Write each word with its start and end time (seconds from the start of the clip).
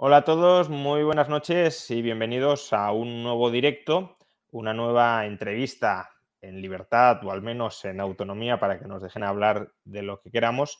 Hola 0.00 0.18
a 0.18 0.24
todos, 0.24 0.68
muy 0.68 1.02
buenas 1.02 1.28
noches 1.28 1.90
y 1.90 2.02
bienvenidos 2.02 2.72
a 2.72 2.92
un 2.92 3.24
nuevo 3.24 3.50
directo, 3.50 4.16
una 4.52 4.72
nueva 4.72 5.26
entrevista 5.26 6.10
en 6.40 6.62
libertad 6.62 7.18
o 7.24 7.32
al 7.32 7.42
menos 7.42 7.84
en 7.84 7.98
autonomía 7.98 8.60
para 8.60 8.78
que 8.78 8.86
nos 8.86 9.02
dejen 9.02 9.24
hablar 9.24 9.72
de 9.82 10.02
lo 10.02 10.20
que 10.20 10.30
queramos, 10.30 10.78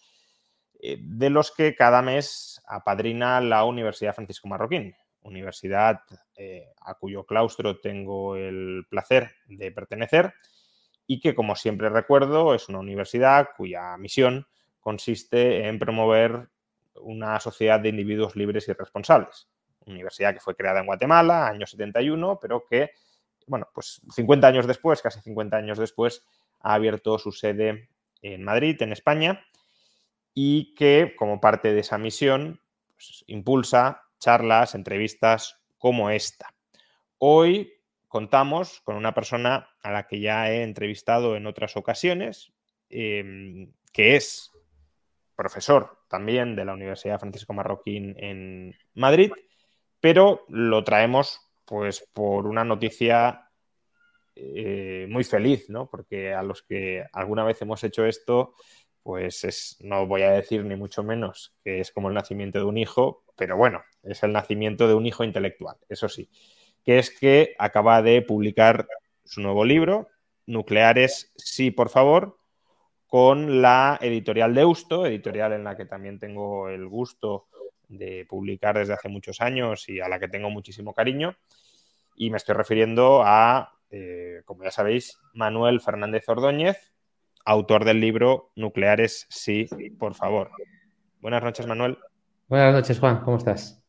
eh, 0.80 0.98
de 1.00 1.30
los 1.30 1.50
que 1.50 1.74
cada 1.74 2.00
mes 2.00 2.62
apadrina 2.68 3.40
la 3.40 3.64
Universidad 3.64 4.14
Francisco 4.14 4.46
Marroquín, 4.46 4.94
universidad 5.22 5.98
eh, 6.36 6.68
a 6.80 6.94
cuyo 6.94 7.26
claustro 7.26 7.80
tengo 7.80 8.36
el 8.36 8.86
placer 8.88 9.32
de 9.46 9.72
pertenecer 9.72 10.32
y 11.08 11.18
que, 11.18 11.34
como 11.34 11.56
siempre 11.56 11.88
recuerdo, 11.88 12.54
es 12.54 12.68
una 12.68 12.78
universidad 12.78 13.48
cuya 13.56 13.96
misión 13.96 14.46
consiste 14.78 15.66
en 15.66 15.80
promover 15.80 16.50
una 17.00 17.38
sociedad 17.40 17.80
de 17.80 17.90
individuos 17.90 18.36
libres 18.36 18.68
y 18.68 18.72
responsables. 18.72 19.48
Universidad 19.86 20.34
que 20.34 20.40
fue 20.40 20.54
creada 20.54 20.80
en 20.80 20.86
Guatemala, 20.86 21.48
año 21.48 21.66
71, 21.66 22.38
pero 22.40 22.64
que, 22.64 22.92
bueno, 23.46 23.68
pues 23.72 24.00
50 24.14 24.46
años 24.46 24.66
después, 24.66 25.00
casi 25.02 25.20
50 25.20 25.56
años 25.56 25.78
después, 25.78 26.24
ha 26.60 26.74
abierto 26.74 27.18
su 27.18 27.32
sede 27.32 27.88
en 28.22 28.44
Madrid, 28.44 28.80
en 28.82 28.92
España, 28.92 29.44
y 30.34 30.74
que, 30.74 31.14
como 31.16 31.40
parte 31.40 31.72
de 31.72 31.80
esa 31.80 31.98
misión, 31.98 32.60
pues, 32.94 33.24
impulsa 33.26 34.02
charlas, 34.18 34.74
entrevistas 34.74 35.60
como 35.78 36.10
esta. 36.10 36.54
Hoy 37.18 37.72
contamos 38.08 38.80
con 38.80 38.96
una 38.96 39.14
persona 39.14 39.68
a 39.82 39.92
la 39.92 40.06
que 40.06 40.20
ya 40.20 40.50
he 40.50 40.62
entrevistado 40.62 41.36
en 41.36 41.46
otras 41.46 41.76
ocasiones, 41.76 42.52
em, 42.90 43.72
que 43.92 44.16
es 44.16 44.50
profesor 45.36 45.97
también 46.08 46.56
de 46.56 46.64
la 46.64 46.74
Universidad 46.74 47.20
Francisco 47.20 47.52
Marroquín 47.52 48.14
en 48.18 48.74
Madrid, 48.94 49.30
pero 50.00 50.44
lo 50.48 50.84
traemos 50.84 51.40
pues 51.64 52.08
por 52.12 52.46
una 52.46 52.64
noticia 52.64 53.50
eh, 54.34 55.06
muy 55.10 55.24
feliz, 55.24 55.68
¿no? 55.68 55.88
Porque 55.90 56.32
a 56.32 56.42
los 56.42 56.62
que 56.62 57.04
alguna 57.12 57.44
vez 57.44 57.60
hemos 57.62 57.84
hecho 57.84 58.06
esto, 58.06 58.54
pues 59.02 59.44
es, 59.44 59.76
no 59.80 60.06
voy 60.06 60.22
a 60.22 60.30
decir 60.30 60.64
ni 60.64 60.76
mucho 60.76 61.02
menos 61.02 61.54
que 61.62 61.80
es 61.80 61.92
como 61.92 62.08
el 62.08 62.14
nacimiento 62.14 62.58
de 62.58 62.64
un 62.64 62.78
hijo, 62.78 63.24
pero 63.36 63.56
bueno, 63.56 63.82
es 64.02 64.22
el 64.22 64.32
nacimiento 64.32 64.88
de 64.88 64.94
un 64.94 65.06
hijo 65.06 65.24
intelectual, 65.24 65.76
eso 65.88 66.08
sí 66.08 66.28
que 66.88 66.98
es 66.98 67.10
que 67.10 67.54
acaba 67.58 68.00
de 68.00 68.22
publicar 68.22 68.88
su 69.22 69.42
nuevo 69.42 69.66
libro, 69.66 70.08
Nucleares, 70.46 71.34
sí, 71.36 71.70
por 71.70 71.90
favor, 71.90 72.37
con 73.08 73.62
la 73.62 73.98
editorial 74.02 74.54
Deusto, 74.54 75.06
editorial 75.06 75.54
en 75.54 75.64
la 75.64 75.76
que 75.76 75.86
también 75.86 76.18
tengo 76.18 76.68
el 76.68 76.86
gusto 76.86 77.46
de 77.88 78.26
publicar 78.28 78.76
desde 78.76 78.92
hace 78.92 79.08
muchos 79.08 79.40
años 79.40 79.88
y 79.88 79.98
a 80.00 80.08
la 80.08 80.20
que 80.20 80.28
tengo 80.28 80.50
muchísimo 80.50 80.92
cariño. 80.92 81.34
Y 82.16 82.28
me 82.30 82.36
estoy 82.36 82.54
refiriendo 82.54 83.22
a, 83.24 83.72
eh, 83.90 84.42
como 84.44 84.62
ya 84.62 84.70
sabéis, 84.70 85.18
Manuel 85.32 85.80
Fernández 85.80 86.28
Ordóñez, 86.28 86.92
autor 87.46 87.86
del 87.86 87.98
libro 87.98 88.50
Nucleares, 88.56 89.26
sí, 89.30 89.66
por 89.98 90.14
favor. 90.14 90.50
Buenas 91.20 91.42
noches, 91.42 91.66
Manuel. 91.66 91.98
Buenas 92.46 92.74
noches, 92.74 93.00
Juan, 93.00 93.22
¿cómo 93.22 93.38
estás? 93.38 93.82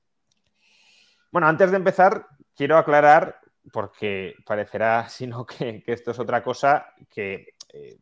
Bueno, 1.30 1.48
antes 1.48 1.72
de 1.72 1.78
empezar, 1.78 2.26
quiero 2.56 2.78
aclarar, 2.78 3.42
porque 3.74 4.36
parecerá, 4.46 5.10
sino 5.10 5.46
que, 5.46 5.84
que 5.84 5.92
esto 5.92 6.12
es 6.12 6.20
otra 6.20 6.42
cosa, 6.42 6.94
que 7.10 7.56
eh, 7.74 7.98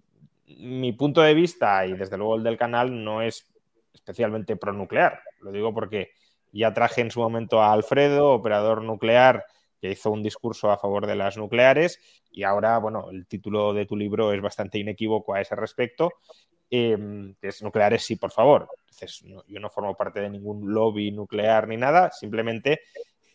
mi 0.48 0.94
punto 0.94 1.22
de 1.22 1.34
vista 1.34 1.86
y 1.86 1.94
desde 1.94 2.18
luego 2.18 2.36
el 2.36 2.44
del 2.44 2.58
canal 2.58 3.04
no 3.04 3.22
es 3.22 3.54
especialmente 3.94 4.56
pronuclear. 4.56 5.22
Lo 5.42 5.52
digo 5.52 5.74
porque 5.74 6.12
ya 6.52 6.74
traje 6.74 7.02
en 7.02 7.12
su 7.12 7.20
momento 7.20 7.62
a 7.62 7.74
Alfredo, 7.74 8.32
operador 8.32 8.82
nuclear, 8.82 9.46
que 9.80 9.92
hizo 9.92 10.12
un 10.12 10.24
discurso 10.24 10.72
a 10.72 10.78
favor 10.78 11.06
de 11.06 11.16
las 11.16 11.38
nucleares 11.38 12.00
y 12.32 12.44
ahora, 12.44 12.78
bueno, 12.78 13.10
el 13.12 13.28
título 13.28 13.74
de 13.74 13.86
tu 13.86 13.96
libro 13.96 14.32
es 14.34 14.42
bastante 14.42 14.80
inequívoco 14.80 15.34
a 15.34 15.42
ese 15.42 15.56
respecto, 15.56 16.14
eh, 16.70 16.98
es 17.42 17.62
nucleares 17.62 18.04
sí, 18.04 18.16
por 18.16 18.32
favor. 18.32 18.70
Entonces, 18.80 19.24
yo 19.48 19.60
no 19.60 19.70
formo 19.70 19.96
parte 19.96 20.20
de 20.22 20.30
ningún 20.30 20.74
lobby 20.74 21.12
nuclear 21.12 21.68
ni 21.68 21.78
nada, 21.78 22.12
simplemente 22.12 22.82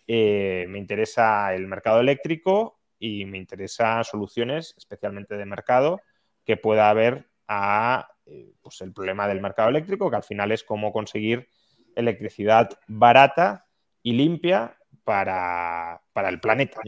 eh, 0.07 0.67
me 0.69 0.79
interesa 0.79 1.55
el 1.55 1.67
mercado 1.67 2.01
eléctrico 2.01 2.81
y 2.99 3.25
me 3.25 3.39
interesa 3.39 4.03
soluciones, 4.05 4.75
especialmente 4.77 5.37
de 5.37 5.45
mercado, 5.45 6.01
que 6.45 6.57
pueda 6.57 6.91
haber 6.91 7.31
a 7.49 8.09
eh, 8.27 8.55
pues 8.61 8.81
el 8.81 8.93
problema 8.93 9.29
del 9.29 9.41
mercado 9.41 9.69
eléctrico, 9.69 10.11
que 10.11 10.17
al 10.17 10.23
final 10.23 10.53
es 10.53 10.65
cómo 10.65 10.93
conseguir 10.93 11.49
electricidad 11.95 12.71
barata 12.87 13.67
y 14.03 14.13
limpia 14.13 14.77
para, 15.05 16.01
el 16.15 16.41
planeta. 16.41 16.81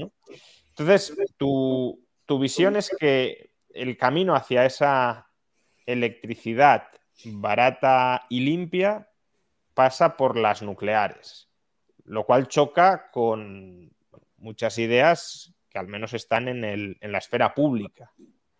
Entonces, 0.69 1.15
tu, 1.37 2.05
tu 2.27 2.39
visión 2.39 2.77
es 2.77 2.95
que 2.99 3.53
el 3.71 3.97
camino 3.97 4.35
hacia 4.35 4.65
esa 4.65 5.31
electricidad 5.87 6.89
barata 7.25 8.27
y 8.29 8.41
limpia 8.41 9.09
pasa 9.75 10.17
por 10.17 10.37
las 10.37 10.63
nucleares 10.63 11.49
lo 12.05 12.25
cual 12.25 12.49
choca 12.49 13.11
con 13.11 13.91
muchas 14.37 14.79
ideas 14.79 15.55
que 15.71 15.79
al 15.79 15.89
menos 15.89 16.13
están 16.15 16.49
en, 16.49 16.97
la 17.01 17.19
esfera 17.19 17.55
pública, 17.55 18.13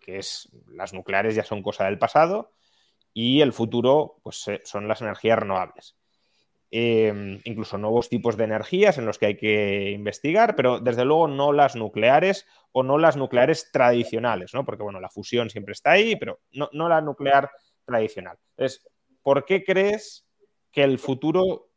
que 0.05 0.19
es 0.19 0.51
las 0.69 0.93
nucleares 0.93 1.35
ya 1.35 1.45
son 1.45 1.63
cosa 1.63 1.85
del 1.87 1.99
pasado 1.99 2.53
y 3.15 3.41
el 3.41 3.53
futuro 3.53 4.17
pues, 4.23 4.47
eh, 4.49 4.61
son 4.65 4.87
las 4.87 5.01
energías 5.01 5.39
renovables. 5.39 5.97
Em, 6.71 7.41
incluso 7.45 7.79
nuevos 7.79 8.09
tipos 8.09 8.37
de 8.37 8.45
energías 8.45 8.99
en 8.99 9.07
los 9.07 9.19
que 9.19 9.27
hay 9.27 9.37
que 9.37 9.93
investigar, 9.93 10.57
pero 10.57 10.81
desde 10.81 11.05
luego 11.05 11.29
no 11.29 11.53
las 11.53 11.77
nucleares 11.77 12.47
o 12.73 12.83
no 12.83 12.99
las 12.99 13.17
nucleares 13.17 13.71
tradicionales, 13.73 14.53
¿no? 14.55 14.65
Porque 14.65 14.83
bueno, 14.83 15.01
la 15.01 15.09
fusión 15.09 15.51
siempre 15.51 15.73
está 15.73 15.93
ahí, 15.93 16.17
pero 16.17 16.41
no, 16.53 16.69
no 16.73 16.89
la 16.89 17.01
nuclear 17.01 17.49
tradicional. 17.85 18.39
Entonces, 18.57 18.85
¿por 19.23 19.45
qué 19.45 19.63
crees 19.63 20.27
que 20.73 20.83
el 20.83 20.99
futuro 20.99 21.69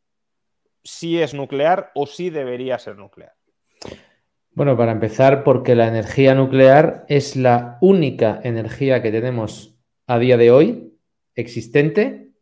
si 0.82 1.22
es 1.22 1.32
nuclear 1.32 1.92
o 1.94 2.06
si 2.06 2.30
debería 2.30 2.78
ser 2.80 2.96
nuclear? 2.96 3.37
Bueno, 4.58 4.76
para 4.76 4.90
empezar, 4.90 5.44
porque 5.44 5.76
la 5.76 5.86
energía 5.86 6.34
nuclear 6.34 7.04
es 7.06 7.36
la 7.36 7.78
única 7.80 8.40
energía 8.42 9.00
que 9.00 9.12
tenemos 9.12 9.78
a 10.08 10.18
día 10.18 10.36
de 10.36 10.50
hoy 10.50 10.98
existente, 11.36 12.32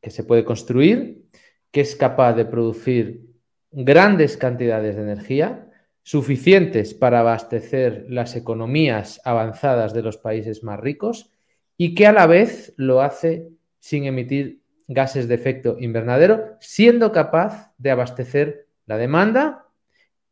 que 0.00 0.10
se 0.10 0.22
puede 0.22 0.44
construir, 0.44 1.24
que 1.72 1.80
es 1.80 1.96
capaz 1.96 2.34
de 2.34 2.44
producir 2.44 3.26
grandes 3.72 4.36
cantidades 4.36 4.94
de 4.94 5.02
energía, 5.02 5.68
suficientes 6.04 6.94
para 6.94 7.18
abastecer 7.18 8.06
las 8.08 8.36
economías 8.36 9.20
avanzadas 9.24 9.92
de 9.92 10.02
los 10.02 10.16
países 10.16 10.62
más 10.62 10.78
ricos 10.78 11.32
y 11.76 11.96
que 11.96 12.06
a 12.06 12.12
la 12.12 12.28
vez 12.28 12.72
lo 12.76 13.02
hace 13.02 13.48
sin 13.80 14.04
emitir 14.04 14.60
gases 14.86 15.26
de 15.26 15.34
efecto 15.34 15.76
invernadero, 15.80 16.56
siendo 16.60 17.10
capaz 17.10 17.74
de 17.78 17.90
abastecer 17.90 18.68
la 18.86 18.96
demanda 18.96 19.63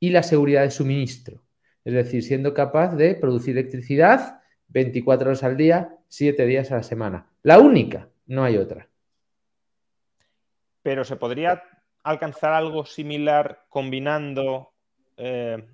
y 0.02 0.10
la 0.10 0.22
seguridad 0.22 0.62
de 0.62 0.70
suministro. 0.72 1.44
Es 1.84 1.94
decir, 1.94 2.24
siendo 2.24 2.54
capaz 2.54 2.96
de 2.96 3.14
producir 3.14 3.56
electricidad 3.56 4.42
24 4.68 5.28
horas 5.28 5.44
al 5.44 5.56
día, 5.56 5.96
7 6.08 6.44
días 6.46 6.72
a 6.72 6.76
la 6.76 6.82
semana. 6.82 7.30
La 7.42 7.60
única, 7.60 8.08
no 8.26 8.42
hay 8.42 8.56
otra. 8.56 8.88
Pero 10.82 11.04
se 11.04 11.14
podría 11.14 11.62
alcanzar 12.02 12.52
algo 12.52 12.84
similar 12.84 13.66
combinando 13.68 14.72
eh, 15.16 15.64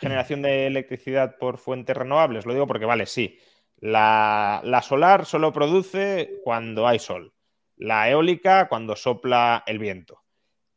generación 0.00 0.42
de 0.42 0.66
electricidad 0.66 1.36
por 1.38 1.58
fuentes 1.58 1.96
renovables. 1.96 2.46
Lo 2.46 2.52
digo 2.52 2.66
porque, 2.66 2.86
vale, 2.86 3.06
sí, 3.06 3.38
la 3.78 4.82
solar 4.82 5.24
solo 5.24 5.52
produce 5.52 6.40
cuando 6.42 6.88
hay 6.88 6.98
sol 6.98 7.32
la 7.80 8.10
eólica 8.10 8.68
cuando 8.68 8.94
sopla 8.94 9.64
el 9.66 9.78
viento. 9.78 10.22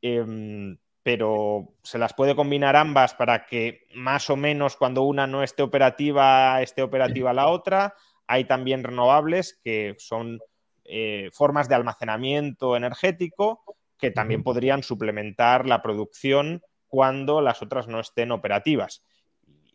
Em, 0.01 0.77
pero 1.03 1.75
se 1.83 1.97
las 1.97 2.13
puede 2.13 2.35
combinar 2.35 2.77
ambas 2.77 3.13
para 3.13 3.45
que 3.45 3.87
más 3.93 4.29
o 4.29 4.37
menos 4.37 4.77
cuando 4.77 5.03
una 5.03 5.27
no 5.27 5.43
esté 5.43 5.61
operativa, 5.61 6.61
esté 6.61 6.81
operativa 6.81 7.33
la 7.33 7.49
otra. 7.49 7.93
Hay 8.25 8.45
también 8.45 8.83
renovables 8.83 9.59
que 9.63 9.95
son 9.99 10.39
eh, 10.85 11.29
formas 11.33 11.67
de 11.67 11.75
almacenamiento 11.75 12.77
energético 12.77 13.63
que 13.97 14.11
también 14.11 14.43
podrían 14.43 14.83
suplementar 14.83 15.65
la 15.65 15.81
producción 15.81 16.61
cuando 16.87 17.41
las 17.41 17.61
otras 17.61 17.87
no 17.87 17.99
estén 17.99 18.31
operativas. 18.31 19.03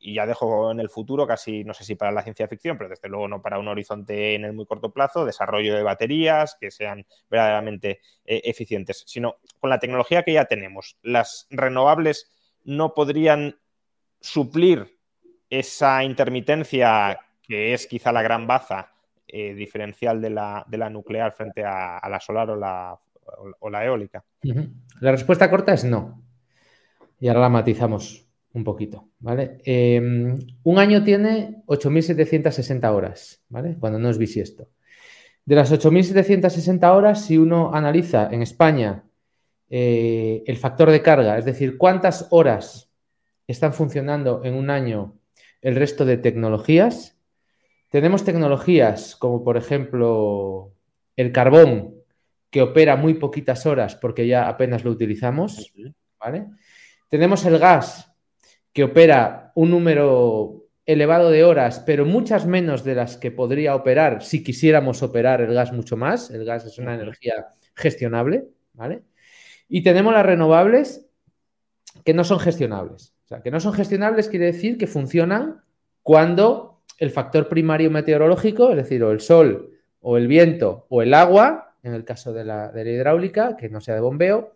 Y 0.00 0.14
ya 0.14 0.26
dejo 0.26 0.70
en 0.70 0.80
el 0.80 0.88
futuro, 0.88 1.26
casi 1.26 1.64
no 1.64 1.74
sé 1.74 1.84
si 1.84 1.94
para 1.94 2.12
la 2.12 2.22
ciencia 2.22 2.46
ficción, 2.46 2.78
pero 2.78 2.90
desde 2.90 3.08
luego 3.08 3.28
no 3.28 3.42
para 3.42 3.58
un 3.58 3.68
horizonte 3.68 4.34
en 4.34 4.44
el 4.44 4.52
muy 4.52 4.66
corto 4.66 4.92
plazo, 4.92 5.24
desarrollo 5.24 5.74
de 5.74 5.82
baterías 5.82 6.56
que 6.60 6.70
sean 6.70 7.04
verdaderamente 7.28 8.00
eh, 8.24 8.42
eficientes, 8.44 9.02
sino 9.06 9.36
con 9.60 9.70
la 9.70 9.78
tecnología 9.78 10.22
que 10.22 10.34
ya 10.34 10.44
tenemos. 10.44 10.96
Las 11.02 11.46
renovables 11.50 12.30
no 12.64 12.94
podrían 12.94 13.58
suplir 14.20 14.98
esa 15.50 16.04
intermitencia 16.04 17.18
que 17.42 17.72
es 17.72 17.86
quizá 17.86 18.12
la 18.12 18.22
gran 18.22 18.46
baza 18.46 18.92
eh, 19.26 19.54
diferencial 19.54 20.20
de 20.20 20.30
la, 20.30 20.90
nuclear 20.90 21.32
frente 21.32 21.64
a, 21.64 22.00
la 22.08 22.20
solar 22.20 22.50
o 22.50 22.56
la, 22.56 22.98
o 23.60 23.70
la 23.70 23.84
eólica? 23.84 24.24
La 25.00 25.10
respuesta 25.10 25.50
corta 25.50 25.72
es 25.72 25.84
no. 25.84 26.22
Y 27.20 27.28
ahora 27.28 27.40
la 27.40 27.48
matizamos 27.48 28.27
un 28.58 28.64
poquito, 28.64 29.08
¿vale? 29.20 29.58
Em, 29.64 30.36
un 30.64 30.78
año 30.78 31.02
tiene 31.02 31.62
8.760 31.66 32.92
horas, 32.92 33.42
¿vale? 33.48 33.76
Cuando 33.78 33.98
no 33.98 34.10
es 34.10 34.18
bisiesto. 34.18 34.68
De 35.44 35.54
las 35.54 35.72
8.760 35.72 36.94
horas, 36.94 37.24
si 37.24 37.38
uno 37.38 37.74
analiza 37.74 38.28
en 38.30 38.42
España 38.42 39.04
eh, 39.70 40.42
el 40.46 40.56
factor 40.56 40.90
de 40.90 41.00
carga, 41.00 41.38
es 41.38 41.44
decir, 41.44 41.78
cuántas 41.78 42.26
horas 42.30 42.90
están 43.46 43.72
funcionando 43.72 44.42
en 44.44 44.54
un 44.54 44.68
año 44.68 45.14
el 45.62 45.74
resto 45.74 46.04
de 46.04 46.18
tecnologías, 46.18 47.16
tenemos 47.90 48.24
tecnologías 48.24 49.16
como 49.16 49.42
por 49.42 49.56
ejemplo 49.56 50.74
el 51.16 51.32
carbón, 51.32 51.94
que 52.50 52.62
opera 52.62 52.96
muy 52.96 53.14
poquitas 53.14 53.66
horas 53.66 53.94
porque 53.96 54.26
ya 54.26 54.48
apenas 54.48 54.84
lo 54.84 54.90
utilizamos, 54.90 55.72
¿vale? 56.18 56.46
Tenemos 57.08 57.44
el 57.46 57.58
gas, 57.58 58.12
que 58.78 58.84
opera 58.84 59.50
un 59.56 59.72
número 59.72 60.68
elevado 60.86 61.30
de 61.30 61.42
horas, 61.42 61.82
pero 61.84 62.06
muchas 62.06 62.46
menos 62.46 62.84
de 62.84 62.94
las 62.94 63.16
que 63.16 63.32
podría 63.32 63.74
operar 63.74 64.22
si 64.22 64.44
quisiéramos 64.44 65.02
operar 65.02 65.40
el 65.40 65.52
gas 65.52 65.72
mucho 65.72 65.96
más. 65.96 66.30
El 66.30 66.44
gas 66.44 66.64
es 66.64 66.78
una 66.78 66.94
energía 66.94 67.48
gestionable, 67.74 68.44
¿vale? 68.74 69.02
Y 69.68 69.82
tenemos 69.82 70.14
las 70.14 70.24
renovables 70.24 71.10
que 72.04 72.14
no 72.14 72.22
son 72.22 72.38
gestionables. 72.38 73.16
O 73.24 73.26
sea, 73.26 73.42
que 73.42 73.50
no 73.50 73.58
son 73.58 73.72
gestionables 73.72 74.28
quiere 74.28 74.46
decir 74.46 74.78
que 74.78 74.86
funcionan 74.86 75.60
cuando 76.04 76.84
el 76.98 77.10
factor 77.10 77.48
primario 77.48 77.90
meteorológico, 77.90 78.70
es 78.70 78.76
decir, 78.76 79.02
o 79.02 79.10
el 79.10 79.18
sol, 79.18 79.72
o 80.02 80.16
el 80.16 80.28
viento, 80.28 80.86
o 80.88 81.02
el 81.02 81.14
agua, 81.14 81.74
en 81.82 81.94
el 81.94 82.04
caso 82.04 82.32
de 82.32 82.44
la, 82.44 82.70
hidráulica, 82.76 83.56
que 83.56 83.70
no 83.70 83.80
sea 83.80 83.96
de 83.96 84.02
bombeo, 84.02 84.54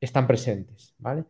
están 0.00 0.26
presentes, 0.26 0.94
¿vale? 0.96 1.24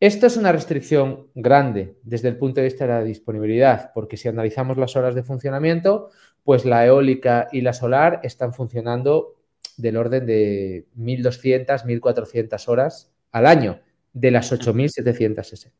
Esto 0.00 0.26
es 0.26 0.38
una 0.38 0.50
restricción 0.50 1.28
grande 1.34 1.98
desde 2.02 2.28
el 2.28 2.38
punto 2.38 2.60
de 2.60 2.68
vista 2.68 2.86
de 2.86 2.92
la 2.94 3.04
disponibilidad, 3.04 3.92
porque 3.92 4.16
si 4.16 4.28
analizamos 4.28 4.78
las 4.78 4.96
horas 4.96 5.14
de 5.14 5.22
funcionamiento, 5.22 6.08
pues 6.42 6.64
la 6.64 6.86
eólica 6.86 7.48
y 7.52 7.60
la 7.60 7.74
solar 7.74 8.20
están 8.22 8.54
funcionando 8.54 9.36
del 9.76 9.98
orden 9.98 10.24
de 10.24 10.86
1.200, 10.96 11.84
1.400 11.84 12.68
horas 12.68 13.12
al 13.30 13.44
año, 13.44 13.80
de 14.14 14.30
las 14.30 14.50
8.760. 14.50 15.70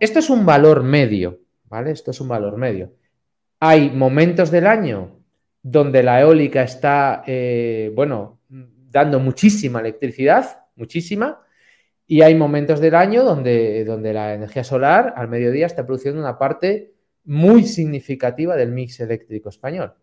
Esto 0.00 0.18
es 0.18 0.28
un 0.28 0.44
valor 0.44 0.82
medio, 0.82 1.40
¿vale? 1.64 1.92
Esto 1.92 2.10
es 2.10 2.20
un 2.20 2.28
valor 2.28 2.58
medio. 2.58 2.92
Hay 3.58 3.90
momentos 3.90 4.50
del 4.50 4.66
año 4.66 5.18
donde 5.62 6.02
la 6.02 6.20
eólica 6.20 6.62
está, 6.62 7.24
eh, 7.26 7.90
bueno, 7.94 8.40
dando 8.48 9.18
muchísima 9.18 9.80
electricidad, 9.80 10.66
muchísima, 10.76 11.43
y 12.06 12.22
hay 12.22 12.34
momentos 12.34 12.80
del 12.80 12.94
año 12.94 13.24
donde, 13.24 13.84
donde 13.84 14.12
la 14.12 14.34
energía 14.34 14.64
solar 14.64 15.14
al 15.16 15.28
mediodía 15.28 15.66
está 15.66 15.86
produciendo 15.86 16.20
una 16.20 16.38
parte 16.38 16.92
muy 17.24 17.64
significativa 17.64 18.56
del 18.56 18.72
mix 18.72 19.00
eléctrico 19.00 19.48
español. 19.48 19.94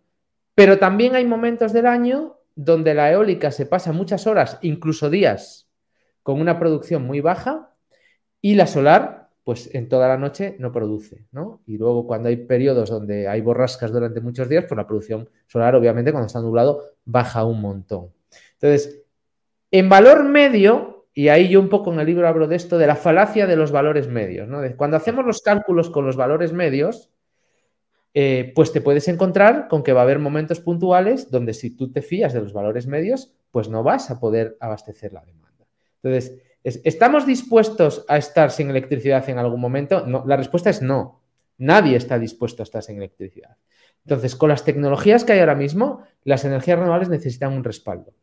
Pero 0.55 0.79
también 0.79 1.15
hay 1.15 1.25
momentos 1.25 1.73
del 1.73 1.85
año 1.85 2.37
donde 2.55 2.93
la 2.93 3.11
eólica 3.11 3.51
se 3.51 3.65
pasa 3.65 3.91
muchas 3.91 4.27
horas, 4.27 4.57
incluso 4.61 5.09
días, 5.09 5.69
con 6.23 6.41
una 6.41 6.59
producción 6.59 7.03
muy 7.03 7.21
baja, 7.21 7.73
y 8.41 8.55
la 8.55 8.67
solar 8.67 9.21
pues 9.43 9.73
en 9.73 9.89
toda 9.89 10.07
la 10.07 10.17
noche 10.17 10.55
no 10.59 10.71
produce, 10.71 11.25
¿no? 11.31 11.61
Y 11.65 11.77
luego 11.77 12.05
cuando 12.05 12.29
hay 12.29 12.37
periodos 12.37 12.89
donde 12.89 13.27
hay 13.27 13.41
borrascas 13.41 13.91
durante 13.91 14.21
muchos 14.21 14.47
días, 14.47 14.65
pues 14.67 14.77
la 14.77 14.85
producción 14.85 15.29
solar, 15.47 15.75
obviamente, 15.75 16.11
cuando 16.11 16.27
está 16.27 16.39
nublado, 16.39 16.83
baja 17.05 17.43
un 17.43 17.59
montón. 17.59 18.11
Entonces, 18.53 19.01
en 19.71 19.89
valor 19.89 20.23
medio, 20.23 20.90
y 21.13 21.27
ahí 21.27 21.49
yo 21.49 21.59
un 21.59 21.69
poco 21.69 21.91
en 21.91 21.99
el 21.99 22.05
libro 22.05 22.27
hablo 22.27 22.47
de 22.47 22.55
esto, 22.55 22.77
de 22.77 22.87
la 22.87 22.95
falacia 22.95 23.47
de 23.47 23.55
los 23.55 23.71
valores 23.71 24.07
medios. 24.07 24.47
Cuando 24.77 24.97
hacemos 24.97 25.25
los 25.25 25.41
cálculos 25.41 25.89
con 25.89 26.05
los 26.05 26.15
valores 26.15 26.53
medios, 26.53 27.09
eh, 28.13 28.51
pues 28.55 28.71
te 28.71 28.81
puedes 28.81 29.07
encontrar 29.07 29.67
con 29.67 29.83
que 29.83 29.93
va 29.93 30.01
a 30.01 30.03
haber 30.03 30.19
momentos 30.19 30.59
puntuales 30.59 31.31
donde 31.31 31.53
si 31.53 31.75
tú 31.75 31.91
te 31.91 32.01
fías 32.01 32.33
de 32.33 32.41
los 32.41 32.53
valores 32.53 32.87
medios, 32.87 33.33
pues 33.51 33.69
no 33.69 33.83
vas 33.83 34.09
a 34.11 34.19
poder 34.19 34.57
abastecer 34.59 35.13
la 35.13 35.23
demanda. 35.23 35.65
Entonces, 36.01 36.41
¿Estamos 36.63 37.25
dispuestos 37.25 38.05
a 38.07 38.17
estar 38.17 38.51
sin 38.51 38.69
electricidad 38.69 39.27
en 39.29 39.39
algún 39.39 39.59
momento? 39.59 40.05
No, 40.05 40.23
la 40.27 40.37
respuesta 40.37 40.69
es 40.69 40.81
no. 40.81 41.21
Nadie 41.57 41.95
está 41.95 42.19
dispuesto 42.19 42.61
a 42.61 42.65
estar 42.65 42.83
sin 42.83 42.97
electricidad. 42.97 43.57
Entonces, 44.05 44.35
con 44.35 44.49
las 44.49 44.63
tecnologías 44.63 45.23
que 45.23 45.33
hay 45.33 45.39
ahora 45.39 45.55
mismo, 45.55 46.03
las 46.23 46.45
energías 46.45 46.77
renovables 46.77 47.09
necesitan 47.09 47.53
un 47.53 47.63
respaldo. 47.63 48.13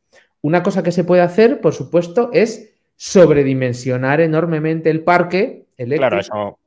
Una 0.40 0.62
cosa 0.62 0.84
que 0.84 0.92
se 0.92 1.02
puede 1.02 1.22
hacer, 1.22 1.60
por 1.60 1.74
supuesto, 1.74 2.30
es 2.32 2.77
sobredimensionar 3.00 4.20
enormemente 4.20 4.90
el 4.90 5.04
parque 5.04 5.66
eléctrico 5.76 6.58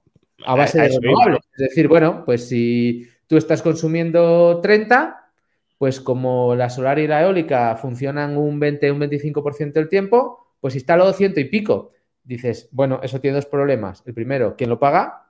a 0.45 0.55
base 0.55 0.81
de 0.81 0.87
renovables. 0.87 1.41
Es 1.57 1.69
decir, 1.69 1.89
bueno, 1.89 2.23
pues 2.25 2.47
si 2.47 3.05
tú 3.27 3.35
estás 3.35 3.61
consumiendo 3.61 4.61
30, 4.61 5.29
pues 5.77 5.99
como 5.99 6.55
la 6.55 6.69
solar 6.69 6.99
y 6.99 7.07
la 7.07 7.21
eólica 7.21 7.75
funcionan 7.75 8.37
un 8.37 8.59
20, 8.59 8.91
un 8.93 8.99
25% 9.01 9.73
del 9.73 9.89
tiempo, 9.89 10.55
pues 10.61 10.81
a 10.89 11.13
ciento 11.13 11.41
y 11.41 11.45
pico, 11.45 11.91
dices, 12.23 12.69
bueno, 12.71 13.01
eso 13.03 13.19
tiene 13.19 13.35
dos 13.35 13.45
problemas. 13.45 14.01
El 14.05 14.13
primero, 14.13 14.55
¿quién 14.55 14.69
lo 14.69 14.79
paga? 14.79 15.29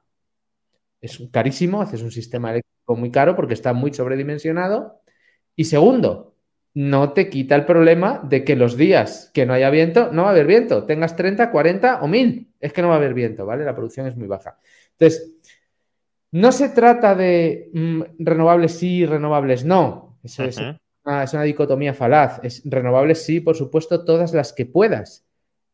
Es 1.02 1.20
carísimo, 1.32 1.82
haces 1.82 2.04
un 2.04 2.12
sistema 2.12 2.52
eléctrico 2.52 2.96
muy 2.96 3.10
caro 3.10 3.36
porque 3.36 3.56
está 3.56 3.74
muy 3.74 3.92
sobredimensionado. 3.92 5.02
Y 5.56 5.64
segundo, 5.64 6.31
no 6.74 7.14
te 7.14 7.30
quita 7.30 7.56
el 7.56 7.66
problema 7.66 8.22
de 8.24 8.44
que 8.44 8.56
los 8.56 8.78
días 8.78 9.30
que 9.34 9.46
no 9.46 9.54
haya 9.54 9.70
viento, 9.70 10.10
no 10.12 10.24
va 10.24 10.30
a 10.30 10.32
haber 10.32 10.48
viento. 10.48 10.86
Tengas 10.86 11.16
30, 11.16 11.52
40 11.52 12.02
o 12.02 12.08
1000. 12.08 12.48
Es 12.60 12.74
que 12.74 12.82
no 12.82 12.88
va 12.88 12.96
a 12.96 12.98
haber 12.98 13.14
viento, 13.14 13.46
¿vale? 13.46 13.66
La 13.66 13.76
producción 13.76 14.08
es 14.08 14.16
muy 14.16 14.28
baja. 14.28 14.58
Entonces, 14.92 15.34
no 16.32 16.52
se 16.52 16.70
trata 16.70 17.14
de 17.14 17.70
mm, 17.74 18.02
renovables 18.20 18.74
sí, 18.74 19.06
renovables 19.06 19.66
no. 19.66 20.18
Eso 20.24 20.44
es 20.44 20.60
es 21.24 21.34
una 21.34 21.44
dicotomía 21.44 21.94
falaz. 21.94 22.40
Es 22.44 22.62
renovables, 22.66 23.24
sí, 23.24 23.40
por 23.40 23.56
supuesto, 23.56 24.06
todas 24.06 24.34
las 24.34 24.54
que 24.54 24.66
puedas, 24.66 25.26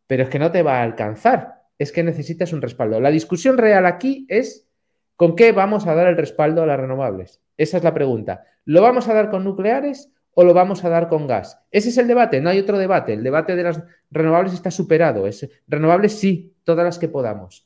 pero 0.08 0.24
es 0.24 0.30
que 0.30 0.40
no 0.40 0.52
te 0.52 0.64
va 0.64 0.80
a 0.80 0.84
alcanzar. 0.84 1.64
Es 1.78 1.92
que 1.92 2.04
necesitas 2.04 2.54
un 2.54 2.62
respaldo. 2.62 3.00
La 3.00 3.12
discusión 3.12 3.58
real 3.58 3.86
aquí 3.86 4.26
es 4.30 4.68
con 5.16 5.36
qué 5.36 5.52
vamos 5.52 5.86
a 5.86 5.96
dar 5.96 6.08
el 6.08 6.18
respaldo 6.18 6.64
a 6.64 6.66
las 6.66 6.80
renovables. 6.80 7.42
Esa 7.58 7.78
es 7.78 7.84
la 7.84 7.94
pregunta. 7.94 8.46
¿Lo 8.66 8.82
vamos 8.82 9.08
a 9.08 9.14
dar 9.14 9.30
con 9.30 9.44
nucleares 9.44 10.12
o 10.40 10.44
lo 10.44 10.54
vamos 10.54 10.86
a 10.86 10.90
dar 10.90 11.10
con 11.10 11.26
gas? 11.26 11.60
Ese 11.72 11.90
es 11.90 11.98
el 11.98 12.08
debate, 12.08 12.40
no 12.42 12.52
hay 12.52 12.60
otro 12.60 12.78
debate. 12.78 13.14
El 13.14 13.24
debate 13.24 13.56
de 13.56 13.64
las 13.64 13.82
renovables 14.12 14.54
está 14.54 14.70
superado. 14.70 15.26
Es, 15.26 15.50
renovables 15.68 16.20
sí, 16.20 16.54
todas 16.64 16.86
las 16.86 17.00
que 17.00 17.08
podamos. 17.08 17.66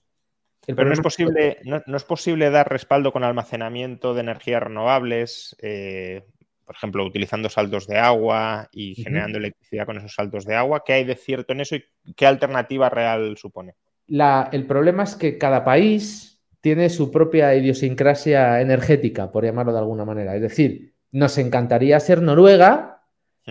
Pero 0.65 0.85
no 0.85 0.93
es, 0.93 1.01
posible, 1.01 1.57
no, 1.65 1.97
es 1.97 2.03
posible 2.05 2.49
dar 2.49 2.69
respaldo 2.69 3.11
con 3.11 3.25
almacenamiento 3.25 4.13
de 4.13 4.21
energías 4.21 4.63
renovables, 4.63 5.53
eh, 5.61 6.23
por 6.63 6.73
ejemplo, 6.73 7.03
utilizando 7.03 7.49
saltos 7.49 7.87
de 7.87 7.97
agua 7.97 8.69
y 8.71 8.95
generando 8.95 9.37
electricidad 9.39 9.85
con 9.85 9.97
esos 9.97 10.13
saltos 10.13 10.45
de 10.45 10.55
agua. 10.55 10.83
¿Qué 10.85 10.93
hay 10.93 11.03
de 11.03 11.15
cierto 11.15 11.51
en 11.51 11.59
eso 11.59 11.75
y 11.75 12.13
qué 12.15 12.25
alternativa 12.25 12.87
real 12.87 13.35
supone? 13.35 13.75
el 14.07 14.65
problema 14.65 15.03
es 15.03 15.15
que 15.15 15.37
cada 15.37 15.65
país 15.65 16.41
tiene 16.61 16.89
su 16.89 17.11
propia 17.11 17.53
idiosincrasia 17.53 18.61
energética, 18.61 19.29
por 19.29 19.43
llamarlo 19.43 19.73
de 19.73 19.79
alguna 19.79 20.05
manera. 20.05 20.35
Es 20.35 20.41
decir, 20.41 20.90
nos 21.11 21.37
encantaría 21.37 21.99
ser 21.99 22.21
Noruega, 22.21 23.03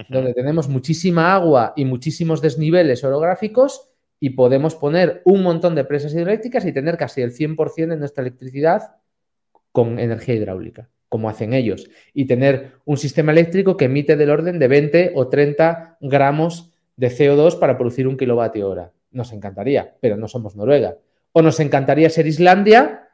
donde 0.08 0.32
tenemos 0.34 0.68
muchísima 0.68 1.34
agua 1.34 1.72
y 1.76 1.84
muchísimos 1.84 2.40
desniveles 2.40 3.04
orográficos 3.04 3.88
y 4.18 4.30
podemos 4.30 4.74
poner 4.74 5.20
un 5.24 5.42
montón 5.42 5.74
de 5.74 5.84
presas 5.84 6.14
hidroeléctricas 6.14 6.64
y 6.64 6.72
tener 6.72 6.96
casi 6.96 7.22
el 7.22 7.32
100% 7.32 7.88
de 7.88 7.96
nuestra 7.96 8.22
electricidad 8.22 8.96
con 9.72 9.98
energía 9.98 10.34
hidráulica 10.34 10.88
como 11.10 11.28
hacen 11.28 11.52
ellos, 11.52 11.90
y 12.14 12.26
tener 12.26 12.74
un 12.84 12.96
sistema 12.96 13.32
eléctrico 13.32 13.76
que 13.76 13.86
emite 13.86 14.16
del 14.16 14.30
orden 14.30 14.60
de 14.60 14.68
20 14.68 15.12
o 15.16 15.28
30 15.28 15.98
gramos 16.00 16.70
de 16.96 17.10
CO2 17.10 17.58
para 17.58 17.76
producir 17.76 18.06
un 18.06 18.16
kilovatio 18.16 18.68
hora. 18.68 18.92
Nos 19.10 19.32
encantaría, 19.32 19.96
pero 20.00 20.16
no 20.16 20.28
somos 20.28 20.54
Noruega. 20.54 20.98
O 21.32 21.42
nos 21.42 21.58
encantaría 21.58 22.08
ser 22.10 22.28
Islandia 22.28 23.08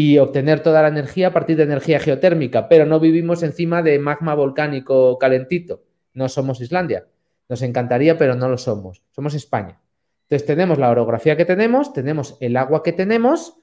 y 0.00 0.18
obtener 0.18 0.60
toda 0.60 0.82
la 0.82 0.86
energía 0.86 1.26
a 1.26 1.32
partir 1.32 1.56
de 1.56 1.64
energía 1.64 1.98
geotérmica, 1.98 2.68
pero 2.68 2.86
no 2.86 3.00
vivimos 3.00 3.42
encima 3.42 3.82
de 3.82 3.98
magma 3.98 4.32
volcánico 4.36 5.18
calentito. 5.18 5.82
no 6.14 6.28
somos 6.28 6.60
Islandia. 6.60 7.08
Nos 7.48 7.62
encantaría, 7.62 8.16
pero 8.16 8.36
no 8.36 8.48
lo 8.48 8.58
somos. 8.58 9.02
Somos 9.10 9.34
España. 9.34 9.80
Entonces 10.22 10.46
tenemos 10.46 10.78
la 10.78 10.90
orografía 10.90 11.36
que 11.36 11.44
tenemos, 11.44 11.92
tenemos 11.92 12.36
el 12.38 12.56
agua 12.56 12.84
que 12.84 12.92
tenemos 12.92 13.56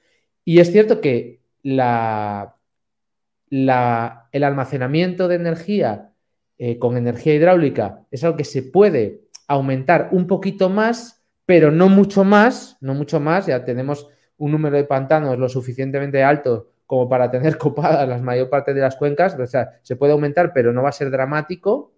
y 0.44 0.60
es 0.60 0.70
cierto 0.70 1.00
que 1.00 1.40
el 1.62 1.70
almacenamiento 4.44 5.28
de 5.28 5.36
energía 5.36 6.12
eh, 6.58 6.78
con 6.78 6.98
energía 6.98 7.32
hidráulica 7.32 8.02
es 8.10 8.24
algo 8.24 8.36
que 8.36 8.44
se 8.44 8.62
puede 8.62 9.22
aumentar 9.48 10.10
un 10.12 10.26
poquito 10.26 10.68
más, 10.68 11.24
pero 11.46 11.70
no 11.70 11.88
mucho 11.88 12.24
más, 12.24 12.76
no 12.82 12.92
mucho 12.92 13.20
más, 13.20 13.46
ya 13.46 13.64
tenemos 13.64 14.10
un 14.38 14.52
número 14.52 14.76
de 14.76 14.84
pantanos 14.84 15.38
lo 15.38 15.48
suficientemente 15.48 16.22
alto 16.22 16.70
como 16.86 17.08
para 17.08 17.30
tener 17.30 17.58
copadas 17.58 18.08
la 18.08 18.18
mayor 18.18 18.48
parte 18.48 18.72
de 18.74 18.80
las 18.80 18.96
cuencas, 18.96 19.38
o 19.38 19.46
sea, 19.46 19.78
se 19.82 19.96
puede 19.96 20.12
aumentar, 20.12 20.52
pero 20.52 20.72
no 20.72 20.82
va 20.82 20.90
a 20.90 20.92
ser 20.92 21.10
dramático. 21.10 21.92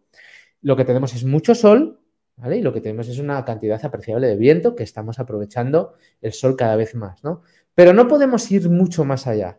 Lo 0.62 0.76
que 0.76 0.84
tenemos 0.84 1.14
es 1.14 1.24
mucho 1.24 1.54
sol, 1.54 2.00
¿vale? 2.36 2.56
Y 2.56 2.62
lo 2.62 2.72
que 2.72 2.80
tenemos 2.80 3.08
es 3.08 3.18
una 3.18 3.44
cantidad 3.44 3.84
apreciable 3.84 4.26
de 4.26 4.36
viento 4.36 4.74
que 4.74 4.82
estamos 4.82 5.18
aprovechando 5.20 5.94
el 6.20 6.32
sol 6.32 6.56
cada 6.56 6.74
vez 6.74 6.94
más, 6.94 7.22
¿no? 7.22 7.42
Pero 7.74 7.92
no 7.92 8.08
podemos 8.08 8.50
ir 8.50 8.68
mucho 8.68 9.04
más 9.04 9.26
allá. 9.26 9.58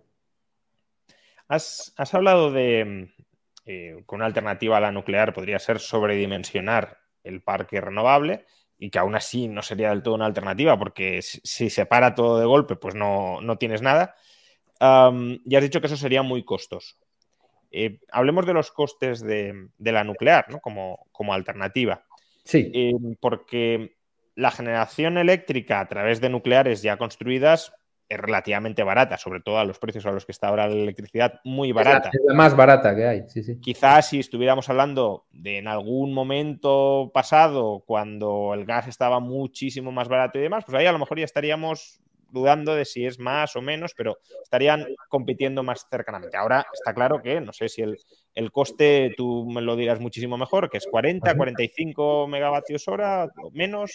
Has, 1.48 1.94
hablado 2.12 2.52
de 2.52 3.10
eh, 3.66 4.04
que 4.08 4.16
una 4.16 4.26
alternativa 4.26 4.78
a 4.78 4.82
la 4.82 4.92
nuclear 4.92 5.34
podría 5.34 5.58
ser 5.58 5.80
sobredimensionar 5.80 7.00
el 7.24 7.42
parque 7.42 7.82
renovable 7.82 8.46
y 8.80 8.90
que 8.90 9.00
aún 9.00 9.16
así 9.16 9.48
no 9.50 9.62
sería 9.62 9.90
del 9.90 10.02
todo 10.02 10.16
una 10.16 10.26
alternativa 10.26 10.80
porque 10.80 11.22
si 11.22 11.70
se 11.70 11.86
para 11.86 12.16
todo 12.16 12.40
de 12.40 12.46
golpe 12.46 12.78
pues 12.78 12.96
no, 12.96 13.40
tienes 13.60 13.82
nada. 13.82 14.16
ya 14.80 15.58
has 15.58 15.64
dicho 15.64 15.82
que 15.82 15.88
eso 15.88 15.98
sería 15.98 16.24
muy 16.24 16.44
costoso. 16.44 16.96
Eh, 17.72 18.00
hablemos 18.12 18.48
de 18.48 18.54
los 18.54 18.72
costes 18.72 19.22
de, 19.22 19.70
la 19.78 20.04
nuclear 20.04 20.50
¿no? 20.50 20.60
como, 20.60 21.06
como, 21.12 21.34
alternativa. 21.34 22.06
Sí. 22.44 22.72
Eh, 22.74 22.94
porque 23.20 23.98
la 24.36 24.50
generación 24.50 25.18
eléctrica 25.18 25.82
a 25.82 25.88
través 25.88 26.22
de 26.22 26.30
nucleares 26.30 26.82
ya 26.82 26.98
construidas 26.98 27.74
es 28.10 28.20
relativamente 28.20 28.82
barata, 28.82 29.18
sobre 29.18 29.40
todo 29.40 29.60
a 29.60 29.66
los 29.66 29.78
precios 29.78 30.06
a 30.08 30.12
los 30.12 30.26
que 30.26 30.32
está 30.32 30.48
ahora 30.48 30.68
la 30.68 30.74
electricidad, 30.74 31.40
muy 31.44 31.72
barata. 31.72 32.10
Es 32.12 32.20
la, 32.28 32.34
más 32.34 32.56
barata 32.56 32.96
que 32.96 33.06
hay, 33.06 33.24
sí, 33.28 33.44
sí. 33.44 33.60
Quizás 33.60 34.10
si 34.10 34.20
estuviéramos 34.20 34.68
hablando 34.68 35.28
de 35.32 35.60
en 35.60 35.68
algún 35.68 36.14
momento 36.14 37.12
pasado, 37.14 37.84
cuando 37.86 38.56
el 38.56 38.66
gas 38.66 38.88
estaba 38.88 39.20
muchísimo 39.20 39.92
más 39.92 40.10
barato 40.10 40.40
y 40.40 40.42
demás, 40.42 40.66
pues 40.66 40.76
ahí 40.76 40.88
a 40.88 40.92
lo 40.92 40.98
mejor 40.98 41.20
ya 41.20 41.26
estaríamos 41.26 42.02
dudando 42.32 42.76
de 42.76 42.86
si 42.86 43.06
es 43.06 43.20
más 43.20 43.56
o 43.56 43.62
menos, 43.62 43.94
pero 43.96 44.18
estarían 44.44 44.88
compitiendo 45.08 45.64
más 45.64 45.88
cercanamente. 45.90 46.38
Ahora 46.38 46.66
está 46.74 46.94
claro 46.94 47.22
que, 47.22 47.42
no 47.42 47.54
sé 47.54 47.70
si 47.70 47.82
el, 47.82 47.98
el 48.34 48.52
coste, 48.52 49.14
tú 49.18 49.48
me 49.50 49.62
lo 49.62 49.76
dirás 49.76 50.00
muchísimo 50.00 50.38
mejor, 50.38 50.70
que 50.70 50.78
es 50.78 50.88
40, 50.88 51.36
45 51.36 52.28
megavatios 52.28 52.88
hora, 52.88 53.30
o 53.44 53.52
menos. 53.52 53.92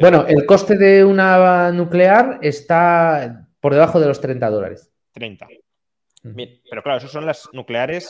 Bueno, 0.00 0.26
el 0.26 0.44
coste 0.46 0.76
de 0.76 1.04
una 1.04 1.70
nuclear 1.72 2.38
está 2.42 3.48
por 3.60 3.72
debajo 3.72 4.00
de 4.00 4.06
los 4.06 4.20
30 4.20 4.50
dólares. 4.50 4.90
30. 5.12 5.46
Bien, 6.22 6.60
pero 6.68 6.82
claro, 6.82 6.98
esas 6.98 7.12
son 7.12 7.26
las 7.26 7.48
nucleares 7.52 8.08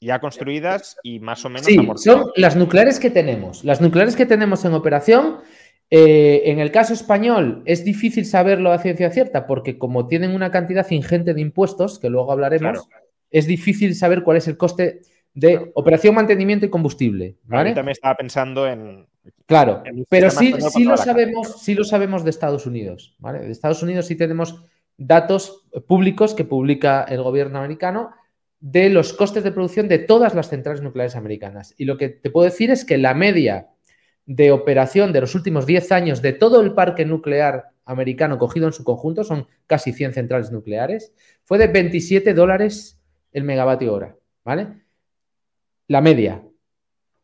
ya 0.00 0.20
construidas 0.20 0.96
y 1.02 1.18
más 1.20 1.44
o 1.44 1.48
menos. 1.48 1.66
Sí, 1.66 1.78
son 1.96 2.30
las 2.36 2.56
nucleares 2.56 3.00
que 3.00 3.10
tenemos. 3.10 3.64
Las 3.64 3.80
nucleares 3.80 4.16
que 4.16 4.26
tenemos 4.26 4.64
en 4.64 4.74
operación, 4.74 5.38
eh, 5.90 6.42
en 6.46 6.60
el 6.60 6.70
caso 6.70 6.92
español, 6.92 7.62
es 7.64 7.84
difícil 7.84 8.26
saberlo 8.26 8.72
a 8.72 8.78
ciencia 8.78 9.10
cierta 9.10 9.46
porque 9.46 9.78
como 9.78 10.06
tienen 10.06 10.32
una 10.32 10.50
cantidad 10.50 10.88
ingente 10.90 11.34
de 11.34 11.40
impuestos, 11.40 11.98
que 11.98 12.10
luego 12.10 12.32
hablaremos, 12.32 12.86
es 13.30 13.46
difícil 13.46 13.94
saber 13.94 14.22
cuál 14.22 14.36
es 14.36 14.46
el 14.46 14.56
coste 14.56 15.00
de 15.34 15.72
operación, 15.74 16.14
mantenimiento 16.14 16.64
y 16.64 16.70
combustible. 16.70 17.36
¿vale? 17.44 17.74
también 17.74 17.92
estaba 17.92 18.14
pensando 18.14 18.66
en. 18.66 19.06
Claro, 19.46 19.82
pero 20.08 20.30
sí, 20.30 20.54
sí 20.72 20.84
lo 20.84 20.96
sabemos, 20.96 21.62
sí 21.62 21.74
lo 21.74 21.84
sabemos 21.84 22.24
de 22.24 22.30
Estados 22.30 22.66
Unidos. 22.66 23.16
¿vale? 23.18 23.40
De 23.40 23.50
Estados 23.50 23.82
Unidos 23.82 24.06
sí 24.06 24.16
tenemos 24.16 24.62
datos 24.96 25.64
públicos 25.86 26.34
que 26.34 26.44
publica 26.44 27.04
el 27.04 27.22
gobierno 27.22 27.58
americano 27.58 28.10
de 28.60 28.88
los 28.88 29.12
costes 29.12 29.44
de 29.44 29.52
producción 29.52 29.88
de 29.88 29.98
todas 29.98 30.34
las 30.34 30.48
centrales 30.48 30.82
nucleares 30.82 31.16
americanas. 31.16 31.74
Y 31.76 31.84
lo 31.84 31.98
que 31.98 32.08
te 32.08 32.30
puedo 32.30 32.44
decir 32.44 32.70
es 32.70 32.84
que 32.84 32.96
la 32.96 33.14
media 33.14 33.68
de 34.26 34.52
operación 34.52 35.12
de 35.12 35.20
los 35.20 35.34
últimos 35.34 35.66
10 35.66 35.92
años 35.92 36.22
de 36.22 36.32
todo 36.32 36.60
el 36.62 36.72
parque 36.72 37.04
nuclear 37.04 37.70
americano 37.84 38.38
cogido 38.38 38.66
en 38.66 38.72
su 38.72 38.84
conjunto, 38.84 39.24
son 39.24 39.46
casi 39.66 39.92
100 39.92 40.14
centrales 40.14 40.50
nucleares, 40.50 41.12
fue 41.44 41.58
de 41.58 41.66
27 41.66 42.32
dólares 42.32 42.98
el 43.32 43.44
megavatio 43.44 43.92
hora. 43.92 44.16
¿Vale? 44.44 44.83
La 45.88 46.00
media. 46.00 46.42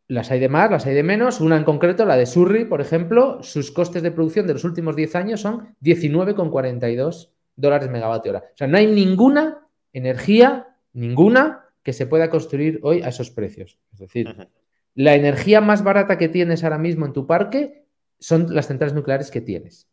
Las 0.07 0.29
hay 0.31 0.39
de 0.39 0.49
más, 0.49 0.69
las 0.69 0.85
hay 0.85 0.93
de 0.93 1.03
menos. 1.03 1.39
Una 1.39 1.57
en 1.57 1.63
concreto, 1.63 2.05
la 2.05 2.17
de 2.17 2.25
Surrey, 2.25 2.65
por 2.65 2.81
ejemplo, 2.81 3.41
sus 3.43 3.71
costes 3.71 4.03
de 4.03 4.11
producción 4.11 4.45
de 4.45 4.53
los 4.53 4.63
últimos 4.63 4.95
10 4.95 5.15
años 5.15 5.41
son 5.41 5.75
19,42 5.81 7.29
dólares 7.55 7.89
megavatio 7.89 8.31
hora. 8.31 8.43
O 8.53 8.57
sea, 8.57 8.67
no 8.67 8.77
hay 8.77 8.87
ninguna 8.87 9.67
energía, 9.93 10.75
ninguna, 10.93 11.65
que 11.83 11.93
se 11.93 12.05
pueda 12.05 12.29
construir 12.29 12.79
hoy 12.83 13.01
a 13.01 13.09
esos 13.09 13.31
precios. 13.31 13.79
Es 13.93 13.99
decir, 13.99 14.27
la 14.95 15.15
energía 15.15 15.61
más 15.61 15.83
barata 15.83 16.17
que 16.17 16.29
tienes 16.29 16.63
ahora 16.63 16.77
mismo 16.77 17.05
en 17.05 17.13
tu 17.13 17.25
parque 17.25 17.85
son 18.19 18.53
las 18.53 18.67
centrales 18.67 18.93
nucleares 18.93 19.31
que 19.31 19.41
tienes. 19.41 19.87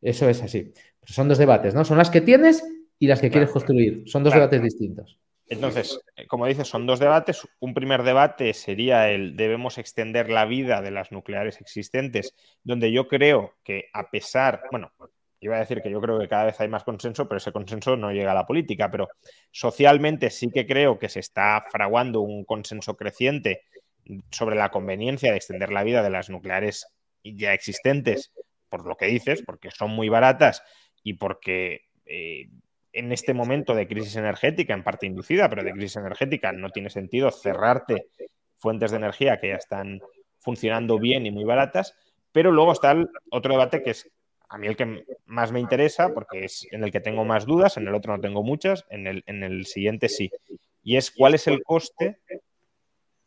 Eso 0.00 0.28
es 0.28 0.42
así. 0.42 0.72
son 1.04 1.28
dos 1.28 1.38
debates, 1.38 1.74
¿no? 1.74 1.84
Son 1.84 1.98
las 1.98 2.10
que 2.10 2.20
tienes 2.20 2.62
y 2.98 3.06
las 3.06 3.20
que 3.20 3.30
quieres 3.30 3.50
construir. 3.50 4.04
Son 4.06 4.22
dos 4.22 4.34
debates 4.34 4.62
distintos. 4.62 5.18
Entonces, 5.52 6.00
eh, 6.16 6.26
como 6.26 6.46
dices, 6.46 6.66
son 6.66 6.86
dos 6.86 6.98
debates. 6.98 7.46
Un 7.60 7.74
primer 7.74 8.02
debate 8.02 8.54
sería 8.54 9.10
el 9.10 9.36
debemos 9.36 9.76
extender 9.76 10.30
la 10.30 10.46
vida 10.46 10.80
de 10.80 10.90
las 10.90 11.12
nucleares 11.12 11.60
existentes, 11.60 12.34
donde 12.62 12.90
yo 12.90 13.06
creo 13.06 13.54
que 13.62 13.90
a 13.92 14.10
pesar, 14.10 14.62
bueno, 14.70 14.92
iba 15.40 15.56
a 15.56 15.60
decir 15.60 15.82
que 15.82 15.90
yo 15.90 16.00
creo 16.00 16.18
que 16.18 16.28
cada 16.28 16.44
vez 16.44 16.60
hay 16.60 16.68
más 16.68 16.84
consenso, 16.84 17.28
pero 17.28 17.36
ese 17.36 17.52
consenso 17.52 17.96
no 17.96 18.12
llega 18.12 18.32
a 18.32 18.34
la 18.34 18.46
política, 18.46 18.90
pero 18.90 19.08
socialmente 19.50 20.30
sí 20.30 20.50
que 20.50 20.66
creo 20.66 20.98
que 20.98 21.08
se 21.08 21.20
está 21.20 21.62
fraguando 21.70 22.20
un 22.20 22.44
consenso 22.44 22.96
creciente 22.96 23.62
sobre 24.30 24.56
la 24.56 24.70
conveniencia 24.70 25.30
de 25.30 25.36
extender 25.36 25.70
la 25.70 25.84
vida 25.84 26.02
de 26.02 26.10
las 26.10 26.30
nucleares 26.30 26.86
ya 27.24 27.52
existentes, 27.52 28.32
por 28.68 28.86
lo 28.86 28.96
que 28.96 29.06
dices, 29.06 29.42
porque 29.44 29.70
son 29.70 29.90
muy 29.90 30.08
baratas 30.08 30.62
y 31.02 31.14
porque 31.14 31.82
eh, 32.06 32.48
en 32.92 33.12
este 33.12 33.34
momento 33.34 33.74
de 33.74 33.88
crisis 33.88 34.16
energética, 34.16 34.74
en 34.74 34.82
parte 34.82 35.06
inducida, 35.06 35.48
pero 35.48 35.64
de 35.64 35.72
crisis 35.72 35.96
energética, 35.96 36.52
no 36.52 36.70
tiene 36.70 36.90
sentido 36.90 37.30
cerrarte 37.30 38.06
fuentes 38.58 38.90
de 38.90 38.98
energía 38.98 39.40
que 39.40 39.48
ya 39.48 39.56
están 39.56 40.00
funcionando 40.38 40.98
bien 40.98 41.26
y 41.26 41.30
muy 41.30 41.44
baratas. 41.44 41.94
Pero 42.32 42.50
luego 42.50 42.72
está 42.72 42.96
otro 43.30 43.52
debate 43.52 43.82
que 43.82 43.90
es 43.90 44.10
a 44.52 44.58
mí 44.58 44.66
el 44.66 44.76
que 44.76 45.04
más 45.24 45.50
me 45.50 45.60
interesa, 45.60 46.12
porque 46.12 46.44
es 46.44 46.66
en 46.70 46.84
el 46.84 46.92
que 46.92 47.00
tengo 47.00 47.24
más 47.24 47.46
dudas, 47.46 47.78
en 47.78 47.88
el 47.88 47.94
otro 47.94 48.14
no 48.14 48.20
tengo 48.20 48.42
muchas, 48.42 48.84
en 48.90 49.06
el, 49.06 49.24
en 49.26 49.42
el 49.42 49.64
siguiente 49.64 50.10
sí. 50.10 50.30
Y 50.82 50.96
es 50.96 51.10
cuál 51.10 51.34
es 51.34 51.46
el 51.46 51.62
coste 51.62 52.18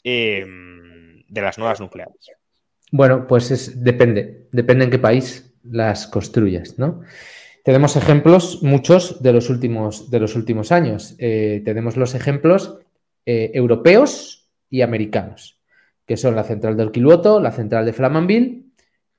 em, 0.03 1.23
de 1.27 1.41
las 1.41 1.57
nuevas 1.57 1.79
nucleares. 1.81 2.29
Bueno, 2.91 3.25
pues 3.25 3.49
es, 3.49 3.83
depende, 3.83 4.49
depende 4.51 4.85
en 4.85 4.91
qué 4.91 4.99
país 4.99 5.51
las 5.63 6.05
construyas, 6.05 6.77
¿no? 6.77 7.01
Tenemos 7.65 7.95
ejemplos, 7.95 8.61
muchos 8.61 9.23
de 9.23 9.33
los 9.33 9.49
últimos, 9.49 10.11
de 10.11 10.19
los 10.19 10.35
últimos 10.35 10.71
años. 10.71 11.15
Eh, 11.17 11.63
tenemos 11.65 11.97
los 11.97 12.13
ejemplos 12.13 12.77
eh, 13.25 13.49
europeos 13.55 14.51
y 14.69 14.81
americanos, 14.83 15.59
que 16.05 16.15
son 16.15 16.35
la 16.35 16.43
central 16.43 16.77
de 16.77 16.83
Olkiluoto, 16.83 17.39
la 17.39 17.51
central 17.51 17.87
de 17.87 17.93
Flamanville. 17.93 18.65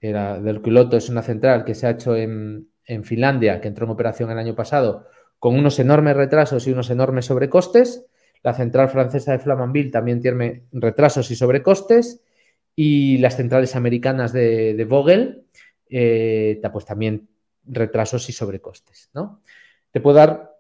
La 0.01 0.41
de 0.41 0.49
Olkiluoto 0.49 0.97
es 0.97 1.09
una 1.09 1.23
central 1.23 1.65
que 1.65 1.75
se 1.75 1.89
ha 1.89 1.91
hecho 1.91 2.15
en, 2.15 2.69
Finlandia, 3.03 3.61
que 3.61 3.67
entró 3.67 3.85
en 3.85 3.91
operación 3.91 4.31
el 4.31 4.39
año 4.39 4.55
pasado, 4.55 5.09
con 5.41 5.59
unos 5.59 5.81
enormes 5.81 6.15
retrasos 6.15 6.69
y 6.69 6.71
unos 6.71 6.89
enormes 6.91 7.25
sobrecostes. 7.25 8.07
La 8.45 8.55
central 8.55 8.91
francesa 8.91 9.33
de 9.33 9.41
Flamanville 9.41 9.91
también 9.91 10.21
tiene 10.21 10.63
retrasos 10.71 11.33
y 11.33 11.35
sobrecostes. 11.35 12.23
Y 12.77 13.19
las 13.19 13.37
centrales 13.37 13.75
americanas 13.75 14.33
de, 14.33 14.87
Vogel, 14.89 15.47
eh, 15.91 16.61
pues 16.73 16.85
también 16.85 17.27
retrasos 17.67 18.29
y 18.29 18.33
sobrecostes. 18.33 19.11
¿no? 19.15 19.43
Te 19.91 20.01
puedo 20.01 20.17
dar 20.17 20.57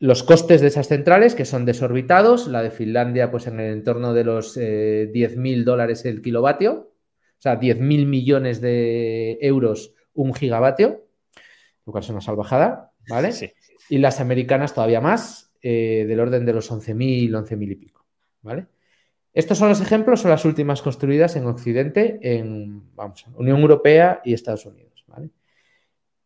los 0.00 0.22
costes 0.22 0.60
de 0.60 0.68
esas 0.68 0.88
centrales 0.88 1.34
que 1.34 1.44
son 1.44 1.64
desorbitados, 1.64 2.46
la 2.46 2.62
de 2.62 2.70
Finlandia 2.70 3.30
pues 3.30 3.46
en 3.46 3.58
el 3.60 3.72
entorno 3.72 4.14
de 4.14 4.24
los 4.24 4.56
eh, 4.56 5.10
10.000 5.12 5.64
dólares 5.64 6.04
el 6.04 6.22
kilovatio, 6.22 6.72
o 6.72 7.40
sea, 7.40 7.58
10.000 7.58 8.06
millones 8.06 8.60
de 8.60 9.38
euros 9.40 9.94
un 10.14 10.34
gigavatio, 10.34 11.04
lo 11.86 11.92
cual 11.92 12.04
es 12.04 12.10
una 12.10 12.20
salvajada, 12.20 12.92
¿vale? 13.08 13.30
Y 13.88 13.98
las 13.98 14.20
americanas 14.20 14.74
todavía 14.74 15.00
más, 15.00 15.52
eh, 15.62 16.04
del 16.06 16.20
orden 16.20 16.44
de 16.44 16.52
los 16.52 16.70
11.000, 16.70 17.30
11.000 17.30 17.72
y 17.72 17.74
pico, 17.76 18.06
¿vale? 18.42 18.66
Estos 19.32 19.58
son 19.58 19.68
los 19.68 19.80
ejemplos, 19.80 20.20
son 20.20 20.30
las 20.30 20.44
últimas 20.44 20.82
construidas 20.82 21.36
en 21.36 21.46
Occidente, 21.46 22.18
en 22.22 22.94
vamos, 22.94 23.24
Unión 23.34 23.60
Europea 23.60 24.20
y 24.24 24.34
Estados 24.34 24.66
Unidos. 24.66 24.87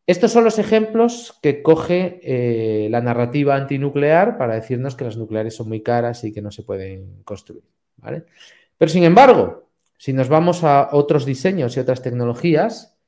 Estos 0.07 0.33
son 0.33 0.45
los 0.45 0.59
ejemplos 0.59 1.39
que 1.43 1.63
coge 1.63 2.21
eh, 2.23 2.89
la 2.91 3.01
narrativa 3.01 3.55
antinuclear 3.55 4.37
para 4.37 4.55
decirnos 4.55 4.97
que 4.97 5.05
las 5.05 5.17
nucleares 5.17 5.55
son 5.55 5.69
muy 5.69 5.81
caras 5.81 6.25
y 6.25 6.33
que 6.33 6.43
no 6.43 6.51
se 6.51 6.65
pueden 6.65 7.23
construir. 7.25 7.63
Pero 8.03 8.25
Pero 8.79 8.91
sin 8.91 9.05
embargo, 9.05 9.69
si 9.97 10.13
nos 10.13 10.29
vamos 10.29 10.65
a 10.65 10.89
otros 10.93 11.25
diseños 11.25 11.77
y 11.77 11.81
otras 11.81 12.03
tecnologías, 12.03 12.99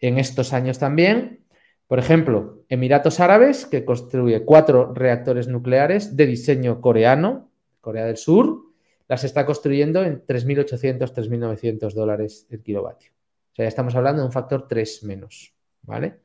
en 0.00 0.18
estos 0.18 0.54
años 0.54 0.78
también, 0.78 1.40
por 1.86 1.98
ejemplo, 1.98 2.64
Emiratos 2.70 3.20
Árabes, 3.20 3.66
que 3.66 3.84
construye 3.84 4.44
cuatro 4.44 4.94
reactores 4.94 5.48
nucleares 5.48 6.16
de 6.16 6.26
diseño 6.26 6.80
coreano, 6.80 7.50
Corea 7.80 8.06
del 8.06 8.16
Sur, 8.16 8.62
las 9.08 9.24
está 9.24 9.44
construyendo 9.44 10.02
en 10.04 10.24
3.800, 10.24 11.12
3.900 11.12 11.92
dólares 11.94 12.46
el 12.50 12.62
kilovatio. 12.62 13.10
O 13.52 13.54
sea, 13.56 13.64
ya 13.64 13.68
estamos 13.68 13.94
hablando 13.94 14.20
de 14.22 14.26
un 14.26 14.32
factor 14.32 14.68
3 14.68 15.04
menos, 15.04 15.54
¿vale? 15.82 16.20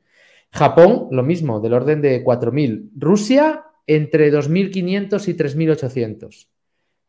Japón, 0.54 1.08
lo 1.10 1.24
mismo, 1.24 1.58
del 1.58 1.72
orden 1.72 2.00
de 2.00 2.24
4.000. 2.24 2.90
Rusia, 2.94 3.64
entre 3.86 4.32
2.500 4.32 5.28
y 5.28 5.34
3.800 5.34 6.46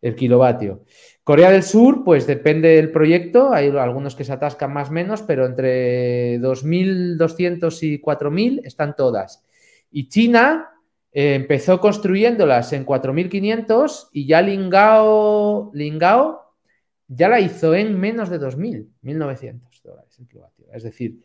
el 0.02 0.16
kilovatio. 0.16 0.84
Corea 1.24 1.52
del 1.52 1.64
Sur, 1.64 2.04
pues 2.04 2.28
depende 2.28 2.70
del 2.70 2.92
proyecto, 2.92 3.52
hay 3.54 3.70
algunos 3.70 4.16
que 4.16 4.24
se 4.24 4.34
atascan 4.34 4.72
más 4.72 4.90
o 4.90 4.92
menos, 4.92 5.24
pero 5.24 5.46
entre 5.46 6.40
2.200 6.40 7.84
y 7.84 8.02
4.000 8.02 8.62
están 8.64 8.96
todas. 8.96 9.44
Y 9.92 10.10
China 10.10 10.70
eh, 11.12 11.34
empezó 11.36 11.80
construyéndolas 11.80 12.74
en 12.74 12.86
4.500 12.86 14.10
y 14.12 14.28
ya 14.28 14.42
Lingao, 14.42 15.72
Lingao 15.74 16.54
ya 17.08 17.30
la 17.30 17.40
hizo 17.40 17.74
en 17.74 18.00
menos 18.00 18.30
de 18.30 18.40
2.000, 18.40 18.88
1.900 19.04 19.82
dólares 19.84 20.20
el 20.20 20.28
kilovatio. 20.28 20.66
Es 20.72 20.84
decir, 20.84 21.22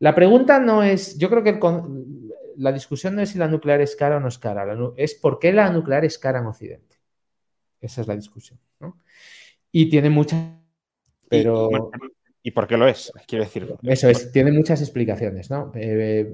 la 0.00 0.14
pregunta 0.14 0.58
no 0.58 0.82
es, 0.82 1.16
yo 1.16 1.30
creo 1.30 1.42
que 1.42 1.58
la 2.56 2.72
discusión 2.72 3.14
no 3.14 3.22
es 3.22 3.30
si 3.30 3.38
la 3.38 3.48
nuclear 3.48 3.80
es 3.80 3.94
cara 3.96 4.16
o 4.16 4.20
no 4.20 4.28
es 4.28 4.38
cara, 4.38 4.66
es 4.96 5.14
por 5.14 5.38
qué 5.38 5.52
la 5.52 5.70
nuclear 5.70 6.04
es 6.04 6.18
cara 6.18 6.40
en 6.40 6.46
Occidente. 6.46 6.96
Esa 7.80 8.00
es 8.02 8.08
la 8.08 8.16
discusión. 8.16 8.58
¿no? 8.80 8.98
y 9.72 9.88
tiene 9.88 10.10
muchas... 10.10 10.40
Pero... 11.28 11.90
¿Y, 12.42 12.52
por 12.52 12.66
qué 12.66 12.76
lo 12.76 12.88
es? 12.88 13.12
Quiero 13.26 13.44
decir. 13.44 13.74
Eso 13.82 14.08
es, 14.08 14.32
tiene 14.32 14.50
muchas 14.50 14.80
explicaciones, 14.80 15.50
¿no? 15.50 15.70
Eh, 15.74 16.32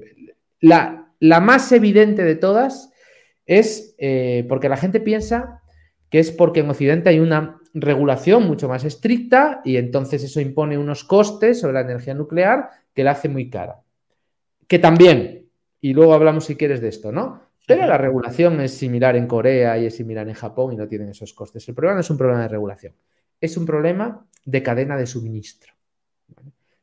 la, 0.61 1.11
más 1.19 1.69
evidente 1.73 2.23
de 2.23 2.35
todas 2.35 2.93
es 3.45 3.93
eh, 3.97 4.45
porque 4.47 4.69
la 4.69 4.77
gente 4.77 5.01
piensa 5.01 5.61
que 6.09 6.19
es 6.19 6.31
porque 6.31 6.61
en 6.61 6.69
Occidente 6.69 7.09
hay 7.09 7.19
una 7.19 7.59
regulación 7.73 8.47
mucho 8.47 8.69
más 8.69 8.85
estricta 8.85 9.61
y 9.65 9.75
entonces 9.75 10.23
eso 10.23 10.39
impone 10.39 10.77
unos 10.77 11.03
costes 11.03 11.59
sobre 11.59 11.73
la 11.73 11.81
energía 11.81 12.13
nuclear 12.13 12.69
que 12.97 13.05
la 13.05 13.11
hace 13.11 13.29
muy 13.29 13.49
cara. 13.49 13.83
Que 14.67 14.79
también, 14.79 15.45
y 15.79 15.93
luego 15.93 16.13
hablamos 16.13 16.45
si 16.45 16.57
quieres 16.57 16.81
de 16.81 16.89
esto, 16.89 17.13
¿no? 17.13 17.43
Pero 17.65 17.85
la 17.85 17.97
regulación 17.97 18.59
es 18.59 18.73
similar 18.73 19.15
en 19.15 19.27
Corea 19.27 19.77
y 19.77 19.85
es 19.85 19.95
similar 19.95 20.27
en 20.27 20.33
Japón 20.33 20.73
y 20.73 20.75
no 20.75 20.87
tienen 20.89 21.09
esos 21.09 21.33
costes. 21.33 21.67
El 21.69 21.75
problema 21.75 21.95
no 21.95 22.01
es 22.01 22.09
un 22.09 22.17
problema 22.17 22.41
de 22.41 22.47
regulación 22.49 22.93
es 23.41 23.57
un 23.57 23.65
problema 23.65 24.25
de 24.45 24.63
cadena 24.63 24.97
de 24.97 25.05
suministro. 25.05 25.73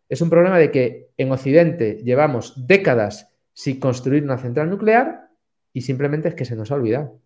Es 0.09 0.21
un 0.21 0.31
problema 0.31 0.59
de 0.59 0.71
que 0.71 1.11
en 1.17 1.33
Occidente 1.33 2.03
llevamos 2.05 2.67
décadas 2.67 3.33
sin 3.53 3.81
construir 3.81 4.23
una 4.23 4.39
central 4.39 4.71
nuclear 4.71 5.31
y 5.73 5.83
simplemente 5.83 6.29
es 6.29 6.35
que 6.35 6.45
se 6.45 6.57
nos 6.57 6.71
ha 6.71 6.77
olvidado 6.77 7.21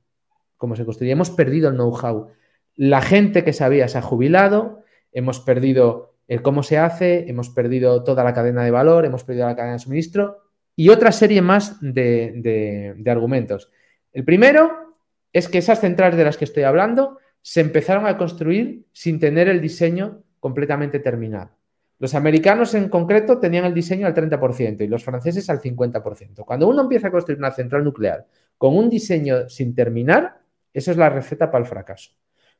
cómo 0.56 0.76
se 0.76 0.84
construye. 0.84 1.12
Hemos 1.12 1.30
perdido 1.30 1.68
el 1.68 1.76
know-how. 1.76 2.28
La 2.76 3.02
gente 3.02 3.44
que 3.44 3.52
sabía 3.52 3.88
se 3.88 3.98
ha 3.98 4.02
jubilado, 4.02 4.82
hemos 5.12 5.40
perdido 5.40 6.14
el 6.28 6.42
cómo 6.42 6.62
se 6.62 6.78
hace, 6.78 7.28
hemos 7.28 7.50
perdido 7.50 8.04
toda 8.04 8.22
la 8.22 8.34
cadena 8.34 8.62
de 8.62 8.70
valor, 8.70 9.04
hemos 9.04 9.24
perdido 9.24 9.46
la 9.46 9.56
cadena 9.56 9.72
de 9.72 9.78
suministro 9.80 10.38
y 10.76 10.90
otra 10.90 11.10
serie 11.10 11.42
más 11.42 11.78
de, 11.80 12.94
de 12.96 13.10
argumentos. 13.10 13.70
El 14.12 14.24
primero 14.24 14.96
es 15.32 15.48
que 15.48 15.58
esas 15.58 15.80
centrales 15.80 16.16
de 16.16 16.24
las 16.24 16.36
que 16.36 16.44
estoy 16.44 16.62
hablando 16.62 17.18
se 17.42 17.60
empezaron 17.60 18.06
a 18.06 18.16
construir 18.16 18.86
sin 18.92 19.18
tener 19.18 19.48
el 19.48 19.60
diseño 19.60 20.22
completamente 20.38 21.00
terminado. 21.00 21.58
Los 21.98 22.14
americanos 22.14 22.74
en 22.74 22.88
concreto 22.88 23.38
tenían 23.40 23.64
el 23.64 23.74
diseño 23.74 24.06
al 24.06 24.14
30% 24.14 24.82
y 24.82 24.86
los 24.86 25.02
franceses 25.02 25.50
al 25.50 25.60
50%. 25.60 26.44
Cuando 26.44 26.68
uno 26.68 26.82
empieza 26.82 27.08
a 27.08 27.10
construir 27.10 27.38
una 27.38 27.50
central 27.50 27.82
nuclear 27.82 28.26
con 28.56 28.76
un 28.76 28.88
diseño 28.88 29.48
sin 29.48 29.74
terminar, 29.74 30.40
eso 30.72 30.92
es 30.92 30.96
la 30.96 31.10
receta 31.10 31.50
para 31.50 31.64
el 31.64 31.68
fracaso. 31.68 32.12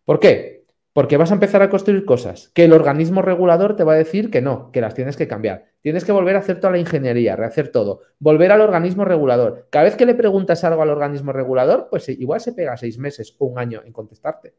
¿Por 0.05 0.19
qué? 0.19 0.64
Porque 0.99 1.17
vas 1.17 1.31
a 1.31 1.35
empezar 1.35 1.63
a 1.63 1.71
construir 1.71 2.05
cosas 2.05 2.51
que 2.55 2.65
el 2.65 2.73
organismo 2.73 3.23
regulador 3.23 3.77
te 3.77 3.85
va 3.85 3.93
a 3.93 3.97
decir 3.97 4.33
que 4.33 4.43
no, 4.43 4.73
que 4.73 4.81
las 4.81 4.95
tienes 4.95 5.17
que 5.17 5.29
cambiar. 5.29 5.67
Tienes 5.81 6.05
que 6.05 6.11
volver 6.11 6.35
a 6.35 6.41
hacer 6.41 6.59
toda 6.59 6.73
la 6.73 6.81
ingeniería, 6.81 7.37
rehacer 7.37 7.71
todo, 7.71 8.01
volver 8.19 8.51
al 8.51 8.63
organismo 8.63 9.05
regulador. 9.05 9.69
Cada 9.71 9.85
vez 9.85 9.95
que 9.95 10.07
le 10.07 10.17
preguntas 10.17 10.65
algo 10.65 10.83
al 10.83 10.91
organismo 10.91 11.33
regulador, 11.33 11.87
pues 11.89 12.09
igual 12.09 12.41
se 12.41 12.53
pega 12.53 12.77
seis 12.77 12.99
meses 12.99 13.37
o 13.39 13.47
un 13.47 13.61
año 13.61 13.81
en 13.85 13.93
contestarte. 13.93 14.57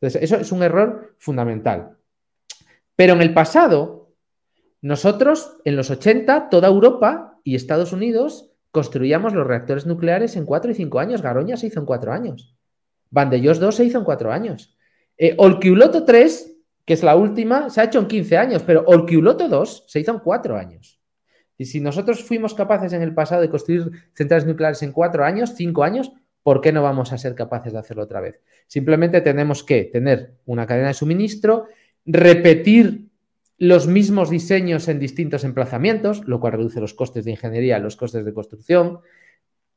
Entonces, 0.00 0.20
eso 0.20 0.34
es 0.34 0.50
un 0.50 0.64
error 0.64 1.14
fundamental. 1.18 1.96
Pero 2.96 3.12
en 3.12 3.22
el 3.22 3.32
pasado, 3.32 4.10
nosotros, 4.82 5.58
en 5.64 5.76
los 5.76 5.92
80, 5.92 6.48
toda 6.48 6.66
Europa 6.66 7.38
y 7.44 7.54
Estados 7.54 7.92
Unidos 7.92 8.50
construíamos 8.72 9.32
los 9.32 9.46
reactores 9.46 9.86
nucleares 9.86 10.34
en 10.34 10.44
4 10.44 10.72
y 10.72 10.74
5 10.74 10.98
años. 10.98 11.22
Garoña 11.22 11.56
se 11.56 11.68
hizo 11.68 11.78
en 11.78 11.86
4 11.86 12.12
años. 12.12 12.56
Vandellós 13.10 13.60
2 13.60 13.76
se 13.76 13.84
hizo 13.84 13.98
en 13.98 14.04
4 14.04 14.32
años. 14.32 14.76
Eh, 15.22 15.34
Olkiuloto 15.36 16.06
3, 16.06 16.56
que 16.86 16.94
es 16.94 17.02
la 17.02 17.14
última, 17.14 17.68
se 17.68 17.82
ha 17.82 17.84
hecho 17.84 17.98
en 17.98 18.06
15 18.06 18.38
años, 18.38 18.62
pero 18.62 18.84
Olkiuloto 18.86 19.50
2 19.50 19.84
se 19.86 20.00
hizo 20.00 20.12
en 20.12 20.20
4 20.20 20.56
años. 20.56 20.98
Y 21.58 21.66
si 21.66 21.78
nosotros 21.78 22.24
fuimos 22.24 22.54
capaces 22.54 22.94
en 22.94 23.02
el 23.02 23.12
pasado 23.12 23.42
de 23.42 23.50
construir 23.50 23.90
centrales 24.14 24.46
nucleares 24.46 24.82
en 24.82 24.92
4 24.92 25.22
años, 25.22 25.52
5 25.54 25.84
años, 25.84 26.10
¿por 26.42 26.62
qué 26.62 26.72
no 26.72 26.82
vamos 26.82 27.12
a 27.12 27.18
ser 27.18 27.34
capaces 27.34 27.74
de 27.74 27.78
hacerlo 27.78 28.04
otra 28.04 28.22
vez? 28.22 28.40
Simplemente 28.66 29.20
tenemos 29.20 29.62
que 29.62 29.84
tener 29.84 30.36
una 30.46 30.66
cadena 30.66 30.88
de 30.88 30.94
suministro, 30.94 31.66
repetir 32.06 33.10
los 33.58 33.86
mismos 33.86 34.30
diseños 34.30 34.88
en 34.88 34.98
distintos 34.98 35.44
emplazamientos, 35.44 36.26
lo 36.26 36.40
cual 36.40 36.54
reduce 36.54 36.80
los 36.80 36.94
costes 36.94 37.26
de 37.26 37.32
ingeniería, 37.32 37.78
los 37.78 37.96
costes 37.96 38.24
de 38.24 38.32
construcción, 38.32 39.00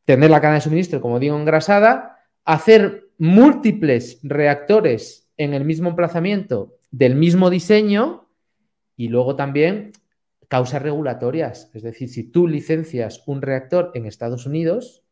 tener 0.06 0.30
la 0.30 0.40
cadena 0.40 0.60
de 0.60 0.62
suministro, 0.62 1.02
como 1.02 1.20
digo, 1.20 1.38
engrasada, 1.38 2.20
hacer 2.46 3.10
múltiples 3.18 4.22
reactores 4.24 5.23
en 5.38 5.54
el 5.54 5.66
mismo 5.66 5.90
emplazamiento 5.90 6.78
del 6.92 7.16
mismo 7.16 7.50
diseño 7.50 8.28
y 8.96 9.08
luego 9.08 9.36
también 9.36 9.92
causas 10.48 10.82
regulatorias. 10.82 11.72
Es 11.74 11.84
decir, 11.84 12.10
si 12.10 12.24
tú 12.24 12.48
licencias 12.48 13.24
un 13.26 13.42
reactor 13.42 13.92
en 13.96 14.06
Estados 14.06 14.46
Unidos, 14.46 15.04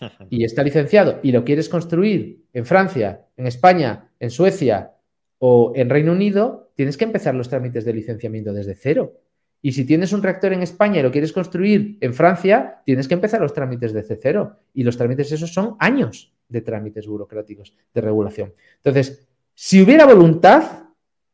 y 0.30 0.44
está 0.44 0.62
licenciado 0.62 1.20
y 1.22 1.32
lo 1.32 1.44
quieres 1.44 1.68
construir 1.68 2.44
en 2.52 2.64
Francia, 2.64 3.26
en 3.36 3.46
España, 3.46 4.10
en 4.18 4.30
Suecia 4.30 4.92
o 5.38 5.72
en 5.74 5.88
Reino 5.88 6.12
Unido, 6.12 6.72
tienes 6.74 6.96
que 6.96 7.04
empezar 7.04 7.34
los 7.34 7.48
trámites 7.48 7.84
de 7.84 7.94
licenciamiento 7.94 8.52
desde 8.52 8.74
cero. 8.74 9.20
Y 9.62 9.72
si 9.72 9.84
tienes 9.84 10.12
un 10.12 10.22
reactor 10.22 10.54
en 10.54 10.62
España 10.62 11.00
y 11.00 11.02
lo 11.02 11.10
quieres 11.10 11.32
construir 11.32 11.98
en 12.00 12.14
Francia, 12.14 12.82
tienes 12.86 13.08
que 13.08 13.14
empezar 13.14 13.42
los 13.42 13.52
trámites 13.52 13.92
desde 13.92 14.16
cero. 14.16 14.56
Y 14.72 14.84
los 14.84 14.96
trámites 14.96 15.32
esos 15.32 15.52
son 15.52 15.76
años 15.78 16.34
de 16.48 16.62
trámites 16.62 17.06
burocráticos 17.06 17.74
de 17.92 18.00
regulación. 18.00 18.54
Entonces, 18.76 19.28
si 19.60 19.82
hubiera 19.82 20.06
voluntad, 20.06 20.88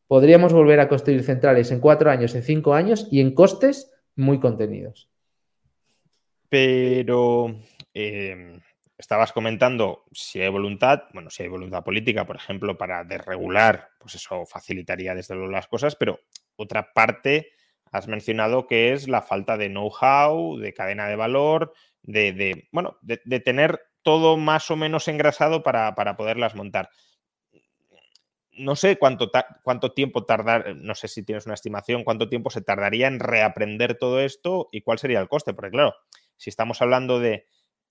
podríamos 0.09 0.53
volver 0.53 0.81
a 0.81 0.89
construir 0.89 1.23
centrales 1.23 1.71
en 1.71 1.81
cuatro 1.81 2.11
años, 2.11 2.35
en 2.35 2.43
cinco 2.43 2.75
años 2.75 3.07
y 3.11 3.21
en 3.21 3.35
costes 3.35 3.93
muy 4.17 4.41
contenidos. 4.41 5.09
Pero 6.49 7.57
Em, 7.99 8.61
estabas 8.99 9.33
comentando 9.33 10.05
si 10.13 10.43
hay 10.43 10.51
voluntad, 10.51 11.05
bueno, 11.15 11.31
si 11.31 11.43
hay 11.43 11.49
voluntad 11.49 11.83
política, 11.83 12.27
por 12.27 12.37
ejemplo, 12.37 12.77
para 12.77 13.05
desregular, 13.05 13.89
pues 13.99 14.17
eso 14.17 14.45
facilitaría 14.45 15.15
desde 15.15 15.35
luego 15.35 15.51
las 15.51 15.67
cosas, 15.67 15.97
pero 15.97 16.21
otra 16.57 16.93
parte 16.93 17.53
has 17.91 18.07
mencionado 18.07 18.67
que 18.67 18.93
es 18.93 19.09
la 19.09 19.23
falta 19.23 19.57
de 19.57 19.71
know-how, 19.71 20.59
de 20.59 20.75
cadena 20.75 21.09
de 21.09 21.17
valor, 21.17 21.73
de, 22.03 22.69
bueno, 22.71 22.99
de, 23.01 23.41
tener 23.41 23.81
todo 24.03 24.37
más 24.37 24.71
o 24.71 24.77
menos 24.77 25.09
engrasado 25.09 25.63
para, 25.63 25.95
para 25.95 26.19
poderlas 26.19 26.55
montar. 26.55 26.91
No 28.57 28.75
sé 28.77 28.97
cuánto, 28.97 29.31
cuánto 29.63 29.93
tiempo 29.93 30.25
tardar, 30.25 30.75
no 30.77 30.95
sé 30.95 31.09
si 31.09 31.23
tienes 31.23 31.47
una 31.47 31.55
estimación, 31.55 32.05
cuánto 32.05 32.29
tiempo 32.29 32.51
se 32.51 32.63
tardaría 32.63 33.07
en 33.07 33.21
reaprender 33.21 33.99
todo 33.99 34.21
esto 34.21 34.69
y 34.73 34.83
cuál 34.83 34.99
sería 34.99 35.21
el 35.21 35.29
coste, 35.29 35.55
porque 35.55 35.71
claro, 35.71 35.95
si 36.37 36.51
estamos 36.51 36.81
hablando 36.81 37.21
de 37.21 37.47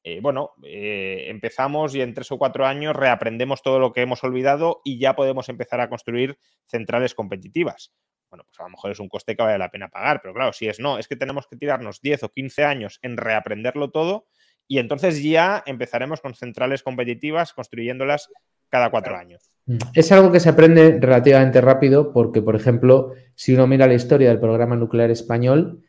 eh, 0.07 0.19
bueno, 0.21 0.51
eh, 0.63 1.25
empezamos 1.29 1.95
y 1.95 2.01
en 2.01 2.13
tres 2.13 2.31
o 2.31 2.37
cuatro 2.37 2.67
años 2.67 2.95
reaprendemos 2.95 3.63
todo 3.63 3.79
lo 3.79 3.91
que 3.91 4.01
hemos 4.01 4.23
olvidado 4.23 4.81
y 4.85 4.99
ya 4.99 5.15
podemos 5.15 5.49
empezar 5.49 5.81
a 5.81 5.89
construir 5.89 6.37
centrales 6.67 7.15
competitivas. 7.15 7.91
Bueno, 8.29 8.43
pues 8.45 8.59
a 8.59 8.63
lo 8.63 8.69
mejor 8.69 8.91
es 8.91 8.99
un 8.99 9.09
coste 9.09 9.35
que 9.35 9.41
vale 9.41 9.57
la 9.57 9.71
pena 9.71 9.89
pagar, 9.89 10.21
pero 10.21 10.35
claro, 10.35 10.53
si 10.53 10.67
es 10.67 10.79
no, 10.79 10.99
es 10.99 11.07
que 11.07 11.15
tenemos 11.15 11.47
que 11.47 11.55
tirarnos 11.55 12.01
10 12.01 12.21
o 12.21 12.29
15 12.29 12.63
años 12.65 12.99
en 13.01 13.17
reaprenderlo 13.17 13.89
todo 13.89 14.27
y 14.67 14.79
entonces 14.79 15.21
ya 15.21 15.63
empezaremos 15.65 16.21
con 16.21 16.33
centrales 16.33 16.83
competitivas 16.83 17.53
construyéndolas 17.53 18.29
cada 18.69 18.89
cuatro 18.89 19.15
años. 19.15 19.51
Mm. 19.65 19.77
Es 19.93 20.11
algo 20.11 20.31
que 20.31 20.39
se 20.39 20.49
aprende 20.49 20.97
relativamente 20.99 21.61
rápido 21.61 22.11
porque, 22.11 22.41
por 22.41 22.55
ejemplo, 22.55 23.13
si 23.35 23.53
uno 23.53 23.67
mira 23.67 23.87
la 23.87 23.93
historia 23.93 24.29
del 24.29 24.39
programa 24.39 24.75
nuclear 24.75 25.11
español, 25.11 25.83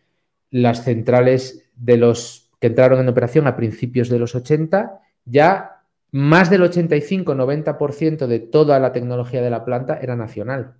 las 0.50 0.84
centrales 0.84 1.70
de 1.74 1.96
los 1.96 2.50
que 2.60 2.68
entraron 2.68 3.00
en 3.00 3.08
operación 3.08 3.46
a 3.46 3.56
principios 3.56 4.08
de 4.08 4.18
los 4.18 4.34
80, 4.34 5.00
ya 5.24 5.82
más 6.12 6.48
del 6.48 6.62
85-90% 6.62 8.26
de 8.26 8.38
toda 8.38 8.78
la 8.78 8.92
tecnología 8.92 9.42
de 9.42 9.50
la 9.50 9.64
planta 9.64 9.98
era 10.00 10.16
nacional. 10.16 10.74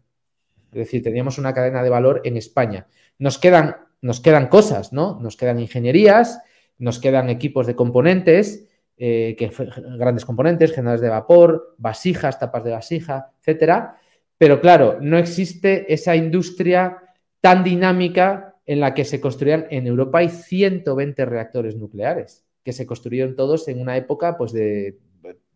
Es 0.73 0.79
decir, 0.79 1.03
teníamos 1.03 1.39
una 1.39 1.53
cadena 1.53 1.83
de 1.83 1.91
valor 1.91 2.23
en 2.25 2.37
España. 2.37 2.87
Nos 3.19 3.39
quedan, 3.39 3.77
nos 4.01 4.21
quedan 4.21 4.49
cosas, 4.49 4.93
¿no? 4.93 5.19
Nos 5.21 5.37
quedan 5.37 5.59
ingenierías, 5.61 6.41
nos 6.79 6.99
quedan 6.99 7.31
equipos 7.31 7.67
de 7.67 7.75
componentes, 7.75 8.69
eh, 8.99 9.37
que, 9.39 9.51
grandes 9.99 10.25
componentes, 10.25 10.73
generadores 10.73 11.03
de 11.03 11.09
vapor, 11.09 11.75
vasijas, 11.79 12.39
tapas 12.39 12.65
de 12.65 12.71
vasija, 12.73 13.33
etcétera. 13.41 13.97
Pero 14.39 14.61
claro, 14.61 14.99
no 15.01 15.19
existe 15.19 15.93
esa 15.93 16.17
industria 16.17 16.99
tan 17.41 17.63
dinámica 17.63 18.57
en 18.67 18.81
la 18.81 18.95
que 18.95 19.05
se 19.05 19.21
construían 19.21 19.67
en 19.71 19.87
Europa 19.87 20.19
hay 20.19 20.29
120 20.29 21.25
reactores 21.25 21.77
nucleares 21.77 22.45
que 22.65 22.73
se 22.73 22.85
construyeron 22.85 23.37
todos 23.37 23.69
en 23.69 23.81
una 23.81 23.97
época 23.97 24.37
pues 24.37 24.53
de 24.53 24.99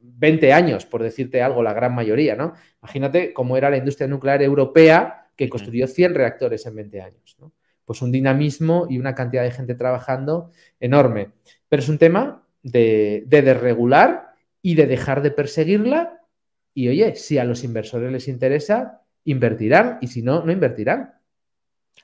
20 0.00 0.52
años, 0.52 0.86
por 0.86 1.02
decirte 1.02 1.42
algo, 1.42 1.62
la 1.62 1.72
gran 1.72 1.94
mayoría, 1.94 2.36
¿no? 2.36 2.54
Imagínate 2.80 3.32
cómo 3.32 3.56
era 3.56 3.68
la 3.68 3.76
industria 3.76 4.06
nuclear 4.06 4.42
europea 4.42 5.26
que 5.34 5.48
construyó 5.48 5.86
100 5.86 6.14
reactores 6.14 6.64
en 6.66 6.76
20 6.76 7.00
años, 7.00 7.36
¿no? 7.40 7.52
Pues 7.84 8.02
un 8.02 8.12
dinamismo 8.12 8.86
y 8.88 8.98
una 8.98 9.14
cantidad 9.14 9.42
de 9.42 9.50
gente 9.50 9.74
trabajando 9.74 10.50
enorme. 10.78 11.30
Pero 11.68 11.82
es 11.82 11.88
un 11.88 11.98
tema 11.98 12.46
de, 12.62 13.24
de 13.26 13.42
desregular 13.42 14.34
y 14.62 14.74
de 14.74 14.86
dejar 14.86 15.22
de 15.22 15.30
perseguirla. 15.30 16.20
Y 16.74 16.88
oye, 16.88 17.16
si 17.16 17.38
a 17.38 17.44
los 17.44 17.64
inversores 17.64 18.12
les 18.12 18.28
interesa, 18.28 19.02
invertirán 19.24 19.98
y 20.00 20.06
si 20.06 20.22
no, 20.22 20.44
no 20.44 20.52
invertirán. 20.52 21.14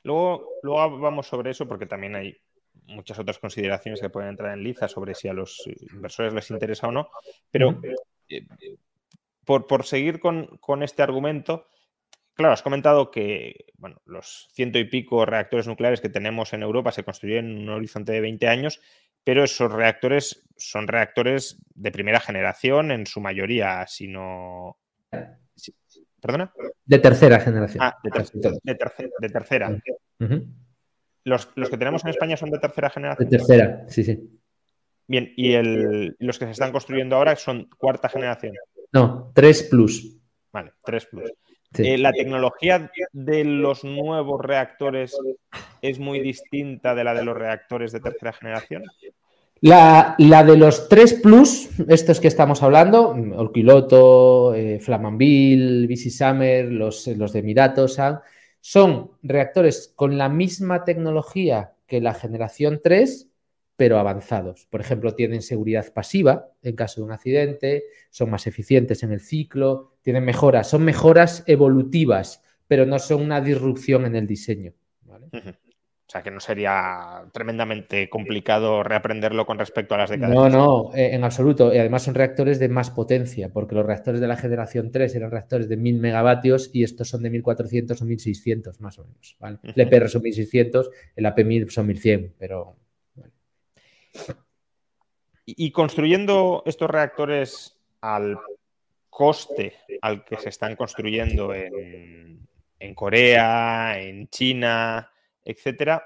Luego, 0.03 0.49
luego 0.63 0.99
vamos 0.99 1.27
sobre 1.27 1.51
eso 1.51 1.67
porque 1.67 1.87
también 1.87 2.17
hay 2.17 2.37
muchas 2.87 3.19
otras 3.19 3.39
consideraciones 3.39 4.01
que 4.01 4.11
pueden 4.11 4.31
entrar 4.31 4.53
en 4.53 4.63
liza 4.63 4.89
sobre 4.89 5.15
si 5.15 5.29
a 5.29 5.33
los 5.33 5.63
inversores 5.93 6.33
les 6.33 6.51
interesa 6.51 6.89
o 6.89 6.93
no. 6.93 7.09
Pero 7.51 7.81
eh, 8.29 8.47
por, 9.45 9.67
por, 9.67 9.85
seguir 9.85 10.21
con, 10.21 10.59
con, 10.59 10.83
este 10.83 11.03
argumento, 11.03 11.67
claro, 12.37 12.53
has 12.53 12.63
comentado 12.63 13.11
que 13.11 13.67
bueno, 13.79 14.01
los 14.05 14.49
ciento 14.53 14.79
y 14.79 14.85
pico 14.85 15.27
reactores 15.27 15.67
nucleares 15.67 16.01
que 16.01 16.09
tenemos 16.09 16.53
en 16.53 16.63
Europa 16.63 16.93
se 16.93 17.05
construyeron 17.05 17.51
en 17.51 17.59
un 17.63 17.69
horizonte 17.71 18.13
de 18.13 18.21
20 18.21 18.47
años, 18.49 18.81
pero 19.25 19.45
esos 19.45 19.73
reactores 19.73 20.47
son 20.57 20.87
reactores 20.87 21.59
de 21.75 21.91
primera 21.91 22.21
generación 22.21 22.91
en 22.91 23.07
su 23.07 23.21
mayoría, 23.21 23.87
sino... 23.87 24.79
¿Perdona? 26.21 26.53
De 26.85 26.99
tercera 26.99 27.41
generación. 27.41 27.85
Ah, 27.85 27.97
de, 28.03 28.11
de, 28.11 29.29
tercera. 29.29 29.79
los, 31.25 31.47
que 31.47 31.77
tenemos 31.77 32.05
en 32.05 32.11
España 32.11 32.37
son 32.37 32.51
de 32.51 32.59
tercera 32.59 32.91
generación. 32.91 33.29
De 33.29 33.37
tercera, 33.37 33.85
sí, 33.89 34.03
sí. 34.03 34.41
Bien, 35.07 35.33
¿y 35.37 35.53
el, 35.53 36.17
los 36.19 36.39
que 36.39 36.47
se 36.47 36.51
están 36.53 36.73
construyendo 36.73 37.17
ahora 37.17 37.37
son 37.37 37.69
cuarta 37.79 38.09
generación? 38.09 38.55
No, 38.93 39.31
3 39.35 39.63
plus. 39.65 40.17
Vale, 40.53 40.73
3 40.85 41.07
plus. 41.07 41.33
Eh, 41.79 41.99
¿La 41.99 42.13
tecnología 42.13 42.91
de 43.13 43.45
los 43.45 43.85
nuevos 43.85 44.41
reactores 44.45 45.17
es 45.83 45.99
muy 45.99 46.21
distinta 46.21 46.95
de 46.95 47.05
la 47.05 47.15
de 47.15 47.25
los 47.25 47.37
reactores 47.37 47.93
de 47.93 48.01
tercera 48.01 48.33
generación? 48.33 48.83
La, 49.61 50.15
de 50.19 50.57
los 50.57 50.89
3 50.89 51.15
Plus, 51.23 51.71
estos 51.89 52.21
que 52.21 52.29
estamos 52.29 52.63
hablando, 52.63 53.09
Olkiloto, 53.37 54.55
eh, 54.55 54.79
Flamanville, 54.81 55.87
BC 55.87 56.11
Summer, 56.11 56.67
los, 56.67 57.07
los 57.09 57.33
de 57.33 57.39
Emiratos, 57.39 57.99
son 58.61 59.13
reactores 59.23 59.93
con 59.97 60.19
la 60.19 60.29
misma 60.29 60.85
tecnología 60.85 61.73
que 61.87 62.01
la 62.01 62.15
generación 62.15 62.81
3, 62.83 63.31
pero 63.77 63.99
avanzados. 63.99 64.67
Por 64.71 64.81
ejemplo, 64.81 65.15
tienen 65.15 65.43
seguridad 65.43 65.93
pasiva 65.93 66.49
en 66.63 66.77
caso 66.77 67.01
de 67.01 67.07
un 67.07 67.13
accidente, 67.13 67.85
son 68.11 68.31
más 68.31 68.47
eficientes 68.47 69.03
en 69.03 69.13
el 69.13 69.21
ciclo, 69.21 69.96
tienen 70.07 70.25
mejoras, 70.25 70.71
son 70.71 70.85
mejoras 70.85 71.43
evolutivas, 71.49 72.41
pero 72.69 72.87
no 72.87 73.01
son 73.01 73.23
una 73.23 73.41
disrupción 73.41 74.07
en 74.07 74.15
el 74.15 74.29
diseño. 74.29 74.73
¿vale? 75.03 75.27
O 75.35 76.09
sea, 76.09 76.23
que 76.23 76.31
no 76.31 76.39
sería 76.39 77.25
tremendamente 77.33 78.09
complicado 78.09 78.85
reaprenderlo 78.85 79.47
con 79.47 79.59
respecto 79.59 79.97
a 79.97 79.99
las 79.99 80.11
décadas. 80.11 80.33
No, 80.33 80.49
no, 80.49 80.95
eh, 80.95 81.11
en 81.13 81.25
absoluto. 81.25 81.75
Y 81.75 81.79
además 81.79 82.05
son 82.05 82.15
reactores 82.15 82.61
de 82.61 82.69
más 82.69 82.91
potencia, 82.91 83.53
porque 83.53 83.75
los 83.75 83.85
reactores 83.85 84.21
de 84.21 84.29
la 84.29 84.37
generación 84.37 84.93
3 84.93 85.13
eran 85.17 85.33
reactores 85.33 85.69
de 85.69 85.77
1000 85.77 85.99
megavatios 85.99 86.71
y 86.73 86.85
estos 86.85 87.09
son 87.09 87.25
de 87.25 87.31
1400 87.31 88.01
o 88.01 88.05
1600 88.05 88.81
más 88.81 89.01
o 89.01 89.07
menos. 89.07 89.37
¿vale? 89.41 89.59
El 89.65 89.81
EPR 89.81 90.09
son 90.09 90.23
1600, 90.23 90.89
el 91.17 91.25
AP1000 91.25 91.69
son 91.71 91.87
1100, 91.89 92.35
pero. 92.39 92.77
Y 95.45 95.73
construyendo 95.73 96.63
estos 96.65 96.89
reactores 96.89 97.81
al 98.01 98.39
coste 99.17 99.73
al 100.03 100.27
que 100.27 100.37
se 100.37 100.51
están 100.51 100.77
construyendo 100.77 101.55
en, 101.55 102.47
Corea, 102.95 103.99
en 103.99 104.29
China 104.29 105.11
etcétera, 105.43 106.05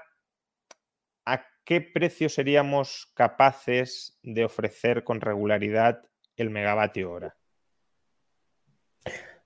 ¿a 1.25 1.43
qué 1.65 1.81
precio 1.81 2.29
seríamos 2.29 3.11
capaces 3.13 4.17
de 4.23 4.45
ofrecer 4.45 5.03
con 5.03 5.19
regularidad 5.19 6.03
el 6.37 6.51
megavatio 6.51 7.11
hora? 7.11 7.35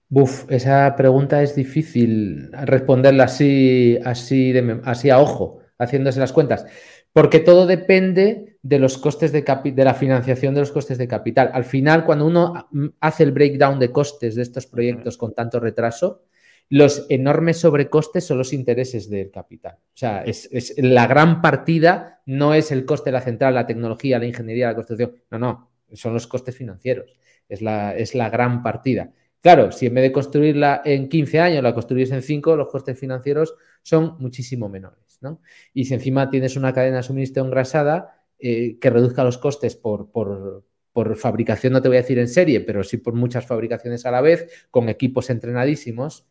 Buf, 0.10 0.46
esa 0.52 0.96
pregunta 0.96 1.42
es 1.42 1.56
difícil 1.56 2.52
responderla 2.52 3.24
así, 3.24 3.98
así, 4.06 4.54
así 4.84 5.10
a 5.10 5.20
ojo, 5.20 5.62
haciéndose 5.80 6.20
las 6.20 6.34
cuentas, 6.34 6.68
porque 7.14 7.40
todo 7.40 7.66
depende 7.66 8.55
de 8.66 8.80
los 8.80 8.98
costes 8.98 9.32
de, 9.32 9.44
de 9.44 9.86
la 9.86 9.94
financiación 9.94 10.56
de 10.56 10.62
los 10.62 10.72
costes 10.72 10.98
de 10.98 11.08
capital. 11.08 11.52
Al 11.54 11.66
final, 11.66 12.04
cuando 12.04 12.26
uno 12.26 12.68
hace 13.00 13.22
el 13.22 13.32
breakdown 13.32 13.78
de 13.78 13.92
costes 13.92 14.34
de 14.34 14.42
estos 14.42 14.66
proyectos 14.66 15.18
con 15.18 15.36
tanto 15.36 15.60
retraso, 15.60 16.24
los 16.70 17.06
enormes 17.10 17.58
sobrecostes 17.58 18.26
son 18.26 18.40
los 18.40 18.54
intereses 18.54 19.08
del 19.08 19.30
capital. 19.30 19.76
O 19.76 19.98
sea, 19.98 20.24
es, 20.24 20.74
la 20.78 21.06
gran 21.06 21.44
partida 21.44 22.24
no 22.26 22.56
es 22.56 22.72
el 22.72 22.86
coste 22.86 23.12
de 23.12 23.14
la 23.14 23.22
central, 23.22 23.54
la 23.54 23.68
tecnología, 23.68 24.18
la 24.18 24.26
ingeniería, 24.26 24.70
la 24.70 24.76
construcción. 24.76 25.14
No, 25.30 25.38
no, 25.38 25.72
son 25.94 26.14
los 26.14 26.26
costes 26.26 26.58
financieros. 26.58 27.20
Es 27.48 27.62
la, 27.62 27.96
es 27.96 28.16
la 28.16 28.32
gran 28.32 28.64
partida. 28.64 29.14
Claro, 29.42 29.72
si 29.72 29.86
en 29.86 29.94
vez 29.94 30.06
de 30.06 30.12
construirla 30.12 30.82
en 30.84 31.08
15 31.08 31.40
años 31.40 31.62
la 31.62 31.76
construyes 31.76 32.10
en 32.10 32.24
5, 32.24 32.56
los 32.56 32.70
costes 32.70 32.98
financieros 32.98 33.54
son 33.84 34.16
muchísimo 34.18 34.70
menores. 34.70 35.20
¿no? 35.22 35.40
Y 35.72 35.86
si 35.86 35.94
encima 35.94 36.32
tienes 36.32 36.56
una 36.56 36.74
cadena 36.74 36.98
de 36.98 37.04
suministro 37.04 37.46
engrasada 37.46 38.25
eh, 38.40 38.78
que 38.80 38.90
reduzca 38.90 39.24
los 39.24 39.38
costes 39.38 39.76
por, 39.76 40.12
por, 40.12 40.66
por 40.92 41.16
fabricación, 41.16 41.74
no 41.74 41.82
te 41.82 41.88
voy 41.88 41.98
a 41.98 42.02
decir 42.02 42.20
en 42.20 42.28
serie, 42.28 42.62
pero 42.62 42.84
sí 42.84 42.98
por 42.98 43.14
muchas 43.14 43.46
fabricaciones 43.46 44.06
a 44.06 44.12
la 44.12 44.22
vez, 44.22 44.68
con 44.72 44.90
equipos 44.90 45.30
entrenadísimos, 45.30 46.26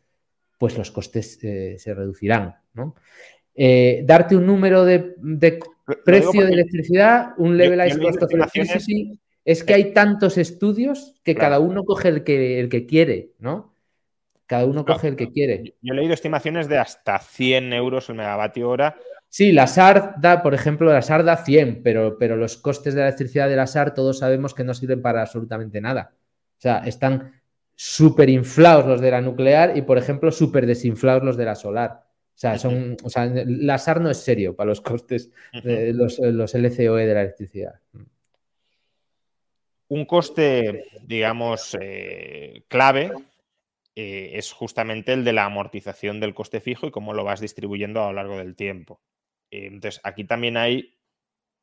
pues 0.57 0.77
los 0.77 0.91
costes 0.91 1.37
eh, 1.43 1.75
se 1.77 1.93
reducirán. 1.93 2.55
¿no? 2.73 2.95
Eh, 3.53 4.03
darte 4.05 4.35
un 4.35 4.45
número 4.45 4.83
de, 4.83 5.15
precio 6.03 6.45
de 6.45 6.51
electricidad, 6.51 7.29
un 7.37 7.57
levelized 7.57 8.01
cost 8.01 8.23
of 8.23 8.33
electricity, 8.33 9.19
es 9.45 9.63
que 9.63 9.75
hay 9.75 9.93
tantos 9.93 10.37
estudios 10.37 11.15
que 11.23 11.35
cada 11.35 11.59
uno 11.59 11.83
coge 11.83 12.09
el 12.09 12.23
que, 12.23 12.59
el 12.59 12.67
que 12.67 12.85
quiere, 12.85 13.31
¿no? 13.39 13.73
Cada 14.47 14.65
uno 14.65 14.85
coge 14.85 15.07
el 15.07 15.15
que 15.15 15.31
quiere. 15.31 15.75
Yo 15.81 15.93
he 15.93 15.95
leído 15.95 16.13
estimaciones 16.13 16.67
de 16.67 16.77
hasta 16.77 17.19
100 17.19 17.73
euros 17.73 18.09
el 18.09 18.15
megavatio 18.15 18.69
hora. 18.69 18.95
Sí, 19.29 19.51
la 19.51 19.67
SAR 19.67 20.15
da, 20.17 20.41
por 20.41 20.53
ejemplo, 20.53 20.91
la 20.93 21.01
SAR 21.01 21.23
da 21.23 21.37
100, 21.37 21.83
pero, 21.83 22.17
pero 22.17 22.37
los 22.37 22.57
costes 22.57 22.93
de 22.93 23.01
la 23.01 23.07
electricidad 23.07 23.49
de 23.49 23.57
la 23.57 23.67
SAR 23.67 23.93
todos 23.93 24.19
sabemos 24.19 24.53
que 24.53 24.63
no 24.63 24.73
sirven 24.73 25.01
para 25.01 25.21
absolutamente 25.21 25.81
nada. 25.81 26.13
O 26.57 26.61
sea, 26.61 26.79
están 26.79 27.33
súper 27.75 28.29
inflados 28.29 28.85
los 28.85 29.01
de 29.01 29.11
la 29.11 29.21
nuclear 29.21 29.77
y, 29.77 29.81
por 29.81 29.97
ejemplo, 29.97 30.31
súper 30.31 30.65
desinflados 30.65 31.23
los 31.23 31.37
de 31.37 31.45
la 31.45 31.55
solar. 31.55 32.05
O 32.35 32.37
sea, 32.37 32.57
son, 32.57 32.97
o 33.03 33.09
sea, 33.09 33.31
la 33.33 33.77
SAR 33.77 34.01
no 34.01 34.09
es 34.09 34.17
serio 34.17 34.55
para 34.55 34.69
los 34.69 34.81
costes 34.81 35.31
de 35.63 35.93
los, 35.93 36.19
LCOE 36.19 37.05
de 37.05 37.13
la 37.13 37.21
electricidad. 37.21 37.79
Un 39.87 40.05
coste, 40.05 40.85
digamos, 41.03 41.77
eh, 41.79 42.63
clave 42.67 43.11
eh, 43.95 44.31
es 44.33 44.51
justamente 44.51 45.13
el 45.13 45.23
de 45.23 45.31
la 45.31 45.45
amortización 45.45 46.19
del 46.19 46.33
coste 46.33 46.59
fijo 46.59 46.87
y 46.87 46.91
cómo 46.91 47.13
lo 47.13 47.23
vas 47.23 47.39
distribuyendo 47.39 48.03
a 48.03 48.07
lo 48.07 48.13
largo 48.13 48.37
del 48.37 48.55
tiempo. 48.55 48.99
Eh, 49.55 49.67
entonces, 49.67 50.01
aquí 50.03 50.25
también 50.25 50.57
hay 50.57 50.97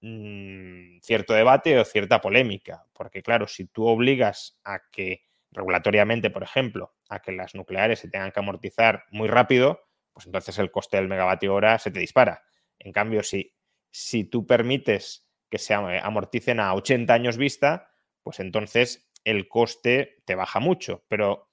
mm, 0.00 1.00
cierto 1.02 1.34
debate 1.34 1.78
o 1.78 1.84
cierta 1.84 2.20
polémica, 2.20 2.86
porque 2.94 3.22
claro, 3.22 3.46
si 3.46 3.66
tú 3.66 3.86
obligas 3.86 4.58
a 4.64 4.80
que 4.90 5.22
regulatoriamente, 5.50 6.30
por 6.30 6.42
ejemplo, 6.42 6.94
a 7.10 7.20
que 7.20 7.32
las 7.32 7.54
nucleares 7.54 8.00
se 8.00 8.08
tengan 8.08 8.32
que 8.32 8.40
amortizar 8.40 9.04
muy 9.10 9.28
rápido, 9.28 9.80
pues 10.14 10.26
entonces 10.26 10.58
el 10.58 10.70
coste 10.70 10.96
del 10.96 11.08
megavatio 11.08 11.54
hora 11.54 11.78
se 11.78 11.90
te 11.90 12.00
dispara. 12.00 12.42
En 12.78 12.92
cambio, 12.92 13.22
si, 13.22 13.54
si 13.90 14.24
tú 14.24 14.46
permites 14.46 15.28
que 15.50 15.58
se 15.58 15.74
amorticen 15.74 16.60
a 16.60 16.74
80 16.74 17.12
años 17.12 17.36
vista, 17.36 17.90
pues 18.22 18.40
entonces 18.40 19.10
el 19.24 19.48
coste 19.48 20.22
te 20.24 20.34
baja 20.34 20.60
mucho. 20.60 21.04
Pero 21.08 21.50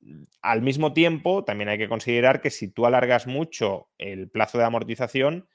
mm, 0.00 0.24
al 0.42 0.60
mismo 0.60 0.92
tiempo, 0.92 1.44
también 1.44 1.70
hay 1.70 1.78
que 1.78 1.88
considerar 1.88 2.42
que 2.42 2.50
si 2.50 2.68
tú 2.68 2.84
alargas 2.84 3.26
mucho 3.26 3.88
el 3.96 4.28
plazo 4.30 4.58
de 4.58 4.64
amortización, 4.64 5.48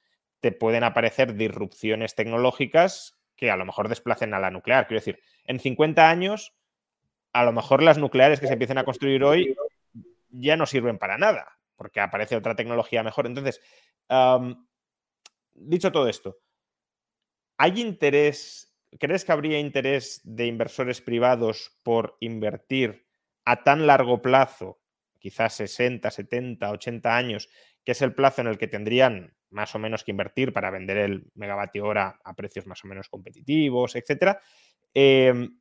te 0.44 0.52
pueden 0.52 0.84
aparecer 0.84 1.36
disrupciones 1.36 2.16
tecnológicas 2.16 3.18
que 3.38 3.50
a 3.50 3.56
lo 3.56 3.64
mejor 3.64 3.88
desplacen 3.88 4.34
a 4.34 4.40
la 4.40 4.52
nuclear. 4.52 4.88
Quiero 4.88 5.00
decir, 5.00 5.22
en 5.46 5.58
50 5.58 6.10
años 6.10 6.54
a 7.32 7.46
lo 7.46 7.54
mejor 7.54 7.82
las 7.82 7.98
nucleares 7.98 8.42
que 8.42 8.48
se 8.48 8.54
empiecen 8.54 8.78
a 8.78 8.84
construir 8.84 9.24
hoy 9.24 9.56
ya 10.32 10.58
no 10.58 10.66
sirven 10.66 10.98
para 10.98 11.18
nada, 11.18 11.60
porque 11.78 12.02
aparece 12.02 12.36
otra 12.36 12.58
tecnología 12.58 13.04
mejor. 13.04 13.26
Entonces, 13.26 13.62
dicho 15.54 15.94
todo 15.94 16.10
esto, 16.10 16.38
¿hay 17.56 17.80
interés, 17.80 18.76
crees 19.00 19.24
que 19.24 19.32
habría 19.32 19.60
interés 19.60 20.20
de 20.26 20.46
inversores 20.46 21.00
privados 21.00 21.80
por 21.84 22.18
invertir 22.20 23.08
a 23.46 23.64
tan 23.64 23.88
largo 23.88 24.22
plazo, 24.22 24.82
quizás 25.20 25.54
60, 25.54 26.12
70, 26.12 26.70
80 26.70 27.16
años, 27.16 27.50
que 27.86 27.94
es 27.94 28.02
el 28.02 28.14
plazo 28.14 28.42
en 28.42 28.48
el 28.48 28.58
que 28.58 28.68
tendrían 28.68 29.38
más 29.54 29.74
o 29.76 29.80
menos 29.80 30.04
que 30.04 30.12
invertir 30.12 30.52
para 30.52 30.72
vender 30.72 30.98
el 30.98 31.26
megavatio 31.36 31.86
hora 31.86 32.20
a 32.24 32.34
precios 32.36 32.68
más 32.68 32.84
o 32.84 32.88
menos 32.88 33.08
competitivos, 33.10 33.96
etcétera? 33.96 34.40
Em, 34.94 35.60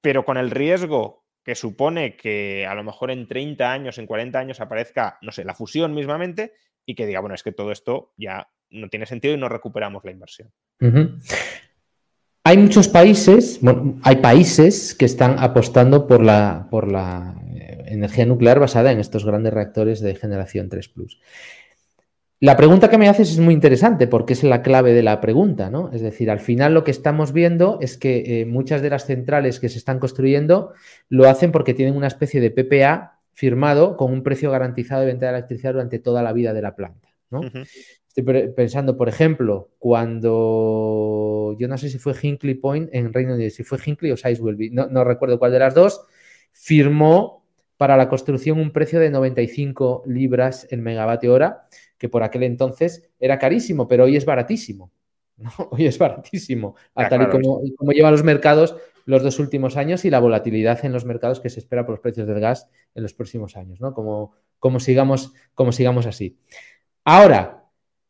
pero 0.00 0.24
con 0.24 0.36
el 0.36 0.50
riesgo 0.50 1.24
que 1.44 1.54
supone 1.54 2.16
que 2.16 2.66
a 2.66 2.74
lo 2.74 2.84
mejor 2.84 3.10
en 3.10 3.26
30 3.26 3.70
años, 3.72 3.98
en 3.98 4.06
40 4.06 4.38
años 4.38 4.60
aparezca, 4.60 5.18
no 5.22 5.32
sé, 5.32 5.44
la 5.44 5.54
fusión 5.54 5.94
mismamente 5.94 6.52
y 6.86 6.94
que 6.94 7.06
diga, 7.06 7.20
bueno, 7.20 7.34
es 7.34 7.42
que 7.42 7.52
todo 7.52 7.72
esto 7.72 8.12
ya 8.16 8.48
no 8.70 8.88
tiene 8.88 9.06
sentido 9.06 9.34
y 9.34 9.38
no 9.38 9.48
recuperamos 9.48 10.04
la 10.04 10.12
inversión. 10.12 10.50
Hay 12.44 12.58
muchos 12.58 12.88
países, 12.88 13.60
hay 14.02 14.16
países 14.16 14.94
que 14.94 15.04
están 15.04 15.36
apostando 15.38 16.06
por 16.06 16.22
la, 16.22 16.68
por 16.70 16.90
la 16.90 17.40
eh, 17.54 17.84
energía 17.86 18.26
nuclear 18.26 18.58
basada 18.58 18.90
en 18.90 18.98
estos 18.98 19.24
grandes 19.24 19.52
reactores 19.52 20.00
de 20.00 20.16
generación 20.16 20.68
3 20.68 20.88
la 22.42 22.56
pregunta 22.56 22.90
que 22.90 22.98
me 22.98 23.08
haces 23.08 23.30
es 23.30 23.38
muy 23.38 23.54
interesante 23.54 24.08
porque 24.08 24.32
es 24.32 24.42
la 24.42 24.62
clave 24.62 24.92
de 24.92 25.04
la 25.04 25.20
pregunta, 25.20 25.70
¿no? 25.70 25.92
Es 25.92 26.00
decir, 26.00 26.28
al 26.28 26.40
final 26.40 26.74
lo 26.74 26.82
que 26.82 26.90
estamos 26.90 27.32
viendo 27.32 27.78
es 27.80 27.96
que 27.96 28.40
eh, 28.40 28.46
muchas 28.46 28.82
de 28.82 28.90
las 28.90 29.06
centrales 29.06 29.60
que 29.60 29.68
se 29.68 29.78
están 29.78 30.00
construyendo 30.00 30.72
lo 31.08 31.28
hacen 31.28 31.52
porque 31.52 31.72
tienen 31.72 31.94
una 31.94 32.08
especie 32.08 32.40
de 32.40 32.50
PPA 32.50 33.20
firmado 33.32 33.96
con 33.96 34.12
un 34.12 34.24
precio 34.24 34.50
garantizado 34.50 35.02
de 35.02 35.06
venta 35.06 35.26
de 35.26 35.34
electricidad 35.34 35.74
durante 35.74 36.00
toda 36.00 36.20
la 36.24 36.32
vida 36.32 36.52
de 36.52 36.62
la 36.62 36.74
planta, 36.74 37.10
¿no? 37.30 37.42
Estoy 38.08 38.48
pensando, 38.48 38.96
por 38.96 39.08
ejemplo, 39.08 39.70
cuando 39.78 41.54
yo 41.60 41.68
no 41.68 41.78
sé 41.78 41.90
si 41.90 41.98
fue 42.00 42.12
Hinkley 42.20 42.54
Point 42.54 42.90
en 42.92 43.12
Reino 43.12 43.34
Unido, 43.34 43.50
si 43.50 43.62
fue 43.62 43.78
Hinkley 43.86 44.10
o 44.10 44.16
Sizewell, 44.16 44.74
no, 44.74 44.88
no 44.88 45.04
recuerdo 45.04 45.38
cuál 45.38 45.52
de 45.52 45.60
las 45.60 45.76
dos, 45.76 46.04
firmó 46.50 47.46
para 47.76 47.96
la 47.96 48.08
construcción 48.08 48.58
un 48.58 48.72
precio 48.72 48.98
de 48.98 49.10
95 49.10 50.02
libras 50.06 50.66
el 50.70 50.82
megavatio 50.82 51.32
hora 51.32 51.68
que 52.02 52.08
por 52.08 52.24
aquel 52.24 52.42
entonces 52.42 53.08
era 53.20 53.38
carísimo, 53.38 53.86
pero 53.86 54.02
hoy 54.02 54.16
es 54.16 54.24
baratísimo. 54.24 54.90
Hoy 55.70 55.86
es 55.86 55.98
baratísimo, 55.98 56.74
a 56.96 57.08
tal 57.08 57.22
y 57.22 57.26
como, 57.30 57.92
llevan 57.92 58.12
los 58.12 58.24
mercados 58.24 58.76
los 59.06 59.22
dos 59.22 59.38
últimos 59.38 59.76
años 59.76 60.04
y 60.04 60.10
la 60.10 60.18
volatilidad 60.18 60.84
en 60.84 60.92
los 60.92 61.04
mercados 61.04 61.38
que 61.38 61.48
se 61.48 61.60
espera 61.60 61.86
por 61.86 61.94
los 61.94 62.00
precios 62.00 62.26
del 62.26 62.40
gas 62.40 62.68
en 62.94 63.04
los 63.04 63.14
próximos 63.14 63.56
años, 63.56 63.80
¿no? 63.80 63.94
Como, 63.94 64.34
como, 64.58 64.80
sigamos, 64.80 65.32
como 65.54 65.70
sigamos 65.70 66.06
así. 66.06 66.38
Ahora, 67.04 67.66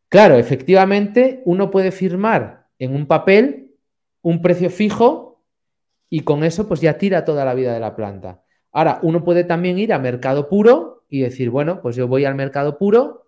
claro, 0.08 0.36
efectivamente, 0.36 1.42
uno 1.44 1.70
puede 1.70 1.92
firmar 1.92 2.68
en 2.78 2.94
un 2.96 3.06
papel 3.06 3.72
un 4.22 4.40
precio 4.40 4.70
fijo 4.70 5.44
y 6.08 6.20
con 6.20 6.44
eso 6.44 6.66
pues 6.66 6.80
ya 6.80 6.96
tira 6.96 7.26
toda 7.26 7.44
la 7.44 7.54
vida 7.54 7.74
de 7.74 7.80
la 7.80 7.94
planta. 7.94 8.42
Ahora, 8.72 9.00
uno 9.02 9.22
puede 9.22 9.44
también 9.44 9.78
ir 9.78 9.92
a 9.92 9.98
mercado 9.98 10.48
puro 10.48 11.04
y 11.10 11.20
decir, 11.20 11.50
bueno, 11.50 11.82
pues 11.82 11.94
yo 11.94 12.08
voy 12.08 12.24
al 12.24 12.34
mercado 12.34 12.78
puro 12.78 13.22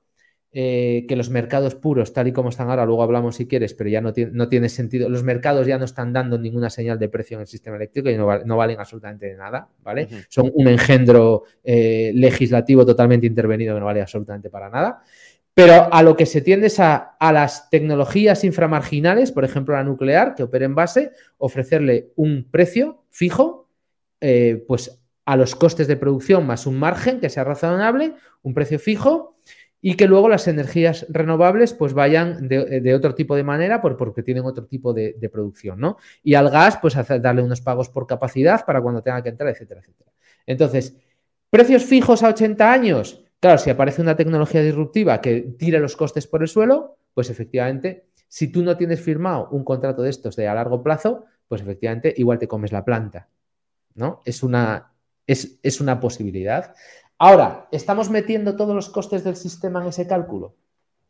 eh, 0.57 1.05
que 1.09 1.17
los 1.17 1.31
mercados 1.31 1.75
puros, 1.75 2.13
tal 2.13 2.29
y 2.29 2.33
como 2.33 2.51
están 2.51 2.71
ahora, 2.71 2.87
luego 2.87 3.03
hablamos 3.03 3.35
si 3.35 3.49
quieres, 3.49 3.75
pero 3.75 3.91
ya 3.91 4.01
no 4.01 4.13
tiene, 4.13 4.31
no 4.33 4.49
tiene 4.49 4.69
sentido. 4.69 5.09
Los 5.09 5.25
mercados 5.25 5.67
ya 5.67 5.79
no 5.79 5.85
están 5.85 6.13
dando 6.13 6.39
ninguna 6.39 6.71
señal 6.71 6.97
de 6.97 7.09
precio 7.09 7.37
en 7.37 7.41
el 7.41 7.49
sistema 7.49 7.75
eléctrico 7.75 8.09
y 8.09 8.17
no, 8.17 8.57
valen 8.57 8.79
absolutamente 8.79 9.27
de 9.27 9.35
nada, 9.35 9.67
¿vale? 9.83 10.07
Son 10.29 10.53
un 10.55 10.69
engendro 10.69 11.43
eh, 11.65 12.13
legislativo 12.15 12.87
totalmente 12.87 13.27
intervenido 13.27 13.75
que 13.75 13.81
no 13.81 13.87
vale 13.87 14.01
absolutamente 14.01 14.49
para 14.49 14.71
nada. 14.71 15.03
Pero 15.55 15.93
a 15.93 16.03
lo 16.05 16.17
que 16.17 16.25
se 16.25 16.41
tiende 16.41 16.69
es 16.69 16.79
a, 16.79 17.17
las 17.21 17.69
tecnologías 17.69 18.45
inframarginales, 18.45 19.33
por 19.33 19.45
ejemplo 19.45 19.75
la 19.75 19.83
nuclear, 19.83 20.37
que 20.37 20.45
opera 20.45 20.67
en 20.67 20.77
base, 20.77 21.11
ofrecerle 21.37 22.13
un 22.15 22.49
precio 22.49 23.03
fijo, 23.11 23.69
eh, 24.21 24.65
pues 24.69 25.01
a 25.25 25.37
los 25.37 25.57
costes 25.57 25.89
de 25.89 25.97
producción 25.97 26.47
más 26.47 26.65
un 26.69 26.79
margen 26.79 27.19
que 27.19 27.29
sea 27.29 27.43
razonable, 27.43 28.15
un 28.43 28.55
precio 28.55 28.79
fijo 28.79 29.34
y 29.87 29.97
que 29.97 30.07
luego 30.07 30.31
las 30.31 30.49
energías 30.49 31.05
renovables 31.11 31.75
pues 31.75 31.93
vayan 31.93 32.49
de, 32.49 32.95
otro 32.95 33.15
tipo 33.15 33.37
de 33.37 33.43
manera 33.43 33.83
porque 33.83 34.23
tienen 34.23 34.47
otro 34.47 34.65
tipo 34.65 34.95
de, 34.95 35.31
producción, 35.31 35.79
¿no? 35.79 35.99
Y 36.23 36.33
al 36.37 36.49
gas 36.49 36.79
pues 36.81 36.97
hacer, 36.97 37.21
darle 37.21 37.43
unos 37.43 37.61
pagos 37.61 37.91
por 37.91 38.07
capacidad 38.07 38.65
para 38.65 38.81
cuando 38.81 39.03
tenga 39.03 39.23
que 39.23 39.29
entrar, 39.29 39.51
etcétera, 39.51 39.83
etcétera. 39.83 40.11
Entonces, 40.47 40.97
precios 41.51 41.85
fijos 41.85 42.23
a 42.23 42.31
80 42.31 42.73
años. 42.73 43.27
Claro, 43.39 43.59
si 43.59 43.69
aparece 43.69 44.01
una 44.01 44.17
tecnología 44.17 44.63
disruptiva 44.63 45.21
que 45.21 45.55
tire 45.59 45.79
los 45.81 45.97
costes 45.97 46.27
por 46.27 46.41
el 46.41 46.49
suelo, 46.49 46.97
pues 47.13 47.29
efectivamente, 47.29 48.07
si 48.27 48.51
tú 48.51 48.63
no 48.63 48.79
tienes 48.79 49.03
firmado 49.03 49.51
un 49.51 49.65
contrato 49.65 50.01
de 50.01 50.09
estos 50.09 50.35
de 50.35 50.49
a 50.49 50.55
largo 50.55 50.83
plazo, 50.83 51.27
pues 51.47 51.61
efectivamente 51.61 52.15
igual 52.17 52.39
te 52.39 52.49
comes 52.49 52.73
la 52.73 52.87
planta, 52.87 53.29
¿no? 53.97 54.23
Es 54.25 54.43
una, 54.43 54.95
es, 55.27 55.59
es 55.63 55.83
una 55.83 56.01
posibilidad. 56.01 56.75
Ahora, 57.19 57.69
¿estamos 57.71 58.11
metiendo 58.11 58.57
todos 58.57 58.75
los 58.75 58.89
costes 58.89 59.25
del 59.25 59.37
sistema 59.37 59.81
en 59.83 59.89
ese 59.89 60.07
cálculo? 60.07 60.57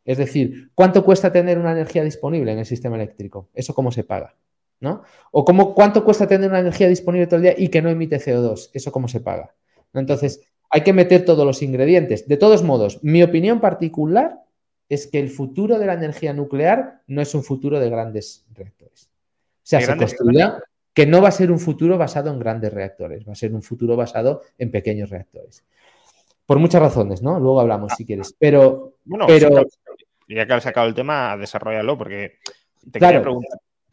Es 0.03 0.17
decir, 0.17 0.71
¿cuánto 0.75 1.03
cuesta 1.03 1.31
tener 1.31 1.57
una 1.57 1.71
energía 1.71 2.03
disponible 2.03 2.51
en 2.51 2.59
el 2.59 2.65
sistema 2.65 2.95
eléctrico? 2.95 3.49
¿Eso 3.53 3.73
cómo 3.73 3.91
se 3.91 4.03
paga? 4.03 4.35
¿No? 4.79 5.01
¿O 5.31 5.43
cómo, 5.43 5.73
cuánto 5.73 6.03
cuesta 6.03 6.27
tener 6.27 6.49
una 6.49 6.59
energía 6.59 6.87
disponible 6.87 7.25
todo 7.25 7.37
el 7.37 7.43
día 7.43 7.55
y 7.57 7.69
que 7.69 7.81
no 7.81 7.89
emite 7.89 8.19
CO2? 8.19 8.69
¿Eso 8.73 8.91
cómo 8.91 9.07
se 9.07 9.19
paga? 9.19 9.55
Entonces, 9.93 10.41
hay 10.69 10.81
que 10.81 10.93
meter 10.93 11.25
todos 11.25 11.45
los 11.45 11.63
ingredientes. 11.63 12.27
De 12.27 12.37
todos 12.37 12.61
modos, 12.61 13.03
mi 13.03 13.23
opinión 13.23 13.59
particular 13.59 14.43
es 14.89 15.07
que 15.07 15.19
el 15.19 15.29
futuro 15.29 15.79
de 15.79 15.87
la 15.87 15.93
energía 15.93 16.33
nuclear 16.33 17.01
no 17.07 17.21
es 17.21 17.33
un 17.33 17.43
futuro 17.43 17.79
de 17.79 17.89
grandes 17.89 18.45
reactores. 18.53 19.05
O 19.07 19.67
sea, 19.67 19.81
se 19.81 19.97
construirá 19.97 20.61
que 20.93 21.05
no 21.05 21.21
va 21.21 21.29
a 21.29 21.31
ser 21.31 21.51
un 21.51 21.59
futuro 21.59 21.97
basado 21.97 22.31
en 22.31 22.39
grandes 22.39 22.71
reactores, 22.71 23.27
va 23.27 23.33
a 23.33 23.35
ser 23.35 23.53
un 23.53 23.63
futuro 23.63 23.95
basado 23.95 24.43
en 24.57 24.69
pequeños 24.69 25.09
reactores. 25.09 25.63
Por 26.45 26.59
muchas 26.59 26.81
razones, 26.81 27.21
¿no? 27.21 27.39
Luego 27.39 27.59
hablamos 27.59 27.93
si 27.97 28.05
quieres. 28.05 28.35
Pero. 28.37 28.97
Bueno, 29.03 29.25
pero... 29.27 29.65
ya 30.27 30.45
que 30.45 30.53
has 30.53 30.63
sacado 30.63 30.87
el 30.87 30.93
tema, 30.93 31.35
desarrollalo, 31.37 31.97
porque 31.97 32.37
te, 32.91 32.99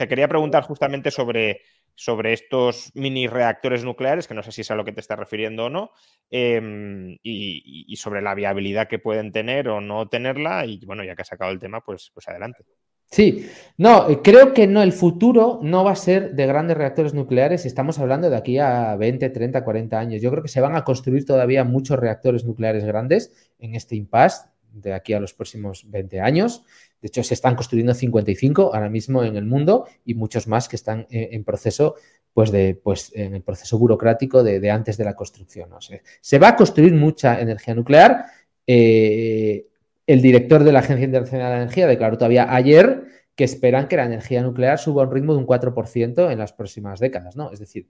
quería 0.09 0.29
preguntar, 0.29 0.65
justamente 0.65 1.11
sobre, 1.11 1.63
sobre 1.95 2.33
estos 2.33 2.91
mini 2.95 3.27
reactores 3.27 3.85
nucleares, 3.85 4.27
que 4.27 4.35
no 4.35 4.43
sé 4.43 4.53
si 4.53 4.63
es 4.63 4.71
a 4.71 4.75
lo 4.75 4.85
que 4.85 4.93
te 4.93 5.01
estás 5.01 5.19
refiriendo 5.19 5.67
o 5.67 5.71
no, 5.71 5.93
em, 6.31 7.17
y, 7.23 7.95
sobre 7.97 8.23
la 8.23 8.35
viabilidad 8.35 8.89
que 8.89 8.99
pueden 8.99 9.33
tener 9.33 9.69
o 9.69 9.81
no 9.81 10.09
tenerla. 10.09 10.67
Y 10.67 10.85
bueno, 10.85 11.05
ya 11.05 11.15
que 11.15 11.23
has 11.23 11.29
sacado 11.29 11.53
el 11.53 11.59
tema, 11.59 11.81
pues, 11.81 12.11
pues 12.13 12.29
adelante. 12.29 12.65
Sí, 13.13 13.47
no, 13.77 14.09
eh, 14.09 14.21
creo 14.25 14.55
que 14.55 14.67
no, 14.67 14.83
el 14.83 14.93
futuro 14.93 15.61
no 15.63 15.85
va 15.85 15.93
a 15.93 15.97
ser 15.97 16.35
de 16.35 16.47
grandes 16.47 16.79
reactores 16.79 17.13
nucleares, 17.13 17.67
estamos 17.67 17.99
hablando 17.99 18.31
de 18.31 18.37
aquí 18.37 18.59
a 18.59 18.97
20, 18.97 19.29
30, 19.29 19.63
40 19.63 19.99
años. 19.99 20.23
Yo 20.23 20.31
creo 20.31 20.43
que 20.43 20.49
se 20.49 20.63
van 20.63 20.77
a 20.77 20.83
construir 20.83 21.27
todavía 21.27 21.63
muchos 21.63 21.99
reactores 21.99 22.47
nucleares 22.47 22.87
grandes 22.87 23.31
en 23.59 23.75
este 23.75 23.97
impasse 23.97 24.49
de 24.73 24.95
aquí 24.95 25.13
a 25.13 25.21
los 25.21 25.35
próximos 25.35 25.85
20 25.91 26.23
años. 26.23 26.65
De 27.03 27.09
hecho, 27.09 27.23
se 27.23 27.35
están 27.35 27.55
construyendo 27.55 27.93
55 27.93 28.75
ahora 28.75 28.89
mismo 28.89 29.23
en 29.25 29.37
el 29.37 29.45
mundo 29.45 29.87
y 30.07 30.15
muchos 30.15 30.47
más 30.47 30.67
que 30.67 30.77
están 30.77 31.07
en, 31.11 31.45
proceso, 31.45 31.97
pues, 32.33 32.51
de, 32.51 32.81
pues 32.83 33.13
en 33.15 33.35
el 33.35 33.43
proceso 33.43 33.79
burocrático 33.79 34.43
de, 34.43 34.71
antes 34.71 34.97
de 34.97 35.05
la 35.05 35.15
construcción. 35.15 35.69
¿no? 35.69 35.83
Se, 35.83 36.03
se 36.23 36.39
va 36.39 36.49
a 36.49 36.57
construir 36.57 36.95
mucha 36.95 37.39
energía 37.43 37.75
nuclear. 37.75 38.25
Eh, 38.67 39.67
el 40.13 40.21
director 40.21 40.63
de 40.63 40.73
la 40.73 40.81
Agencia 40.81 41.07
Internacional 41.07 41.53
de 41.53 41.57
Energía 41.63 41.87
declaró 41.87 42.19
todavía 42.19 42.55
ayer 42.55 43.05
que 43.35 43.45
esperan 43.45 43.89
que 43.89 43.97
la 43.97 44.05
energía 44.05 44.43
nuclear 44.43 44.79
suba 44.79 45.03
a 45.03 45.07
un 45.07 45.13
ritmo 45.15 45.33
de 45.33 45.39
un 45.39 45.47
4% 45.47 46.31
en 46.31 46.39
las 46.39 46.53
próximas 46.53 47.01
décadas, 47.01 47.35
¿no? 47.35 47.51
Es 47.51 47.61
decir, 47.61 47.89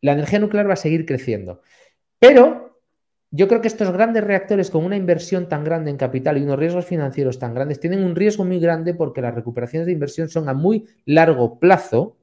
la 0.00 0.12
energía 0.12 0.40
nuclear 0.40 0.68
va 0.68 0.72
a 0.72 0.76
seguir 0.76 1.06
creciendo. 1.06 1.62
Pero 2.18 2.80
yo 3.30 3.46
creo 3.46 3.60
que 3.60 3.68
estos 3.68 3.92
grandes 3.92 4.24
reactores 4.24 4.70
con 4.70 4.84
una 4.84 4.96
inversión 4.96 5.48
tan 5.48 5.62
grande 5.62 5.92
en 5.92 5.96
capital 5.96 6.36
y 6.36 6.42
unos 6.42 6.58
riesgos 6.58 6.84
financieros 6.84 7.38
tan 7.38 7.54
grandes 7.54 7.78
tienen 7.78 8.02
un 8.02 8.16
riesgo 8.16 8.44
muy 8.44 8.58
grande 8.58 8.94
porque 8.94 9.20
las 9.20 9.34
recuperaciones 9.34 9.86
de 9.86 9.92
inversión 9.92 10.28
son 10.28 10.48
a 10.48 10.52
muy 10.52 10.86
largo 11.04 11.60
plazo 11.60 12.16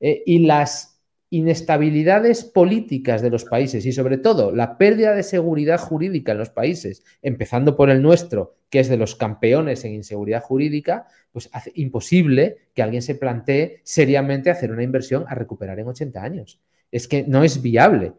eh, 0.00 0.22
y 0.24 0.46
las 0.46 0.89
inestabilidades 1.30 2.44
políticas 2.44 3.22
de 3.22 3.30
los 3.30 3.44
países 3.44 3.86
y 3.86 3.92
sobre 3.92 4.18
todo 4.18 4.50
la 4.50 4.76
pérdida 4.76 5.14
de 5.14 5.22
seguridad 5.22 5.78
jurídica 5.78 6.32
en 6.32 6.38
los 6.38 6.50
países, 6.50 7.04
empezando 7.22 7.76
por 7.76 7.88
el 7.88 8.02
nuestro, 8.02 8.56
que 8.68 8.80
es 8.80 8.88
de 8.88 8.96
los 8.96 9.14
campeones 9.14 9.84
en 9.84 9.94
inseguridad 9.94 10.42
jurídica, 10.42 11.06
pues 11.30 11.48
hace 11.52 11.70
imposible 11.76 12.58
que 12.74 12.82
alguien 12.82 13.02
se 13.02 13.14
plantee 13.14 13.80
seriamente 13.84 14.50
hacer 14.50 14.72
una 14.72 14.82
inversión 14.82 15.24
a 15.28 15.36
recuperar 15.36 15.78
en 15.78 15.86
80 15.86 16.20
años. 16.20 16.60
Es 16.90 17.06
que 17.06 17.22
no 17.22 17.44
es 17.44 17.62
viable. 17.62 18.12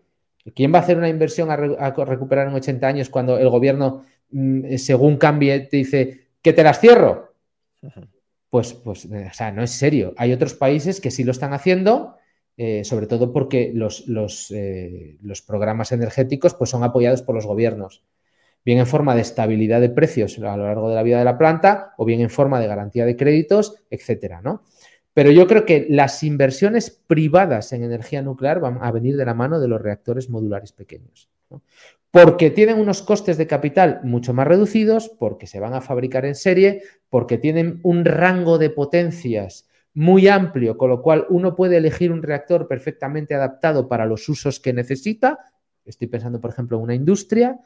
¿Quién 0.55 0.73
va 0.73 0.79
a 0.79 0.81
hacer 0.81 0.97
una 0.97 1.09
inversión 1.09 1.51
a, 1.51 1.57
recuperar 1.57 2.47
en 2.47 2.53
80 2.53 2.87
años 2.87 3.09
cuando 3.09 3.37
el 3.37 3.49
gobierno, 3.49 4.05
mm, 4.31 4.77
según 4.77 5.17
cambie, 5.17 5.59
te 5.59 5.77
dice 5.77 6.27
que 6.41 6.53
te 6.53 6.63
las 6.63 6.79
cierro? 6.79 7.33
Pues, 8.49 8.73
pues, 8.73 9.05
o 9.05 9.33
sea, 9.33 9.51
no 9.51 9.63
es 9.63 9.71
serio. 9.71 10.13
Hay 10.17 10.31
otros 10.31 10.53
países 10.53 11.01
que 11.01 11.11
sí 11.11 11.23
lo 11.25 11.31
están 11.31 11.53
haciendo 11.53 12.15
eh, 12.63 12.83
sobre 12.83 13.07
todo 13.07 13.33
porque 13.33 13.71
los, 13.73 14.05
eh, 14.51 15.17
los, 15.23 15.41
programas 15.41 15.91
energéticos 15.93 16.53
pues, 16.53 16.69
son 16.69 16.83
apoyados 16.83 17.23
por 17.23 17.33
los 17.33 17.47
gobiernos. 17.47 18.03
bien 18.63 18.77
en 18.77 18.85
forma 18.85 19.15
de 19.15 19.21
estabilidad 19.21 19.81
de 19.81 19.89
precios 19.89 20.37
a 20.37 20.55
lo 20.55 20.65
largo 20.65 20.87
de 20.87 20.93
la 20.93 21.01
vida 21.01 21.17
de 21.17 21.25
la 21.25 21.39
planta 21.39 21.95
o 21.97 22.05
bien 22.05 22.21
en 22.21 22.29
forma 22.29 22.59
de 22.59 22.67
garantía 22.67 23.03
de 23.07 23.15
créditos, 23.15 23.81
etcétera, 23.89 24.43
¿no? 24.43 24.61
Pero 25.15 25.31
yo 25.31 25.47
creo 25.47 25.65
que 25.65 25.87
las 25.89 26.21
inversiones 26.21 26.91
privadas 26.91 27.73
en 27.73 27.83
energía 27.83 28.21
nuclear 28.21 28.59
van 28.59 28.77
a 28.79 28.91
venir 28.91 29.17
de 29.17 29.25
la 29.25 29.33
mano 29.33 29.59
de 29.59 29.67
los 29.67 29.81
reactores 29.81 30.29
modulares 30.29 30.71
pequeños. 30.71 31.31
Porque 32.11 32.51
tienen 32.51 32.77
unos 32.77 33.01
costes 33.01 33.39
de 33.39 33.47
capital 33.47 34.01
mucho 34.03 34.35
más 34.35 34.47
reducidos, 34.47 35.09
porque 35.09 35.47
se 35.47 35.59
van 35.59 35.73
a 35.73 35.81
fabricar 35.81 36.25
en 36.25 36.35
serie, 36.35 36.83
porque 37.09 37.39
tienen 37.39 37.79
un 37.81 38.05
rango 38.05 38.59
de 38.59 38.69
potencias 38.69 39.67
muy 39.93 40.27
amplio, 40.27 40.77
con 40.77 40.89
lo 40.89 41.01
cual 41.01 41.25
uno 41.29 41.55
puede 41.55 41.77
elegir 41.77 42.11
un 42.11 42.23
reactor 42.23 42.67
perfectamente 42.67 43.35
adaptado 43.35 43.87
para 43.87 44.05
los 44.05 44.27
usos 44.29 44.59
que 44.59 44.73
necesita. 44.73 45.39
Estoy 45.85 46.07
pensando, 46.07 46.39
por 46.39 46.51
ejemplo, 46.51 46.77
en 46.77 46.83
una 46.83 46.95
industria, 46.95 47.59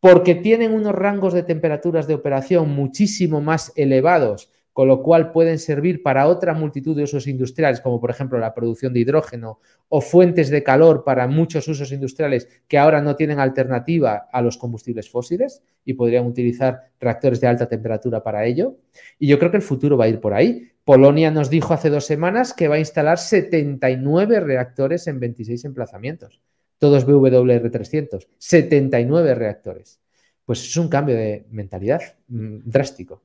porque 0.00 0.34
tienen 0.34 0.72
unos 0.72 0.94
rangos 0.94 1.34
de 1.34 1.42
temperaturas 1.42 2.06
de 2.06 2.14
operación 2.14 2.70
muchísimo 2.70 3.40
más 3.40 3.72
elevados, 3.76 4.50
con 4.78 4.86
lo 4.86 5.02
cual 5.02 5.32
pueden 5.32 5.58
servir 5.58 6.04
para 6.04 6.28
otra 6.28 6.54
multitud 6.54 6.96
de 6.96 7.02
usos 7.02 7.26
industriales, 7.26 7.80
como 7.80 8.00
por 8.00 8.10
ejemplo 8.10 8.38
la 8.38 8.54
producción 8.54 8.92
de 8.92 9.00
hidrógeno 9.00 9.58
o 9.88 10.00
fuentes 10.00 10.50
de 10.50 10.62
calor 10.62 11.02
para 11.02 11.26
muchos 11.26 11.66
usos 11.66 11.90
industriales 11.90 12.48
que 12.68 12.78
ahora 12.78 13.02
no 13.02 13.16
tienen 13.16 13.40
alternativa 13.40 14.28
a 14.30 14.40
los 14.40 14.56
combustibles 14.56 15.10
fósiles 15.10 15.64
y 15.84 15.94
podrían 15.94 16.26
utilizar 16.26 16.92
reactores 17.00 17.40
de 17.40 17.48
alta 17.48 17.68
temperatura 17.68 18.22
para 18.22 18.44
ello. 18.46 18.76
Y 19.18 19.26
yo 19.26 19.40
creo 19.40 19.50
que 19.50 19.56
el 19.56 19.64
futuro 19.64 19.96
va 19.96 20.04
a 20.04 20.10
ir 20.10 20.20
por 20.20 20.32
ahí. 20.32 20.70
Polonia 20.84 21.32
nos 21.32 21.50
dijo 21.50 21.74
hace 21.74 21.90
dos 21.90 22.06
semanas 22.06 22.54
que 22.54 22.68
va 22.68 22.76
a 22.76 22.78
instalar 22.78 23.18
79 23.18 24.38
reactores 24.38 25.08
en 25.08 25.18
26 25.18 25.64
emplazamientos, 25.64 26.40
todos 26.78 27.04
BWR300, 27.04 28.28
79 28.38 29.34
reactores. 29.34 29.98
Pues 30.44 30.62
es 30.62 30.76
un 30.76 30.88
cambio 30.88 31.16
de 31.16 31.46
mentalidad 31.50 32.00
mm, 32.28 32.58
drástico. 32.62 33.24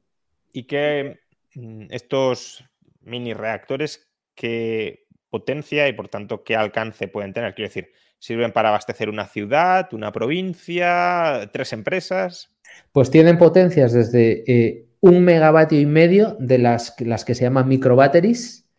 ¿Y 0.52 0.63
qué 0.63 1.23
estos 1.89 2.63
mini 3.02 3.34
reactores, 3.34 4.10
qué 4.36 5.06
potencia 5.30 5.88
y 5.88 5.94
por 5.94 6.10
tanto 6.10 6.44
qué 6.44 6.56
alcance 6.56 7.08
pueden 7.08 7.34
tener? 7.34 7.56
Quiero 7.56 7.70
decir, 7.70 7.92
¿sirven 8.20 8.52
para 8.52 8.70
abastecer 8.70 9.10
una 9.10 9.28
ciudad, 9.28 9.94
una 9.94 10.12
provincia, 10.12 11.50
tres 11.52 11.74
empresas? 11.74 12.54
Pues 12.92 13.12
tienen 13.12 13.38
potencias 13.38 13.94
desde 13.94 14.44
eh, 14.52 14.88
un 15.02 15.24
megavatio 15.24 15.80
y 15.80 15.86
medio 15.86 16.38
de 16.39 16.58
las, 16.60 16.92
que 16.92 17.36
se 17.36 17.44
llaman 17.44 17.68
microbatteries 17.68 18.70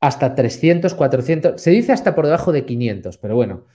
hasta 0.00 0.34
300, 0.34 0.94
400, 0.94 1.60
se 1.60 1.70
dice 1.70 1.92
hasta 1.92 2.14
por 2.14 2.24
debajo 2.24 2.52
de 2.52 2.64
500, 2.64 3.18
pero 3.18 3.34
bueno. 3.34 3.66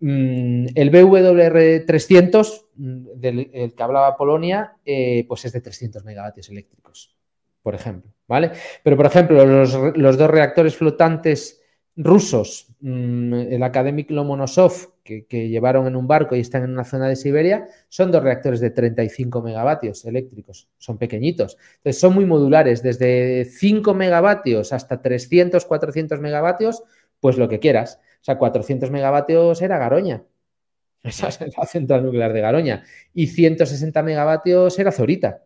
Mm, 0.00 0.66
el 0.74 0.90
BWR300, 0.90 2.66
mm, 2.74 3.06
del 3.14 3.50
que 3.74 3.82
hablaba 3.82 4.16
Polonia, 4.16 4.76
eh, 4.84 5.24
pues 5.26 5.46
es 5.46 5.52
de 5.52 5.62
300 5.62 6.04
megavatios 6.04 6.50
eléctricos, 6.50 7.16
por 7.62 7.74
ejemplo, 7.74 8.12
¿vale? 8.26 8.52
Pero, 8.82 8.96
por 8.96 9.06
ejemplo, 9.06 9.44
los, 9.44 9.96
los 9.96 10.18
dos 10.18 10.30
reactores 10.30 10.76
flotantes 10.76 11.62
rusos, 11.96 12.68
mm, 12.80 13.34
el 13.34 13.62
Academic 13.62 14.10
Lomonosov, 14.10 14.92
que, 15.02 15.26
llevaron 15.48 15.86
en 15.86 15.96
un 15.96 16.06
barco 16.06 16.36
y 16.36 16.40
están 16.40 16.64
en 16.64 16.70
una 16.70 16.84
zona 16.84 17.08
de 17.08 17.16
Siberia, 17.16 17.66
son 17.88 18.10
dos 18.10 18.22
reactores 18.22 18.60
de 18.60 18.70
35 18.70 19.42
megavatios 19.42 20.04
eléctricos, 20.04 20.68
son 20.78 20.98
pequeñitos. 20.98 21.58
Entonces, 21.78 22.00
son 22.00 22.14
muy 22.14 22.24
modulares, 22.24 22.82
desde 22.82 23.44
5 23.44 23.94
megavatios 23.94 24.72
hasta 24.72 25.02
300, 25.02 25.64
400 25.64 26.20
megavatios, 26.20 26.82
pues 27.20 27.36
lo 27.36 27.48
que 27.48 27.58
quieras. 27.58 28.00
O 28.20 28.24
sea, 28.24 28.38
400 28.38 28.90
megavatios 28.90 29.60
era 29.62 29.78
Garoña. 29.78 30.24
Esa 31.02 31.28
es 31.28 31.40
la 31.56 31.66
central 31.66 32.04
nuclear 32.04 32.32
de 32.32 32.40
Garoña. 32.40 32.84
Y 33.12 33.26
160 33.26 34.02
megavatios 34.02 34.78
era 34.78 34.92
Zorita. 34.92 35.44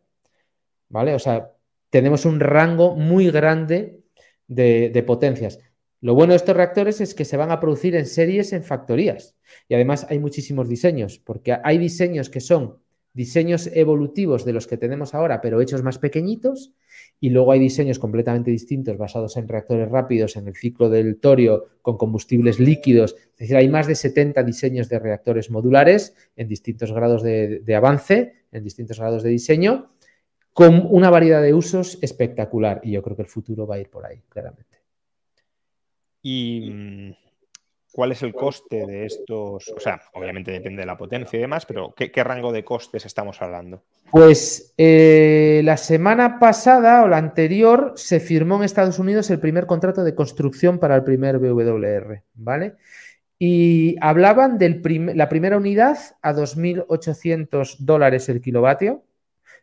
¿Vale? 0.88 1.14
O 1.14 1.18
sea, 1.18 1.50
tenemos 1.90 2.24
un 2.24 2.40
rango 2.40 2.96
muy 2.96 3.30
grande 3.30 4.00
de 4.48 5.04
potencias. 5.06 5.58
Lo 6.00 6.14
bueno 6.14 6.34
de 6.34 6.36
estos 6.36 6.56
reactores 6.56 7.00
es 7.00 7.14
que 7.14 7.24
se 7.24 7.36
van 7.36 7.50
a 7.50 7.58
producir 7.58 7.96
en 7.96 8.06
series 8.06 8.52
en 8.52 8.62
factorías. 8.62 9.34
Y 9.68 9.74
además 9.74 10.06
hay 10.08 10.18
muchísimos 10.18 10.68
diseños, 10.68 11.18
porque 11.18 11.56
hay 11.62 11.78
diseños 11.78 12.28
que 12.28 12.40
son 12.40 12.78
diseños 13.14 13.70
evolutivos 13.72 14.44
de 14.44 14.52
los 14.52 14.66
que 14.66 14.76
tenemos 14.76 15.14
ahora, 15.14 15.40
pero 15.40 15.60
hechos 15.60 15.82
más 15.82 15.98
pequeñitos. 15.98 16.74
Y 17.18 17.30
luego 17.30 17.52
hay 17.52 17.60
diseños 17.60 17.98
completamente 17.98 18.50
distintos 18.50 18.98
basados 18.98 19.38
en 19.38 19.48
reactores 19.48 19.88
rápidos, 19.88 20.36
en 20.36 20.48
el 20.48 20.54
ciclo 20.54 20.90
del 20.90 21.18
torio, 21.18 21.64
con 21.80 21.96
combustibles 21.96 22.60
líquidos. 22.60 23.16
Es 23.32 23.38
decir, 23.38 23.56
hay 23.56 23.70
más 23.70 23.86
de 23.86 23.94
70 23.94 24.42
diseños 24.42 24.90
de 24.90 24.98
reactores 24.98 25.50
modulares 25.50 26.14
en 26.36 26.46
distintos 26.46 26.92
grados 26.92 27.22
de, 27.22 27.74
avance, 27.74 28.34
en 28.52 28.62
distintos 28.62 28.98
grados 28.98 29.22
de 29.22 29.30
diseño, 29.30 29.90
con 30.56 30.86
una 30.88 31.10
variedad 31.10 31.42
de 31.42 31.52
usos 31.52 31.98
espectacular. 32.00 32.80
Y 32.82 32.92
yo 32.92 33.02
creo 33.02 33.14
que 33.14 33.20
el 33.20 33.28
futuro 33.28 33.66
va 33.66 33.74
a 33.74 33.78
ir 33.78 33.90
por 33.90 34.06
ahí, 34.06 34.22
claramente. 34.26 34.78
¿Y 36.22 36.70
mm, 36.72 37.14
cuál 37.92 38.12
es 38.12 38.22
el 38.22 38.32
coste 38.32 38.86
de 38.86 39.04
estos? 39.04 39.68
O 39.68 39.78
sea, 39.78 40.00
obviamente 40.14 40.52
depende 40.52 40.80
de 40.80 40.86
la 40.86 40.96
potencia 40.96 41.36
y 41.36 41.42
demás, 41.42 41.66
pero 41.66 41.94
¿qué, 41.94 42.24
rango 42.24 42.52
de 42.52 42.64
costes 42.64 43.04
estamos 43.04 43.42
hablando? 43.42 43.82
Pues 44.10 44.72
eh, 44.78 45.60
la 45.62 45.76
semana 45.76 46.38
pasada 46.38 47.02
o 47.02 47.08
la 47.08 47.18
anterior 47.18 47.92
se 47.96 48.18
firmó 48.18 48.56
en 48.56 48.62
Estados 48.62 48.98
Unidos 48.98 49.28
el 49.28 49.40
primer 49.40 49.66
contrato 49.66 50.04
de 50.04 50.14
construcción 50.14 50.78
para 50.78 50.96
el 50.96 51.04
primer 51.04 51.38
BWR, 51.38 52.22
¿vale? 52.32 52.76
Y 53.38 53.96
hablaban 54.00 54.56
de 54.56 54.80
la 55.14 55.28
primera 55.28 55.58
unidad 55.58 55.98
a 56.22 56.32
2.800 56.32 57.76
dólares 57.80 58.30
el 58.30 58.40
kilovatio. 58.40 59.02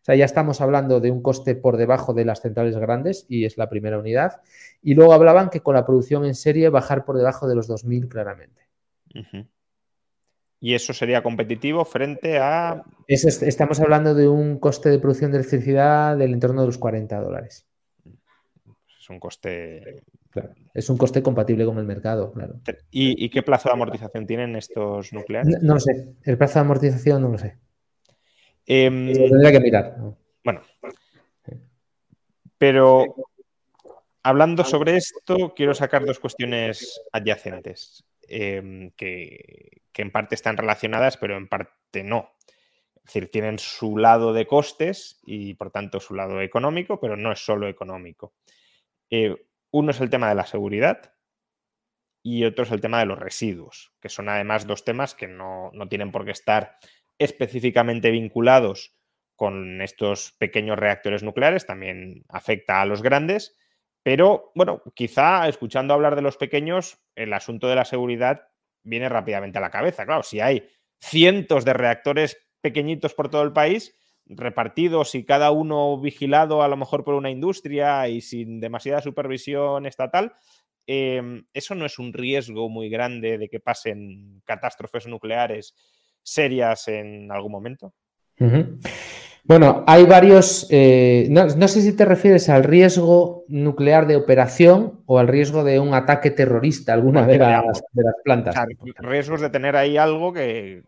O 0.03 0.05
sea, 0.05 0.15
ya 0.15 0.25
estamos 0.25 0.59
hablando 0.59 0.99
de 0.99 1.11
un 1.11 1.21
coste 1.21 1.55
por 1.55 1.77
debajo 1.77 2.13
de 2.13 2.25
las 2.25 2.41
centrales 2.41 2.75
grandes 2.75 3.25
y 3.29 3.45
es 3.45 3.57
la 3.57 3.69
primera 3.69 3.97
unidad. 3.97 4.41
Y 4.81 4.95
luego 4.95 5.13
hablaban 5.13 5.49
que 5.49 5.61
con 5.61 5.75
la 5.75 5.85
producción 5.85 6.25
en 6.25 6.35
serie 6.35 6.67
bajar 6.67 7.05
por 7.05 7.15
debajo 7.15 7.47
de 7.47 7.55
los 7.55 7.69
2.000 7.69 8.09
claramente. 8.09 8.67
¿Y 10.59 10.73
eso 10.73 10.91
sería 10.91 11.23
competitivo 11.23 11.85
frente 11.85 12.37
a...? 12.37 12.83
estamos 13.07 13.79
hablando 13.79 14.13
de 14.13 14.27
un 14.27 14.59
coste 14.59 14.89
de 14.89 14.99
producción 14.99 15.31
de 15.31 15.37
electricidad 15.37 16.17
del 16.17 16.33
entorno 16.33 16.59
de 16.59 16.67
los 16.67 16.77
40 16.77 17.21
dólares. 17.21 17.65
Es 18.99 19.09
un 19.09 19.21
coste... 19.21 20.03
es 20.73 20.89
un 20.89 20.97
coste 20.97 21.23
compatible 21.23 21.63
con 21.63 21.77
el 21.77 21.85
mercado, 21.85 22.33
claro. 22.33 22.59
¿Y, 22.91 23.29
qué 23.29 23.41
plazo 23.41 23.69
de 23.69 23.73
amortización 23.75 24.27
tienen 24.27 24.57
estos 24.57 25.13
nucleares? 25.13 25.61
No, 25.61 25.75
lo 25.75 25.79
sé. 25.79 26.13
El 26.23 26.37
plazo 26.37 26.55
de 26.55 26.65
amortización 26.65 27.21
no 27.21 27.29
lo 27.29 27.37
sé. 27.37 27.55
Em, 28.65 29.13
tendría 29.13 29.51
que 29.51 29.59
mirar. 29.59 29.97
Bueno. 30.43 30.61
Pero 32.57 33.15
Hablando 34.25 34.63
sobre 34.63 34.95
esto, 34.95 35.53
quiero 35.53 35.73
sacar 35.73 36.05
dos 36.05 36.17
cuestiones 36.17 37.01
adyacentes 37.11 38.05
em, 38.29 38.91
que, 38.91 39.81
en 39.93 40.11
parte 40.11 40.35
están 40.35 40.55
relacionadas, 40.55 41.17
pero 41.17 41.35
en 41.35 41.49
parte 41.49 42.03
no. 42.05 42.31
Es 42.95 43.03
decir, 43.03 43.29
tienen 43.29 43.59
su 43.59 43.97
lado 43.97 44.31
de 44.31 44.47
costes 44.47 45.19
y 45.25 45.55
por 45.55 45.71
tanto 45.71 45.99
su 45.99 46.15
lado 46.15 46.39
económico, 46.39 47.01
pero 47.01 47.17
no 47.17 47.33
es 47.33 47.43
solo 47.43 47.67
económico. 47.67 48.33
Eh, 49.09 49.35
uno 49.71 49.91
es 49.91 49.99
el 49.99 50.09
tema 50.09 50.29
de 50.29 50.35
la 50.35 50.45
seguridad 50.45 51.13
y 52.23 52.45
otro 52.45 52.63
es 52.63 52.71
el 52.71 52.79
tema 52.79 52.99
de 52.99 53.07
los 53.07 53.19
residuos, 53.19 53.91
que 53.99 54.07
son 54.07 54.29
además 54.29 54.65
dos 54.65 54.85
temas 54.85 55.15
que 55.15 55.27
no, 55.27 55.69
no 55.73 55.89
tienen 55.89 56.13
por 56.13 56.23
qué 56.23 56.31
estar 56.31 56.77
específicamente 57.23 58.11
vinculados 58.11 58.95
con 59.35 59.81
estos 59.81 60.33
pequeños 60.37 60.77
reactores 60.77 61.23
nucleares, 61.23 61.65
también 61.65 62.23
afecta 62.29 62.81
a 62.81 62.85
los 62.85 63.01
grandes, 63.01 63.57
pero 64.03 64.51
bueno, 64.53 64.83
quizá 64.93 65.47
escuchando 65.47 65.93
hablar 65.93 66.15
de 66.15 66.21
los 66.21 66.37
pequeños, 66.37 66.99
el 67.15 67.33
asunto 67.33 67.67
de 67.67 67.75
la 67.75 67.85
seguridad 67.85 68.47
viene 68.83 69.09
rápidamente 69.09 69.57
a 69.57 69.61
la 69.61 69.71
cabeza. 69.71 70.05
Claro, 70.05 70.23
si 70.23 70.41
hay 70.41 70.67
cientos 70.99 71.65
de 71.65 71.73
reactores 71.73 72.37
pequeñitos 72.61 73.13
por 73.13 73.29
todo 73.29 73.43
el 73.43 73.53
país, 73.53 73.95
repartidos 74.25 75.15
y 75.15 75.25
cada 75.25 75.51
uno 75.51 75.99
vigilado 75.99 76.63
a 76.63 76.67
lo 76.67 76.77
mejor 76.77 77.03
por 77.03 77.15
una 77.15 77.29
industria 77.29 78.07
y 78.07 78.21
sin 78.21 78.59
demasiada 78.59 79.01
supervisión 79.01 79.85
estatal, 79.85 80.33
em, 80.85 81.45
eso 81.53 81.75
no 81.75 81.85
es 81.85 81.97
un 81.97 82.13
riesgo 82.13 82.69
muy 82.69 82.89
grande 82.89 83.37
de 83.37 83.49
que 83.49 83.59
pasen 83.59 84.41
catástrofes 84.45 85.07
nucleares 85.07 85.75
serias 86.23 86.87
en 86.87 87.31
algún 87.31 87.51
momento. 87.51 87.93
Bueno, 89.45 89.83
hay 89.87 90.05
varios, 90.05 90.67
eh, 90.71 91.27
no, 91.29 91.67
sé 91.67 91.81
si 91.81 91.95
te 91.95 92.05
refieres 92.05 92.47
al 92.47 92.63
riesgo 92.63 93.43
nuclear 93.49 94.07
de 94.07 94.15
operación 94.15 95.01
o 95.05 95.19
al 95.19 95.27
riesgo 95.27 95.65
de 95.65 95.79
un 95.79 95.93
ataque 95.93 96.31
terrorista, 96.31 96.93
alguna 96.93 97.27
de 97.27 97.37
las, 97.37 97.83
plantas. 98.23 98.55
riesgos 98.99 99.41
de 99.41 99.49
tener 99.49 99.75
ahí 99.75 99.97
algo 99.97 100.31
que, 100.31 100.83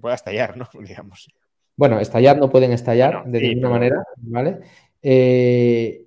pueda 0.00 0.16
estallar, 0.16 0.56
¿no? 0.56 0.68
Digamos. 0.86 1.28
Bueno, 1.76 2.00
estallar 2.00 2.36
no 2.38 2.50
pueden 2.50 2.72
estallar 2.72 3.24
de 3.26 3.40
ninguna 3.40 3.70
manera, 3.70 4.04
¿vale? 4.16 4.58
Eh, 5.00 6.06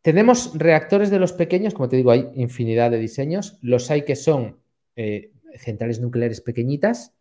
tenemos 0.00 0.52
reactores 0.54 1.10
de 1.10 1.18
los 1.18 1.32
pequeños, 1.32 1.74
como 1.74 1.88
te 1.88 1.96
digo, 1.96 2.10
hay 2.10 2.30
infinidad 2.34 2.90
de 2.90 2.98
diseños. 2.98 3.58
Los 3.62 3.90
hay 3.90 4.02
que 4.02 4.16
son 4.16 4.58
eh, 4.96 5.30
centrales 5.56 6.00
nucleares 6.00 6.40
pequeñitas, 6.40 7.14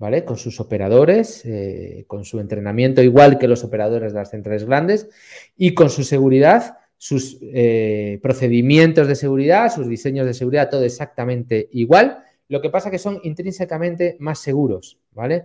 ¿vale? 0.00 0.24
Con 0.24 0.38
sus 0.38 0.60
operadores, 0.60 1.44
eh, 1.44 2.04
con 2.06 2.24
su 2.24 2.40
entrenamiento 2.40 3.02
igual 3.02 3.38
que 3.38 3.46
los 3.46 3.62
operadores 3.64 4.14
de 4.14 4.18
las 4.18 4.30
centrales 4.30 4.64
grandes 4.64 5.10
y 5.58 5.74
con 5.74 5.90
su 5.90 6.04
seguridad, 6.04 6.78
sus 6.96 7.38
eh, 7.42 8.18
procedimientos 8.22 9.06
de 9.06 9.14
seguridad, 9.14 9.70
sus 9.70 9.86
diseños 9.86 10.24
de 10.24 10.32
seguridad, 10.32 10.70
todo 10.70 10.84
exactamente 10.84 11.68
igual. 11.72 12.24
Lo 12.48 12.62
que 12.62 12.70
pasa 12.70 12.88
es 12.88 12.92
que 12.92 12.98
son 12.98 13.20
intrínsecamente 13.24 14.16
más 14.20 14.38
seguros, 14.38 14.98
¿vale? 15.12 15.44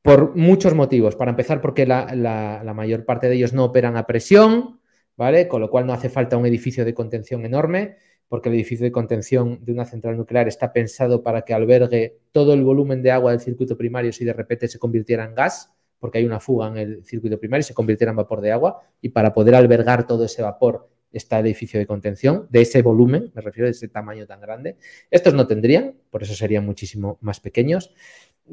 Por 0.00 0.36
muchos 0.36 0.72
motivos. 0.74 1.16
Para 1.16 1.32
empezar, 1.32 1.60
porque 1.60 1.86
la 1.86 2.72
mayor 2.72 3.04
parte 3.04 3.28
de 3.28 3.34
ellos 3.34 3.52
no 3.52 3.64
operan 3.64 3.96
a 3.96 4.06
presión, 4.06 4.80
¿vale? 5.16 5.48
Con 5.48 5.60
lo 5.60 5.70
cual 5.70 5.86
no 5.86 5.92
hace 5.92 6.08
falta 6.08 6.36
un 6.36 6.46
edificio 6.46 6.84
de 6.84 6.94
contención 6.94 7.44
enorme, 7.44 7.96
porque 8.28 8.48
el 8.48 8.54
edificio 8.54 8.84
de 8.84 8.92
contención 8.92 9.64
de 9.64 9.72
una 9.72 9.84
central 9.84 10.16
nuclear 10.16 10.48
está 10.48 10.72
pensado 10.72 11.22
para 11.22 11.42
que 11.42 11.54
albergue 11.54 12.18
todo 12.32 12.54
el 12.54 12.62
volumen 12.62 13.02
de 13.02 13.10
agua 13.10 13.30
del 13.30 13.40
circuito 13.40 13.76
primario 13.76 14.12
si 14.12 14.24
de 14.24 14.32
repente 14.32 14.68
se 14.68 14.78
convirtiera 14.78 15.24
en 15.24 15.34
gas, 15.34 15.72
porque 15.98 16.18
hay 16.18 16.24
una 16.24 16.40
fuga 16.40 16.68
en 16.68 16.76
el 16.76 17.04
circuito 17.04 17.38
primario 17.38 17.60
y 17.60 17.64
se 17.64 17.74
convirtiera 17.74 18.10
en 18.10 18.16
vapor 18.16 18.40
de 18.40 18.52
agua, 18.52 18.82
y 19.00 19.10
para 19.10 19.32
poder 19.32 19.54
albergar 19.54 20.06
todo 20.06 20.24
ese 20.24 20.42
vapor 20.42 20.88
está 21.12 21.38
el 21.38 21.46
edificio 21.46 21.78
de 21.78 21.86
contención, 21.86 22.46
de 22.50 22.62
ese 22.62 22.82
volumen, 22.82 23.30
me 23.34 23.40
refiero 23.40 23.68
a 23.68 23.70
ese 23.70 23.88
tamaño 23.88 24.26
tan 24.26 24.40
grande. 24.40 24.76
Estos 25.10 25.32
no 25.32 25.46
tendrían, 25.46 25.94
por 26.10 26.22
eso 26.22 26.34
serían 26.34 26.66
muchísimo 26.66 27.18
más 27.20 27.40
pequeños. 27.40 27.94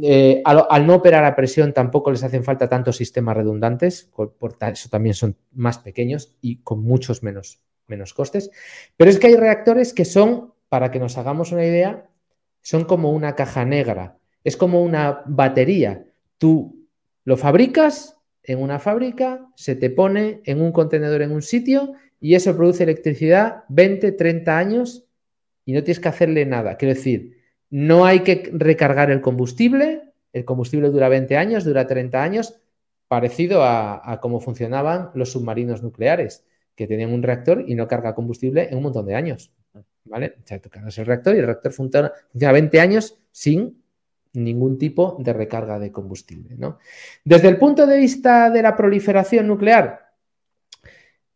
Eh, 0.01 0.41
al, 0.45 0.87
no 0.87 0.95
operar 0.95 1.25
a 1.25 1.35
presión 1.35 1.73
tampoco 1.73 2.11
les 2.11 2.23
hacen 2.23 2.45
falta 2.45 2.69
tantos 2.69 2.95
sistemas 2.95 3.35
redundantes, 3.35 4.09
por, 4.15 4.35
eso 4.71 4.89
también 4.89 5.15
son 5.15 5.35
más 5.51 5.79
pequeños 5.79 6.37
y 6.39 6.61
con 6.61 6.81
muchos 6.81 7.23
menos, 7.23 7.61
menos 7.87 8.13
costes. 8.13 8.51
Pero 8.97 9.09
es 9.09 9.19
que 9.19 9.27
hay 9.27 9.35
reactores 9.35 9.93
que 9.93 10.05
son, 10.05 10.53
para 10.69 10.91
que 10.91 10.99
nos 10.99 11.17
hagamos 11.17 11.51
una 11.51 11.65
idea, 11.65 12.09
son 12.61 12.85
como 12.85 13.11
una 13.11 13.35
caja 13.35 13.65
negra, 13.65 14.17
es 14.43 14.57
como 14.57 14.83
una 14.83 15.23
batería. 15.25 16.05
Tú 16.37 16.87
lo 17.23 17.37
fabricas 17.37 18.17
en 18.43 18.61
una 18.61 18.79
fábrica, 18.79 19.47
se 19.55 19.75
te 19.75 19.89
pone 19.89 20.41
en 20.45 20.61
un 20.61 20.71
contenedor 20.71 21.21
en 21.21 21.31
un 21.31 21.41
sitio 21.41 21.93
y 22.19 22.35
eso 22.35 22.55
produce 22.55 22.83
electricidad 22.83 23.63
20, 23.69 24.11
30 24.13 24.57
años 24.57 25.05
y 25.65 25.73
no 25.73 25.83
tienes 25.83 25.99
que 25.99 26.09
hacerle 26.09 26.45
nada. 26.45 26.77
Quiero 26.77 26.95
decir, 26.95 27.37
no 27.69 28.05
hay 28.05 28.21
que 28.21 28.51
recargar 28.53 29.11
el 29.11 29.21
combustible, 29.21 30.03
el 30.33 30.45
combustible 30.45 30.89
dura 30.89 31.09
20 31.09 31.37
años, 31.37 31.63
dura 31.63 31.87
30 31.87 32.21
años, 32.21 32.59
parecido 33.07 33.63
a, 33.63 34.19
cómo 34.21 34.39
funcionaban 34.39 35.11
los 35.15 35.31
submarinos 35.31 35.83
nucleares, 35.83 36.45
que 36.75 36.87
tenían 36.87 37.11
un 37.11 37.23
reactor 37.23 37.63
y 37.67 37.75
no 37.75 37.87
carga 37.87 38.15
combustible 38.15 38.69
en 38.69 38.77
un 38.77 38.83
montón 38.83 39.05
de 39.05 39.15
años. 39.15 39.51
¿Vale? 40.03 40.35
O 40.43 40.47
sea, 40.47 40.59
tocas 40.59 40.97
el 40.97 41.05
reactor 41.05 41.35
y 41.35 41.39
el 41.39 41.45
reactor 41.45 41.71
funciona, 41.71 42.11
20 42.33 42.79
años 42.79 43.17
sin 43.31 43.81
ningún 44.33 44.77
tipo 44.77 45.17
de 45.19 45.33
recarga 45.33 45.77
de 45.79 45.91
combustible. 45.91 46.55
¿no? 46.57 46.79
Desde 47.23 47.49
el 47.49 47.57
punto 47.57 47.85
de 47.85 47.97
vista 47.97 48.49
de 48.49 48.61
la 48.61 48.75
proliferación 48.75 49.47
nuclear, 49.47 50.11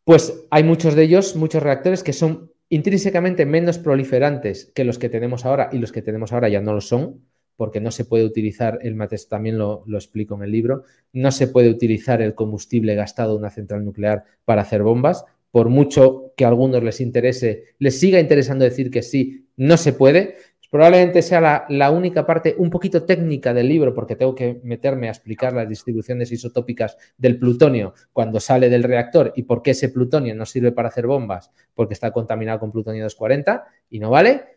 pues 0.04 0.46
hay 0.50 0.64
muchos 0.64 0.96
de 0.96 1.04
ellos, 1.04 1.36
muchos 1.36 1.62
reactores 1.62 2.04
que 2.04 2.14
son 2.14 2.52
intrínsecamente 2.70 3.46
menos 3.46 3.78
proliferantes 3.78 4.72
que 4.74 4.84
los 4.84 4.98
que 4.98 5.10
tenemos 5.10 5.46
ahora 5.46 5.70
y 5.72 5.78
los 5.78 5.92
que 5.92 6.02
tenemos 6.02 6.34
ahora 6.34 6.50
ya 6.50 6.62
no 6.62 6.74
lo 6.74 6.82
son, 6.82 7.22
porque 7.56 7.80
no 7.82 7.91
se 7.91 8.06
puede 8.06 8.26
utilizar, 8.26 8.80
el 8.82 8.95
MATES 8.95 9.30
también 9.30 9.58
lo, 9.58 9.84
explico 9.93 10.36
en 10.36 10.43
el 10.43 10.51
libro, 10.51 10.84
no 11.14 11.32
se 11.32 11.47
puede 11.47 11.70
utilizar 11.70 12.22
el 12.22 12.36
combustible 12.36 12.95
gastado 12.95 13.34
de 13.34 13.39
una 13.39 13.49
central 13.49 13.86
nuclear 13.86 14.24
para 14.43 14.62
hacer 14.62 14.84
bombas, 14.84 15.26
por 15.51 15.70
mucho 15.70 16.34
que 16.36 16.45
a 16.45 16.49
algunos 16.49 16.84
les 16.84 16.99
interese, 16.99 17.76
les 17.80 17.99
siga 17.99 18.20
interesando 18.20 18.66
decir 18.66 18.91
que 18.91 19.01
sí, 19.01 19.47
no 19.56 19.78
se 19.78 19.93
puede, 19.93 20.36
Probablemente 20.76 21.22
sea 21.22 21.66
la, 21.70 21.89
única 21.89 22.26
parte 22.26 22.53
un 22.58 22.70
poquito 22.70 23.03
técnica 23.03 23.53
del 23.53 23.70
libro, 23.70 23.93
porque 23.93 24.18
tengo 24.18 24.36
que 24.36 24.60
meterme 24.62 25.08
a 25.08 25.12
explicar 25.12 25.53
las 25.53 25.70
distribuciones 25.70 26.34
isotópicas 26.34 26.97
del 27.18 27.39
plutonio 27.39 27.93
cuando 28.12 28.41
sale 28.41 28.68
del 28.68 28.84
reactor 28.84 29.32
y 29.38 29.43
por 29.43 29.62
qué 29.62 29.72
ese 29.72 29.88
plutonio 29.88 30.36
no 30.36 30.45
sirve 30.45 30.74
para 30.74 30.89
hacer 30.89 31.08
bombas, 31.08 31.49
porque 31.74 31.93
está 31.93 32.12
contaminado 32.12 32.60
con 32.60 32.74
plutonio 32.74 33.03
240 33.03 33.64
y 33.89 33.99
no 33.99 34.10
vale. 34.10 34.55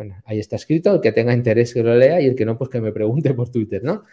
Bueno, 0.00 0.16
ahí 0.24 0.38
está 0.38 0.56
escrito, 0.56 0.94
el 0.94 1.02
que 1.02 1.12
tenga 1.12 1.34
interés 1.34 1.74
que 1.74 1.82
lo 1.82 1.94
lea 1.94 2.22
y 2.22 2.26
el 2.26 2.34
que 2.34 2.46
no, 2.46 2.56
pues 2.56 2.70
que 2.70 2.80
me 2.80 2.90
pregunte 2.90 3.34
por 3.34 3.50
Twitter, 3.50 3.84
¿no? 3.84 4.04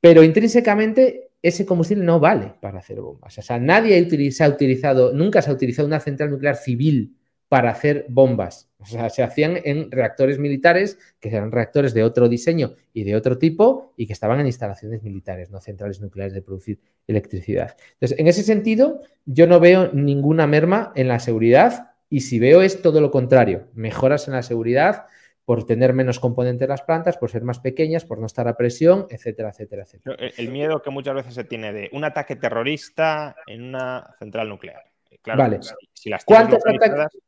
Pero 0.00 0.22
intrínsecamente 0.22 1.30
ese 1.42 1.66
combustible 1.66 2.04
no 2.04 2.20
vale 2.20 2.54
para 2.60 2.78
hacer 2.78 3.00
bombas. 3.00 3.36
O 3.36 3.42
sea, 3.42 3.58
nadie 3.58 3.98
ha 3.98 4.48
utilizado, 4.48 5.12
nunca 5.12 5.42
se 5.42 5.50
ha 5.50 5.52
utilizado 5.52 5.88
una 5.88 5.98
central 5.98 6.30
nuclear 6.30 6.54
civil 6.54 7.16
para 7.48 7.70
hacer 7.70 8.06
bombas. 8.08 8.70
O 8.78 8.86
sea, 8.86 9.10
se 9.10 9.24
hacían 9.24 9.58
en 9.64 9.90
reactores 9.90 10.38
militares, 10.38 10.96
que 11.18 11.28
eran 11.28 11.50
reactores 11.50 11.92
de 11.92 12.04
otro 12.04 12.28
diseño 12.28 12.74
y 12.92 13.02
de 13.02 13.16
otro 13.16 13.36
tipo, 13.36 13.92
y 13.96 14.06
que 14.06 14.12
estaban 14.12 14.38
en 14.38 14.46
instalaciones 14.46 15.02
militares, 15.02 15.50
no 15.50 15.60
centrales 15.60 16.00
nucleares 16.00 16.34
de 16.34 16.42
producir 16.42 16.78
electricidad. 17.08 17.74
Entonces, 17.94 18.16
en 18.16 18.28
ese 18.28 18.44
sentido, 18.44 19.00
yo 19.26 19.48
no 19.48 19.58
veo 19.58 19.90
ninguna 19.92 20.46
merma 20.46 20.92
en 20.94 21.08
la 21.08 21.18
seguridad, 21.18 21.89
y 22.10 22.20
si 22.20 22.38
veo 22.38 22.60
es 22.60 22.82
todo 22.82 23.00
lo 23.00 23.10
contrario, 23.10 23.68
mejoras 23.72 24.26
en 24.28 24.34
la 24.34 24.42
seguridad 24.42 25.06
por 25.44 25.64
tener 25.64 25.94
menos 25.94 26.20
componentes 26.20 26.68
las 26.68 26.82
plantas, 26.82 27.16
por 27.16 27.30
ser 27.30 27.42
más 27.42 27.60
pequeñas, 27.60 28.04
por 28.04 28.18
no 28.18 28.26
estar 28.26 28.46
a 28.46 28.56
presión, 28.56 29.06
etcétera, 29.10 29.50
etcétera, 29.50 29.82
etcétera. 29.82 30.16
El 30.36 30.50
miedo 30.50 30.82
que 30.82 30.90
muchas 30.90 31.14
veces 31.14 31.34
se 31.34 31.44
tiene 31.44 31.72
de 31.72 31.88
un 31.92 32.04
ataque 32.04 32.36
terrorista 32.36 33.34
en 33.46 33.62
una 33.62 34.14
central 34.18 34.48
nuclear. 34.48 34.84
Claro, 35.22 35.38
vale. 35.38 35.60
Si, 35.92 36.08
las 36.08 36.24
¿Cuántos 36.24 36.60
ataques? 36.64 37.20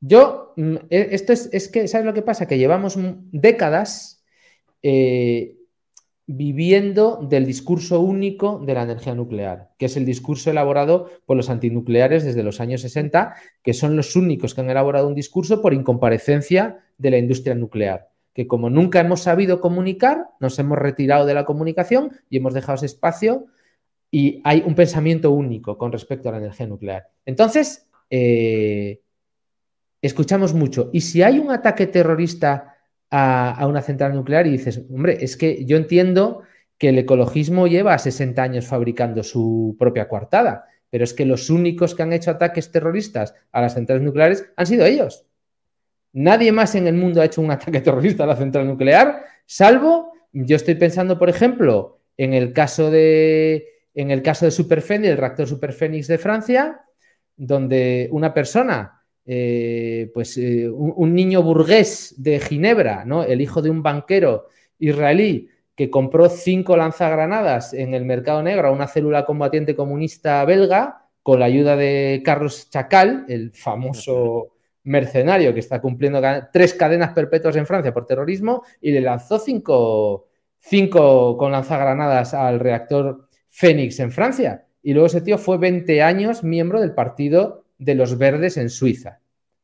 Yo, 0.00 0.52
mm, 0.56 0.76
e, 0.88 1.08
esto 1.12 1.32
es, 1.32 1.68
que, 1.68 1.88
¿sabes 1.88 2.06
lo 2.06 2.14
que 2.14 2.22
pasa? 2.22 2.46
Que 2.46 2.58
llevamos 2.58 2.96
décadas 3.32 4.24
eh, 4.82 5.54
viviendo 6.32 7.26
del 7.28 7.46
discurso 7.46 8.00
único 8.00 8.62
de 8.64 8.74
la 8.74 8.82
energía 8.82 9.14
nuclear, 9.14 9.70
que 9.78 9.86
es 9.86 9.96
el 9.96 10.04
discurso 10.04 10.50
elaborado 10.50 11.10
por 11.26 11.36
los 11.36 11.50
antinucleares 11.50 12.24
desde 12.24 12.42
los 12.42 12.60
años 12.60 12.82
60, 12.82 13.34
que 13.62 13.74
son 13.74 13.96
los 13.96 14.14
únicos 14.16 14.54
que 14.54 14.60
han 14.60 14.70
elaborado 14.70 15.08
un 15.08 15.14
discurso 15.14 15.60
por 15.60 15.74
incomparecencia 15.74 16.84
de 16.98 17.10
la 17.10 17.18
industria 17.18 17.54
nuclear, 17.54 18.10
que 18.32 18.46
como 18.46 18.70
nunca 18.70 19.00
hemos 19.00 19.22
sabido 19.22 19.60
comunicar, 19.60 20.26
nos 20.40 20.58
hemos 20.58 20.78
retirado 20.78 21.26
de 21.26 21.34
la 21.34 21.44
comunicación 21.44 22.12
y 22.28 22.36
hemos 22.36 22.54
dejado 22.54 22.76
ese 22.76 22.86
espacio 22.86 23.46
y 24.10 24.40
hay 24.44 24.62
un 24.66 24.74
pensamiento 24.74 25.30
único 25.30 25.78
con 25.78 25.92
respecto 25.92 26.28
a 26.28 26.32
la 26.32 26.38
energía 26.38 26.66
nuclear. 26.66 27.08
Entonces, 27.24 27.88
eh, 28.08 29.00
escuchamos 30.02 30.54
mucho. 30.54 30.90
Y 30.92 31.00
si 31.00 31.22
hay 31.22 31.38
un 31.38 31.50
ataque 31.50 31.86
terrorista 31.86 32.76
a, 33.10 33.66
una 33.66 33.82
central 33.82 34.14
nuclear 34.14 34.46
y 34.46 34.50
dices, 34.50 34.82
hombre, 34.90 35.18
es 35.20 35.36
que 35.36 35.64
yo 35.64 35.76
entiendo 35.76 36.42
que 36.78 36.90
el 36.90 36.98
ecologismo 36.98 37.66
lleva 37.66 37.98
60 37.98 38.42
años 38.42 38.66
fabricando 38.66 39.22
su 39.22 39.76
propia 39.78 40.08
coartada, 40.08 40.66
pero 40.88 41.04
es 41.04 41.12
que 41.12 41.26
los 41.26 41.50
únicos 41.50 41.94
que 41.94 42.02
han 42.02 42.12
hecho 42.12 42.30
ataques 42.30 42.70
terroristas 42.70 43.34
a 43.52 43.60
las 43.60 43.74
centrales 43.74 44.02
nucleares 44.02 44.50
han 44.56 44.66
sido 44.66 44.86
ellos. 44.86 45.26
Nadie 46.12 46.52
más 46.52 46.74
en 46.74 46.86
el 46.86 46.94
mundo 46.94 47.20
ha 47.20 47.26
hecho 47.26 47.40
un 47.40 47.50
ataque 47.50 47.80
terrorista 47.82 48.24
a 48.24 48.28
la 48.28 48.36
central 48.36 48.66
nuclear, 48.66 49.24
salvo, 49.46 50.12
yo 50.32 50.56
estoy 50.56 50.76
pensando, 50.76 51.18
por 51.18 51.28
ejemplo, 51.28 52.00
en 52.16 52.34
el 52.34 52.52
caso 52.52 52.90
de, 52.90 53.66
en 53.94 54.10
el 54.10 54.22
caso 54.22 54.46
de 54.46 55.08
el 55.10 55.16
reactor 55.16 55.46
Superfénix 55.46 56.06
de 56.06 56.18
Francia, 56.18 56.82
donde 57.36 58.08
una 58.12 58.32
persona 58.32 58.99
eh, 59.32 60.10
pues 60.12 60.36
eh, 60.38 60.68
un, 60.68 61.14
niño 61.14 61.40
burgués 61.40 62.16
de 62.18 62.40
Ginebra, 62.40 63.04
¿no? 63.04 63.22
El 63.22 63.40
hijo 63.40 63.62
de 63.62 63.70
un 63.70 63.80
banquero 63.80 64.48
israelí 64.80 65.48
que 65.76 65.88
compró 65.88 66.28
cinco 66.28 66.76
lanzagranadas 66.76 67.72
en 67.72 67.94
el 67.94 68.04
mercado 68.04 68.42
negro 68.42 68.66
a 68.66 68.72
una 68.72 68.88
célula 68.88 69.24
combatiente 69.24 69.76
comunista 69.76 70.44
belga 70.44 71.06
con 71.22 71.38
la 71.38 71.46
ayuda 71.46 71.76
de 71.76 72.22
Carlos 72.24 72.70
Chacal, 72.70 73.24
el 73.28 73.52
famoso 73.52 74.48
mercenario 74.82 75.54
que 75.54 75.60
está 75.60 75.80
cumpliendo 75.80 76.20
tres 76.52 76.74
cadenas 76.74 77.12
perpetuas 77.12 77.54
en 77.54 77.66
Francia 77.66 77.94
por 77.94 78.06
terrorismo 78.06 78.64
y 78.80 78.90
le 78.90 79.00
lanzó 79.00 79.38
cinco, 79.38 80.26
cinco 80.58 81.36
con 81.36 81.52
lanzagranadas 81.52 82.34
al 82.34 82.58
reactor 82.58 83.28
Fénix 83.46 84.00
en 84.00 84.10
Francia. 84.10 84.66
Y 84.82 84.92
luego 84.92 85.06
ese 85.06 85.20
tío 85.20 85.38
fue 85.38 85.56
20 85.56 86.02
años 86.02 86.42
miembro 86.42 86.80
del 86.80 86.94
partido 86.94 87.59
de 87.80 87.94
los 87.94 88.16
verdes 88.16 88.56
en 88.58 88.70
Suiza. 88.70 89.20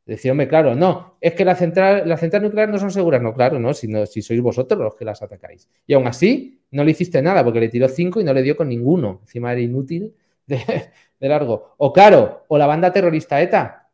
Decía, 0.06 0.34
claro, 0.48 0.74
no, 0.74 1.18
es 1.20 1.34
que 1.34 1.44
la 1.44 1.56
central 1.56 2.06
nucleares 2.42 2.72
no 2.72 2.78
son 2.78 2.90
seguras. 2.90 3.20
No, 3.20 3.34
claro, 3.34 3.58
no 3.58 3.74
si, 3.74 3.88
si 4.06 4.22
sois 4.22 4.40
vosotros 4.40 4.80
los 4.80 4.94
que 4.94 5.04
las 5.04 5.20
atacáis. 5.20 5.68
Y 5.86 5.94
aún 5.94 6.06
así, 6.06 6.60
no 6.70 6.84
le 6.84 6.92
hiciste 6.92 7.20
nada 7.20 7.44
porque 7.44 7.60
le 7.60 7.68
tiró 7.68 7.88
cinco 7.88 8.20
y 8.20 8.24
no 8.24 8.32
le 8.32 8.42
dio 8.42 8.56
con 8.56 8.68
ninguno. 8.68 9.18
Encima 9.22 9.52
era 9.52 9.60
inútil 9.60 10.14
de, 10.46 10.90
largo. 11.20 11.74
O 11.78 11.92
claro, 11.92 12.44
o 12.48 12.56
la 12.56 12.66
banda 12.66 12.92
terrorista 12.92 13.42
ETA, 13.42 13.90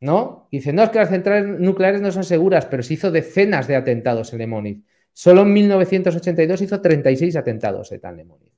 ¿no? 0.00 0.48
Dice, 0.50 0.72
no, 0.72 0.82
es 0.82 0.90
que 0.90 0.98
las 0.98 1.10
centrales 1.10 1.60
nucleares 1.60 2.00
no 2.00 2.10
son 2.10 2.24
seguras, 2.24 2.66
pero 2.66 2.82
se 2.82 2.94
hizo 2.94 3.10
decenas 3.10 3.68
de 3.68 3.76
atentados 3.76 4.32
en 4.32 4.40
Lemoniz. 4.40 4.84
Solo 5.12 5.42
en 5.42 5.52
1982 5.52 6.60
hizo 6.60 6.80
36 6.80 7.36
atentados 7.36 7.92
ETA 7.92 8.10
en 8.10 8.16
Lemoniz. 8.16 8.52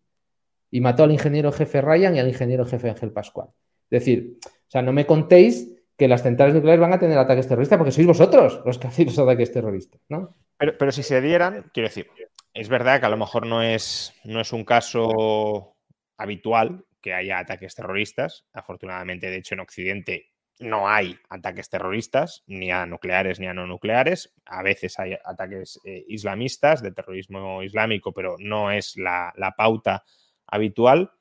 Y 0.70 0.80
mató 0.80 1.04
al 1.04 1.12
ingeniero 1.12 1.52
jefe 1.52 1.82
Ryan 1.82 2.16
y 2.16 2.18
al 2.18 2.28
ingeniero 2.28 2.64
jefe 2.64 2.88
Ángel 2.88 3.12
Pascual. 3.12 3.50
Decir, 3.90 4.38
o 4.44 4.70
sea, 4.70 4.82
no 4.82 4.92
me 4.92 5.06
contéis 5.06 5.74
que 5.96 6.08
las 6.08 6.22
centrales 6.22 6.54
nucleares 6.54 6.80
van 6.80 6.92
a 6.92 6.98
tener 6.98 7.18
ataques 7.18 7.48
terroristas 7.48 7.78
porque 7.78 7.92
sois 7.92 8.06
vosotros 8.06 8.62
los 8.64 8.78
que 8.78 8.86
hacéis 8.86 9.08
los 9.08 9.18
ataques 9.18 9.52
terroristas, 9.52 10.00
¿no? 10.08 10.36
Pero, 10.58 10.92
si 10.92 11.02
se 11.02 11.20
dieran, 11.20 11.70
quiero 11.72 11.88
decir, 11.88 12.08
es 12.52 12.68
verdad 12.68 13.00
que 13.00 13.06
a 13.06 13.10
lo 13.10 13.16
mejor 13.16 13.46
no 13.46 13.62
es, 13.62 14.12
no 14.24 14.40
es 14.40 14.52
un 14.52 14.64
caso 14.64 15.76
habitual 16.16 16.84
que 17.00 17.14
haya 17.14 17.38
ataques 17.38 17.74
terroristas. 17.74 18.44
Afortunadamente, 18.52 19.30
de 19.30 19.36
hecho, 19.36 19.54
en 19.54 19.60
Occidente 19.60 20.32
no 20.60 20.88
hay 20.88 21.16
ataques 21.28 21.70
terroristas, 21.70 22.42
ni 22.46 22.70
a 22.72 22.86
nucleares 22.86 23.38
ni 23.38 23.46
a 23.46 23.54
no 23.54 23.66
nucleares. 23.66 24.34
A 24.46 24.62
veces 24.62 24.98
hay 24.98 25.16
ataques 25.24 25.80
eh, 25.84 26.04
islamistas, 26.08 26.82
de 26.82 26.92
terrorismo 26.92 27.62
islámico, 27.62 28.12
pero 28.12 28.36
no 28.38 28.72
es 28.72 28.96
la, 28.96 29.32
pauta 29.56 30.04
habitual. 30.46 31.12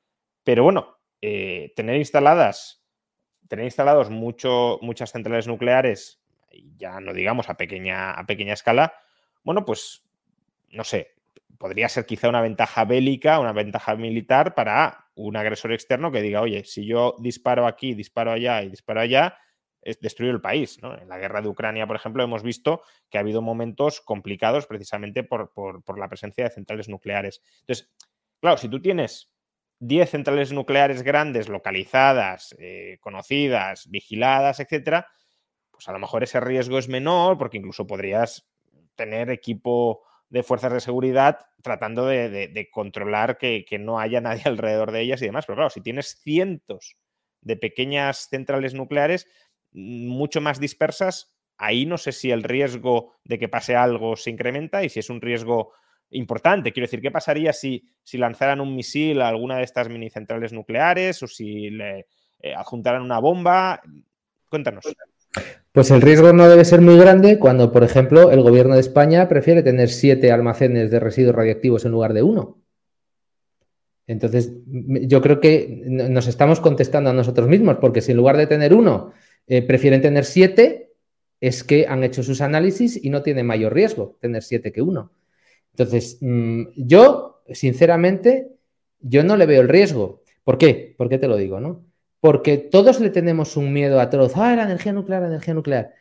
Pero 0.42 0.64
bueno, 0.64 0.97
eh, 1.20 1.72
tener 1.76 1.96
instaladas, 1.96 2.84
tener 3.48 3.64
instalados 3.64 4.10
mucho, 4.10 4.78
muchas 4.82 5.12
centrales 5.12 5.46
nucleares, 5.46 6.20
ya 6.76 7.00
no 7.00 7.12
digamos 7.12 7.48
a 7.48 7.56
pequeña, 7.56 8.12
a 8.12 8.26
pequeña 8.26 8.52
escala, 8.52 8.94
bueno, 9.42 9.64
pues 9.64 10.04
no 10.70 10.84
sé, 10.84 11.14
podría 11.58 11.88
ser 11.88 12.06
quizá 12.06 12.28
una 12.28 12.40
ventaja 12.40 12.84
bélica, 12.84 13.40
una 13.40 13.52
ventaja 13.52 13.96
militar 13.96 14.54
para 14.54 15.06
un 15.14 15.36
agresor 15.36 15.72
externo 15.72 16.12
que 16.12 16.22
diga, 16.22 16.40
oye, 16.40 16.64
si 16.64 16.86
yo 16.86 17.16
disparo 17.18 17.66
aquí, 17.66 17.94
disparo 17.94 18.32
allá 18.32 18.62
y 18.62 18.68
disparo 18.68 19.00
allá, 19.00 19.36
es 19.82 20.00
destruir 20.00 20.32
el 20.32 20.40
país. 20.40 20.78
En 21.00 21.08
la 21.08 21.18
guerra 21.18 21.42
de 21.42 21.48
Ucrania, 21.48 21.86
por 21.86 21.96
ejemplo, 21.96 22.22
hemos 22.22 22.42
visto 22.42 22.82
que 23.10 23.18
ha 23.18 23.22
habido 23.22 23.42
momentos 23.42 24.00
complicados 24.00 24.66
precisamente 24.66 25.24
por, 25.24 25.52
la 25.98 26.08
presencia 26.08 26.44
de 26.44 26.50
centrales 26.50 26.88
nucleares. 26.88 27.42
Entonces, 27.60 27.90
claro, 28.40 28.58
si 28.58 28.68
tú 28.68 28.80
tienes 28.80 29.32
10 29.80 30.10
centrales 30.10 30.52
nucleares 30.52 31.02
grandes, 31.02 31.48
localizadas, 31.48 32.54
eh, 32.58 32.98
conocidas, 33.00 33.88
vigiladas, 33.90 34.60
etcétera, 34.60 35.06
pues 35.70 35.88
a 35.88 35.92
lo 35.92 35.98
mejor 35.98 36.24
ese 36.24 36.40
riesgo 36.40 36.78
es 36.78 36.88
menor 36.88 37.38
porque 37.38 37.58
incluso 37.58 37.86
podrías 37.86 38.48
tener 38.96 39.30
equipo 39.30 40.02
de 40.28 40.42
fuerzas 40.42 40.72
de 40.72 40.80
seguridad 40.80 41.38
tratando 41.62 42.06
de, 42.06 42.68
controlar 42.72 43.38
que, 43.38 43.64
no 43.80 43.98
haya 43.98 44.20
nadie 44.20 44.42
alrededor 44.44 44.92
de 44.92 45.02
ellas 45.02 45.22
y 45.22 45.26
demás. 45.26 45.46
Pero 45.46 45.56
claro, 45.56 45.70
si 45.70 45.80
tienes 45.80 46.20
cientos 46.22 46.96
de 47.40 47.56
pequeñas 47.56 48.28
centrales 48.28 48.74
nucleares 48.74 49.26
mucho 49.70 50.40
más 50.40 50.60
dispersas, 50.60 51.34
ahí 51.56 51.86
no 51.86 51.98
sé 51.98 52.12
si 52.12 52.30
el 52.30 52.42
riesgo 52.42 53.14
de 53.24 53.38
que 53.38 53.48
pase 53.48 53.76
algo 53.76 54.16
se 54.16 54.30
incrementa 54.30 54.82
y 54.82 54.88
si 54.88 55.00
es 55.00 55.10
un 55.10 55.20
riesgo 55.20 55.72
importante. 56.10 56.72
Quiero 56.72 56.84
decir, 56.84 57.00
¿qué 57.00 57.10
pasaría 57.10 57.52
si, 57.52 57.84
lanzaran 58.12 58.60
un 58.60 58.74
misil 58.74 59.20
a 59.20 59.28
alguna 59.28 59.58
de 59.58 59.64
estas 59.64 59.88
mini 59.88 60.10
centrales 60.10 60.52
nucleares 60.52 61.22
o 61.22 61.26
si 61.26 61.70
le 61.70 62.06
eh, 62.40 62.54
adjuntaran 62.54 63.02
una 63.02 63.18
bomba? 63.18 63.80
Cuéntanos. 64.48 64.84
Pues 65.72 65.90
el 65.90 66.00
riesgo 66.00 66.32
no 66.32 66.48
debe 66.48 66.64
ser 66.64 66.80
muy 66.80 66.96
grande 66.98 67.38
cuando, 67.38 67.70
por 67.70 67.84
ejemplo, 67.84 68.32
el 68.32 68.42
gobierno 68.42 68.74
de 68.74 68.80
España 68.80 69.28
prefiere 69.28 69.62
tener 69.62 69.90
siete 69.90 70.32
almacenes 70.32 70.90
de 70.90 71.00
residuos 71.00 71.34
radiactivos 71.34 71.84
en 71.84 71.92
lugar 71.92 72.14
de 72.14 72.22
uno. 72.22 72.58
Entonces, 74.06 74.52
yo 74.66 75.20
creo 75.20 75.38
que 75.38 75.82
nos 75.84 76.26
estamos 76.26 76.60
contestando 76.60 77.10
a 77.10 77.12
nosotros 77.12 77.46
mismos, 77.46 77.76
porque 77.78 78.00
si 78.00 78.12
en 78.12 78.16
lugar 78.16 78.38
de 78.38 78.46
tener 78.46 78.72
uno 78.72 79.12
eh, 79.46 79.60
prefieren 79.60 80.00
tener 80.00 80.24
siete, 80.24 80.94
es 81.40 81.62
que 81.62 81.86
han 81.86 82.02
hecho 82.02 82.22
sus 82.22 82.40
análisis 82.40 82.98
y 83.02 83.10
no 83.10 83.22
tiene 83.22 83.42
mayor 83.42 83.74
riesgo 83.74 84.16
tener 84.20 84.42
siete 84.42 84.72
que 84.72 84.82
uno. 84.82 85.12
Entonces, 85.78 86.18
mm, 86.20 86.62
yo, 86.76 87.42
sinceramente, 87.52 88.48
yo 89.00 89.22
no 89.22 89.36
le 89.36 89.46
veo 89.46 89.62
el 89.62 89.68
riesgo. 89.68 90.22
¿Por 90.44 90.58
qué? 90.58 90.94
¿Por 90.98 91.08
qué 91.08 91.18
te 91.18 91.28
lo 91.28 91.36
digo? 91.36 91.60
¿no? 91.60 91.88
porque 92.20 92.58
todos 92.58 93.00
le 93.00 93.10
tenemos 93.10 93.56
un 93.56 93.72
miedo 93.72 94.00
atroz, 94.00 94.32
ah, 94.36 94.56
la 94.56 94.64
energía 94.64 94.92
nuclear, 94.92 95.22
la 95.22 95.28
energía 95.28 95.54
nuclear, 95.54 95.94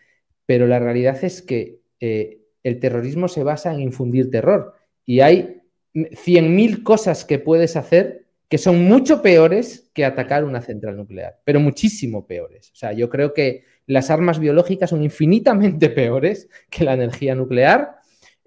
pero 0.45 0.67
la 0.67 0.79
realidad 0.79 1.23
es 1.23 1.41
que 1.41 1.81
eh, 1.99 2.41
el 2.63 2.79
terrorismo 2.79 3.27
se 3.27 3.43
basa 3.43 3.73
en 3.73 3.81
infundir 3.81 4.31
terror 4.31 4.73
y 5.05 5.19
hay 5.21 5.61
100.000 5.93 6.83
cosas 6.83 7.25
que 7.25 7.39
puedes 7.39 7.75
hacer 7.75 8.25
que 8.49 8.57
son 8.57 8.85
mucho 8.85 9.21
peores 9.21 9.89
que 9.93 10.05
atacar 10.05 10.45
una 10.45 10.61
central 10.61 10.95
nuclear, 10.95 11.39
pero 11.43 11.59
muchísimo 11.59 12.25
peores. 12.25 12.71
O 12.71 12.75
sea, 12.75 12.93
yo 12.93 13.09
creo 13.09 13.33
que 13.33 13.65
las 13.85 14.09
armas 14.09 14.39
biológicas 14.39 14.89
son 14.89 15.03
infinitamente 15.03 15.89
peores 15.89 16.49
que 16.69 16.85
la 16.85 16.93
energía 16.93 17.35
nuclear. 17.35 17.96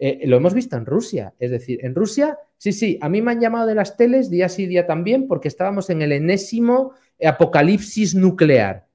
Eh, 0.02 0.26
lo 0.26 0.38
hemos 0.38 0.54
visto 0.54 0.78
en 0.78 0.86
Rusia, 0.86 1.34
es 1.38 1.50
decir, 1.50 1.84
en 1.84 1.94
Rusia, 1.94 2.38
sí, 2.56 2.72
sí, 2.72 2.98
a 3.02 3.10
mí 3.10 3.20
me 3.20 3.32
han 3.32 3.40
llamado 3.40 3.66
de 3.66 3.74
las 3.74 3.98
teles 3.98 4.30
día 4.30 4.48
sí, 4.48 4.66
día 4.66 4.86
también, 4.86 5.28
porque 5.28 5.48
estábamos 5.48 5.90
en 5.90 6.00
el 6.00 6.12
enésimo 6.12 6.94
apocalipsis 7.22 8.14
nuclear. 8.14 8.86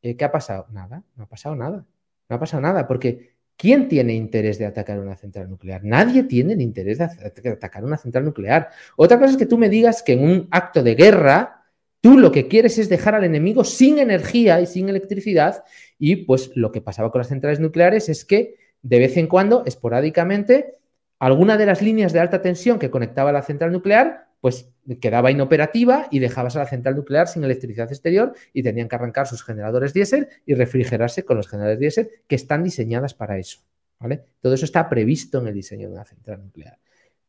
Eh, 0.00 0.16
¿Qué 0.16 0.24
ha 0.24 0.32
pasado? 0.32 0.66
Nada, 0.72 1.04
no 1.16 1.24
ha 1.24 1.28
pasado 1.28 1.54
nada. 1.54 1.84
No 2.30 2.36
ha 2.36 2.40
pasado 2.40 2.62
nada, 2.62 2.88
porque 2.88 3.34
¿quién 3.58 3.88
tiene 3.88 4.14
interés 4.14 4.58
de 4.58 4.64
atacar 4.64 4.98
una 5.00 5.16
central 5.16 5.50
nuclear? 5.50 5.84
Nadie 5.84 6.22
tiene 6.22 6.54
el 6.54 6.62
interés 6.62 6.96
de 6.96 7.50
atacar 7.50 7.84
una 7.84 7.98
central 7.98 8.24
nuclear. 8.24 8.70
Otra 8.96 9.18
cosa 9.18 9.32
es 9.32 9.36
que 9.36 9.44
tú 9.44 9.58
me 9.58 9.68
digas 9.68 10.02
que 10.02 10.14
en 10.14 10.24
un 10.24 10.48
acto 10.50 10.82
de 10.82 10.94
guerra, 10.94 11.66
tú 12.00 12.18
lo 12.18 12.32
que 12.32 12.48
quieres 12.48 12.78
es 12.78 12.88
dejar 12.88 13.14
al 13.14 13.24
enemigo 13.24 13.64
sin 13.64 13.98
energía 13.98 14.62
y 14.62 14.66
sin 14.66 14.88
electricidad, 14.88 15.62
y 15.98 16.16
pues 16.24 16.52
lo 16.54 16.72
que 16.72 16.80
pasaba 16.80 17.10
con 17.10 17.18
las 17.18 17.28
centrales 17.28 17.60
nucleares 17.60 18.08
es 18.08 18.24
que 18.24 18.67
de 18.82 18.98
vez 18.98 19.16
en 19.16 19.26
cuando, 19.26 19.64
esporádicamente, 19.66 20.76
alguna 21.18 21.56
de 21.56 21.66
las 21.66 21.82
líneas 21.82 22.12
de 22.12 22.20
alta 22.20 22.42
tensión 22.42 22.78
que 22.78 22.90
conectaba 22.90 23.32
la 23.32 23.42
central 23.42 23.72
nuclear 23.72 24.28
pues 24.40 24.70
quedaba 25.00 25.30
inoperativa 25.30 26.06
y 26.10 26.20
dejabas 26.20 26.56
a 26.56 26.60
la 26.60 26.66
central 26.66 26.96
nuclear 26.96 27.28
sin 27.28 27.44
electricidad 27.44 27.90
exterior 27.90 28.34
y 28.52 28.62
tenían 28.62 28.88
que 28.88 28.96
arrancar 28.96 29.26
sus 29.26 29.42
generadores 29.42 29.92
diésel 29.92 30.28
y 30.46 30.54
refrigerarse 30.54 31.24
con 31.24 31.36
los 31.36 31.48
generadores 31.48 31.80
diésel 31.80 32.10
que 32.26 32.36
están 32.36 32.62
diseñadas 32.62 33.14
para 33.14 33.38
eso. 33.38 33.60
¿vale? 33.98 34.24
Todo 34.40 34.54
eso 34.54 34.64
está 34.64 34.88
previsto 34.88 35.40
en 35.40 35.48
el 35.48 35.54
diseño 35.54 35.88
de 35.88 35.94
una 35.94 36.04
central 36.04 36.42
nuclear. 36.44 36.78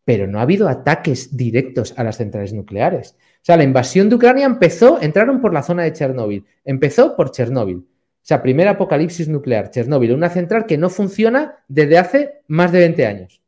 Pero 0.05 0.27
no 0.27 0.39
ha 0.39 0.43
habido 0.43 0.67
ataques 0.67 1.35
directos 1.35 1.93
a 1.97 2.03
las 2.03 2.17
centrales 2.17 2.53
nucleares. 2.53 3.15
O 3.41 3.45
sea, 3.45 3.57
la 3.57 3.63
invasión 3.63 4.09
de 4.09 4.15
Ucrania 4.15 4.45
empezó, 4.45 5.01
entraron 5.01 5.41
por 5.41 5.53
la 5.53 5.63
zona 5.63 5.83
de 5.83 5.93
Chernóbil, 5.93 6.45
empezó 6.63 7.15
por 7.15 7.31
Chernóbil. 7.31 7.85
O 8.29 8.31
sea, 8.31 8.43
primer 8.43 8.67
apocalipsis 8.67 9.27
nuclear, 9.27 9.71
Chernóbil, 9.71 10.13
una 10.13 10.29
central 10.29 10.67
que 10.67 10.77
no 10.77 10.91
funciona 10.91 11.63
desde 11.67 11.97
hace 11.97 12.41
más 12.47 12.71
de 12.71 12.77
20 12.77 13.05
años. 13.07 13.41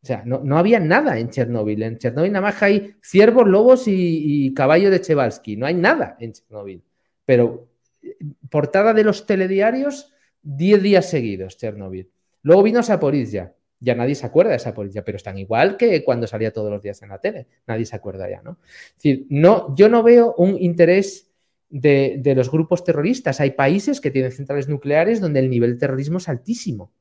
O 0.00 0.06
sea, 0.06 0.22
no, 0.24 0.56
había 0.56 0.78
nada 0.78 1.18
en 1.18 1.28
Chernóbil. 1.28 1.82
En 1.82 1.98
Chernóbil 1.98 2.30
nada 2.30 2.46
más 2.46 2.62
hay 2.62 2.94
ciervos, 3.02 3.48
lobos 3.48 3.88
y, 3.88 4.54
caballo 4.54 4.92
de 4.92 5.00
Chevalsky. 5.00 5.56
No 5.56 5.66
hay 5.66 5.74
nada 5.74 6.16
en 6.20 6.34
Chernóbil. 6.34 6.84
Pero 7.24 7.66
eh, 8.00 8.16
portada 8.48 8.94
de 8.94 9.02
los 9.02 9.26
telediarios, 9.26 10.14
10 10.42 10.80
días 10.80 11.10
seguidos, 11.10 11.56
Chernóbil. 11.56 12.08
Luego 12.42 12.62
vino 12.62 12.80
Saporizia. 12.84 13.56
Ya 13.80 13.96
nadie 13.96 14.14
se 14.14 14.24
acuerda 14.24 14.52
de 14.52 14.60
Saporizia, 14.60 15.04
pero 15.04 15.16
están 15.16 15.36
igual 15.36 15.76
que 15.76 16.04
cuando 16.04 16.28
salía 16.28 16.52
todos 16.52 16.70
los 16.70 16.80
días 16.80 17.02
en 17.02 17.08
la 17.08 17.18
tele. 17.18 17.48
Nadie 17.66 17.86
se 17.86 17.96
acuerda 17.96 18.30
ya, 18.30 18.40
¿no? 18.40 18.58
Es 18.62 18.94
decir, 18.94 19.26
no, 19.30 19.74
yo 19.74 19.88
no 19.88 20.04
veo 20.04 20.36
un 20.36 20.56
interés 20.62 21.27
de, 21.70 22.34
los 22.36 22.50
grupos 22.50 22.84
terroristas. 22.84 23.40
Hay 23.40 23.52
países 23.52 24.00
que 24.00 24.10
tienen 24.10 24.32
centrales 24.32 24.68
nucleares 24.68 25.20
donde 25.20 25.40
el 25.40 25.50
nivel 25.50 25.74
de 25.74 25.78
terrorismo 25.78 26.18
es 26.18 26.28
altísimo 26.28 26.92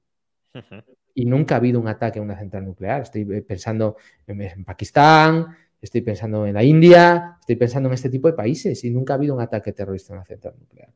y 1.13 1.26
nunca 1.26 1.55
ha 1.55 1.57
habido 1.57 1.80
un 1.80 1.88
ataque 1.88 2.20
a 2.20 2.22
una 2.22 2.38
central 2.38 2.65
nuclear. 2.65 3.01
Estoy 3.01 3.28
eh, 3.32 3.41
pensando 3.41 3.97
en, 4.26 4.63
Pakistán, 4.63 5.47
estoy 5.82 6.01
pensando 6.01 6.45
en 6.45 6.53
la 6.53 6.63
India, 6.63 7.38
estoy 7.39 7.55
pensando 7.55 7.89
en 7.89 7.93
este 7.93 8.09
tipo 8.09 8.28
de 8.28 8.34
países 8.34 8.84
y 8.84 8.89
nunca 8.89 9.13
ha 9.13 9.18
habido 9.18 9.34
un 9.36 9.41
ataque 9.41 9.74
terrorista 9.74 10.13
a 10.13 10.18
una 10.18 10.26
central 10.26 10.55
nuclear. 10.59 10.89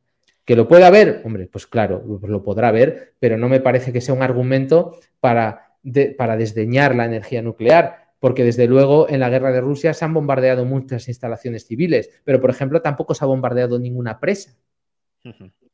¿Que 0.44 0.56
lo 0.56 0.66
pueda 0.66 0.88
haber? 0.88 1.22
Hombre, 1.24 1.46
pues 1.46 1.66
claro, 1.66 2.02
lo 2.22 2.42
podrá 2.42 2.68
haber, 2.68 3.14
pero 3.18 3.36
no 3.36 3.48
me 3.48 3.60
parece 3.60 3.92
que 3.92 4.00
sea 4.00 4.14
un 4.14 4.22
argumento 4.22 4.96
para, 5.20 5.76
para 6.16 6.36
desdeñar 6.36 6.96
la 6.96 7.04
energía 7.04 7.42
nuclear, 7.42 8.01
porque 8.22 8.44
desde 8.44 8.68
luego 8.68 9.10
en 9.10 9.18
la 9.18 9.28
guerra 9.28 9.50
de 9.50 9.60
Rusia 9.60 9.92
se 9.94 10.04
han 10.04 10.14
bombardeado 10.14 10.64
muchas 10.64 11.08
instalaciones 11.08 11.66
civiles, 11.66 12.22
pero 12.22 12.40
por 12.40 12.50
ejemplo 12.50 12.80
tampoco 12.80 13.14
se 13.14 13.24
ha 13.24 13.26
bombardeado 13.26 13.80
ninguna 13.80 14.20
presa, 14.20 14.56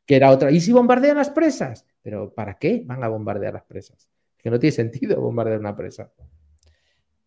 que 0.06 0.16
era 0.16 0.30
otra. 0.30 0.50
¿Y 0.50 0.60
si 0.60 0.72
bombardean 0.72 1.18
las 1.18 1.28
presas? 1.28 1.86
Pero 2.00 2.32
¿para 2.32 2.54
qué 2.54 2.80
van 2.86 3.04
a 3.04 3.08
bombardear 3.08 3.52
las 3.52 3.64
presas? 3.64 4.08
que 4.38 4.50
no 4.50 4.58
tiene 4.58 4.72
sentido 4.72 5.20
bombardear 5.20 5.60
una 5.60 5.76
presa. 5.76 6.10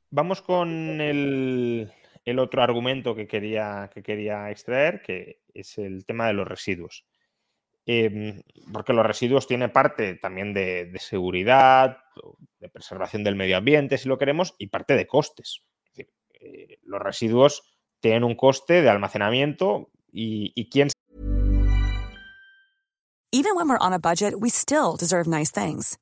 Vamos 0.09 0.41
con 0.41 0.99
el, 0.99 1.91
otro 2.39 2.63
argumento 2.63 3.13
que 3.13 3.27
quería, 3.27 3.91
que 3.93 4.01
quería 4.01 4.49
extraer, 4.49 5.03
que 5.03 5.41
es 5.53 5.77
el 5.77 6.03
tema 6.05 6.25
de 6.27 6.33
los 6.33 6.47
residuos. 6.47 7.05
Em, 7.93 8.41
porque 8.71 8.93
los 8.93 9.05
residuos 9.05 9.47
tienen 9.47 9.69
parte 9.69 10.15
también 10.15 10.53
de, 10.53 10.89
seguridad, 10.97 11.97
de 12.57 12.69
preservación 12.69 13.21
del 13.25 13.35
medio 13.35 13.57
ambiente, 13.57 13.97
si 13.97 14.07
lo 14.07 14.17
queremos, 14.17 14.55
y 14.57 14.67
parte 14.67 14.95
de 14.95 15.05
costes. 15.05 15.59
Eh, 15.95 16.77
los 16.83 17.01
residuos 17.01 17.63
tienen 17.99 18.23
un 18.23 18.35
coste 18.35 18.81
de 18.81 18.89
almacenamiento 18.89 19.91
y, 20.09 20.53
y 20.55 20.69
quién. 20.69 20.87
Even 23.33 23.55
when 23.57 23.67
we're 23.67 23.85
on 23.85 23.91
a 23.91 23.99
budget, 23.99 24.35
we 24.39 24.49
still 24.49 24.95
deserve 24.97 25.27
nice 25.27 25.51
things. 25.51 25.97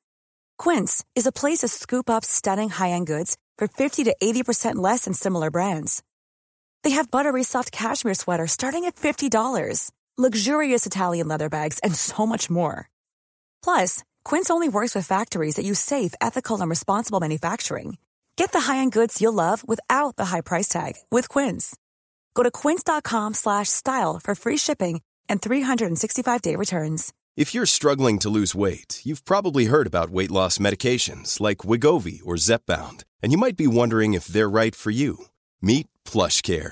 Quince 0.59 1.03
is 1.15 1.25
a 1.25 1.31
place 1.31 1.61
to 1.61 1.67
scoop 1.67 2.07
up 2.07 2.23
stunning 2.23 2.69
high-end 2.69 3.07
goods 3.07 3.35
for 3.57 3.67
50 3.67 4.03
to 4.03 4.15
80% 4.21 4.75
less 4.75 5.05
than 5.05 5.13
similar 5.15 5.49
brands. 5.49 6.03
They 6.83 6.91
have 6.91 7.09
buttery 7.09 7.43
soft 7.43 7.71
cashmere 7.71 8.13
sweaters 8.13 8.51
starting 8.51 8.85
at 8.85 8.95
$50, 8.95 9.91
luxurious 10.19 10.85
Italian 10.85 11.27
leather 11.27 11.49
bags, 11.49 11.79
and 11.79 11.95
so 11.95 12.25
much 12.25 12.49
more. 12.49 12.89
Plus, 13.63 14.03
Quince 14.23 14.49
only 14.49 14.69
works 14.69 14.93
with 14.93 15.07
factories 15.07 15.55
that 15.55 15.65
use 15.65 15.79
safe, 15.79 16.13
ethical, 16.19 16.59
and 16.59 16.69
responsible 16.69 17.19
manufacturing. 17.19 17.97
Get 18.35 18.51
the 18.51 18.61
high-end 18.61 18.91
goods 18.93 19.21
you'll 19.21 19.33
love 19.33 19.67
without 19.67 20.15
the 20.15 20.25
high 20.25 20.41
price 20.41 20.67
tag 20.67 20.93
with 21.11 21.27
Quince. 21.29 21.75
Go 22.35 22.43
to 22.43 22.51
quince.com 22.51 23.33
slash 23.33 23.67
style 23.69 24.19
for 24.23 24.33
free 24.35 24.57
shipping 24.57 25.01
and 25.27 25.41
365-day 25.41 26.55
returns. 26.55 27.13
If 27.35 27.53
you're 27.53 27.65
struggling 27.65 28.17
to 28.19 28.29
lose 28.29 28.55
weight, 28.55 29.01
you've 29.03 29.25
probably 29.25 29.65
heard 29.65 29.87
about 29.87 30.09
weight 30.09 30.31
loss 30.31 30.57
medications 30.57 31.39
like 31.39 31.59
Wigovi 31.59 32.21
or 32.25 32.35
Zepbound, 32.35 33.03
and 33.21 33.31
you 33.31 33.37
might 33.37 33.57
be 33.57 33.67
wondering 33.67 34.13
if 34.13 34.27
they're 34.27 34.49
right 34.49 34.75
for 34.75 34.91
you. 34.91 35.25
Meet 35.61 35.87
PlushCare, 36.05 36.71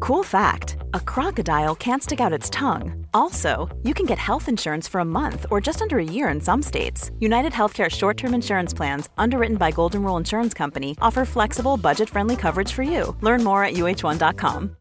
Cool 0.00 0.22
fact 0.22 0.76
a 0.94 1.00
crocodile 1.00 1.74
can't 1.74 2.02
stick 2.02 2.20
out 2.20 2.32
its 2.32 2.50
tongue. 2.50 3.06
Also, 3.14 3.68
you 3.82 3.94
can 3.94 4.06
get 4.06 4.18
health 4.18 4.48
insurance 4.48 4.88
for 4.88 5.00
a 5.00 5.04
month 5.04 5.46
or 5.50 5.60
just 5.60 5.80
under 5.80 5.98
a 5.98 6.04
year 6.04 6.28
in 6.28 6.40
some 6.40 6.62
states. 6.62 7.10
United 7.20 7.52
Healthcare 7.52 7.90
short 7.90 8.16
term 8.16 8.34
insurance 8.34 8.74
plans, 8.74 9.08
underwritten 9.16 9.56
by 9.56 9.70
Golden 9.70 10.02
Rule 10.02 10.16
Insurance 10.16 10.54
Company, 10.54 10.96
offer 11.00 11.24
flexible, 11.24 11.76
budget 11.76 12.10
friendly 12.10 12.36
coverage 12.36 12.72
for 12.72 12.82
you. 12.82 13.16
Learn 13.20 13.44
more 13.44 13.64
at 13.64 13.74
uh1.com. 13.74 14.76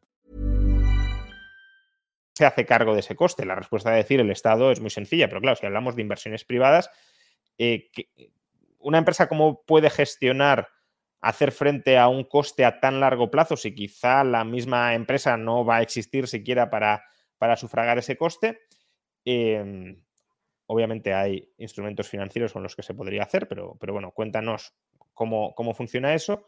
Se 2.33 2.45
hace 2.45 2.65
cargo 2.65 2.93
de 2.93 3.01
ese 3.01 3.15
coste. 3.15 3.45
La 3.45 3.55
respuesta 3.55 3.91
de 3.91 3.97
decir 3.97 4.19
el 4.19 4.31
Estado 4.31 4.71
es 4.71 4.79
muy 4.79 4.89
sencilla, 4.89 5.27
pero 5.27 5.41
claro, 5.41 5.57
si 5.57 5.65
hablamos 5.65 5.95
de 5.95 6.01
inversiones 6.01 6.45
privadas, 6.45 6.89
eh, 7.57 7.89
una 8.79 8.97
empresa 8.97 9.27
cómo 9.27 9.63
puede 9.65 9.89
gestionar 9.89 10.67
hacer 11.22 11.51
frente 11.51 11.97
a 11.97 12.07
un 12.07 12.24
coste 12.24 12.65
a 12.65 12.80
tan 12.80 12.99
largo 12.99 13.30
plazo 13.30 13.55
si 13.55 13.74
quizá 13.76 14.24
la 14.24 14.43
misma 14.43 14.95
empresa 14.95 15.38
no 15.38 15.63
va 15.63 15.78
a 15.78 15.82
existir 15.82 16.28
siquiera 16.28 16.69
para, 16.69 17.03
para 17.38 17.55
sufragar 17.55 17.99
ese 17.99 18.17
coste. 18.17 18.61
Eh, 19.24 19.95
obviamente 20.65 21.13
hay 21.13 21.53
instrumentos 21.57 22.09
financieros 22.09 22.53
con 22.53 22.63
los 22.63 22.76
que 22.76 22.82
se 22.82 22.95
podría 22.95 23.24
hacer, 23.24 23.47
pero, 23.47 23.78
pero 23.80 23.93
bueno, 23.93 24.11
cuéntanos 24.11 24.74
cómo, 25.13 25.53
cómo 25.53 25.74
funciona 25.74 26.13
eso. 26.13 26.47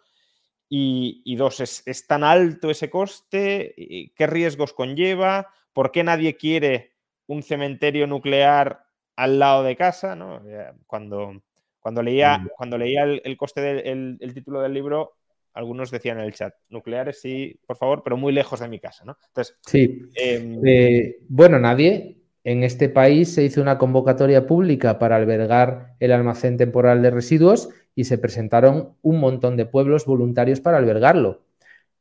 Y, 0.70 1.22
y 1.26 1.36
dos, 1.36 1.60
¿es, 1.60 1.84
¿es, 1.86 2.08
tan 2.08 2.24
alto 2.24 2.72
ese 2.72 2.90
coste? 2.90 3.76
¿Qué 4.16 4.28
riesgos 4.28 4.74
conlleva? 4.74 5.54
¿Por 5.72 5.92
qué 5.92 6.04
nadie 6.04 6.36
quiere 6.36 6.94
un 7.28 7.44
cementerio 7.44 8.08
nuclear 8.08 8.86
al 9.16 9.38
lado 9.38 9.64
de 9.64 9.76
casa? 9.76 10.16
¿no? 10.16 10.42
Cuando, 10.88 11.44
cuando 11.84 12.02
leía, 12.02 12.48
cuando 12.56 12.78
leía 12.78 13.04
el, 13.04 13.22
el 13.26 13.36
coste 13.38 13.60
del 13.62 13.80
el, 13.86 14.18
el 14.22 14.34
título 14.34 14.62
del 14.62 14.74
libro, 14.74 15.18
algunos 15.54 15.92
decían 15.92 16.18
en 16.18 16.24
el 16.24 16.34
chat, 16.34 16.56
nucleares 16.70 17.20
sí, 17.22 17.60
por 17.68 17.76
favor, 17.76 18.02
pero 18.04 18.16
muy 18.16 18.32
lejos 18.32 18.62
de 18.62 18.70
mi 18.70 18.80
casa, 18.80 19.04
¿no? 19.06 19.18
Entonces, 19.28 19.58
sí. 19.66 20.02
Eh, 20.16 20.60
eh, 20.66 21.18
bueno, 21.28 21.60
nadie. 21.60 22.18
En 22.46 22.64
este 22.64 22.90
país 22.90 23.34
se 23.34 23.44
hizo 23.44 23.62
una 23.62 23.78
convocatoria 23.78 24.48
pública 24.48 24.98
para 24.98 25.18
albergar 25.18 25.96
el 26.00 26.12
almacén 26.12 26.58
temporal 26.58 27.02
de 27.02 27.12
residuos 27.12 27.70
y 27.96 28.06
se 28.06 28.18
presentaron 28.18 28.96
un 29.02 29.20
montón 29.20 29.56
de 29.56 29.66
pueblos 29.66 30.06
voluntarios 30.06 30.60
para 30.60 30.78
albergarlo. 30.78 31.44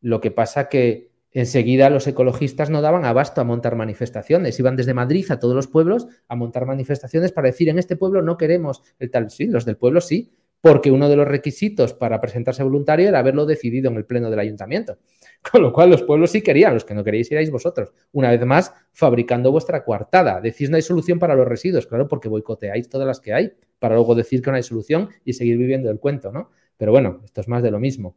Lo 0.00 0.20
que 0.20 0.30
pasa 0.30 0.68
que 0.68 1.11
enseguida 1.32 1.90
los 1.90 2.06
ecologistas 2.06 2.70
no 2.70 2.82
daban 2.82 3.04
abasto 3.04 3.40
a 3.40 3.44
montar 3.44 3.76
manifestaciones. 3.76 4.58
Iban 4.58 4.76
desde 4.76 4.94
Madrid 4.94 5.26
a 5.30 5.38
todos 5.38 5.54
los 5.54 5.66
pueblos 5.66 6.06
a 6.28 6.36
montar 6.36 6.66
manifestaciones 6.66 7.32
para 7.32 7.48
decir, 7.48 7.68
en 7.68 7.78
este 7.78 7.96
pueblo 7.96 8.22
no 8.22 8.36
queremos 8.36 8.82
el 8.98 9.10
tal. 9.10 9.30
Sí, 9.30 9.46
los 9.46 9.64
del 9.64 9.76
pueblo 9.76 10.00
sí, 10.00 10.32
porque 10.62 10.92
uno 10.92 11.08
de 11.08 11.16
los 11.16 11.26
requisitos 11.26 11.92
para 11.92 12.20
presentarse 12.20 12.62
voluntario 12.62 13.08
era 13.08 13.18
haberlo 13.18 13.46
decidido 13.46 13.90
en 13.90 13.96
el 13.96 14.04
pleno 14.04 14.30
del 14.30 14.38
ayuntamiento. 14.38 14.98
Con 15.50 15.60
lo 15.60 15.72
cual 15.72 15.90
los 15.90 16.02
pueblos 16.04 16.30
sí 16.30 16.40
querían, 16.40 16.72
los 16.74 16.84
que 16.84 16.94
no 16.94 17.02
queríais 17.02 17.30
erais 17.32 17.50
vosotros. 17.50 17.92
Una 18.12 18.30
vez 18.30 18.46
más, 18.46 18.72
fabricando 18.92 19.50
vuestra 19.50 19.84
coartada. 19.84 20.40
Decís 20.40 20.70
no 20.70 20.76
hay 20.76 20.82
solución 20.82 21.18
para 21.18 21.34
los 21.34 21.48
residuos, 21.48 21.86
claro, 21.86 22.06
porque 22.06 22.28
boicoteáis 22.28 22.88
todas 22.88 23.06
las 23.08 23.20
que 23.20 23.34
hay, 23.34 23.52
para 23.80 23.96
luego 23.96 24.14
decir 24.14 24.40
que 24.40 24.50
no 24.50 24.56
hay 24.56 24.62
solución 24.62 25.08
y 25.24 25.32
seguir 25.32 25.58
viviendo 25.58 25.90
el 25.90 25.98
cuento, 25.98 26.30
¿no? 26.30 26.50
Pero 26.76 26.92
bueno, 26.92 27.20
esto 27.24 27.40
es 27.40 27.48
más 27.48 27.62
de 27.62 27.72
lo 27.72 27.80
mismo. 27.80 28.16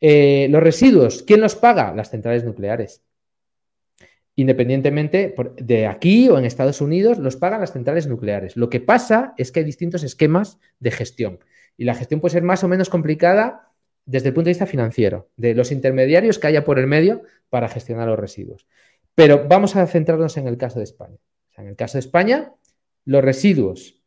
Eh, 0.00 0.48
los 0.50 0.62
residuos, 0.62 1.22
¿quién 1.22 1.40
los 1.40 1.56
paga? 1.56 1.94
Las 1.94 2.10
centrales 2.10 2.44
nucleares. 2.44 3.02
Independientemente 4.36 5.34
de 5.56 5.86
aquí 5.86 6.28
o 6.28 6.38
en 6.38 6.44
Estados 6.44 6.80
Unidos, 6.80 7.18
los 7.18 7.36
pagan 7.36 7.60
las 7.60 7.72
centrales 7.72 8.06
nucleares. 8.06 8.56
Lo 8.56 8.70
que 8.70 8.80
pasa 8.80 9.34
es 9.36 9.52
que 9.52 9.60
hay 9.60 9.66
distintos 9.66 10.02
esquemas 10.02 10.58
de 10.78 10.90
gestión 10.90 11.40
y 11.76 11.84
la 11.84 11.94
gestión 11.94 12.20
puede 12.20 12.32
ser 12.32 12.42
más 12.42 12.64
o 12.64 12.68
menos 12.68 12.88
complicada 12.88 13.72
desde 14.06 14.28
el 14.28 14.34
punto 14.34 14.46
de 14.46 14.52
vista 14.52 14.66
financiero, 14.66 15.30
de 15.36 15.54
los 15.54 15.72
intermediarios 15.72 16.38
que 16.38 16.46
haya 16.46 16.64
por 16.64 16.78
el 16.78 16.86
medio 16.86 17.22
para 17.48 17.68
gestionar 17.68 18.08
los 18.08 18.18
residuos. 18.18 18.66
Pero 19.14 19.46
vamos 19.48 19.76
a 19.76 19.86
centrarnos 19.86 20.36
en 20.36 20.46
el 20.46 20.56
caso 20.56 20.78
de 20.78 20.84
España. 20.84 21.18
En 21.56 21.66
el 21.66 21.76
caso 21.76 21.98
de 21.98 22.00
España, 22.00 22.54
los 23.04 23.22
residuos 23.22 24.00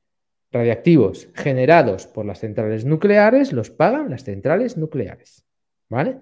radiactivos 0.52 1.30
generados 1.34 2.08
por 2.08 2.26
las 2.26 2.39
centrales 2.39 2.86
nucleares 2.86 3.54
los 3.54 3.70
pagan 3.70 4.10
las 4.10 4.24
centrales 4.24 4.78
nucleares. 4.78 5.43
¿Vale? 5.94 6.18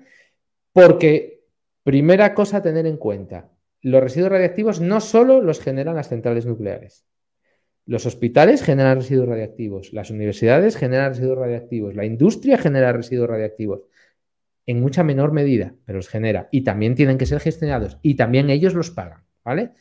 Porque, 0.73 1.45
primera 1.83 2.33
cosa 2.33 2.57
a 2.57 2.61
tener 2.61 2.85
en 2.85 2.97
cuenta, 2.97 3.51
los 3.81 4.03
residuos 4.03 4.29
radiactivos 4.33 4.81
no 4.81 4.99
solo 4.99 5.41
los 5.41 5.61
generan 5.61 5.95
las 5.95 6.09
centrales 6.09 6.45
nucleares. 6.45 7.05
Los 7.85 8.05
hospitales 8.05 8.63
generan 8.63 8.97
residuos 8.97 9.29
radiactivos, 9.29 9.93
las 9.93 10.11
universidades 10.11 10.75
generan 10.75 11.11
residuos 11.11 11.37
radiactivos, 11.37 11.95
la 11.95 12.03
industria 12.03 12.57
genera 12.57 12.91
residuos 12.91 13.29
radiactivos, 13.29 13.83
en 14.65 14.81
mucha 14.81 15.03
menor 15.03 15.31
medida, 15.31 15.73
pero 15.85 15.99
los 15.99 16.09
genera. 16.09 16.49
Y 16.51 16.65
también 16.65 16.95
tienen 16.95 17.17
que 17.17 17.25
ser 17.25 17.39
gestionados 17.39 17.97
y 18.01 18.15
también 18.15 18.49
ellos 18.49 18.73
los 18.73 18.91
pagan, 18.91 19.23
¿vale? 19.45 19.71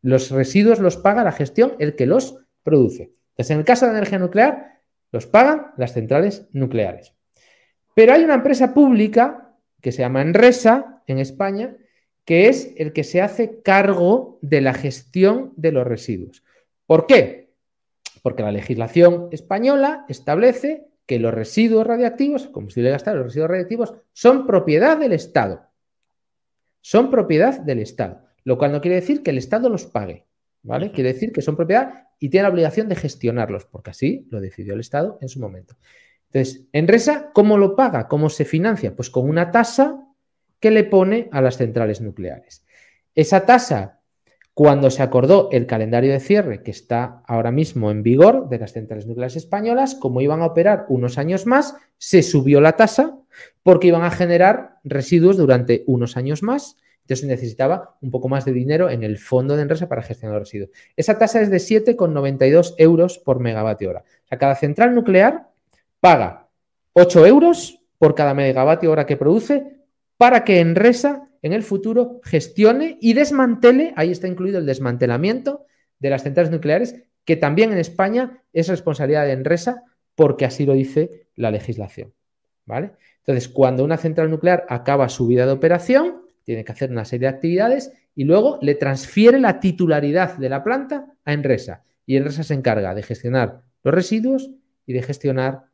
Los 0.00 0.30
residuos 0.30 0.80
los 0.80 0.96
paga 0.96 1.22
la 1.22 1.32
gestión, 1.32 1.74
el 1.78 1.96
que 1.96 2.06
los 2.06 2.38
produce. 2.62 3.12
Entonces, 3.32 3.50
en 3.50 3.58
el 3.58 3.64
caso 3.66 3.84
de 3.84 3.92
la 3.92 3.98
energía 3.98 4.18
nuclear, 4.18 4.80
los 5.12 5.26
pagan 5.26 5.72
las 5.76 5.92
centrales 5.92 6.48
nucleares. 6.52 7.14
Pero 7.94 8.12
hay 8.12 8.24
una 8.24 8.34
empresa 8.34 8.72
pública 8.74 9.54
que 9.80 9.92
se 9.92 10.02
llama 10.02 10.22
Enresa 10.22 11.02
en 11.06 11.18
España, 11.18 11.76
que 12.24 12.48
es 12.48 12.72
el 12.76 12.92
que 12.92 13.04
se 13.04 13.20
hace 13.20 13.60
cargo 13.62 14.38
de 14.42 14.60
la 14.60 14.74
gestión 14.74 15.52
de 15.56 15.72
los 15.72 15.86
residuos. 15.86 16.44
¿Por 16.86 17.06
qué? 17.06 17.50
Porque 18.22 18.42
la 18.42 18.52
legislación 18.52 19.28
española 19.32 20.04
establece 20.08 20.86
que 21.06 21.18
los 21.18 21.34
residuos 21.34 21.86
radiactivos, 21.86 22.46
combustible 22.48 22.90
gastado, 22.90 23.16
los 23.18 23.26
residuos 23.26 23.50
radiactivos, 23.50 23.94
son 24.12 24.46
propiedad 24.46 24.96
del 24.96 25.12
Estado. 25.12 25.66
Son 26.80 27.10
propiedad 27.10 27.60
del 27.60 27.80
Estado, 27.80 28.24
lo 28.44 28.58
cual 28.58 28.72
no 28.72 28.80
quiere 28.80 28.96
decir 28.96 29.22
que 29.22 29.30
el 29.30 29.38
Estado 29.38 29.68
los 29.68 29.86
pague, 29.86 30.26
¿vale? 30.62 30.92
Quiere 30.92 31.12
decir 31.12 31.32
que 31.32 31.42
son 31.42 31.56
propiedad 31.56 32.08
y 32.18 32.28
tiene 32.28 32.44
la 32.44 32.52
obligación 32.52 32.88
de 32.88 32.96
gestionarlos, 32.96 33.64
porque 33.66 33.90
así 33.90 34.26
lo 34.30 34.40
decidió 34.40 34.74
el 34.74 34.80
Estado 34.80 35.18
en 35.20 35.28
su 35.28 35.40
momento. 35.40 35.76
Entonces, 36.32 36.66
Enresa, 36.72 37.30
¿cómo 37.34 37.58
lo 37.58 37.76
paga? 37.76 38.08
¿Cómo 38.08 38.30
se 38.30 38.46
financia? 38.46 38.96
Pues 38.96 39.10
con 39.10 39.28
una 39.28 39.50
tasa 39.50 40.02
que 40.60 40.70
le 40.70 40.84
pone 40.84 41.28
a 41.30 41.42
las 41.42 41.58
centrales 41.58 42.00
nucleares. 42.00 42.64
Esa 43.14 43.44
tasa, 43.44 44.00
cuando 44.54 44.90
se 44.90 45.02
acordó 45.02 45.50
el 45.52 45.66
calendario 45.66 46.10
de 46.10 46.20
cierre 46.20 46.62
que 46.62 46.70
está 46.70 47.22
ahora 47.26 47.50
mismo 47.50 47.90
en 47.90 48.02
vigor 48.02 48.48
de 48.48 48.58
las 48.58 48.72
centrales 48.72 49.06
nucleares 49.06 49.36
españolas, 49.36 49.94
como 49.94 50.22
iban 50.22 50.40
a 50.40 50.46
operar 50.46 50.86
unos 50.88 51.18
años 51.18 51.44
más, 51.44 51.76
se 51.98 52.22
subió 52.22 52.62
la 52.62 52.76
tasa 52.76 53.18
porque 53.62 53.88
iban 53.88 54.02
a 54.02 54.10
generar 54.10 54.78
residuos 54.84 55.36
durante 55.36 55.84
unos 55.86 56.16
años 56.16 56.42
más. 56.42 56.78
Entonces 57.02 57.26
necesitaba 57.26 57.98
un 58.00 58.10
poco 58.10 58.30
más 58.30 58.46
de 58.46 58.52
dinero 58.52 58.88
en 58.88 59.02
el 59.02 59.18
fondo 59.18 59.54
de 59.54 59.62
Enresa 59.62 59.88
para 59.88 60.02
gestionar 60.02 60.38
los 60.38 60.48
residuos. 60.48 60.70
Esa 60.96 61.18
tasa 61.18 61.42
es 61.42 61.50
de 61.50 61.58
7,92 61.58 62.74
euros 62.78 63.18
por 63.18 63.38
megavatio 63.40 63.90
hora. 63.90 64.04
O 64.24 64.28
sea, 64.28 64.38
cada 64.38 64.54
central 64.54 64.94
nuclear 64.94 65.51
paga 66.02 66.48
8 66.94 67.26
euros 67.26 67.80
por 67.96 68.16
cada 68.16 68.34
megavatio 68.34 68.90
hora 68.90 69.06
que 69.06 69.16
produce 69.16 69.76
para 70.16 70.42
que 70.42 70.58
Enresa 70.58 71.28
en 71.42 71.52
el 71.52 71.62
futuro 71.62 72.20
gestione 72.24 72.98
y 73.00 73.12
desmantele, 73.14 73.92
ahí 73.94 74.10
está 74.10 74.26
incluido 74.26 74.58
el 74.58 74.66
desmantelamiento 74.66 75.64
de 76.00 76.10
las 76.10 76.24
centrales 76.24 76.50
nucleares, 76.50 77.04
que 77.24 77.36
también 77.36 77.70
en 77.70 77.78
España 77.78 78.42
es 78.52 78.66
responsabilidad 78.66 79.26
de 79.26 79.32
Enresa 79.32 79.84
porque 80.16 80.44
así 80.44 80.66
lo 80.66 80.72
dice 80.72 81.28
la 81.36 81.52
legislación. 81.52 82.12
¿vale? 82.66 82.94
Entonces, 83.18 83.48
cuando 83.48 83.84
una 83.84 83.96
central 83.96 84.28
nuclear 84.28 84.66
acaba 84.68 85.08
su 85.08 85.28
vida 85.28 85.46
de 85.46 85.52
operación, 85.52 86.22
tiene 86.42 86.64
que 86.64 86.72
hacer 86.72 86.90
una 86.90 87.04
serie 87.04 87.28
de 87.28 87.34
actividades 87.34 87.92
y 88.16 88.24
luego 88.24 88.58
le 88.60 88.74
transfiere 88.74 89.38
la 89.38 89.60
titularidad 89.60 90.36
de 90.36 90.48
la 90.48 90.64
planta 90.64 91.14
a 91.24 91.32
Enresa. 91.32 91.84
Y 92.06 92.16
Enresa 92.16 92.42
se 92.42 92.54
encarga 92.54 92.92
de 92.92 93.04
gestionar 93.04 93.62
los 93.84 93.94
residuos 93.94 94.50
y 94.84 94.94
de 94.94 95.02
gestionar 95.02 95.71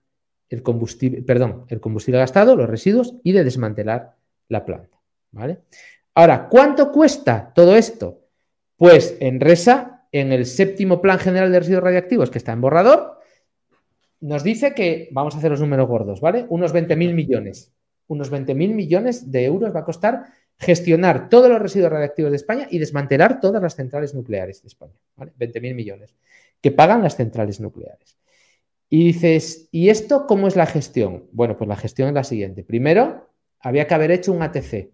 el 0.51 0.63
combustible, 0.63 1.23
perdón, 1.23 1.65
el 1.69 1.81
combustible 1.81 2.19
gastado, 2.19 2.57
los 2.57 2.69
residuos 2.69 3.15
y 3.23 3.33
de 3.33 3.45
desmantelar 3.45 4.17
la 4.49 4.65
planta. 4.65 4.99
¿vale? 5.31 5.61
Ahora, 6.15 6.49
¿cuánto 6.49 6.91
cuesta 6.91 7.53
todo 7.55 7.77
esto? 7.77 8.25
Pues 8.77 9.17
Enresa 9.21 10.07
en 10.13 10.33
el 10.33 10.47
séptimo 10.47 11.01
Plan 11.01 11.19
General 11.19 11.53
de 11.53 11.59
Residuos 11.61 11.85
Radiactivos, 11.85 12.31
que 12.31 12.39
está 12.39 12.53
en 12.53 12.61
borrador, 12.61 13.19
nos 14.21 14.43
dice 14.43 14.75
que, 14.75 15.09
vamos 15.13 15.35
a 15.35 15.39
hacer 15.39 15.51
los 15.51 15.61
números 15.61 15.87
gordos, 15.87 16.21
¿vale? 16.21 16.47
Unos 16.49 16.75
20.000 16.75 17.15
millones. 17.15 17.73
Unos 18.09 18.33
20.000 18.33 18.75
millones 18.75 19.31
de 19.31 19.45
euros 19.45 19.75
va 19.75 19.81
a 19.81 19.85
costar 19.85 20.25
gestionar 20.59 21.29
todos 21.29 21.49
los 21.49 21.61
residuos 21.61 21.93
radiactivos 21.93 22.33
de 22.33 22.37
España 22.37 22.67
y 22.69 22.79
desmantelar 22.79 23.39
todas 23.41 23.63
las 23.63 23.77
centrales 23.77 24.15
nucleares 24.15 24.63
de 24.63 24.69
España, 24.69 24.99
¿vale? 25.15 25.33
20.000 25.39 25.75
millones, 25.75 26.17
que 26.61 26.73
pagan 26.73 27.03
las 27.03 27.17
centrales 27.17 27.61
nucleares. 27.61 28.19
Y 28.91 29.05
dices, 29.05 29.69
¿y 29.71 29.91
esto 29.91 30.27
cómo 30.27 30.49
es 30.49 30.57
la 30.57 30.67
gestión? 30.67 31.25
Bueno, 31.33 31.57
pues 31.57 31.69
la 31.69 31.77
gestión 31.77 32.09
es 32.09 32.15
la 32.15 32.25
siguiente. 32.25 32.65
Primero, 32.65 33.29
había 33.61 33.87
que 33.87 33.95
haber 33.95 34.11
hecho 34.11 34.33
un 34.33 34.43
ATC. 34.43 34.91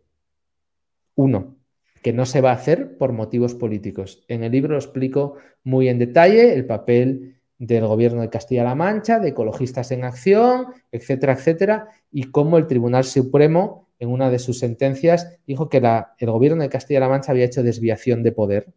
Uno, 1.15 1.57
que 2.03 2.13
no 2.13 2.27
se 2.27 2.41
va 2.41 2.51
a 2.51 2.55
hacer 2.55 2.99
por 2.99 3.13
motivos 3.13 3.55
políticos. 3.55 4.25
En 4.29 4.43
el 4.43 4.53
libro 4.53 4.73
lo 4.73 4.79
explico 4.79 5.37
muy 5.63 5.89
en 5.89 5.99
detalle 5.99 6.55
el 6.55 6.67
papel 6.67 7.41
del 7.59 7.87
gobierno 7.87 8.21
de 8.21 8.31
Castilla-La 8.31 8.75
Mancha, 8.75 9.21
de 9.21 9.29
ecologistas 9.29 9.91
en 9.93 10.05
acción, 10.05 10.67
etcétera, 10.91 11.35
etcétera, 11.35 11.89
y 12.11 12.25
cómo 12.25 12.59
el 12.59 12.67
Tribunal 12.67 13.05
Supremo, 13.05 13.89
en 13.99 14.11
una 14.11 14.29
de 14.29 14.39
sus 14.39 14.59
sentencias, 14.59 15.39
dijo 15.47 15.69
que 15.69 15.79
el 16.19 16.31
gobierno 16.31 16.63
de 16.63 16.69
Castilla-La 16.69 17.09
Mancha 17.09 17.33
había 17.33 17.45
hecho 17.45 17.63
desviación 17.63 18.23
de 18.23 18.33
poder 18.33 18.73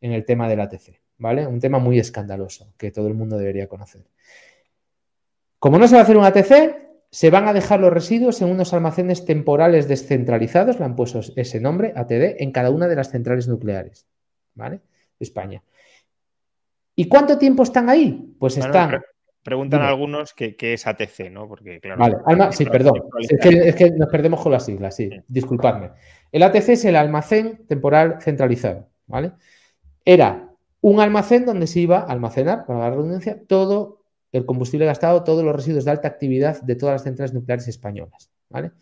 en 0.00 0.12
el 0.12 0.24
tema 0.24 0.48
del 0.48 0.60
ATC, 0.60 1.00
¿vale? 1.18 1.46
Un 1.46 1.60
tema 1.60 1.78
muy 1.78 1.98
escandaloso 1.98 2.72
que 2.76 2.90
todo 2.90 3.08
el 3.08 3.14
mundo 3.14 3.36
debería 3.36 3.68
conocer. 3.68 4.02
Como 5.58 5.78
no 5.78 5.88
se 5.88 5.94
va 5.94 6.00
a 6.00 6.04
hacer 6.04 6.16
un 6.16 6.24
ATC, 6.24 6.88
se 7.10 7.30
van 7.30 7.48
a 7.48 7.52
dejar 7.52 7.80
los 7.80 7.92
residuos 7.92 8.40
en 8.42 8.48
unos 8.48 8.72
almacenes 8.74 9.24
temporales 9.24 9.88
descentralizados, 9.88 10.78
le 10.78 10.84
han 10.84 10.94
puesto 10.94 11.20
ese 11.36 11.60
nombre, 11.60 11.92
ATD, 11.96 12.42
en 12.42 12.52
cada 12.52 12.70
una 12.70 12.86
de 12.86 12.96
las 12.96 13.10
centrales 13.10 13.48
nucleares, 13.48 14.06
¿vale? 14.54 14.76
De 14.76 15.24
España. 15.24 15.62
¿Y 16.94 17.08
cuánto 17.08 17.38
tiempo 17.38 17.62
están 17.62 17.88
ahí? 17.88 18.34
Pues 18.38 18.58
están... 18.58 19.00
preguntan 19.42 19.82
algunos 19.82 20.34
qué, 20.34 20.56
es 20.60 20.86
ATC, 20.86 21.30
¿no? 21.30 21.48
Porque, 21.48 21.80
claro. 21.80 22.22
Vale, 22.24 22.52
sí, 22.52 22.66
perdón. 22.66 23.04
Es 23.18 23.74
que, 23.74 23.90
nos 23.92 24.08
perdemos 24.08 24.40
con 24.40 24.52
las 24.52 24.66
siglas, 24.66 24.94
sí, 24.94 25.10
disculpadme. 25.26 25.92
El 26.30 26.42
ATC 26.42 26.68
es 26.70 26.84
el 26.84 26.96
almacén 26.96 27.64
temporal 27.66 28.18
centralizado, 28.20 28.90
¿vale? 29.06 29.32
Era 30.04 30.47
un 30.80 31.00
almacén 31.00 31.44
donde 31.44 31.66
se 31.66 31.80
iba 31.80 31.98
a 31.98 32.04
almacenar, 32.04 32.66
para 32.66 32.80
la 32.80 32.90
redundancia, 32.90 33.40
todo 33.46 33.98
el 34.32 34.44
combustible 34.44 34.86
gastado, 34.86 35.24
todos 35.24 35.44
los 35.44 35.54
residuos 35.54 35.84
de 35.84 35.90
alta 35.90 36.08
actividad 36.08 36.60
de 36.62 36.76
todas 36.76 36.94
las 36.94 37.02
centrales 37.02 37.34
nucleares 37.34 37.68
españolas, 37.68 38.30
¿vale? 38.48 38.72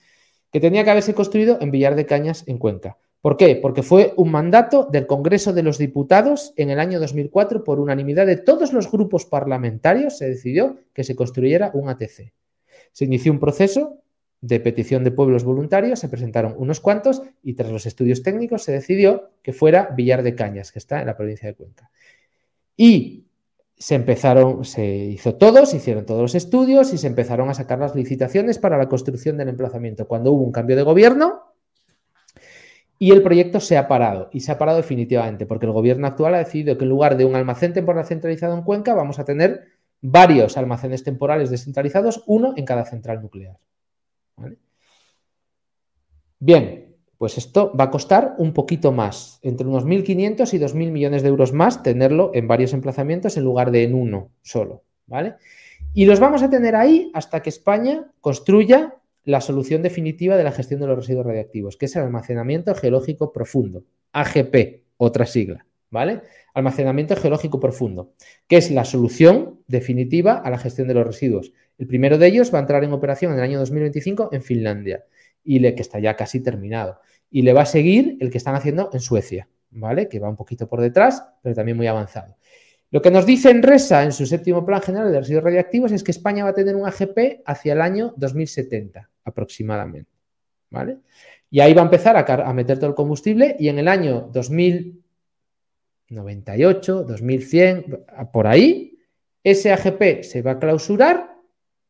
Que 0.51 0.61
tenía 0.61 0.85
que 0.85 0.91
haberse 0.91 1.15
construido 1.15 1.59
en 1.61 1.71
Villar 1.71 1.95
de 1.95 2.07
Cañas, 2.07 2.45
en 2.47 2.59
Cuenca. 2.59 2.99
¿Por 3.21 3.37
qué? 3.37 3.57
Porque 3.57 3.83
fue 3.83 4.15
un 4.17 4.31
mandato 4.31 4.89
del 4.91 5.07
Congreso 5.07 5.53
de 5.53 5.63
los 5.63 5.79
Diputados 5.79 6.53
en 6.57 6.71
el 6.71 6.79
año 6.79 7.01
2004 7.01 7.65
por 7.65 7.81
unanimidad 7.81 8.27
de 8.27 8.37
todos 8.37 8.73
los 8.73 8.91
grupos 8.91 9.27
parlamentarios 9.27 10.19
se 10.19 10.29
decidió 10.29 10.77
que 10.93 11.03
se 11.03 11.17
construyera 11.17 11.71
un 11.75 11.89
ATC. 11.89 12.33
Se 12.93 13.05
inició 13.05 13.33
un 13.33 13.41
proceso 13.41 13.99
de 14.47 14.61
petición 14.61 15.03
de 15.03 15.11
pueblos 15.11 15.45
voluntarios, 15.45 15.99
se 15.99 16.09
presentaron 16.09 16.55
unos 16.57 16.81
cuantos 16.81 17.23
y 17.43 17.55
tras 17.55 17.71
los 17.71 17.85
estudios 17.87 18.23
técnicos 18.23 18.63
se 18.63 18.73
decidió 18.73 19.31
que 19.43 19.53
fuera 19.53 19.91
Villar 19.97 20.23
de 20.23 20.35
Cañas, 20.35 20.71
que 20.71 20.79
está 20.79 21.01
en 21.01 21.07
la 21.07 21.17
provincia 21.17 21.49
de 21.49 21.55
Cuenca. 21.55 21.91
Y 22.77 23.27
se 23.77 23.97
empezaron, 23.97 24.65
se 24.65 24.87
hizo 24.87 25.35
todo, 25.35 25.67
se 25.67 25.79
hicieron 25.79 26.07
todos 26.07 26.23
los 26.23 26.35
estudios 26.35 26.93
y 26.93 26.99
se 26.99 27.09
empezaron 27.09 27.49
a 27.51 27.55
sacar 27.55 27.79
las 27.79 27.95
licitaciones 27.95 28.59
para 28.59 28.79
la 28.79 28.89
construcción 28.89 29.37
del 29.37 29.49
emplazamiento. 29.49 30.07
Cuando 30.07 30.33
hubo 30.33 30.45
un 30.45 30.53
cambio 30.53 30.77
de 30.77 30.83
gobierno 30.83 31.53
y 32.99 33.11
el 33.11 33.23
proyecto 33.23 33.61
se 33.61 33.77
ha 33.77 33.89
parado 33.89 34.31
y 34.33 34.41
se 34.41 34.53
ha 34.53 34.59
parado 34.59 34.79
definitivamente 34.79 35.45
porque 35.45 35.67
el 35.67 35.73
gobierno 35.73 36.07
actual 36.07 36.37
ha 36.37 36.39
decidido 36.39 36.79
que 36.79 36.85
en 36.85 36.91
lugar 36.91 37.17
de 37.17 37.25
un 37.25 37.35
almacén 37.35 37.73
temporal 37.73 38.07
centralizado 38.07 38.55
en 38.55 38.63
Cuenca 38.63 38.95
vamos 38.95 39.19
a 39.19 39.25
tener 39.25 39.65
varios 40.01 40.57
almacenes 40.57 41.03
temporales 41.03 41.51
descentralizados, 41.51 42.23
uno 42.27 42.55
en 42.57 42.65
cada 42.65 42.85
central 42.85 43.21
nuclear. 43.21 43.59
Bien, 46.47 46.95
pues 47.19 47.39
esto 47.39 47.73
va 47.77 47.87
a 47.87 47.91
costar 47.91 48.37
un 48.39 48.53
poquito 48.53 48.93
más, 48.93 49.41
entre 49.43 49.67
unos 49.67 49.85
1.500 49.85 50.55
y 50.55 50.61
2.000 50.61 50.93
millones 50.93 51.25
de 51.25 51.29
euros 51.29 51.53
más 51.53 51.83
tenerlo 51.83 52.31
en 52.35 52.47
varios 52.47 52.73
emplazamientos 52.73 53.37
en 53.37 53.43
lugar 53.43 53.73
de 53.73 53.83
en 53.83 53.97
uno 53.97 54.31
solo, 54.43 54.85
¿vale? 55.09 55.35
Y 55.93 56.05
los 56.05 56.21
vamos 56.21 56.45
a 56.45 56.49
tener 56.49 56.77
ahí 56.77 57.11
hasta 57.15 57.43
que 57.43 57.51
España 57.51 58.13
construya 58.21 58.95
la 59.25 59.41
solución 59.41 59.83
definitiva 59.83 60.37
de 60.37 60.45
la 60.45 60.53
gestión 60.53 60.79
de 60.79 60.87
los 60.87 60.99
residuos 60.99 61.27
radiactivos, 61.27 61.77
que 61.77 61.87
es 61.87 61.97
el 61.97 62.03
almacenamiento 62.03 62.73
geológico 62.77 63.33
profundo, 63.33 63.83
AGP, 64.13 64.85
otra 64.99 65.27
sigla, 65.27 65.67
¿vale? 65.91 66.23
Almacenamiento 66.55 67.17
geológico 67.17 67.59
profundo, 67.59 68.13
que 68.47 68.59
es 68.59 68.71
la 68.71 68.85
solución 68.85 69.63
definitiva 69.67 70.35
a 70.35 70.49
la 70.51 70.59
gestión 70.59 70.87
de 70.87 70.95
los 70.95 71.09
residuos. 71.09 71.53
El 71.77 71.89
primero 71.89 72.19
de 72.19 72.29
ellos 72.29 72.55
va 72.55 72.59
a 72.59 72.61
entrar 72.61 72.85
en 72.85 72.93
operación 72.93 73.33
en 73.33 73.39
el 73.39 73.45
año 73.45 73.59
2025 73.59 74.29
en 74.31 74.43
Finlandia 74.43 75.05
y 75.47 75.61
le, 75.61 75.75
que 75.75 75.83
está 75.83 75.99
ya 75.99 76.17
casi 76.17 76.43
terminado. 76.43 77.01
Y 77.31 77.43
le 77.43 77.53
va 77.53 77.63
a 77.63 77.67
seguir 77.67 78.17
el 78.21 78.31
que 78.31 78.39
están 78.39 78.55
haciendo 78.55 78.91
en 78.93 79.01
Suecia, 79.01 79.49
¿vale? 79.71 80.09
Que 80.09 80.19
va 80.19 80.29
un 80.29 80.37
poquito 80.37 80.69
por 80.69 80.81
detrás, 80.81 81.25
pero 81.43 81.55
también 81.55 81.77
muy 81.77 81.87
avanzado. 81.87 82.37
Lo 82.91 83.03
que 83.03 83.11
nos 83.11 83.27
dice 83.27 83.51
Enresa 83.51 84.05
en 84.05 84.13
su 84.13 84.27
séptimo 84.27 84.65
plan 84.65 84.83
general 84.83 85.11
de 85.11 85.19
residuos 85.21 85.45
radiactivos 85.45 85.93
es 85.93 86.03
que 86.03 86.11
España 86.11 86.45
va 86.45 86.51
a 86.51 86.55
tener 86.55 86.77
un 86.77 86.87
AGP 86.87 87.43
hacia 87.45 87.73
el 87.73 87.81
año 87.81 88.13
2070 88.17 89.11
aproximadamente, 89.25 90.11
¿vale? 90.71 90.99
Y 91.51 91.61
ahí 91.61 91.75
va 91.75 91.83
a 91.83 91.85
empezar 91.85 92.17
a, 92.17 92.21
a 92.21 92.53
meter 92.53 92.79
todo 92.79 92.91
el 92.91 92.97
combustible 92.97 93.57
y 93.59 93.69
en 93.69 93.79
el 93.79 93.89
año 93.89 94.29
2098, 94.33 97.05
2100, 97.05 98.05
por 98.33 98.47
ahí, 98.47 98.99
ese 99.43 99.73
AGP 99.73 100.23
se 100.23 100.43
va 100.43 100.53
a 100.53 100.59
clausurar 100.59 101.36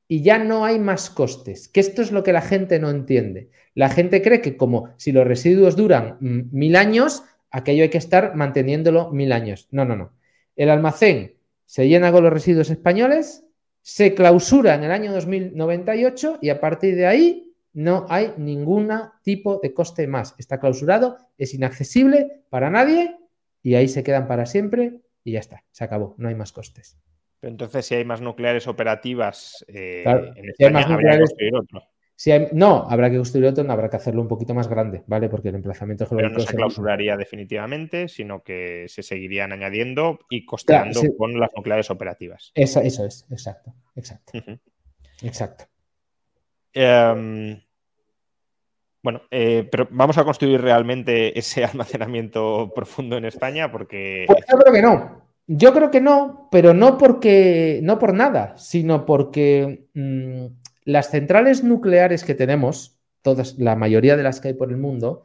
y 0.08 0.22
ya 0.22 0.38
no 0.38 0.64
hay 0.64 0.78
más 0.78 1.10
costes, 1.10 1.68
que 1.68 1.80
esto 1.80 2.02
es 2.02 2.12
lo 2.12 2.22
que 2.22 2.32
la 2.32 2.42
gente 2.42 2.78
no 2.78 2.90
entiende. 2.90 3.50
La 3.74 3.88
gente 3.88 4.22
cree 4.22 4.40
que 4.40 4.56
como 4.56 4.90
si 4.96 5.12
los 5.12 5.26
residuos 5.26 5.76
duran 5.76 6.16
mil 6.20 6.76
años, 6.76 7.24
aquello 7.50 7.82
hay 7.82 7.90
que 7.90 7.98
estar 7.98 8.34
manteniéndolo 8.34 9.10
mil 9.10 9.32
años. 9.32 9.68
No, 9.70 9.84
no, 9.84 9.96
no. 9.96 10.12
El 10.54 10.70
almacén 10.70 11.36
se 11.64 11.88
llena 11.88 12.12
con 12.12 12.22
los 12.22 12.32
residuos 12.32 12.70
españoles, 12.70 13.44
se 13.82 14.14
clausura 14.14 14.74
en 14.74 14.84
el 14.84 14.92
año 14.92 15.12
2098 15.12 16.38
y 16.40 16.50
a 16.50 16.60
partir 16.60 16.96
de 16.96 17.06
ahí 17.06 17.54
no 17.72 18.06
hay 18.08 18.32
ningún 18.38 18.90
tipo 19.22 19.60
de 19.62 19.74
coste 19.74 20.06
más. 20.06 20.34
Está 20.38 20.58
clausurado, 20.58 21.18
es 21.36 21.52
inaccesible 21.52 22.44
para 22.48 22.70
nadie 22.70 23.16
y 23.62 23.74
ahí 23.74 23.88
se 23.88 24.02
quedan 24.02 24.28
para 24.28 24.46
siempre 24.46 25.00
y 25.24 25.32
ya 25.32 25.40
está, 25.40 25.64
se 25.72 25.84
acabó, 25.84 26.14
no 26.18 26.28
hay 26.28 26.34
más 26.34 26.52
costes 26.52 26.96
entonces, 27.42 27.86
si 27.86 27.94
hay 27.94 28.04
más 28.04 28.20
nucleares 28.20 28.66
operativas, 28.66 29.64
eh, 29.68 30.04
en 30.06 30.48
España, 30.48 30.86
habría 30.86 31.12
que 31.12 31.18
construir 31.18 31.54
otro. 31.54 31.82
Si 32.18 32.32
no, 32.52 32.86
habrá 32.88 33.10
que 33.10 33.16
construir 33.16 33.46
otro, 33.46 33.62
no 33.62 33.74
habrá 33.74 33.90
que 33.90 33.96
hacerlo 33.96 34.22
un 34.22 34.28
poquito 34.28 34.54
más 34.54 34.68
grande, 34.68 35.02
¿vale? 35.06 35.28
Porque 35.28 35.50
el 35.50 35.56
emplazamiento. 35.56 36.06
Pero 36.08 36.30
no 36.30 36.40
se 36.40 36.54
clausuraría 36.54 37.14
definitivamente, 37.14 38.08
sino 38.08 38.42
que 38.42 38.86
se 38.88 39.02
seguirían 39.02 39.52
añadiendo 39.52 40.20
y 40.30 40.46
costeando 40.46 41.02
con 41.18 41.38
las 41.38 41.50
nucleares 41.54 41.90
operativas. 41.90 42.52
Eso, 42.54 42.80
eso 42.80 43.04
es, 43.04 43.26
exacto, 43.30 43.74
exacto. 43.94 44.32
Exacto. 45.22 45.66
Em, 46.72 47.60
bueno, 49.02 49.22
eh, 49.30 49.68
pero 49.70 49.86
vamos 49.90 50.16
a 50.16 50.24
construir 50.24 50.60
realmente 50.60 51.38
ese 51.38 51.64
almacenamiento 51.66 52.72
profundo 52.74 53.18
en 53.18 53.26
España 53.26 53.70
porque. 53.70 54.24
Pues 54.26 54.44
yo 54.50 54.58
creo 54.58 54.72
que 54.72 54.82
no. 54.82 55.25
Yo 55.46 55.72
creo 55.72 55.90
que 55.90 56.00
no, 56.00 56.48
pero 56.50 56.74
no 56.74 56.98
porque, 56.98 57.80
no 57.82 57.98
por 57.98 58.14
nada, 58.14 58.56
sino 58.58 59.06
porque 59.06 59.86
mm, 59.94 60.46
las 60.84 61.10
centrales 61.10 61.62
nucleares 61.62 62.24
que 62.24 62.34
tenemos, 62.34 62.98
todas, 63.22 63.56
la 63.58 63.76
mayoría 63.76 64.16
de 64.16 64.24
las 64.24 64.40
que 64.40 64.48
hay 64.48 64.54
por 64.54 64.70
el 64.70 64.76
mundo, 64.76 65.24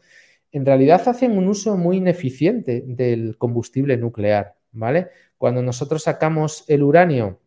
en 0.51 0.65
realidad 0.65 1.07
hacen 1.07 1.37
un 1.37 1.47
uso 1.47 1.77
muy 1.77 1.97
ineficiente 1.97 2.83
del 2.85 3.37
combustible 3.37 3.97
nuclear, 3.97 4.57
¿vale? 4.71 5.09
Cuando 5.37 5.63
nosotros 5.63 6.03
sacamos 6.03 6.65
el 6.67 6.83
uranio 6.83 7.39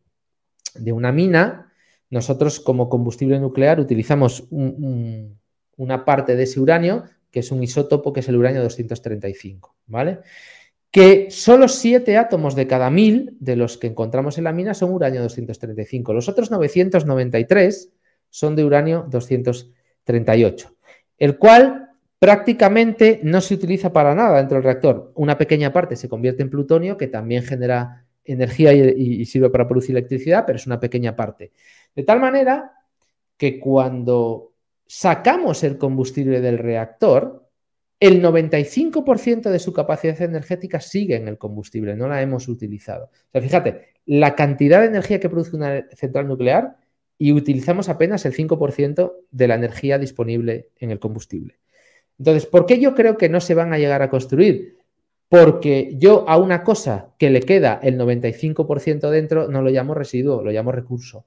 de 0.75 0.93
una 0.93 1.12
mina, 1.12 1.72
nosotros 2.11 2.61
como 2.61 2.89
combustible 2.89 3.39
nuclear 3.39 3.79
utilizamos 3.79 4.49
una 4.51 6.05
parte 6.05 6.35
de 6.35 6.43
ese 6.43 6.61
uranio, 6.61 7.05
que 7.31 7.41
es 7.41 7.53
un 7.53 7.62
isótopo 7.62 8.12
que 8.12 8.20
es 8.20 8.29
el 8.29 8.37
uranio 8.37 8.62
235, 8.62 9.77
¿vale? 9.87 10.20
Que 10.95 11.27
solo 11.33 11.67
7 11.67 12.17
átomos 12.17 12.55
de 12.55 12.69
cada 12.69 12.89
1000 12.89 13.39
de 13.41 13.57
los 13.57 13.79
que 13.79 13.89
encontramos 13.89 14.39
en 14.39 14.45
la 14.45 14.53
mina 14.53 14.75
son 14.75 14.93
uranio 14.93 15.23
235. 15.23 16.13
Los 16.13 16.29
otros 16.29 16.53
993 16.53 17.93
son 18.31 18.55
de 18.55 18.65
uranio 18.65 19.05
238, 19.11 20.77
el 21.19 21.37
cual 21.37 21.91
prácticamente 22.21 23.19
no 23.25 23.41
se 23.41 23.55
utiliza 23.55 23.93
para 23.93 24.15
nada 24.15 24.39
dentro 24.39 24.55
del 24.55 24.63
reactor. 24.63 25.11
Una 25.17 25.37
pequeña 25.37 25.73
parte 25.73 25.97
se 25.97 26.09
convierte 26.09 26.45
en 26.45 26.51
plutonio, 26.51 26.97
que 26.97 27.09
también 27.09 27.43
genera 27.43 28.07
energía 28.25 28.73
y, 28.73 29.25
sirve 29.25 29.51
para 29.51 29.67
producir 29.67 29.97
electricidad, 29.97 30.45
pero 30.47 30.59
es 30.59 30.67
una 30.69 30.79
pequeña 30.79 31.17
parte. 31.17 31.51
De 31.93 32.05
tal 32.05 32.21
manera 32.21 32.71
que 33.37 33.59
cuando 33.59 34.53
sacamos 34.87 35.65
el 35.65 35.77
combustible 35.77 36.41
del 36.41 36.59
reactor, 36.59 37.44
el 38.07 38.23
95% 38.23 39.51
de 39.51 39.59
su 39.59 39.73
capacidad 39.73 40.21
energética 40.21 40.79
sigue 40.79 41.17
en 41.17 41.27
el 41.27 41.39
combustible, 41.39 41.97
no 41.97 42.07
la 42.07 42.21
hemos 42.21 42.49
utilizado. 42.49 43.07
O 43.07 43.33
sea, 43.33 43.41
fíjate, 43.41 43.95
la 44.05 44.35
cantidad 44.35 44.81
de 44.81 44.89
energía 44.89 45.21
que 45.21 45.31
produce 45.31 45.57
una 45.57 45.87
central 45.97 46.29
nuclear 46.29 46.77
y 47.17 47.33
utilizamos 47.33 47.89
apenas 47.89 48.27
el 48.27 48.35
5% 48.35 49.13
de 49.31 49.49
la 49.49 49.55
energía 49.55 49.99
disponible 49.99 50.69
en 50.77 50.91
el 50.91 50.99
combustible. 50.99 51.59
Entonces, 52.19 52.45
¿por 52.45 52.67
qué 52.67 52.79
yo 52.79 52.95
creo 52.95 53.17
que 53.17 53.31
no 53.31 53.41
se 53.41 53.55
van 53.55 53.73
a 53.73 53.79
llegar 53.79 54.03
a 54.03 54.11
construir? 54.11 54.77
Porque 55.31 55.95
yo 55.97 56.29
a 56.29 56.37
una 56.37 56.63
cosa 56.63 57.15
que 57.19 57.31
le 57.31 57.41
queda 57.41 57.81
el 57.83 57.99
95% 57.99 59.09
dentro 59.09 59.49
no 59.49 59.63
lo 59.63 59.71
llamo 59.71 59.95
residuo, 59.95 60.43
lo 60.43 60.51
llamo 60.51 60.73
recurso. 60.73 61.25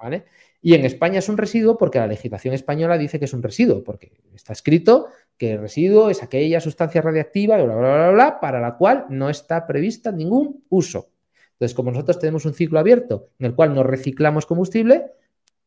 ¿Vale? 0.00 0.24
Y 0.62 0.74
en 0.74 0.84
España 0.84 1.18
es 1.18 1.28
un 1.28 1.36
residuo 1.36 1.76
porque 1.76 1.98
la 1.98 2.06
legislación 2.06 2.54
española 2.54 2.96
dice 2.96 3.18
que 3.18 3.26
es 3.26 3.32
un 3.34 3.42
residuo, 3.42 3.84
porque 3.84 4.12
está 4.34 4.52
escrito 4.52 5.08
que 5.38 5.52
el 5.52 5.60
residuo 5.60 6.10
es 6.10 6.22
aquella 6.22 6.60
sustancia 6.60 7.00
radiactiva, 7.00 7.56
bla, 7.56 7.74
bla, 7.76 7.94
bla, 7.94 8.10
bla, 8.10 8.40
para 8.40 8.60
la 8.60 8.76
cual 8.76 9.06
no 9.08 9.30
está 9.30 9.66
prevista 9.66 10.10
ningún 10.12 10.64
uso. 10.68 11.10
Entonces, 11.52 11.74
como 11.74 11.90
nosotros 11.90 12.18
tenemos 12.18 12.44
un 12.44 12.54
ciclo 12.54 12.78
abierto 12.78 13.30
en 13.38 13.46
el 13.46 13.54
cual 13.54 13.74
no 13.74 13.82
reciclamos 13.82 14.46
combustible, 14.46 15.12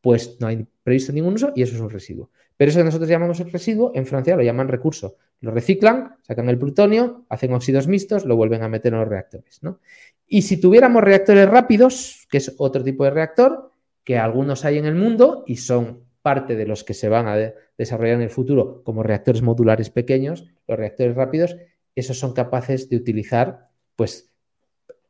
pues 0.00 0.36
no 0.40 0.48
hay 0.48 0.66
previsto 0.82 1.12
ningún 1.12 1.34
uso 1.34 1.52
y 1.54 1.62
eso 1.62 1.74
es 1.74 1.80
un 1.80 1.90
residuo. 1.90 2.30
Pero 2.56 2.70
eso 2.70 2.80
que 2.80 2.84
nosotros 2.84 3.08
llamamos 3.08 3.40
el 3.40 3.50
residuo, 3.50 3.92
en 3.94 4.06
Francia 4.06 4.36
lo 4.36 4.42
llaman 4.42 4.68
recurso. 4.68 5.16
Lo 5.40 5.50
reciclan, 5.50 6.16
sacan 6.22 6.48
el 6.48 6.58
plutonio, 6.58 7.24
hacen 7.28 7.52
óxidos 7.52 7.88
mixtos, 7.88 8.24
lo 8.24 8.36
vuelven 8.36 8.62
a 8.62 8.68
meter 8.68 8.92
en 8.92 9.00
los 9.00 9.08
reactores. 9.08 9.62
¿no? 9.62 9.80
Y 10.26 10.42
si 10.42 10.60
tuviéramos 10.60 11.02
reactores 11.02 11.48
rápidos, 11.48 12.26
que 12.30 12.38
es 12.38 12.54
otro 12.58 12.84
tipo 12.84 13.04
de 13.04 13.10
reactor, 13.10 13.72
que 14.04 14.18
algunos 14.18 14.64
hay 14.64 14.78
en 14.78 14.86
el 14.86 14.94
mundo 14.94 15.44
y 15.46 15.56
son 15.56 16.04
parte 16.22 16.56
de 16.56 16.66
los 16.66 16.84
que 16.84 16.94
se 16.94 17.08
van 17.08 17.26
a 17.26 17.36
desarrollar 17.76 18.16
en 18.16 18.22
el 18.22 18.30
futuro 18.30 18.82
como 18.84 19.02
reactores 19.02 19.42
modulares 19.42 19.90
pequeños, 19.90 20.46
los 20.66 20.78
reactores 20.78 21.16
rápidos, 21.16 21.56
esos 21.94 22.18
son 22.18 22.32
capaces 22.32 22.88
de 22.88 22.96
utilizar 22.96 23.68
pues 23.96 24.32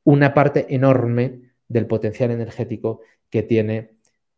una 0.05 0.35
parte 0.35 0.67
enorme 0.71 1.53
del 1.69 1.87
potencial 1.87 2.31
energético 2.31 3.01
que 3.31 3.43
tiene 3.43 3.93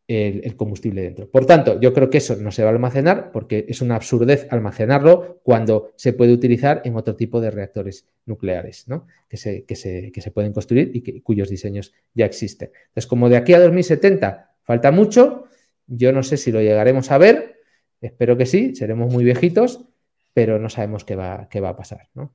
el, 0.06 0.54
combustible 0.56 1.02
dentro. 1.02 1.30
Por 1.30 1.46
tanto, 1.46 1.80
yo 1.80 1.94
creo 1.94 2.10
que 2.10 2.18
eso 2.18 2.36
no 2.36 2.50
se 2.50 2.62
va 2.62 2.68
a 2.68 2.72
almacenar 2.72 3.32
porque 3.32 3.64
es 3.68 3.80
una 3.80 3.96
absurdez 3.96 4.46
almacenarlo 4.50 5.40
cuando 5.42 5.92
se 5.96 6.12
puede 6.12 6.32
utilizar 6.32 6.82
en 6.84 6.96
otro 6.96 7.16
tipo 7.16 7.40
de 7.40 7.50
reactores 7.50 8.06
nucleares 8.26 8.86
¿no? 8.86 9.06
que, 9.28 9.38
se, 9.38 9.64
que, 9.64 9.76
se, 9.76 10.12
que, 10.12 10.20
se, 10.20 10.30
pueden 10.30 10.52
construir 10.52 10.90
y 10.92 11.20
cuyos 11.20 11.48
diseños 11.48 11.94
ya 12.12 12.26
existen. 12.26 12.70
Entonces, 12.88 13.06
como 13.06 13.28
de 13.30 13.38
aquí 13.38 13.54
a 13.54 13.60
2070 13.60 14.56
falta 14.62 14.90
mucho, 14.90 15.46
yo 15.86 16.12
no 16.12 16.22
sé 16.22 16.36
si 16.36 16.52
lo 16.52 16.60
llegaremos 16.60 17.10
a 17.10 17.18
ver, 17.18 17.60
espero 18.00 18.36
que 18.36 18.46
sí, 18.46 18.74
seremos 18.74 19.12
muy 19.12 19.24
viejitos, 19.24 19.84
pero 20.32 20.58
no 20.58 20.68
sabemos 20.68 21.04
qué 21.04 21.16
va, 21.16 21.48
qué 21.48 21.60
va 21.60 21.70
a 21.70 21.76
pasar. 21.76 22.08
¿no? 22.14 22.34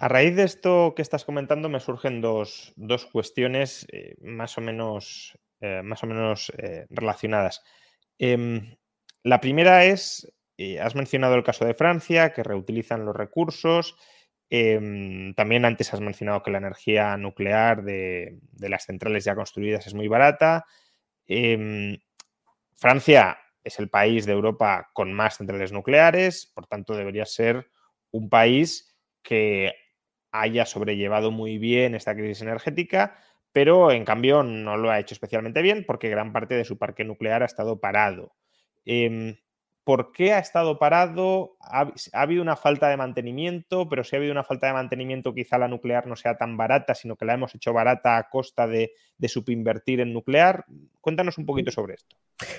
A 0.00 0.08
raíz 0.08 0.34
de 0.34 0.44
esto 0.44 0.94
que 0.96 1.02
estás 1.02 1.26
comentando 1.26 1.68
me 1.68 1.78
surgen 1.78 2.22
dos, 2.22 2.72
cuestiones 3.12 3.86
eh, 3.92 4.14
más 4.22 4.56
o 4.56 4.62
menos, 4.62 5.38
eh, 5.60 5.82
más 5.84 6.02
o 6.02 6.06
menos 6.06 6.50
eh, 6.56 6.86
relacionadas. 6.88 7.62
Em, 8.18 8.76
la 9.22 9.42
primera 9.42 9.84
es, 9.84 10.32
has 10.80 10.94
mencionado 10.94 11.34
el 11.34 11.44
caso 11.44 11.66
de 11.66 11.74
Francia, 11.74 12.32
que 12.32 12.42
reutilizan 12.42 13.04
los 13.04 13.14
recursos. 13.14 13.94
Em, 14.48 15.34
también 15.34 15.66
antes 15.66 15.92
has 15.92 16.00
mencionado 16.00 16.42
que 16.42 16.50
la 16.50 16.58
energía 16.58 17.18
nuclear 17.18 17.84
de, 17.84 18.38
las 18.58 18.86
centrales 18.86 19.24
ya 19.24 19.34
construidas 19.34 19.86
es 19.86 19.92
muy 19.92 20.08
barata. 20.08 20.64
Em, 21.32 21.96
Francia 22.74 23.38
es 23.62 23.78
el 23.78 23.88
país 23.88 24.26
de 24.26 24.32
Europa 24.32 24.90
con 24.92 25.12
más 25.12 25.36
centrales 25.36 25.70
nucleares, 25.70 26.50
por 26.52 26.66
tanto 26.66 26.96
debería 26.96 27.24
ser 27.24 27.70
un 28.10 28.28
país 28.28 28.98
que 29.22 29.72
haya 30.32 30.66
sobrellevado 30.66 31.30
muy 31.30 31.58
bien 31.58 31.94
esta 31.94 32.16
crisis 32.16 32.42
energética, 32.42 33.16
pero 33.52 33.92
en 33.92 34.04
cambio 34.04 34.42
no 34.42 34.76
lo 34.76 34.90
ha 34.90 34.98
hecho 34.98 35.14
especialmente 35.14 35.62
bien 35.62 35.84
porque 35.86 36.08
gran 36.08 36.32
parte 36.32 36.56
de 36.56 36.64
su 36.64 36.78
parque 36.78 37.04
nuclear 37.04 37.44
ha 37.44 37.46
estado 37.46 37.78
parado. 37.78 38.34
Em, 38.84 39.36
¿Por 39.84 40.12
qué 40.12 40.32
ha 40.32 40.38
estado 40.38 40.78
parado? 40.78 41.56
Ha, 41.60 41.90
habido 42.12 42.42
una 42.42 42.56
falta 42.56 42.88
de 42.88 42.96
mantenimiento, 42.96 43.88
pero 43.88 44.04
si 44.04 44.14
ha 44.14 44.18
habido 44.18 44.32
una 44.32 44.44
falta 44.44 44.66
de 44.66 44.74
mantenimiento, 44.74 45.34
quizá 45.34 45.58
la 45.58 45.68
nuclear 45.68 46.06
no 46.06 46.16
sea 46.16 46.36
tan 46.36 46.56
barata, 46.56 46.94
sino 46.94 47.16
que 47.16 47.24
la 47.24 47.34
hemos 47.34 47.54
hecho 47.54 47.72
barata 47.72 48.16
a 48.16 48.28
costa 48.28 48.66
de, 48.66 48.92
de 49.16 49.28
subinvertir 49.28 50.00
en 50.00 50.12
nuclear. 50.12 50.64
Cuéntanos 51.00 51.38
un 51.38 51.46
poquito 51.46 51.70
sobre 51.70 51.94
esto. 51.94 52.16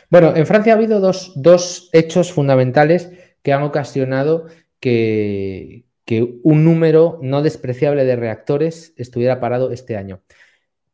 Bueno, 0.10 0.36
en 0.36 0.46
Francia 0.46 0.74
ha 0.74 0.76
habido 0.76 1.00
dos, 1.00 1.34
dos 1.36 1.90
hechos 1.94 2.32
fundamentales 2.32 3.12
que 3.44 3.54
han 3.54 3.64
ocasionado 3.64 4.48
que, 4.80 5.86
que 6.06 6.40
un 6.44 6.66
número 6.66 7.20
no 7.22 7.42
despreciable 7.42 8.04
de 8.04 8.16
reactores 8.16 8.94
estuviera 8.98 9.40
parado 9.40 9.72
este 9.72 9.96
año. 9.96 10.22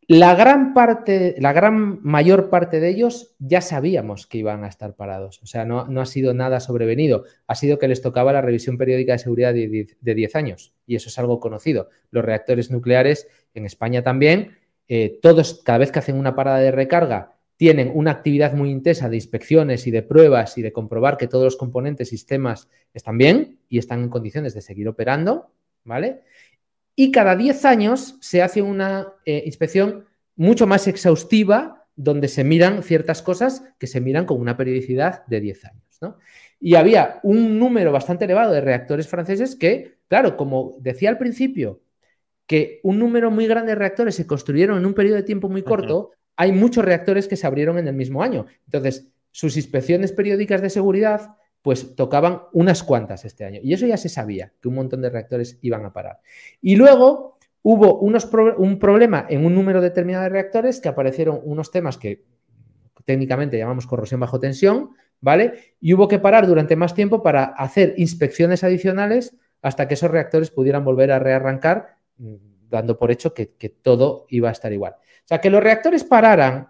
La 0.10 0.36
gran 0.36 0.74
parte, 0.74 1.36
la 1.38 1.52
gran 1.52 2.02
mayor 2.02 2.50
parte 2.50 2.80
de 2.80 2.88
ellos 2.88 3.36
ya 3.40 3.60
sabíamos 3.60 4.26
que 4.26 4.38
iban 4.38 4.64
a 4.64 4.70
estar 4.70 4.96
parados. 4.96 5.42
O 5.44 5.48
sea, 5.48 5.66
no, 5.66 5.82
ha 5.82 6.06
sido 6.06 6.34
nada 6.34 6.62
sobrevenido. 6.62 7.26
Ha 7.46 7.56
sido 7.56 7.78
que 7.78 7.90
les 7.90 8.02
tocaba 8.02 8.32
la 8.32 8.42
revisión 8.42 8.78
periódica 8.78 9.12
de 9.12 9.20
seguridad 9.20 9.54
de 9.54 9.98
10 10.02 10.36
años. 10.38 10.74
Y 10.86 10.96
eso 10.96 11.10
es 11.10 11.20
algo 11.20 11.42
conocido. 11.42 11.90
Los 12.10 12.24
reactores 12.24 12.72
nucleares 12.72 13.28
en 13.54 13.66
España 13.66 14.02
también, 14.02 14.56
eh, 14.88 15.20
todos, 15.22 15.62
cada 15.66 15.80
vez 15.80 15.92
que 15.92 16.00
hacen 16.00 16.18
una 16.18 16.36
parada 16.36 16.60
de 16.60 16.72
recarga, 16.72 17.34
tienen 17.58 17.92
una 17.94 18.12
actividad 18.12 18.54
muy 18.54 18.70
intensa 18.70 19.10
de 19.10 19.18
inspecciones 19.18 19.88
y 19.88 19.92
de 19.92 20.04
pruebas 20.04 20.58
y 20.58 20.62
de 20.62 20.72
comprobar 20.72 21.18
que 21.18 21.28
todos 21.28 21.44
los 21.44 21.58
componentes, 21.58 22.08
sistemas 22.08 22.70
están 22.94 23.18
bien 23.18 23.60
y 23.68 23.78
están 23.78 24.04
en 24.04 24.10
condiciones 24.10 24.54
de 24.54 24.62
seguir 24.62 24.88
operando, 24.88 25.52
¿vale? 25.84 26.22
Y 27.00 27.12
cada 27.12 27.36
10 27.36 27.64
años 27.66 28.18
se 28.22 28.42
hace 28.42 28.64
una 28.64 29.14
eh, 29.24 29.44
inspección 29.46 30.06
mucho 30.36 30.66
más 30.66 30.88
exhaustiva 30.88 31.86
donde 31.96 32.28
se 32.28 32.44
miran 32.44 32.82
ciertas 32.82 33.22
cosas 33.22 33.64
que 33.78 33.86
se 33.86 34.02
miran 34.02 34.26
con 34.26 34.42
una 34.42 34.58
periodicidad 34.58 35.24
de 35.28 35.40
10 35.40 35.66
años, 35.66 35.98
¿no? 36.02 36.18
Y 36.60 36.74
había 36.74 37.20
un 37.22 37.60
número 37.60 37.92
bastante 37.92 38.26
elevado 38.26 38.52
de 38.52 38.62
reactores 38.62 39.08
franceses 39.08 39.56
que, 39.56 40.00
claro, 40.08 40.36
como 40.38 40.76
decía 40.80 41.10
al 41.10 41.20
principio, 41.20 41.84
que 42.48 42.80
un 42.82 42.98
número 42.98 43.30
muy 43.30 43.46
grande 43.46 43.74
de 43.74 43.76
reactores 43.76 44.16
se 44.16 44.26
construyeron 44.26 44.80
en 44.80 44.86
un 44.88 44.96
periodo 44.96 45.18
de 45.18 45.24
tiempo 45.24 45.50
muy 45.50 45.62
corto, 45.62 46.14
hay 46.36 46.52
muchos 46.52 46.84
reactores 46.84 47.28
que 47.28 47.36
se 47.36 47.46
abrieron 47.46 47.78
en 47.78 47.88
el 47.88 47.94
mismo 47.94 48.24
año. 48.24 48.48
Entonces, 48.66 49.08
sus 49.30 49.56
inspecciones 49.56 50.14
periódicas 50.14 50.64
de 50.64 50.72
seguridad, 50.72 51.36
pues 51.68 51.98
tocaban 51.98 52.44
unas 52.54 52.82
cuantas 52.82 53.26
este 53.26 53.44
año. 53.44 53.60
Y 53.62 53.74
eso 53.74 53.86
ya 53.86 53.98
se 53.98 54.08
sabía, 54.08 54.54
que 54.62 54.70
un 54.70 54.76
montón 54.76 55.02
de 55.02 55.10
reactores 55.10 55.60
iban 55.62 55.84
a 55.84 55.92
parar. 55.92 56.22
Y 56.62 56.78
luego 56.78 57.38
hubo 57.62 58.00
unos 58.00 58.30
un 58.56 58.80
problema 58.80 59.26
en 59.28 59.46
un 59.46 59.54
número 59.54 59.82
determinado 59.82 60.24
de 60.24 60.30
reactores 60.30 60.80
que 60.80 60.88
aparecieron 60.88 61.42
unos 61.44 61.70
temas 61.70 61.98
que 61.98 62.24
técnicamente 63.04 63.58
llamamos 63.58 63.86
corrosión 63.86 64.22
bajo 64.22 64.40
tensión, 64.40 64.92
¿vale? 65.20 65.76
Y 65.82 65.94
hubo 65.94 66.08
que 66.08 66.20
parar 66.20 66.48
durante 66.48 66.78
más 66.78 66.94
tiempo 66.94 67.22
para 67.22 67.44
hacer 67.44 67.96
inspecciones 67.98 68.64
adicionales 68.64 69.36
hasta 69.62 69.90
que 69.90 69.96
esos 69.96 70.10
reactores 70.10 70.52
pudieran 70.52 70.86
volver 70.86 71.12
a 71.12 71.20
rearrancar, 71.20 71.98
mm, 72.18 72.70
dando 72.70 72.98
por 72.98 73.12
hecho 73.12 73.34
que, 73.34 73.56
que 73.56 73.68
todo 73.68 74.26
iba 74.30 74.48
a 74.48 74.54
estar 74.54 74.72
igual. 74.72 74.94
O 74.94 75.28
sea, 75.28 75.42
que 75.42 75.50
los 75.50 75.62
reactores 75.62 76.06
pararan 76.06 76.70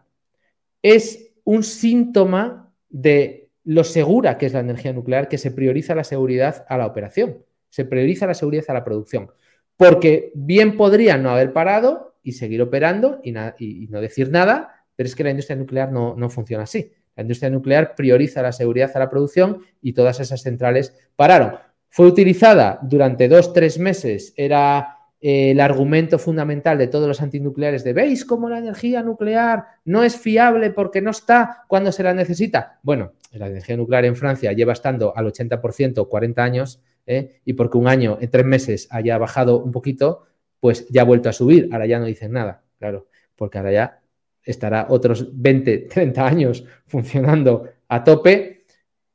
es 0.82 1.36
un 1.44 1.62
síntoma 1.62 2.74
de 2.90 3.47
lo 3.68 3.84
segura 3.84 4.38
que 4.38 4.46
es 4.46 4.54
la 4.54 4.62
energía 4.62 4.94
nuclear, 4.94 5.28
que 5.28 5.38
se 5.38 5.52
prioriza 5.52 5.94
la 5.94 6.06
seguridad 6.06 6.66
a 6.70 6.78
la 6.78 6.86
operación, 6.86 7.44
se 7.68 7.84
prioriza 7.84 8.26
la 8.26 8.34
seguridad 8.34 8.64
a 8.70 8.74
la 8.74 8.86
producción. 8.86 9.30
Porque 9.76 10.32
bien 10.36 10.78
podrían 10.78 11.22
no 11.22 11.32
haber 11.32 11.52
parado 11.52 12.16
y 12.24 12.32
seguir 12.32 12.62
operando 12.62 13.20
y, 13.24 13.34
no 13.34 14.00
decir 14.00 14.32
nada, 14.32 14.86
pero 14.96 15.08
es 15.08 15.16
que 15.16 15.26
la 15.26 15.32
industria 15.32 15.58
nuclear 15.58 15.92
no, 15.92 16.16
no 16.16 16.30
funciona 16.30 16.64
así. 16.64 16.94
La 17.18 17.24
industria 17.24 17.50
nuclear 17.50 17.94
prioriza 17.94 18.42
la 18.42 18.54
seguridad 18.54 18.90
a 18.96 19.00
la 19.00 19.10
producción 19.10 19.62
y 19.82 19.92
todas 19.92 20.22
esas 20.22 20.42
centrales 20.42 20.96
pararon. 21.18 21.58
Fue 21.90 22.08
utilizada 22.08 22.80
durante 22.84 23.28
dos, 23.28 23.52
tres 23.52 23.80
meses, 23.80 24.34
era 24.38 24.98
el 25.20 25.60
argumento 25.60 26.20
fundamental 26.20 26.78
de 26.78 26.88
todos 26.88 27.08
los 27.08 27.22
antinucleares 27.22 27.84
de 27.84 27.94
¿veis 27.94 28.24
cómo 28.24 28.50
la 28.50 28.60
energía 28.60 29.02
nuclear 29.02 29.66
no 29.84 30.04
es 30.04 30.16
fiable 30.16 30.70
porque 30.70 31.02
no 31.02 31.10
está 31.10 31.66
cuando 31.68 31.92
se 31.92 32.04
la 32.04 32.14
necesita? 32.14 32.80
Bueno, 32.84 33.14
la 33.34 33.48
energía 33.48 33.78
nuclear 33.78 34.06
en 34.06 34.16
Francia 34.16 34.52
lleva 34.54 34.74
estando 34.74 35.16
al 35.16 35.26
80% 35.26 36.08
40 36.08 36.44
años 36.44 36.82
¿eh? 37.06 37.40
y 37.46 37.54
porque 37.54 37.78
un 37.78 37.88
año, 37.88 38.18
en 38.22 38.30
tres 38.30 38.46
meses, 38.46 38.88
haya 38.92 39.18
bajado 39.18 39.60
un 39.60 39.72
poquito, 39.72 40.26
pues 40.60 40.88
ya 40.90 41.02
ha 41.02 41.06
vuelto 41.06 41.30
a 41.30 41.34
subir. 41.34 41.70
Ahora 41.72 41.86
ya 41.86 42.00
no 42.00 42.06
dicen 42.06 42.32
nada, 42.32 42.64
claro, 42.80 43.08
porque 43.36 43.58
ahora 43.58 43.72
ya 43.72 44.02
estará 44.44 44.88
otros 44.90 45.30
20, 45.34 45.78
30 45.90 46.26
años 46.26 46.66
funcionando 46.86 47.70
a 47.88 48.04
tope 48.04 48.66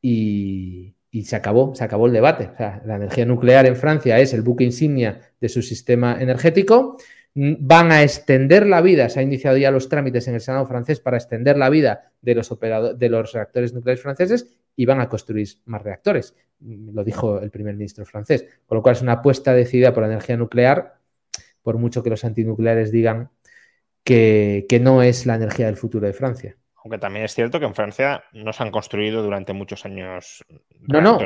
y, 0.01 0.95
y 1.11 1.25
se 1.25 1.37
acabó, 1.37 1.75
se 1.75 1.85
acabó 1.85 2.07
el 2.07 2.13
debate. 2.13 2.51
la 2.59 2.97
energía 2.97 3.27
nuclear 3.27 3.67
en 3.67 3.77
Francia 3.77 4.19
es 4.19 4.33
el 4.33 4.41
buque 4.41 4.65
insignia 4.65 5.21
de 5.41 5.49
su 5.49 5.63
sistema 5.63 6.17
energético, 6.21 6.97
van 7.35 7.93
a 7.93 8.03
extender 8.03 8.66
la 8.66 8.83
vida, 8.83 9.09
se 9.09 9.20
han 9.20 9.26
iniciado 9.26 9.57
ya 9.57 9.70
los 9.70 9.89
trámites 9.89 10.28
en 10.28 10.35
el 10.35 10.41
Senado 10.41 10.66
francés 10.66 11.01
para 11.01 11.16
extender 11.16 11.57
la 11.57 11.70
vida 11.70 12.12
de 12.20 12.35
los, 12.35 12.51
de 12.51 13.09
los 13.09 13.33
reactores 13.33 13.72
nucleares 13.72 14.03
franceses 14.03 14.59
y 14.76 14.87
van 14.87 15.01
a 15.01 15.09
construir 15.09 15.49
más 15.64 15.83
reactores. 15.83 16.35
Lo 16.61 17.05
dijo 17.05 17.41
el 17.41 17.51
primer 17.51 17.74
ministro 17.74 18.05
francés. 18.05 18.47
Con 18.66 18.76
lo 18.76 18.83
cual 18.83 18.97
es 18.97 19.03
una 19.03 19.12
apuesta 19.12 19.55
decidida 19.55 19.93
por 19.95 20.03
la 20.03 20.11
energía 20.11 20.37
nuclear, 20.37 20.99
por 21.62 21.78
mucho 21.78 22.03
que 22.03 22.11
los 22.11 22.24
antinucleares 22.24 22.93
digan 22.93 23.30
que, 24.05 24.66
que 24.68 24.80
no 24.80 25.03
es 25.03 25.26
la 25.26 25.37
energía 25.37 25.66
del 25.66 25.76
futuro 25.76 26.07
de 26.07 26.12
Francia. 26.12 26.57
Aunque 26.85 26.99
también 26.99 27.24
es 27.24 27.35
cierto 27.35 27.61
que 27.61 27.66
en 27.66 27.74
Francia 27.74 28.24
no 28.33 28.53
se 28.53 28.62
han 28.62 28.72
construido 28.72 29.22
durante 29.22 29.53
muchos 29.53 29.85
años 29.85 30.45
no, 30.80 31.01
no. 31.01 31.18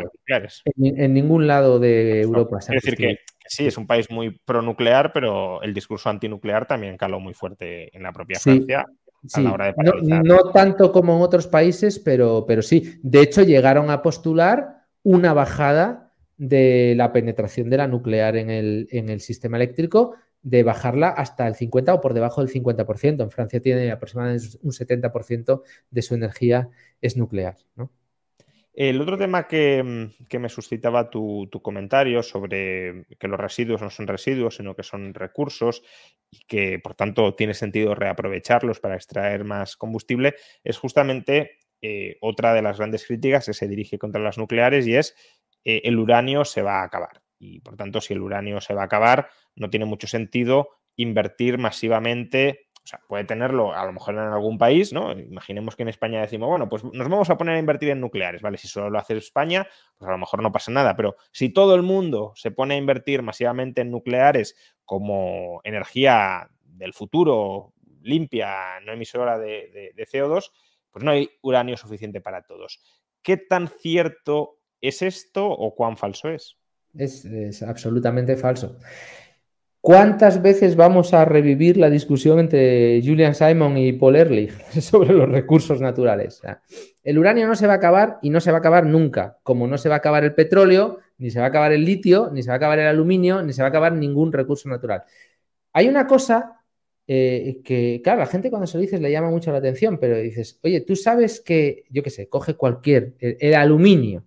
En, 0.76 1.14
ningún 1.14 1.46
lado 1.46 1.78
de 1.78 2.20
Europa. 2.20 2.61
Se 2.61 2.76
es 2.76 2.82
decir, 2.82 2.98
que, 2.98 3.20
sí, 3.49 3.66
es 3.66 3.76
un 3.76 3.86
país 3.86 4.11
muy 4.11 4.30
pronuclear, 4.30 5.12
pero 5.12 5.62
el 5.62 5.74
discurso 5.74 6.09
antinuclear 6.09 6.66
también 6.66 6.97
caló 6.97 7.20
muy 7.20 7.34
fuerte 7.34 7.94
en 7.97 8.03
la 8.03 8.12
propia 8.12 8.38
Francia. 8.38 8.86
A 9.32 9.40
la 9.40 9.53
hora 9.53 9.66
de 9.66 9.74
no, 9.82 10.22
no, 10.22 10.53
tanto 10.53 10.92
como 10.92 11.16
en 11.16 11.22
otros 11.22 11.49
países, 11.49 11.99
pero, 11.99 12.44
pero 12.47 12.62
sí. 12.62 12.99
De 13.03 13.22
hecho, 13.22 13.42
llegaron 13.42 13.90
a 13.90 14.01
postular 14.01 14.84
una 15.03 15.32
bajada 15.32 16.12
de 16.36 16.94
la 16.97 17.12
penetración 17.12 17.70
de 17.70 17.78
la 17.78 17.88
nuclear 17.88 18.36
en 18.36 18.51
el, 18.51 18.88
en 18.90 19.09
el 19.09 19.20
sistema 19.20 19.57
eléctrico 19.57 20.14
de 20.42 20.62
bajarla 20.62 21.09
hasta 21.09 21.49
el 21.49 21.57
50 21.57 21.94
o 21.94 22.01
por 22.01 22.14
debajo 22.14 22.40
del 22.40 22.53
50%. 22.53 23.20
En 23.20 23.30
Francia 23.32 23.61
tiene 23.61 23.90
aproximadamente 23.90 24.47
un 24.62 24.70
70% 24.70 25.62
de 25.90 26.03
su 26.03 26.14
energía 26.14 26.68
es 27.01 27.16
nuclear. 27.16 27.57
El 28.77 29.01
otro 29.01 29.16
tema 29.16 29.49
que, 29.49 29.83
me 29.83 30.49
suscitaba 30.51 31.09
tu, 31.09 31.49
comentario 31.62 32.22
sobre 32.22 33.07
que 33.18 33.27
los 33.27 33.41
residuos 33.41 33.81
no 33.81 33.89
son 33.89 34.07
residuos, 34.07 34.57
sino 34.57 34.77
que 34.77 34.83
son 34.83 35.14
recursos 35.14 35.83
y 36.31 36.41
que 36.47 36.79
por 36.79 36.95
tanto 36.95 37.35
tiene 37.35 37.55
sentido 37.55 37.95
reaprovecharlos 37.95 38.79
para 38.79 38.97
extraer 38.97 39.45
más 39.45 39.79
combustible, 39.79 40.35
es 40.62 40.77
justamente 40.77 41.53
eh, 41.81 42.18
otra 42.20 42.53
de 42.53 42.61
las 42.61 42.77
grandes 42.77 43.07
críticas 43.07 43.47
que 43.47 43.55
se 43.55 43.66
dirige 43.66 43.99
contra 43.99 44.20
las 44.20 44.37
nucleares 44.37 44.87
y 44.87 44.95
es 44.95 45.16
eh, 45.64 45.81
el 45.85 45.99
uranio 45.99 46.45
se 46.45 46.61
va 46.61 46.83
a 46.83 46.85
acabar. 46.85 47.22
Y 47.39 47.61
por 47.61 47.77
tanto 47.77 48.03
si 48.03 48.12
el 48.12 48.20
uranio 48.20 48.61
se 48.61 48.74
va 48.74 48.83
a 48.83 48.87
acabar, 48.87 49.31
no 49.55 49.70
tiene 49.70 49.87
mucho 49.87 50.07
sentido 50.07 50.68
invertir 50.97 51.57
masivamente, 51.57 52.65
o 52.87 52.89
sea, 52.89 53.01
puede 53.09 53.24
tenerlo 53.24 53.74
a 53.74 53.84
lo 53.84 53.93
mejor 53.93 54.14
en 54.14 54.20
algún 54.20 54.59
país, 54.59 54.93
¿no? 54.93 55.11
Imaginemos 55.11 55.74
que 55.74 55.82
en 55.82 55.89
España 55.89 56.20
decimos, 56.20 56.49
bueno, 56.49 56.68
pues 56.68 56.84
nos 56.84 57.09
vamos 57.09 57.28
a 57.30 57.37
poner 57.37 57.57
a 57.57 57.59
invertir 57.59 57.89
en 57.89 58.01
nucleares, 58.01 58.43
¿vale? 58.43 58.59
Si 58.59 58.68
solo 58.68 58.91
lo 58.91 58.99
hace 58.99 59.16
España, 59.16 59.66
pues 59.99 60.09
a 60.09 60.12
lo 60.12 60.18
mejor 60.18 60.41
no 60.41 60.53
pasa 60.53 60.70
nada, 60.70 60.95
pero 60.95 61.16
si 61.32 61.49
todo 61.49 61.74
el 61.74 61.82
mundo 61.82 62.32
se 62.37 62.53
pone 62.53 62.74
a 62.74 62.78
invertir 62.78 63.22
masivamente 63.22 63.80
en 63.80 63.91
nucleares 63.91 64.55
como 64.84 65.61
energía 65.64 66.49
del 66.62 66.93
futuro, 66.93 67.74
limpia, 68.03 68.78
no 68.84 68.93
emisora 68.93 69.37
de, 69.37 69.93
de 69.93 70.07
CO2, 70.07 70.53
pues 70.93 71.05
no 71.05 71.11
hay 71.11 71.28
uranio 71.43 71.76
suficiente 71.76 72.20
para 72.20 72.43
todos. 72.43 72.80
¿Qué 73.20 73.37
tan 73.37 73.66
cierto 73.66 74.61
es 74.80 75.03
esto 75.03 75.49
o 75.49 75.74
cuán 75.74 75.97
falso 75.97 76.28
es? 76.28 76.57
Es, 76.95 77.62
absolutamente 77.62 78.37
falso. 78.37 78.78
¿Cuántas 79.87 80.43
veces 80.43 80.74
vamos 80.74 81.14
a 81.14 81.24
revivir 81.24 81.76
la 81.76 81.89
discusión 81.89 82.41
entre 82.41 83.01
Julian 83.05 83.37
Simon 83.37 83.78
y 83.78 83.93
Paul 83.93 84.16
Ehrlich 84.16 84.51
sobre 84.80 85.14
los 85.14 85.28
recursos 85.28 85.80
naturales? 85.80 86.43
el 87.05 87.16
uranio 87.16 87.47
no 87.47 87.55
se 87.55 87.68
va 87.68 87.74
a 87.74 87.76
acabar 87.76 88.18
y 88.20 88.30
no 88.30 88.41
se 88.41 88.51
va 88.51 88.57
a 88.57 88.59
acabar 88.59 88.84
nunca, 88.84 89.39
como 89.45 89.68
no 89.68 89.78
se 89.78 89.89
va 89.89 89.95
a 89.95 89.99
acabar 89.99 90.24
el 90.24 90.34
petróleo, 90.34 90.99
ni 91.18 91.30
se 91.30 91.39
va 91.39 91.45
a 91.45 91.49
acabar 91.51 91.70
el 91.70 91.84
litio, 91.84 92.30
ni 92.32 92.43
se 92.43 92.49
va 92.49 92.55
a 92.55 92.57
acabar 92.57 92.80
el 92.80 92.89
aluminio, 92.89 93.45
ni 93.45 93.53
se 93.53 93.62
va 93.62 93.66
a 93.66 93.68
acabar 93.68 93.93
ningún 93.93 94.32
recurso 94.32 94.68
natural. 94.68 95.05
Hay 95.72 95.87
una 95.89 96.05
cosa 96.09 96.64
eh, 97.07 97.61
que, 97.64 98.01
claro, 98.03 98.18
la 98.18 98.26
gente 98.26 98.51
cuando 98.51 98.66
se 98.66 98.78
lo 98.78 98.82
dices 98.82 99.01
le 99.01 99.12
llama 99.12 99.30
mucho 99.30 99.53
la 99.53 99.59
atención, 99.59 99.99
pero 99.99 100.16
dices, 100.16 100.59
oye, 100.64 100.80
tú 100.80 100.97
sabes 100.97 101.41
que, 101.41 101.84
yo 101.91 102.03
qué 102.03 102.11
sé, 102.11 102.28
coge 102.28 102.55
cualquier, 102.55 103.14
el 103.20 103.55
aluminio, 103.55 104.24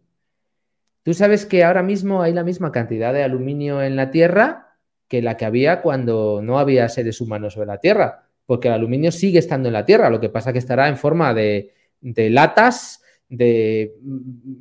Tú 1.01 1.13
sabes 1.13 1.45
que 1.45 1.63
ahora 1.63 1.81
mismo 1.81 2.21
hay 2.21 2.33
la 2.33 2.43
misma 2.43 2.71
cantidad 2.71 3.13
de 3.13 3.23
aluminio 3.23 3.81
en 3.81 3.95
la 3.95 4.11
Tierra 4.11 4.68
que 5.09 5.21
la 5.21 5.35
que 5.35 5.45
había 5.45 5.81
cuando 5.81 6.39
no 6.41 6.59
había 6.59 6.87
seres 6.87 7.19
humanos 7.19 7.53
sobre 7.53 7.67
la 7.67 7.79
Tierra, 7.79 8.29
porque 8.45 8.67
el 8.67 8.75
aluminio 8.75 9.11
sigue 9.11 9.39
estando 9.39 9.67
en 9.67 9.73
la 9.73 9.83
Tierra, 9.83 10.09
lo 10.09 10.21
que 10.21 10.29
pasa 10.29 10.53
que 10.53 10.59
estará 10.59 10.87
en 10.87 10.97
forma 10.97 11.33
de, 11.33 11.73
latas, 12.01 13.01
de 13.27 13.95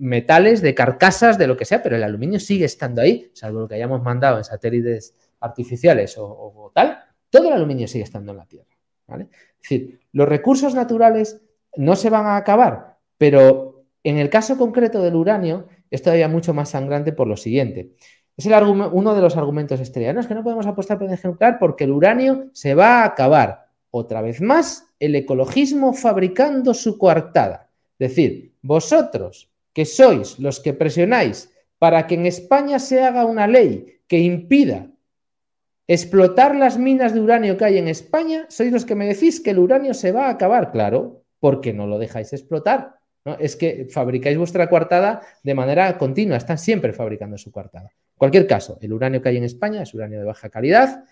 metales, 0.00 0.62
de 0.62 0.74
carcasas, 0.74 1.38
de 1.38 1.46
lo 1.46 1.56
que 1.56 1.66
sea, 1.66 1.82
pero 1.82 1.96
el 1.96 2.02
aluminio 2.02 2.40
sigue 2.40 2.64
estando 2.64 3.02
ahí, 3.02 3.30
salvo 3.34 3.60
lo 3.60 3.68
que 3.68 3.76
hayamos 3.76 4.02
mandado 4.02 4.38
en 4.38 4.44
satélites 4.44 5.14
artificiales 5.40 6.16
o, 6.18 6.72
tal, 6.74 6.98
todo 7.30 7.48
el 7.48 7.54
aluminio 7.54 7.86
sigue 7.86 8.04
estando 8.04 8.32
en 8.32 8.38
la 8.38 8.46
Tierra. 8.46 8.76
Es 9.08 9.28
decir, 9.62 10.00
los 10.12 10.28
recursos 10.28 10.74
naturales 10.74 11.42
no 11.76 11.94
se 11.94 12.10
van 12.10 12.26
a 12.26 12.36
acabar, 12.36 12.96
pero 13.18 13.84
en 14.02 14.16
el 14.16 14.30
caso 14.30 14.56
concreto 14.56 15.02
del 15.02 15.14
uranio, 15.14 15.68
es 15.90 16.02
todavía 16.02 16.28
mucho 16.28 16.54
más 16.54 16.70
sangrante 16.70 17.12
por 17.12 17.26
lo 17.26 17.36
siguiente. 17.36 17.92
Es 18.38 18.46
el 18.46 18.54
uno 18.62 19.14
de 19.16 19.20
los 19.20 19.36
argumentos 19.36 19.80
estrella. 19.80 20.18
es 20.18 20.28
que 20.28 20.34
no 20.34 20.44
podemos 20.44 20.64
apostar 20.64 20.96
por 20.96 21.08
energía 21.08 21.28
nuclear 21.28 21.58
porque 21.58 21.84
el 21.84 21.90
uranio 21.90 22.50
se 22.52 22.72
va 22.74 23.02
a 23.02 23.04
acabar. 23.04 23.66
Otra 23.90 24.22
vez 24.22 24.40
más, 24.40 24.86
el 25.00 25.16
ecologismo 25.16 25.92
fabricando 25.92 26.72
su 26.72 26.98
coartada. 26.98 27.68
Es 27.98 28.10
decir, 28.10 28.54
vosotros 28.62 29.50
que 29.72 29.84
sois 29.84 30.38
los 30.38 30.60
que 30.60 30.72
presionáis 30.72 31.50
para 31.80 32.06
que 32.06 32.14
en 32.14 32.26
España 32.26 32.78
se 32.78 33.02
haga 33.02 33.26
una 33.26 33.48
ley 33.48 34.02
que 34.06 34.20
impida 34.20 34.86
explotar 35.88 36.54
las 36.54 36.78
minas 36.78 37.14
de 37.14 37.20
uranio 37.20 37.56
que 37.56 37.64
hay 37.64 37.78
en 37.78 37.88
España, 37.88 38.46
sois 38.50 38.70
los 38.70 38.84
que 38.84 38.94
me 38.94 39.08
decís 39.08 39.40
que 39.40 39.50
el 39.50 39.58
uranio 39.58 39.94
se 39.94 40.12
va 40.12 40.26
a 40.26 40.30
acabar, 40.30 40.70
claro, 40.70 41.24
porque 41.40 41.72
no 41.72 41.88
lo 41.88 41.98
dejáis 41.98 42.32
explotar. 42.32 42.97
Es 43.38 43.56
que 43.56 43.86
fabricáis 43.90 44.38
vuestra 44.38 44.68
coartada 44.68 45.22
de 45.42 45.54
manera 45.54 45.96
continua, 45.98 46.36
están 46.36 46.58
siempre 46.58 46.92
fabricando 46.92 47.36
su 47.38 47.50
coartada. 47.50 47.90
En 47.90 48.18
cualquier 48.18 48.46
caso, 48.46 48.78
el 48.80 48.92
uranio 48.92 49.20
que 49.20 49.28
hay 49.28 49.36
en 49.36 49.44
España 49.44 49.82
es 49.82 49.94
uranio 49.94 50.18
de 50.18 50.24
baja 50.24 50.48
calidad, 50.48 51.04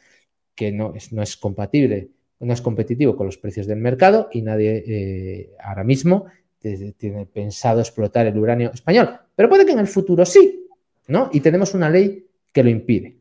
que 0.55 0.73
no 0.73 0.95
es, 0.95 1.13
no 1.13 1.23
es 1.23 1.37
compatible, 1.37 2.11
no 2.41 2.53
es 2.53 2.61
competitivo 2.61 3.17
con 3.17 3.27
los 3.27 3.39
precios 3.39 3.67
del 3.67 3.79
mercado 3.79 4.29
y 4.33 4.43
nadie 4.43 4.85
eh, 4.87 5.51
ahora 5.61 5.85
mismo 5.85 6.27
tiene 6.61 7.27
pensado 7.27 7.81
explotar 7.81 8.27
el 8.27 8.37
uranio 8.37 8.73
español. 8.73 9.11
Pero 9.35 9.49
puede 9.49 9.65
que 9.65 9.73
en 9.73 9.79
el 9.79 9.87
futuro 9.87 10.25
sí, 10.27 10.67
¿no? 11.09 11.31
Y 11.33 11.41
tenemos 11.41 11.75
una 11.75 11.89
ley 11.89 12.27
que 12.53 12.65
lo 12.65 12.71
impide. 12.71 13.19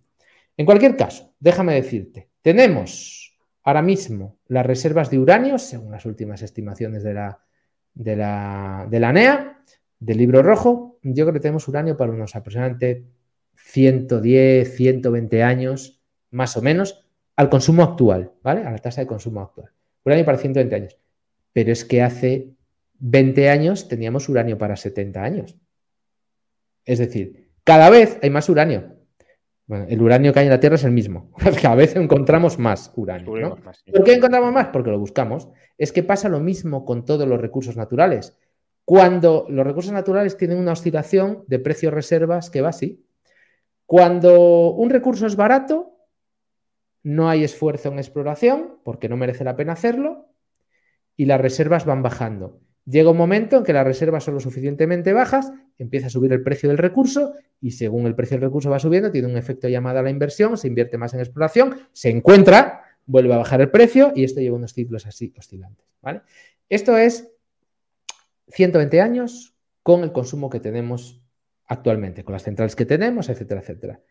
En 0.57 0.65
cualquier 0.65 0.95
caso, 0.95 1.33
déjame 1.39 1.75
decirte, 1.75 2.29
tenemos 2.41 3.37
ahora 3.63 3.81
mismo 3.81 4.37
las 4.47 4.65
reservas 4.65 5.09
de 5.09 5.19
uranio, 5.19 5.57
según 5.57 5.91
las 5.91 6.05
últimas 6.05 6.41
estimaciones 6.41 7.03
de 7.03 7.13
la 7.13 7.39
de 7.95 8.15
la, 8.15 8.87
de 8.89 8.99
la 8.99 9.11
NEA, 9.11 9.63
del 9.99 10.17
libro 10.17 10.43
rojo, 10.43 10.99
yo 11.01 11.25
creo 11.25 11.33
que 11.33 11.39
tenemos 11.39 11.67
uranio 11.67 11.97
para 11.97 12.11
unos 12.11 12.35
aproximadamente 12.35 13.05
110, 13.55 14.75
120 14.75 15.43
años, 15.43 16.01
más 16.31 16.55
o 16.57 16.61
menos, 16.61 17.05
al 17.35 17.49
consumo 17.49 17.83
actual, 17.83 18.33
¿vale? 18.43 18.63
A 18.63 18.71
la 18.71 18.77
tasa 18.77 19.01
de 19.01 19.07
consumo 19.07 19.41
actual. 19.41 19.71
Uranio 20.03 20.25
para 20.25 20.37
120 20.37 20.75
años. 20.75 20.97
Pero 21.53 21.71
es 21.71 21.85
que 21.85 22.01
hace 22.01 22.53
20 22.99 23.49
años 23.49 23.87
teníamos 23.87 24.29
uranio 24.29 24.57
para 24.57 24.75
70 24.75 25.23
años. 25.23 25.55
Es 26.85 26.99
decir, 26.99 27.49
cada 27.63 27.89
vez 27.89 28.19
hay 28.21 28.29
más 28.29 28.47
uranio. 28.49 28.94
Bueno, 29.67 29.85
el 29.89 30.01
uranio 30.01 30.31
que 30.31 30.39
hay 30.39 30.45
en 30.45 30.51
la 30.51 30.59
Tierra 30.59 30.75
es 30.75 30.83
el 30.83 30.91
mismo. 30.91 31.31
Cada 31.61 31.75
vez 31.75 31.95
encontramos 31.95 32.59
más 32.59 32.91
uranio. 32.95 33.57
¿Por 33.91 34.03
qué 34.03 34.13
encontramos 34.13 34.53
más? 34.53 34.67
Porque 34.67 34.91
lo 34.91 34.99
buscamos. 34.99 35.49
Es 35.77 35.91
que 35.91 36.03
pasa 36.03 36.29
lo 36.29 36.39
mismo 36.39 36.85
con 36.85 37.03
todos 37.03 37.27
los 37.27 37.41
recursos 37.41 37.75
naturales. 37.75 38.37
Cuando 38.85 39.47
los 39.49 39.65
recursos 39.65 39.91
naturales 39.91 40.37
tienen 40.37 40.59
una 40.59 40.73
oscilación 40.73 41.43
de 41.47 41.57
precios 41.59 41.93
reservas 41.93 42.51
que 42.51 42.61
va 42.61 42.69
así. 42.69 43.03
Cuando 43.87 44.71
un 44.71 44.91
recurso 44.91 45.25
es 45.25 45.35
barato, 45.35 45.95
no 47.01 47.29
hay 47.29 47.43
esfuerzo 47.43 47.89
en 47.89 47.97
exploración 47.97 48.79
porque 48.83 49.09
no 49.09 49.17
merece 49.17 49.43
la 49.43 49.55
pena 49.55 49.73
hacerlo 49.73 50.27
y 51.17 51.25
las 51.25 51.41
reservas 51.41 51.85
van 51.85 52.03
bajando. 52.03 52.61
Llega 52.85 53.09
un 53.09 53.17
momento 53.17 53.57
en 53.57 53.63
que 53.63 53.73
las 53.73 53.85
reservas 53.85 54.23
son 54.23 54.35
lo 54.35 54.39
suficientemente 54.39 55.11
bajas, 55.11 55.51
empieza 55.79 56.07
a 56.07 56.09
subir 56.09 56.31
el 56.33 56.43
precio 56.43 56.69
del 56.69 56.77
recurso 56.77 57.33
y 57.59 57.71
según 57.71 58.05
el 58.05 58.13
precio 58.15 58.37
del 58.37 58.43
recurso 58.47 58.69
va 58.69 58.77
subiendo, 58.77 59.11
tiene 59.11 59.27
un 59.27 59.37
efecto 59.37 59.67
llamado 59.67 59.99
a 59.99 60.03
la 60.03 60.11
inversión, 60.11 60.55
se 60.57 60.67
invierte 60.67 60.97
más 60.97 61.13
en 61.15 61.19
exploración, 61.19 61.75
se 61.93 62.09
encuentra, 62.09 62.83
vuelve 63.07 63.33
a 63.33 63.37
bajar 63.37 63.61
el 63.61 63.71
precio 63.71 64.11
y 64.15 64.23
esto 64.23 64.39
lleva 64.39 64.57
unos 64.57 64.73
ciclos 64.73 65.07
así 65.07 65.33
oscilantes. 65.35 65.85
¿vale? 66.01 66.21
Esto 66.69 66.95
es 66.95 67.31
120 68.49 69.01
años 69.01 69.55
con 69.81 70.03
el 70.03 70.11
consumo 70.11 70.51
que 70.51 70.59
tenemos 70.59 71.23
actualmente, 71.65 72.23
con 72.23 72.33
las 72.33 72.43
centrales 72.43 72.75
que 72.75 72.85
tenemos, 72.85 73.29
etcétera, 73.29 73.61
etcétera. 73.61 74.01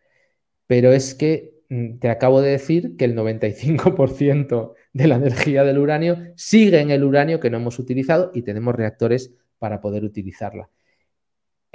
Pero 0.67 0.93
es 0.93 1.15
que 1.15 1.61
mm, 1.69 1.99
te 1.99 2.11
acabo 2.11 2.41
de 2.41 2.51
decir 2.51 2.97
que 2.97 3.05
el 3.05 3.15
95% 3.15 4.75
de 4.95 5.07
la 5.07 5.17
energía 5.17 5.63
del 5.65 5.79
uranio 5.79 6.17
sigue 6.37 6.81
en 6.81 6.91
el 6.91 7.05
uranio 7.05 7.39
que 7.39 7.51
no 7.51 7.59
hemos 7.59 7.79
utilizado 7.79 8.31
y 8.33 8.41
tenemos 8.41 8.75
reactores 8.75 9.35
para 9.59 9.83
poder 9.83 10.05
utilizarla 10.05 10.71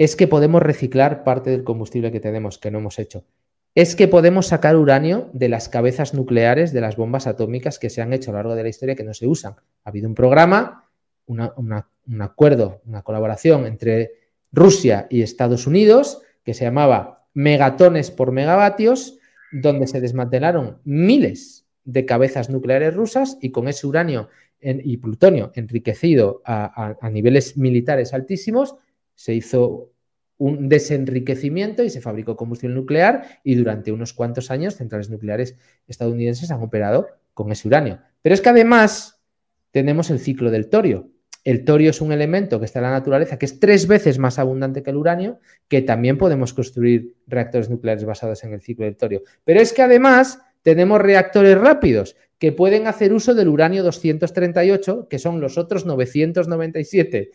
es 0.00 0.16
que 0.16 0.26
podemos 0.26 0.62
reciclar 0.62 1.24
parte 1.24 1.50
del 1.50 1.62
combustible 1.62 2.10
que 2.10 2.20
tenemos, 2.20 2.56
que 2.56 2.70
no 2.70 2.78
hemos 2.78 2.98
hecho. 2.98 3.26
es 3.74 3.94
que 3.94 4.08
podemos 4.08 4.46
sacar 4.46 4.76
uranio 4.76 5.28
de 5.34 5.50
las 5.50 5.68
cabezas 5.68 6.14
nucleares 6.14 6.72
de 6.72 6.80
las 6.80 6.96
bombas 6.96 7.26
atómicas 7.26 7.78
que 7.78 7.90
se 7.90 8.00
han 8.00 8.14
hecho 8.14 8.30
a 8.30 8.32
lo 8.32 8.38
largo 8.38 8.54
de 8.54 8.62
la 8.62 8.70
historia 8.70 8.96
que 8.96 9.04
no 9.04 9.12
se 9.12 9.26
usan. 9.26 9.56
Ha 9.84 9.90
habido 9.90 10.08
un 10.08 10.14
programa, 10.14 10.90
un 11.26 12.22
acuerdo, 12.22 12.80
una 12.86 13.02
colaboración 13.02 13.66
entre 13.66 14.12
Rusia 14.50 15.06
y 15.10 15.20
Estados 15.20 15.66
Unidos 15.66 16.22
que 16.42 16.54
se 16.54 16.64
llamaba 16.64 17.26
megatones 17.34 18.10
por 18.10 18.32
megavatios, 18.32 19.18
donde 19.52 19.86
se 19.86 20.00
desmantelaron 20.00 20.80
miles 20.84 21.66
de 21.84 22.04
cabezas 22.06 22.50
nucleares 22.50 22.94
rusas 22.94 23.38
y 23.40 23.50
con 23.50 23.68
ese 23.68 23.86
uranio 23.86 24.28
y 24.62 24.98
plutonio 24.98 25.52
enriquecido 25.54 26.42
a, 26.44 27.10
niveles 27.10 27.56
militares 27.56 28.12
altísimos, 28.12 28.76
se 29.14 29.34
hizo 29.34 29.90
un 30.36 30.68
desenriquecimiento 30.68 31.82
y 31.82 31.90
se 31.90 32.00
fabricó 32.00 32.36
combustible 32.36 32.74
nuclear 32.74 33.40
y 33.44 33.54
durante 33.54 33.92
unos 33.92 34.12
cuantos 34.12 34.50
años 34.50 34.76
centrales 34.76 35.10
nucleares 35.10 35.56
estadounidenses 35.86 36.50
han 36.50 36.62
operado 36.62 37.08
con 37.34 37.52
ese 37.52 37.68
uranio. 37.68 38.00
Pero 38.22 38.34
es 38.34 38.40
que 38.40 38.48
además 38.48 39.22
tenemos 39.70 40.10
el 40.10 40.18
ciclo 40.18 40.50
del 40.50 40.68
torio. 40.68 41.10
El 41.44 41.64
torio 41.64 41.90
es 41.90 42.00
un 42.02 42.12
elemento 42.12 42.58
que 42.58 42.66
está 42.66 42.80
en 42.80 42.84
la 42.84 42.90
naturaleza 42.90 43.38
que 43.38 43.46
es 43.46 43.60
tres 43.60 43.86
veces 43.86 44.18
más 44.18 44.38
abundante 44.38 44.82
que 44.82 44.90
el 44.90 44.96
uranio, 44.96 45.40
que 45.68 45.80
también 45.80 46.18
podemos 46.18 46.52
construir 46.52 47.16
reactores 47.26 47.70
nucleares 47.70 48.04
basados 48.04 48.44
en 48.44 48.52
el 48.52 48.60
ciclo 48.60 48.84
del 48.84 48.96
torio. 48.96 49.22
Pero 49.44 49.60
es 49.60 49.72
que 49.72 49.82
además 49.82 50.40
tenemos 50.62 51.00
reactores 51.00 51.58
rápidos 51.58 52.16
que 52.38 52.52
pueden 52.52 52.86
hacer 52.86 53.12
uso 53.12 53.34
del 53.34 53.48
uranio 53.48 53.82
238, 53.82 55.08
que 55.08 55.18
son 55.18 55.40
los 55.40 55.58
otros 55.58 55.84
997 55.84 57.30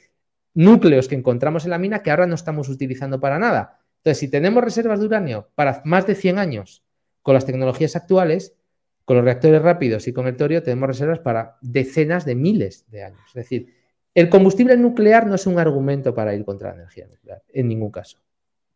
núcleos 0.55 1.07
que 1.07 1.15
encontramos 1.15 1.65
en 1.65 1.71
la 1.71 1.77
mina 1.77 2.01
que 2.01 2.09
ahora 2.09 2.25
no 2.25 2.35
estamos 2.35 2.69
utilizando 2.69 3.19
para 3.19 3.37
nada. 3.37 3.79
Entonces, 3.97 4.19
si 4.19 4.29
tenemos 4.29 4.63
reservas 4.63 4.99
de 4.99 5.05
uranio 5.05 5.49
para 5.53 5.81
más 5.85 6.07
de 6.07 6.15
100 6.15 6.39
años 6.39 6.83
con 7.21 7.35
las 7.35 7.45
tecnologías 7.45 7.95
actuales, 7.95 8.55
con 9.03 9.17
los 9.17 9.25
reactores 9.25 9.61
rápidos 9.61 10.07
y 10.07 10.13
con 10.13 10.27
el 10.27 10.35
torio, 10.35 10.63
tenemos 10.63 10.87
reservas 10.87 11.19
para 11.19 11.57
decenas 11.61 12.25
de 12.25 12.35
miles 12.35 12.89
de 12.89 13.03
años. 13.03 13.21
Es 13.27 13.33
decir, 13.35 13.73
el 14.15 14.29
combustible 14.29 14.77
nuclear 14.77 15.27
no 15.27 15.35
es 15.35 15.45
un 15.45 15.59
argumento 15.59 16.15
para 16.15 16.33
ir 16.33 16.43
contra 16.45 16.69
la 16.69 16.77
energía 16.77 17.05
nuclear, 17.07 17.43
en 17.49 17.67
ningún 17.67 17.91
caso. 17.91 18.17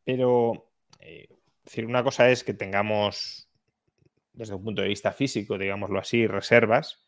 Pero, 0.04 0.70
eh, 1.00 1.28
decir, 1.64 1.86
una 1.86 2.04
cosa 2.04 2.30
es 2.30 2.44
que 2.44 2.54
tengamos 2.54 3.49
desde 4.40 4.56
un 4.56 4.64
punto 4.64 4.82
de 4.82 4.88
vista 4.88 5.12
físico, 5.12 5.58
digámoslo 5.58 6.00
así, 6.00 6.26
reservas, 6.26 7.06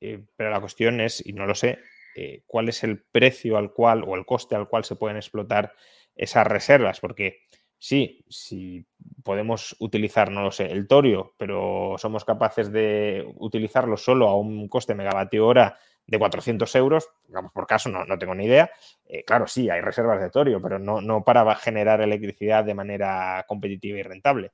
eh, 0.00 0.22
pero 0.36 0.50
la 0.50 0.60
cuestión 0.60 1.00
es, 1.00 1.26
y 1.26 1.32
no 1.32 1.46
lo 1.46 1.54
sé, 1.54 1.78
eh, 2.14 2.42
cuál 2.46 2.68
es 2.68 2.84
el 2.84 3.02
precio 3.02 3.56
al 3.56 3.72
cual 3.72 4.04
o 4.06 4.14
el 4.16 4.26
coste 4.26 4.54
al 4.54 4.68
cual 4.68 4.84
se 4.84 4.94
pueden 4.94 5.16
explotar 5.16 5.72
esas 6.14 6.46
reservas, 6.46 7.00
porque 7.00 7.40
sí, 7.78 8.22
si 8.28 8.86
podemos 9.24 9.76
utilizar, 9.78 10.30
no 10.30 10.42
lo 10.42 10.52
sé, 10.52 10.70
el 10.70 10.86
torio, 10.86 11.34
pero 11.38 11.94
somos 11.96 12.26
capaces 12.26 12.70
de 12.70 13.26
utilizarlo 13.36 13.96
solo 13.96 14.28
a 14.28 14.36
un 14.36 14.68
coste 14.68 14.94
megavatio 14.94 15.46
hora 15.46 15.78
de 16.06 16.18
400 16.18 16.74
euros, 16.74 17.08
digamos 17.26 17.50
por 17.52 17.66
caso, 17.66 17.88
no, 17.88 18.04
no 18.04 18.18
tengo 18.18 18.34
ni 18.34 18.44
idea. 18.44 18.70
Eh, 19.06 19.24
claro, 19.24 19.46
sí, 19.46 19.70
hay 19.70 19.80
reservas 19.80 20.20
de 20.20 20.28
torio, 20.28 20.60
pero 20.60 20.78
no, 20.78 21.00
no 21.00 21.24
para 21.24 21.54
generar 21.54 22.02
electricidad 22.02 22.62
de 22.62 22.74
manera 22.74 23.44
competitiva 23.48 23.98
y 23.98 24.02
rentable. 24.02 24.52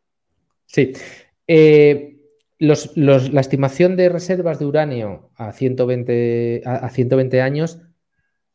Sí, 0.67 0.93
eh, 1.47 2.15
la 2.59 3.41
estimación 3.41 3.97
de 3.97 4.09
reservas 4.09 4.59
de 4.59 4.67
uranio 4.67 5.31
a 5.37 5.53
120, 5.53 6.63
a, 6.65 6.89
120 6.89 7.43
años 7.43 7.81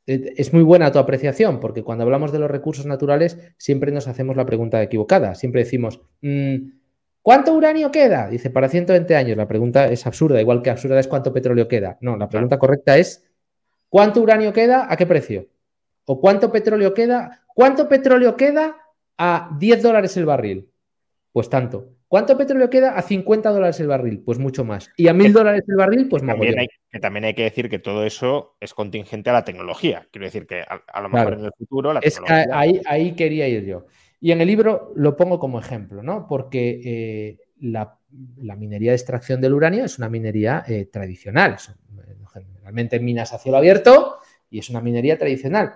eh, 0.08 0.34
es 0.38 0.54
muy 0.54 0.64
buena 0.64 0.92
tu 0.92 1.00
apreciación, 1.00 1.60
porque 1.60 1.84
cuando 1.84 2.04
hablamos 2.04 2.32
de 2.32 2.40
los 2.40 2.50
recursos 2.50 2.86
naturales 2.86 3.38
siempre 3.58 3.92
nos 3.92 4.08
hacemos 4.08 4.36
la 4.36 4.46
pregunta 4.46 4.82
equivocada. 4.82 5.36
Siempre 5.36 5.64
decimos, 5.64 6.02
mm, 6.22 6.56
¿cuánto 7.22 7.54
uranio 7.54 7.92
queda? 7.92 8.30
Dice, 8.30 8.50
para 8.50 8.70
120 8.70 9.16
años. 9.16 9.38
La 9.38 9.48
pregunta 9.48 9.88
es 9.88 10.08
absurda, 10.08 10.42
igual 10.42 10.62
que 10.62 10.72
absurda 10.72 11.00
es 11.00 11.08
cuánto 11.08 11.34
petróleo 11.34 11.68
queda. 11.68 11.98
No, 12.02 12.18
la 12.18 12.30
pregunta 12.30 12.58
correcta 12.58 12.98
es, 12.98 13.26
¿cuánto 13.90 14.22
uranio 14.22 14.54
queda? 14.54 14.92
¿A 14.92 14.98
qué 14.98 15.06
precio? 15.06 15.48
¿O 16.06 16.20
cuánto 16.20 16.52
petróleo 16.52 16.94
queda? 16.94 17.44
¿Cuánto 17.54 17.88
petróleo 17.88 18.36
queda 18.36 18.78
a 19.18 19.56
10 19.60 19.84
dólares 19.84 20.18
el 20.18 20.26
barril? 20.26 20.72
Pues 21.32 21.50
tanto. 21.50 21.99
¿Cuánto 22.10 22.36
petróleo 22.36 22.72
queda? 22.72 22.98
A 22.98 23.04
50 23.04 23.52
dólares 23.52 23.80
el 23.80 23.88
barril, 23.88 24.24
pues 24.26 24.40
mucho 24.40 24.66
más. 24.66 24.90
Y 24.98 25.08
a 25.10 25.14
1000 25.14 25.32
dólares 25.32 25.64
el 25.68 25.76
barril, 25.76 26.08
pues 26.10 26.26
también 26.26 26.58
hay, 26.58 26.68
que 26.90 27.00
también 27.00 27.26
hay 27.26 27.36
que 27.36 27.44
decir 27.44 27.70
que 27.70 27.78
todo 27.78 28.04
eso 28.04 28.58
es 28.60 28.74
contingente 28.74 29.30
a 29.30 29.34
la 29.34 29.46
tecnología. 29.46 30.08
Quiero 30.12 30.26
decir 30.26 30.48
que 30.48 30.62
a, 30.62 31.02
lo 31.02 31.10
mejor 31.10 31.34
en 31.34 31.46
el 31.46 31.52
futuro 31.56 31.94
la 31.94 32.00
es 32.00 32.20
Que 32.20 32.46
ahí, 32.52 33.12
quería 33.12 33.48
ir 33.48 33.64
yo. 33.64 33.86
Y 34.20 34.32
en 34.32 34.42
el 34.42 34.48
libro 34.48 34.92
lo 34.96 35.16
pongo 35.16 35.38
como 35.38 35.60
ejemplo, 35.60 36.02
¿no? 36.02 36.26
Porque 36.28 36.82
eh, 36.84 37.38
la, 37.60 37.96
minería 38.58 38.90
de 38.90 38.96
extracción 38.96 39.40
del 39.40 39.54
uranio 39.54 39.86
es 39.86 40.00
una 40.00 40.10
minería 40.10 40.64
eh, 40.68 40.86
tradicional. 40.92 41.58
generalmente 42.34 43.00
minas 43.00 43.34
a 43.34 43.38
cielo 43.38 43.60
abierto 43.60 44.18
y 44.50 44.58
es 44.58 44.70
una 44.72 44.82
minería 44.82 45.20
tradicional. 45.20 45.76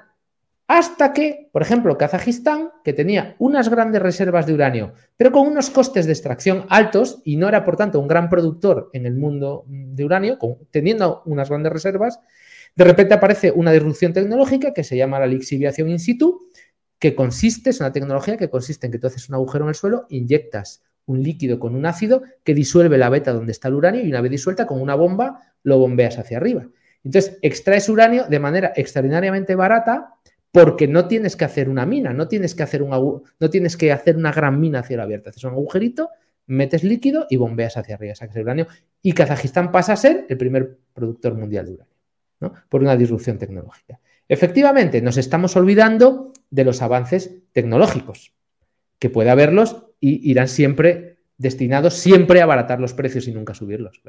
Hasta 0.75 1.13
que, 1.13 1.51
por 1.51 1.61
ejemplo, 1.61 1.99
Kazajistán, 1.99 2.71
que 2.83 2.93
tenía 2.93 3.35
unas 3.37 3.69
grandes 3.69 4.01
reservas 4.01 4.47
de 4.47 4.55
uranio, 4.55 4.95
pero 5.15 5.31
con 5.31 5.45
unos 5.45 5.69
costes 5.69 6.07
de 6.07 6.13
extracción 6.13 6.65
altos 6.67 7.21
y 7.23 7.35
no 7.35 7.47
era, 7.47 7.63
por 7.63 7.75
tanto, 7.75 7.99
un 7.99 8.07
gran 8.07 8.27
productor 8.27 8.89
en 8.91 9.05
el 9.05 9.13
mundo 9.13 9.65
de 9.67 10.03
uranio, 10.03 10.39
teniendo 10.71 11.21
unas 11.27 11.49
grandes 11.49 11.73
reservas, 11.73 12.19
de 12.75 12.85
repente 12.85 13.13
aparece 13.13 13.51
una 13.51 13.71
disrupción 13.71 14.13
tecnológica 14.13 14.73
que 14.73 14.83
se 14.83 14.97
llama 14.97 15.19
la 15.19 15.27
lixiviación 15.27 15.89
in 15.89 15.99
situ, 15.99 16.39
que 16.97 17.13
consiste, 17.13 17.69
es 17.69 17.79
una 17.79 17.91
tecnología 17.91 18.35
que 18.35 18.49
consiste 18.49 18.87
en 18.87 18.93
que 18.93 18.97
tú 18.97 19.05
haces 19.05 19.29
un 19.29 19.35
agujero 19.35 19.65
en 19.65 19.69
el 19.69 19.75
suelo, 19.75 20.07
inyectas 20.09 20.81
un 21.05 21.21
líquido 21.21 21.59
con 21.59 21.75
un 21.75 21.85
ácido 21.85 22.23
que 22.43 22.55
disuelve 22.55 22.97
la 22.97 23.09
beta 23.09 23.31
donde 23.31 23.51
está 23.51 23.67
el 23.67 23.75
uranio 23.75 24.03
y 24.03 24.09
una 24.09 24.21
vez 24.21 24.31
disuelta 24.31 24.65
con 24.65 24.81
una 24.81 24.95
bomba 24.95 25.53
lo 25.61 25.77
bombeas 25.77 26.17
hacia 26.17 26.37
arriba. 26.37 26.65
Entonces 27.03 27.37
extraes 27.43 27.89
uranio 27.89 28.25
de 28.27 28.39
manera 28.39 28.73
extraordinariamente 28.75 29.53
barata 29.53 30.15
porque 30.53 30.87
no 30.87 31.07
tienes 31.07 31.35
que 31.35 31.45
hacer 31.45 31.67
una 31.67 31.83
mina, 31.87 32.13
no 32.13 32.27
tienes 32.27 32.53
que 32.53 32.61
hacer, 32.61 32.83
un 32.83 33.23
no 33.39 33.49
tienes 33.49 33.75
que 33.75 33.91
hacer 33.91 34.15
una 34.15 34.31
gran 34.31 34.59
mina 34.59 34.81
a 34.81 34.83
cielo 34.83 35.01
abierto. 35.01 35.31
Haces 35.31 35.43
un 35.45 35.53
agujerito, 35.53 36.11
metes 36.45 36.83
líquido 36.83 37.25
y 37.27 37.37
bombeas 37.37 37.75
hacia 37.75 37.95
arriba, 37.95 38.13
sacas 38.13 38.35
el 38.35 38.43
uranio. 38.43 38.67
Y 39.01 39.13
Kazajistán 39.13 39.71
pasa 39.71 39.93
a 39.93 39.95
ser 39.95 40.27
el 40.29 40.37
primer 40.37 40.77
productor 40.93 41.33
mundial 41.33 41.65
de 41.65 41.73
uranio, 41.73 41.95
¿no? 42.39 42.53
por 42.69 42.83
una 42.83 42.95
disrupción 42.95 43.39
tecnológica. 43.39 43.99
Efectivamente, 44.29 45.01
nos 45.01 45.17
estamos 45.17 45.55
olvidando 45.55 46.33
de 46.51 46.63
los 46.63 46.83
avances 46.83 47.35
tecnológicos, 47.51 48.35
que 48.99 49.09
puede 49.09 49.31
haberlos 49.31 49.87
y 49.99 50.29
irán 50.29 50.47
siempre 50.47 51.17
destinados 51.35 51.95
siempre 51.95 52.41
a 52.41 52.43
abaratar 52.43 52.79
los 52.79 52.93
precios 52.93 53.27
y 53.27 53.31
nunca 53.31 53.55
subirlos. 53.55 54.03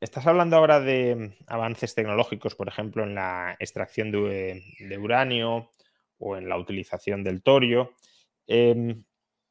Estás 0.00 0.26
hablando 0.26 0.56
ahora 0.56 0.80
de 0.80 1.36
avances 1.46 1.94
tecnológicos, 1.94 2.54
por 2.54 2.68
ejemplo, 2.68 3.04
en 3.04 3.14
la 3.14 3.54
extracción 3.58 4.10
de, 4.10 4.98
uranio 4.98 5.70
o 6.18 6.38
en 6.38 6.48
la 6.48 6.56
utilización 6.56 7.22
del 7.22 7.42
torio. 7.42 7.92
Em, 8.46 9.04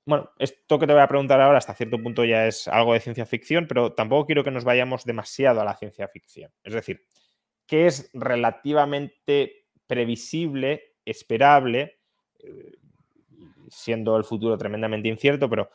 bueno, 0.05 0.31
esto 0.39 0.79
que 0.79 0.87
te 0.87 0.93
voy 0.93 1.03
a 1.03 1.07
preguntar 1.07 1.39
ahora 1.39 1.59
hasta 1.59 1.75
cierto 1.75 2.01
punto 2.01 2.25
ya 2.25 2.47
es 2.47 2.67
algo 2.67 2.93
de 2.93 2.99
ciencia 2.99 3.27
ficción, 3.27 3.67
pero 3.67 3.93
tampoco 3.93 4.25
quiero 4.25 4.43
que 4.43 4.49
nos 4.49 4.63
vayamos 4.63 5.05
demasiado 5.05 5.61
a 5.61 5.65
la 5.65 5.75
ciencia 5.75 6.07
ficción. 6.07 6.51
Es 6.63 6.73
decir, 6.73 7.05
¿qué 7.67 7.85
es 7.85 8.09
relativamente 8.13 9.67
previsible, 9.85 10.95
esperable, 11.05 11.99
eh, 12.39 12.77
siendo 13.69 14.17
el 14.17 14.23
futuro 14.23 14.57
tremendamente 14.57 15.09
incierto, 15.09 15.47
pero 15.47 15.69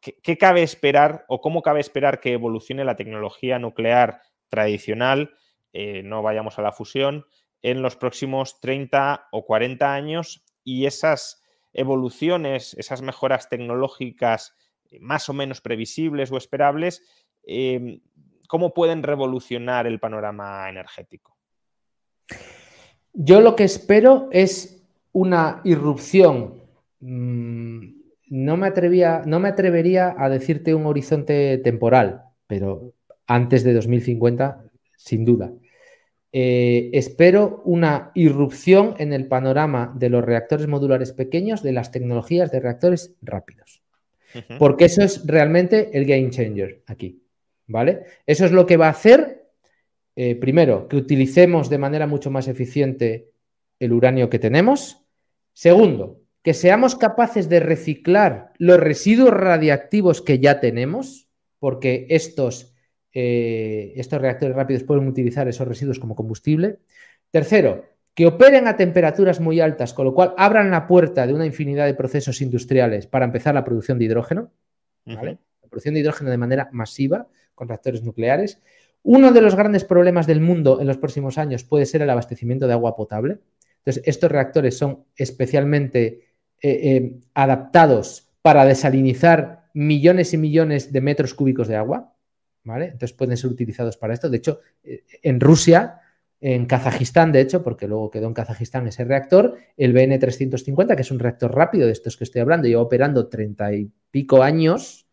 ¿qué, 0.00 0.38
cabe 0.38 0.62
esperar 0.62 1.24
o 1.28 1.40
cómo 1.40 1.62
cabe 1.62 1.80
esperar 1.80 2.20
que 2.20 2.32
evolucione 2.32 2.84
la 2.84 2.96
tecnología 2.96 3.58
nuclear 3.58 4.22
tradicional, 4.48 5.34
eh, 5.72 6.02
no 6.02 6.22
vayamos 6.22 6.58
a 6.58 6.62
la 6.62 6.72
fusión, 6.72 7.26
en 7.62 7.82
los 7.82 7.96
próximos 7.96 8.60
30 8.60 9.28
o 9.30 9.44
40 9.44 9.92
años 9.92 10.44
y 10.64 10.86
esas 10.86 11.42
evoluciones, 11.72 12.74
esas 12.74 13.02
mejoras 13.02 13.48
tecnológicas 13.48 14.54
eh, 14.90 14.98
más 15.00 15.28
o 15.28 15.32
menos 15.32 15.60
previsibles 15.60 16.32
o 16.32 16.36
esperables, 16.36 17.02
em, 17.44 18.00
¿cómo 18.48 18.74
pueden 18.74 19.02
revolucionar 19.02 19.86
el 19.86 20.00
panorama 20.00 20.68
energético? 20.68 21.36
Yo 23.12 23.40
lo 23.40 23.54
que 23.54 23.64
espero 23.64 24.28
es 24.32 24.82
una 25.12 25.60
irrupción 25.64 26.62
mm, 27.00 27.99
no 28.30 28.56
me, 28.56 28.68
atrevía, 28.68 29.22
no 29.26 29.40
me 29.40 29.48
atrevería 29.48 30.14
a 30.16 30.28
decirte 30.28 30.72
un 30.72 30.86
horizonte 30.86 31.58
temporal, 31.58 32.22
pero 32.46 32.94
antes 33.26 33.64
de 33.64 33.74
2050, 33.74 34.64
sin 34.96 35.24
duda. 35.24 35.52
Eh, 36.32 36.90
espero 36.92 37.60
una 37.64 38.12
irrupción 38.14 38.94
en 38.98 39.12
el 39.12 39.26
panorama 39.26 39.92
de 39.96 40.10
los 40.10 40.24
reactores 40.24 40.68
modulares 40.68 41.12
pequeños 41.12 41.62
de 41.62 41.72
las 41.72 41.90
tecnologías 41.90 42.52
de 42.52 42.60
reactores 42.60 43.14
rápidos. 43.20 43.82
Porque 44.60 44.84
eso 44.84 45.02
es 45.02 45.26
realmente 45.26 45.90
el 45.92 46.06
game 46.06 46.30
changer 46.30 46.82
aquí. 46.86 47.20
¿Vale? 47.66 48.04
Eso 48.26 48.44
es 48.44 48.52
lo 48.52 48.64
que 48.64 48.76
va 48.76 48.86
a 48.86 48.90
hacer, 48.90 49.48
eh, 50.14 50.36
primero, 50.36 50.86
que 50.86 50.96
utilicemos 50.96 51.68
de 51.68 51.78
manera 51.78 52.06
mucho 52.06 52.30
más 52.30 52.46
eficiente 52.46 53.30
el 53.80 53.92
uranio 53.92 54.30
que 54.30 54.38
tenemos. 54.38 55.04
Segundo, 55.52 56.19
que 56.42 56.54
seamos 56.54 56.96
capaces 56.96 57.48
de 57.48 57.60
reciclar 57.60 58.52
los 58.58 58.80
residuos 58.80 59.30
radiactivos 59.30 60.22
que 60.22 60.38
ya 60.38 60.60
tenemos, 60.60 61.28
porque 61.58 62.06
estos, 62.08 62.74
eh, 63.12 63.92
estos 63.96 64.20
reactores 64.20 64.56
rápidos 64.56 64.84
pueden 64.84 65.06
utilizar 65.06 65.48
esos 65.48 65.68
residuos 65.68 65.98
como 65.98 66.14
combustible. 66.14 66.78
Tercero, 67.30 67.84
que 68.14 68.26
operen 68.26 68.66
a 68.66 68.76
temperaturas 68.76 69.40
muy 69.40 69.60
altas, 69.60 69.92
con 69.92 70.06
lo 70.06 70.14
cual 70.14 70.34
abran 70.36 70.70
la 70.70 70.86
puerta 70.86 71.26
de 71.26 71.34
una 71.34 71.46
infinidad 71.46 71.86
de 71.86 71.94
procesos 71.94 72.40
industriales 72.40 73.06
para 73.06 73.26
empezar 73.26 73.54
la 73.54 73.64
producción 73.64 73.98
de 73.98 74.06
hidrógeno, 74.06 74.50
La 75.62 75.68
producción 75.68 75.94
de 75.94 76.00
hidrógeno 76.00 76.30
de 76.30 76.38
manera 76.38 76.68
masiva 76.72 77.28
con 77.54 77.68
reactores 77.68 78.02
nucleares. 78.02 78.60
Uno 79.02 79.32
de 79.32 79.40
los 79.40 79.54
grandes 79.54 79.84
problemas 79.84 80.26
del 80.26 80.40
mundo 80.40 80.80
en 80.80 80.86
los 80.86 80.98
próximos 80.98 81.38
años 81.38 81.64
puede 81.64 81.86
ser 81.86 82.02
el 82.02 82.10
abastecimiento 82.10 82.66
de 82.66 82.72
agua 82.72 82.96
potable. 82.96 83.38
Entonces, 83.78 84.02
estos 84.06 84.30
reactores 84.30 84.76
son 84.76 85.04
especialmente 85.16 86.29
eh, 86.62 86.96
eh, 86.96 87.20
adaptados 87.34 88.28
para 88.42 88.64
desalinizar 88.64 89.68
millones 89.74 90.32
y 90.34 90.38
millones 90.38 90.92
de 90.92 91.00
metros 91.00 91.34
cúbicos 91.34 91.68
de 91.68 91.76
agua. 91.76 92.14
¿vale? 92.64 92.86
Entonces, 92.86 93.12
pueden 93.12 93.36
ser 93.36 93.50
utilizados 93.50 93.96
para 93.96 94.14
esto. 94.14 94.28
De 94.28 94.36
hecho, 94.36 94.60
eh, 94.82 95.04
en 95.22 95.40
Rusia, 95.40 96.00
en 96.40 96.66
Kazajistán, 96.66 97.32
de 97.32 97.40
hecho, 97.40 97.62
porque 97.62 97.86
luego 97.86 98.10
quedó 98.10 98.26
en 98.26 98.34
Kazajistán 98.34 98.86
ese 98.86 99.04
reactor, 99.04 99.56
el 99.76 99.94
BN350, 99.94 100.94
que 100.94 101.02
es 101.02 101.10
un 101.10 101.18
reactor 101.18 101.54
rápido 101.54 101.86
de 101.86 101.92
estos 101.92 102.16
que 102.16 102.24
estoy 102.24 102.40
hablando, 102.40 102.68
lleva 102.68 102.82
operando 102.82 103.28
treinta 103.28 103.72
y 103.72 103.90
pico 104.10 104.42
años 104.42 105.06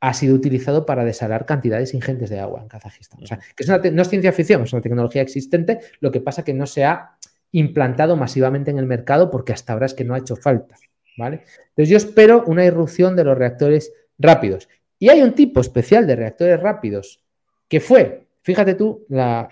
ha 0.00 0.14
sido 0.14 0.34
utilizado 0.34 0.86
para 0.86 1.04
desalar 1.04 1.44
cantidades 1.44 1.92
ingentes 1.92 2.30
de 2.30 2.40
agua 2.40 2.62
en 2.62 2.68
Kazajistán. 2.68 3.22
O 3.22 3.26
sea, 3.26 3.38
que 3.82 3.90
no 3.90 4.02
es 4.02 4.08
ciencia 4.08 4.32
ficción, 4.32 4.62
es 4.62 4.72
una 4.72 4.80
tecnología 4.80 5.20
existente, 5.20 5.80
lo 6.00 6.10
que 6.10 6.22
pasa 6.22 6.42
que 6.42 6.54
no 6.54 6.66
se 6.66 6.84
ha 6.84 7.18
implantado 7.52 8.16
masivamente 8.16 8.70
en 8.70 8.78
el 8.78 8.86
mercado 8.86 9.30
porque 9.30 9.52
hasta 9.52 9.72
ahora 9.72 9.86
es 9.86 9.94
que 9.94 10.04
no 10.04 10.14
ha 10.14 10.18
hecho 10.18 10.36
falta. 10.36 10.76
¿vale? 11.16 11.42
Entonces 11.70 11.88
yo 11.88 11.96
espero 11.96 12.44
una 12.46 12.64
irrupción 12.64 13.16
de 13.16 13.24
los 13.24 13.36
reactores 13.36 13.92
rápidos. 14.18 14.68
Y 14.98 15.08
hay 15.08 15.22
un 15.22 15.34
tipo 15.34 15.60
especial 15.60 16.06
de 16.06 16.16
reactores 16.16 16.60
rápidos 16.60 17.22
que 17.68 17.80
fue, 17.80 18.26
fíjate 18.42 18.74
tú 18.74 19.06
la, 19.08 19.48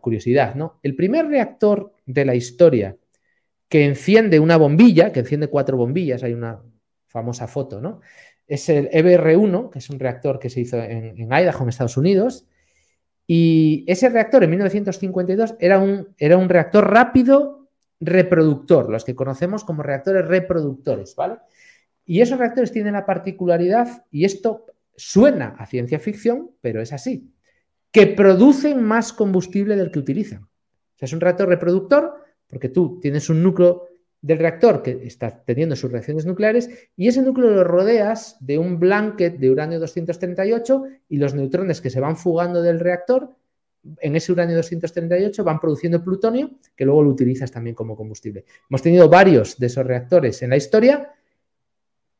curiosidad, 0.00 0.54
¿no? 0.54 0.78
El 0.82 0.96
primer 0.96 1.26
reactor 1.26 1.92
de 2.04 2.24
la 2.24 2.34
historia 2.34 2.96
que 3.68 3.84
enciende 3.84 4.40
una 4.40 4.56
bombilla, 4.56 5.12
que 5.12 5.20
enciende 5.20 5.48
cuatro 5.48 5.76
bombillas, 5.76 6.22
hay 6.22 6.32
una 6.32 6.60
famosa 7.06 7.46
foto, 7.46 7.80
¿no? 7.80 8.00
es 8.46 8.68
el 8.68 8.88
EBR-1, 8.90 9.70
que 9.70 9.78
es 9.80 9.90
un 9.90 9.98
reactor 9.98 10.38
que 10.38 10.50
se 10.50 10.60
hizo 10.60 10.78
en, 10.78 11.16
Idaho, 11.32 11.62
en 11.62 11.68
Estados 11.68 11.96
Unidos. 11.96 12.46
Y 13.26 13.84
ese 13.88 14.08
reactor 14.08 14.44
en 14.44 14.50
1952 14.50 15.56
era 15.58 15.78
un, 15.78 16.14
era 16.18 16.36
un 16.36 16.48
reactor 16.48 16.90
rápido 16.90 17.68
reproductor, 18.00 18.90
los 18.90 19.04
que 19.04 19.14
conocemos 19.14 19.64
como 19.64 19.82
reactores 19.82 20.26
reproductores, 20.26 21.14
¿vale? 21.16 21.38
Y 22.04 22.20
esos 22.20 22.38
reactores 22.38 22.70
tienen 22.70 22.92
la 22.92 23.06
particularidad, 23.06 24.04
y 24.10 24.24
esto 24.24 24.66
suena 24.96 25.56
a 25.58 25.66
ciencia 25.66 25.98
ficción, 25.98 26.52
pero 26.60 26.80
es 26.80 26.92
así, 26.92 27.32
que 27.90 28.06
producen 28.06 28.82
más 28.82 29.12
combustible 29.12 29.76
del 29.76 29.90
que 29.90 29.98
utilizan. 29.98 30.42
O 30.42 30.98
sea, 30.98 31.06
es 31.06 31.12
un 31.12 31.20
reactor 31.20 31.48
reproductor 31.48 32.14
porque 32.48 32.68
tú 32.68 33.00
tienes 33.00 33.28
un 33.28 33.42
núcleo 33.42 33.88
del 34.26 34.38
reactor 34.38 34.82
que 34.82 35.06
está 35.06 35.44
teniendo 35.44 35.76
sus 35.76 35.92
reacciones 35.92 36.26
nucleares 36.26 36.68
y 36.96 37.06
ese 37.06 37.22
núcleo 37.22 37.48
lo 37.48 37.62
rodeas 37.62 38.36
de 38.40 38.58
un 38.58 38.80
blanket 38.80 39.38
de 39.38 39.50
uranio 39.50 39.78
238 39.78 40.82
y 41.08 41.18
los 41.18 41.34
neutrones 41.34 41.80
que 41.80 41.90
se 41.90 42.00
van 42.00 42.16
fugando 42.16 42.60
del 42.60 42.80
reactor 42.80 43.30
en 44.00 44.16
ese 44.16 44.32
uranio 44.32 44.56
238 44.56 45.44
van 45.44 45.60
produciendo 45.60 46.02
plutonio 46.02 46.50
que 46.74 46.84
luego 46.84 47.04
lo 47.04 47.10
utilizas 47.10 47.52
también 47.52 47.76
como 47.76 47.94
combustible. 47.94 48.44
Hemos 48.68 48.82
tenido 48.82 49.08
varios 49.08 49.60
de 49.60 49.66
esos 49.66 49.86
reactores 49.86 50.42
en 50.42 50.50
la 50.50 50.56
historia 50.56 51.12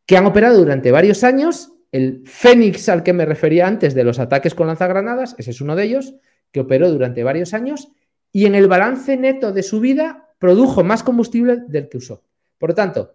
que 0.07 0.17
han 0.17 0.27
operado 0.27 0.59
durante 0.59 0.93
varios 0.93 1.25
años. 1.25 1.73
El 1.91 2.23
Fénix 2.25 2.89
al 2.89 3.03
que 3.03 3.15
me 3.15 3.27
refería 3.27 3.67
antes 3.67 3.95
de 3.95 4.05
los 4.05 4.21
ataques 4.21 4.55
con 4.55 4.69
lanzagranadas, 4.69 5.35
ese 5.39 5.51
es 5.51 5.61
uno 5.61 5.75
de 5.75 5.83
ellos, 5.83 6.15
que 6.53 6.61
operó 6.61 6.89
durante 6.89 7.25
varios 7.25 7.53
años 7.53 7.89
y 8.31 8.47
en 8.47 8.55
el 8.55 8.69
balance 8.69 9.17
neto 9.17 9.53
de 9.53 9.65
su 9.65 9.81
vida 9.81 10.26
produjo 10.39 10.85
más 10.85 11.03
combustible 11.03 11.59
del 11.69 11.89
que 11.89 11.99
usó. 11.99 12.23
Por 12.59 12.71
lo 12.71 12.75
tanto, 12.75 13.15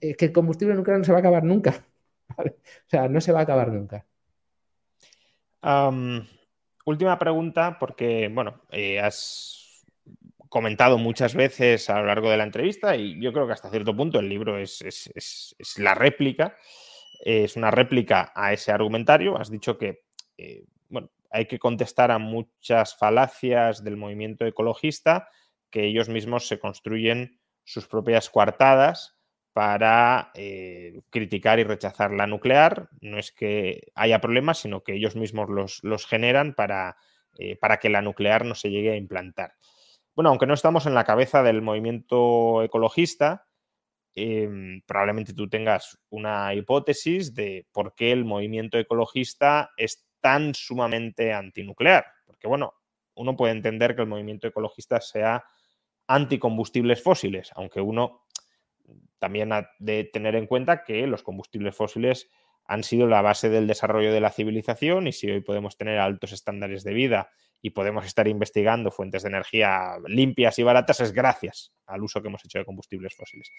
eh, 0.00 0.14
que 0.14 0.26
el 0.26 0.32
combustible 0.32 0.74
nuclear 0.74 0.98
no 0.98 1.04
se 1.04 1.12
va 1.12 1.18
a 1.18 1.20
acabar 1.20 1.44
nunca. 1.44 1.84
O 2.38 2.88
sea, 2.88 3.08
no 3.08 3.20
se 3.20 3.32
va 3.32 3.40
a 3.40 3.42
acabar 3.42 3.68
nunca. 3.68 4.04
última 6.84 7.18
pregunta, 7.18 7.78
porque, 7.78 8.28
bueno, 8.32 8.62
eh, 8.70 9.00
has 9.00 9.84
comentado 10.48 10.98
muchas 10.98 11.34
veces 11.34 11.88
a 11.90 12.00
lo 12.00 12.06
largo 12.06 12.30
de 12.30 12.36
la 12.36 12.44
entrevista 12.44 12.96
y 12.96 13.20
yo 13.20 13.32
creo 13.32 13.46
que 13.46 13.52
hasta 13.52 13.70
cierto 13.70 13.96
punto 13.96 14.18
el 14.18 14.28
libro 14.28 14.58
es, 14.58 15.14
la 15.78 15.94
réplica, 15.94 16.56
es 17.24 17.56
una 17.56 17.70
réplica 17.70 18.32
a 18.34 18.52
ese 18.52 18.72
argumentario. 18.72 19.38
Has 19.38 19.50
dicho 19.50 19.78
que, 19.78 20.04
eh, 20.36 20.64
bueno, 20.88 21.10
hay 21.30 21.46
que 21.46 21.58
contestar 21.58 22.10
a 22.10 22.18
muchas 22.18 22.96
falacias 22.96 23.84
del 23.84 23.96
movimiento 23.96 24.46
ecologista 24.46 25.28
que 25.70 25.84
ellos 25.84 26.08
mismos 26.08 26.48
se 26.48 26.58
construyen 26.58 27.40
sus 27.64 27.86
propias 27.86 28.30
coartadas 28.30 29.16
para 29.52 30.32
eh, 30.34 31.00
criticar 31.10 31.58
y 31.58 31.64
rechazar 31.64 32.12
la 32.12 32.26
nuclear. 32.26 32.90
No 33.00 33.18
es 33.18 33.32
que 33.32 33.90
haya 33.94 34.20
problemas, 34.20 34.58
sino 34.58 34.82
que 34.82 34.94
ellos 34.94 35.16
mismos 35.16 35.48
los, 35.82 36.06
generan 36.06 36.54
para, 36.54 36.98
eh, 37.38 37.56
para, 37.56 37.78
que 37.78 37.88
la 37.88 38.02
nuclear 38.02 38.44
no 38.44 38.54
se 38.54 38.70
llegue 38.70 38.92
a 38.92 38.96
implantar. 38.96 39.54
Bueno, 40.14 40.28
aunque 40.28 40.46
no 40.46 40.52
estamos 40.52 40.84
en 40.84 40.94
la 40.94 41.04
cabeza 41.04 41.42
del 41.42 41.62
movimiento 41.62 42.62
ecologista, 42.62 43.46
em, 44.14 44.82
probablemente 44.86 45.32
tú 45.32 45.48
tengas 45.48 45.98
una 46.10 46.52
hipótesis 46.52 47.34
de 47.34 47.66
por 47.72 47.94
qué 47.94 48.12
el 48.12 48.26
movimiento 48.26 48.78
ecologista 48.78 49.70
es 49.78 50.06
tan 50.20 50.54
sumamente 50.54 51.32
antinuclear. 51.32 52.04
Porque, 52.26 52.46
bueno, 52.46 52.74
uno 53.16 53.36
puede 53.36 53.52
entender 53.52 53.96
que 53.96 54.02
el 54.02 54.08
movimiento 54.08 54.46
ecologista 54.46 55.00
sea 55.00 55.44
anticombustibles 56.06 57.02
fósiles, 57.02 57.50
aunque 57.54 57.80
uno 57.80 58.26
también 59.18 59.52
ha 59.52 59.70
de 59.78 60.04
tener 60.04 60.36
en 60.36 60.46
cuenta 60.46 60.84
que 60.84 61.06
los 61.06 61.22
combustibles 61.22 61.74
fósiles 61.74 62.30
han 62.66 62.82
sido 62.82 63.06
la 63.06 63.22
base 63.22 63.48
del 63.48 63.66
desarrollo 63.66 64.12
de 64.12 64.20
la 64.20 64.30
civilización 64.30 65.06
y 65.06 65.12
si 65.12 65.30
hoy 65.30 65.40
podemos 65.40 65.76
tener 65.76 65.98
altos 65.98 66.32
estándares 66.32 66.84
de 66.84 66.94
vida 66.94 67.30
y 67.62 67.70
podemos 67.70 68.04
estar 68.04 68.28
investigando 68.28 68.90
fuentes 68.90 69.22
de 69.22 69.28
energía 69.28 69.96
limpias 70.06 70.58
y 70.58 70.62
baratas 70.62 71.00
es 71.00 71.12
gracias 71.12 71.72
al 71.86 72.02
uso 72.02 72.20
que 72.20 72.28
hemos 72.28 72.44
hecho 72.44 72.58
de 72.58 72.64
combustibles 72.64 73.14
fósiles. 73.14 73.50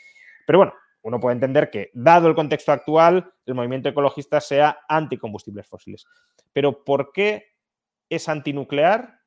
Pero 0.46 0.60
bueno, 0.60 0.74
uno 1.02 1.20
puede 1.20 1.36
entender 1.36 1.70
que, 1.70 1.90
dado 1.94 2.28
el 2.28 2.36
contexto 2.36 2.72
actual, 2.72 3.34
el 3.46 3.56
movimiento 3.56 3.90
ecologista 3.90 4.40
sea 4.40 4.80
anticombustibles 4.88 5.68
fósiles. 5.68 6.06
Pero 6.54 6.84
¿por 6.84 7.12
qué 7.12 7.48
es 8.10 8.30
antinuclear? 8.30 9.20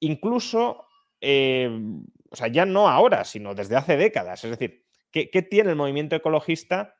Incluso 0.00 0.86
eh, 1.20 1.70
o 2.30 2.36
sea, 2.36 2.48
ya 2.48 2.64
no 2.64 2.88
ahora, 2.88 3.24
sino 3.24 3.54
desde 3.54 3.76
hace 3.76 3.96
décadas. 3.96 4.44
Es 4.44 4.50
decir, 4.50 4.84
¿qué, 5.10 5.26
tiene 5.42 5.70
el 5.70 5.76
movimiento 5.76 6.16
ecologista 6.16 6.94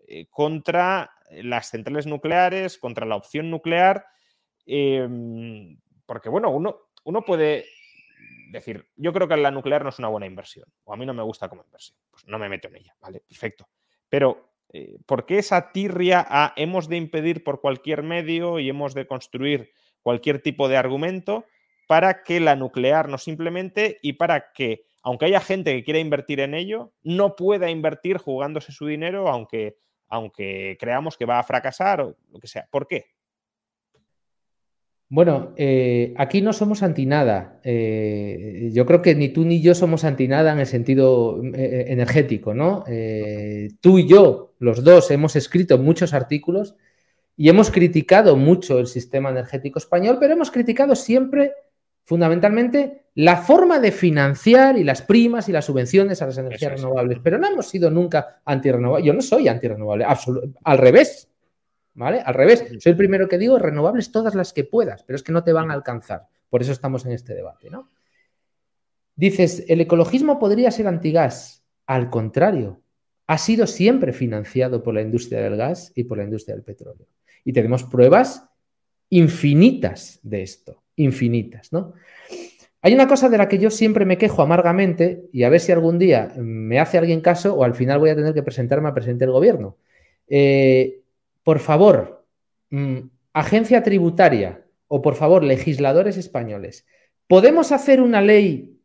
eh, 0.00 0.26
contra 0.28 1.12
las 1.30 1.70
centrales 1.70 2.06
nucleares, 2.06 2.78
contra 2.78 3.06
la 3.06 3.16
opción 3.16 3.50
nuclear? 3.50 4.04
Em, 4.66 5.78
porque, 6.04 6.28
bueno, 6.28 6.50
uno, 6.50 6.90
uno 7.04 7.22
puede 7.22 7.66
decir, 8.50 8.88
yo 8.96 9.12
creo 9.12 9.28
que 9.28 9.36
la 9.36 9.50
nuclear 9.50 9.82
no 9.82 9.88
es 9.88 9.98
una 9.98 10.08
buena 10.08 10.26
inversión, 10.26 10.66
o 10.84 10.92
a 10.92 10.96
mí 10.96 11.06
no 11.06 11.14
me 11.14 11.22
gusta 11.22 11.48
como 11.48 11.64
inversión, 11.64 11.96
pues 12.10 12.26
no 12.26 12.38
me 12.38 12.48
meto 12.48 12.68
en 12.68 12.76
ella, 12.76 12.94
¿vale? 13.00 13.22
Perfecto. 13.26 13.68
Pero, 14.08 14.52
eh, 14.72 14.98
¿por 15.06 15.24
qué 15.24 15.38
esa 15.38 15.72
tirria 15.72 16.26
a 16.28 16.52
hemos 16.56 16.88
de 16.88 16.96
impedir 16.96 17.44
por 17.44 17.60
cualquier 17.60 18.02
medio 18.02 18.58
y 18.58 18.68
hemos 18.68 18.94
de 18.94 19.06
construir 19.06 19.70
cualquier 20.02 20.42
tipo 20.42 20.68
de 20.68 20.76
argumento 20.76 21.46
para 21.86 22.22
que 22.22 22.40
la 22.40 22.56
nuclear 22.56 23.08
no 23.08 23.18
simplemente 23.18 23.98
y 24.02 24.14
para 24.14 24.52
que, 24.52 24.84
aunque 25.02 25.26
haya 25.26 25.40
gente 25.40 25.74
que 25.74 25.84
quiera 25.84 26.00
invertir 26.00 26.40
en 26.40 26.54
ello, 26.54 26.92
no 27.02 27.36
pueda 27.36 27.70
invertir 27.70 28.18
jugándose 28.18 28.72
su 28.72 28.86
dinero, 28.86 29.28
aunque, 29.28 29.76
aunque 30.08 30.76
creamos 30.78 31.16
que 31.16 31.26
va 31.26 31.38
a 31.38 31.44
fracasar 31.44 32.00
o 32.00 32.16
lo 32.30 32.38
que 32.38 32.48
sea. 32.48 32.66
¿Por 32.70 32.86
qué? 32.86 33.06
Bueno, 35.14 35.52
eh, 35.58 36.14
aquí 36.16 36.40
no 36.40 36.54
somos 36.54 36.82
anti 36.82 37.04
nada. 37.04 37.60
Eh, 37.64 38.70
yo 38.72 38.86
creo 38.86 39.02
que 39.02 39.14
ni 39.14 39.28
tú 39.28 39.44
ni 39.44 39.60
yo 39.60 39.74
somos 39.74 40.04
anti 40.04 40.26
nada 40.26 40.54
en 40.54 40.60
el 40.60 40.66
sentido 40.66 41.38
eh, 41.54 41.84
energético, 41.88 42.54
¿no? 42.54 42.82
tú 43.82 43.98
y 43.98 44.08
yo, 44.08 44.54
los 44.58 44.82
dos, 44.82 45.10
hemos 45.10 45.36
escrito 45.36 45.76
muchos 45.76 46.14
artículos 46.14 46.76
y 47.36 47.50
hemos 47.50 47.70
criticado 47.70 48.36
mucho 48.36 48.78
el 48.78 48.86
sistema 48.86 49.28
energético 49.28 49.78
español, 49.78 50.16
pero 50.18 50.32
hemos 50.32 50.50
criticado 50.50 50.94
siempre 50.94 51.52
fundamentalmente 52.04 53.06
la 53.14 53.36
forma 53.36 53.78
de 53.78 53.92
financiar 53.92 54.78
y 54.78 54.84
las 54.84 55.02
primas 55.02 55.48
y 55.48 55.52
las 55.52 55.66
subvenciones 55.66 56.22
a 56.22 56.26
las 56.26 56.38
energías 56.38 56.72
renovables, 56.72 57.18
pero 57.22 57.38
no 57.38 57.46
hemos 57.46 57.68
sido 57.68 57.90
nunca 57.90 58.40
antirrenovables. 58.44 59.06
Yo 59.06 59.12
no 59.12 59.22
soy 59.22 59.48
antirrenovable, 59.48 60.06
al 60.64 60.78
revés, 60.78 61.28
¿vale? 61.94 62.20
Al 62.20 62.34
revés, 62.34 62.64
soy 62.80 62.90
el 62.90 62.96
primero 62.96 63.28
que 63.28 63.38
digo 63.38 63.58
renovables 63.58 64.10
todas 64.10 64.34
las 64.34 64.52
que 64.52 64.64
puedas, 64.64 65.02
pero 65.04 65.16
es 65.16 65.22
que 65.22 65.32
no 65.32 65.44
te 65.44 65.52
van 65.52 65.70
a 65.70 65.74
alcanzar. 65.74 66.26
Por 66.48 66.62
eso 66.62 66.72
estamos 66.72 67.04
en 67.04 67.12
este 67.12 67.34
debate, 67.34 67.70
¿no? 67.70 67.90
Dices, 69.14 69.64
el 69.68 69.80
ecologismo 69.80 70.38
podría 70.38 70.70
ser 70.70 70.86
antigas. 70.86 71.62
Al 71.86 72.08
contrario, 72.08 72.80
ha 73.26 73.38
sido 73.38 73.66
siempre 73.66 74.12
financiado 74.12 74.82
por 74.82 74.94
la 74.94 75.02
industria 75.02 75.42
del 75.42 75.56
gas 75.56 75.92
y 75.94 76.04
por 76.04 76.18
la 76.18 76.24
industria 76.24 76.54
del 76.54 76.64
petróleo. 76.64 77.06
Y 77.44 77.52
tenemos 77.52 77.84
pruebas 77.84 78.48
infinitas 79.10 80.18
de 80.22 80.42
esto, 80.42 80.81
infinitas, 80.96 81.72
¿no? 81.72 81.94
Hay 82.84 82.94
una 82.94 83.06
cosa 83.06 83.28
de 83.28 83.38
la 83.38 83.48
que 83.48 83.58
yo 83.58 83.70
siempre 83.70 84.04
me 84.04 84.18
quejo 84.18 84.42
amargamente 84.42 85.28
y 85.32 85.44
a 85.44 85.48
ver 85.48 85.60
si 85.60 85.70
algún 85.70 86.00
día 86.00 86.32
me 86.36 86.80
hace 86.80 86.98
alguien 86.98 87.20
caso 87.20 87.54
o 87.54 87.62
al 87.62 87.74
final 87.74 88.00
voy 88.00 88.10
a 88.10 88.16
tener 88.16 88.34
que 88.34 88.42
presentarme 88.42 88.88
a 88.88 88.94
presidente 88.94 89.24
del 89.24 89.32
gobierno. 89.32 89.76
Eh, 90.26 91.00
por 91.44 91.60
favor, 91.60 92.26
mm, 92.70 92.98
agencia 93.32 93.84
tributaria 93.84 94.64
o 94.88 95.00
por 95.00 95.14
favor, 95.14 95.44
legisladores 95.44 96.16
españoles, 96.16 96.84
¿podemos 97.28 97.70
hacer 97.70 98.00
una 98.00 98.20
ley 98.20 98.80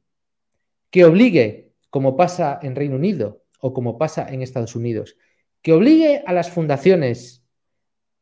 que 0.92 1.04
obligue, 1.04 1.72
como 1.90 2.16
pasa 2.16 2.60
en 2.62 2.76
Reino 2.76 2.96
Unido 2.96 3.44
o 3.60 3.74
como 3.74 3.98
pasa 3.98 4.28
en 4.30 4.42
Estados 4.42 4.76
Unidos, 4.76 5.18
que 5.62 5.74
obligue 5.74 6.24
a 6.26 6.34
las 6.34 6.50
fundaciones 6.52 7.37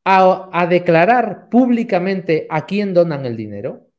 a, 0.06 0.68
declarar 0.70 1.50
públicamente 1.50 2.46
a 2.50 2.66
quién 2.66 2.94
donan 2.94 3.26
el 3.26 3.36
dinero? 3.36 3.90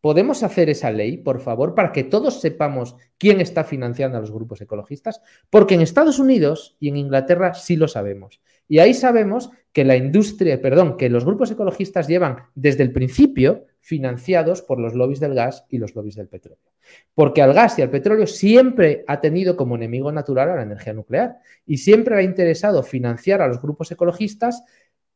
¿Podemos 0.00 0.42
hacer 0.42 0.68
esa 0.68 0.90
ley, 0.90 1.16
por 1.16 1.40
favor, 1.40 1.76
para 1.76 1.92
que 1.92 2.02
todos 2.02 2.40
sepamos 2.40 2.96
quién 3.18 3.40
está 3.40 3.62
financiando 3.62 4.18
a 4.18 4.20
los 4.20 4.32
grupos 4.32 4.60
ecologistas? 4.60 5.20
Porque 5.48 5.76
en 5.76 5.80
Estados 5.80 6.18
Unidos 6.18 6.76
y 6.80 6.88
en 6.88 6.96
Inglaterra 6.96 7.54
sí 7.54 7.76
lo 7.76 7.86
sabemos. 7.86 8.40
Y 8.66 8.80
ahí 8.80 8.94
sabemos 8.94 9.50
que 9.72 9.84
la 9.84 9.96
industria, 9.96 10.60
perdón, 10.60 10.96
que 10.96 11.08
los 11.08 11.24
grupos 11.24 11.52
ecologistas 11.52 12.08
llevan 12.08 12.38
desde 12.56 12.82
el 12.82 12.92
principio 12.92 13.66
financiados 13.78 14.62
por 14.62 14.80
los 14.80 14.94
lobbies 14.94 15.20
del 15.20 15.34
gas 15.34 15.64
y 15.68 15.78
los 15.78 15.94
lobbies 15.94 16.16
del 16.16 16.28
petróleo. 16.28 16.72
Porque 17.14 17.42
al 17.42 17.52
gas 17.54 17.78
y 17.78 17.82
al 17.82 17.90
petróleo 17.90 18.26
siempre 18.26 19.04
ha 19.06 19.20
tenido 19.20 19.56
como 19.56 19.76
enemigo 19.76 20.10
natural 20.10 20.50
a 20.50 20.56
la 20.56 20.62
energía 20.62 20.92
nuclear 20.92 21.36
y 21.64 21.78
siempre 21.78 22.16
le 22.16 22.22
ha 22.22 22.24
interesado 22.24 22.82
financiar 22.82 23.40
a 23.40 23.48
los 23.48 23.62
grupos 23.62 23.90
ecologistas 23.92 24.64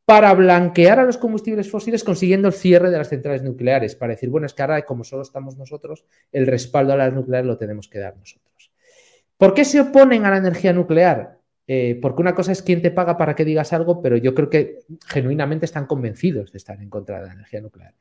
para 0.07 0.33
blanquear 0.33 1.01
a 1.01 1.03
los 1.03 1.17
combustibles 1.17 1.69
fósiles 1.69 2.05
consiguiendo 2.05 2.47
el 2.47 2.53
cierre 2.53 2.89
de 2.89 2.97
las 2.97 3.09
centrales 3.09 3.43
nucleares, 3.43 3.97
para 3.97 4.13
decir, 4.13 4.29
bueno, 4.29 4.47
es 4.47 4.53
que 4.53 4.61
ahora 4.61 4.81
como 4.83 5.03
solo 5.03 5.21
estamos 5.21 5.57
nosotros, 5.57 6.05
el 6.31 6.47
respaldo 6.47 6.93
a 6.93 6.95
las 6.95 7.11
nucleares 7.11 7.45
lo 7.45 7.57
tenemos 7.57 7.89
que 7.89 7.99
dar 7.99 8.15
nosotros. 8.15 8.71
¿Por 9.35 9.53
qué 9.53 9.65
se 9.65 9.81
oponen 9.81 10.23
a 10.23 10.31
la 10.31 10.37
energía 10.37 10.71
nuclear? 10.71 11.39
Eh, 11.67 11.99
porque 12.01 12.21
una 12.21 12.33
cosa 12.33 12.53
es 12.53 12.61
quién 12.61 12.81
te 12.81 12.89
paga 12.89 13.17
para 13.17 13.35
que 13.35 13.43
digas 13.43 13.73
algo, 13.73 14.01
pero 14.01 14.15
yo 14.15 14.33
creo 14.33 14.49
que 14.49 14.79
genuinamente 15.07 15.65
están 15.65 15.87
convencidos 15.87 16.53
de 16.53 16.57
estar 16.57 16.81
en 16.81 16.89
contra 16.89 17.19
de 17.19 17.27
la 17.27 17.33
energía 17.33 17.59
nuclear. 17.59 17.93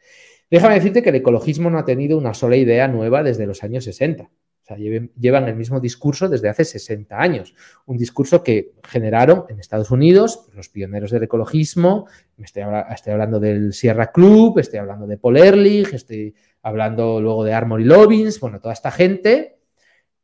Déjame 0.48 0.76
decirte 0.76 1.02
que 1.02 1.08
el 1.08 1.16
ecologismo 1.16 1.70
no 1.70 1.78
ha 1.78 1.84
tenido 1.84 2.18
una 2.18 2.34
sola 2.34 2.54
idea 2.54 2.86
nueva 2.86 3.24
desde 3.24 3.48
los 3.48 3.64
años 3.64 3.82
60. 3.82 4.30
O 4.66 4.74
sea, 4.74 4.78
llevan 4.78 5.46
el 5.46 5.54
mismo 5.54 5.78
discurso 5.78 6.28
desde 6.28 6.48
hace 6.48 6.64
60 6.64 7.16
años. 7.16 7.54
Un 7.86 7.96
discurso 7.96 8.42
que 8.42 8.72
generaron 8.82 9.44
en 9.48 9.60
Estados 9.60 9.92
Unidos 9.92 10.40
pues, 10.44 10.56
los 10.56 10.68
pioneros 10.68 11.12
del 11.12 11.22
ecologismo. 11.22 12.08
Estoy, 12.36 12.64
hablando 12.64 13.38
del 13.38 13.72
Sierra 13.72 14.10
Club, 14.10 14.58
estoy 14.58 14.80
hablando 14.80 15.06
de 15.06 15.18
Paul 15.18 15.36
Ehrlich, 15.36 15.94
estoy 15.94 16.34
hablando 16.62 17.20
luego 17.20 17.44
de 17.44 17.54
Armory 17.54 17.84
Lobbins, 17.84 18.40
bueno, 18.40 18.58
toda 18.58 18.74
esta 18.74 18.90
gente 18.90 19.60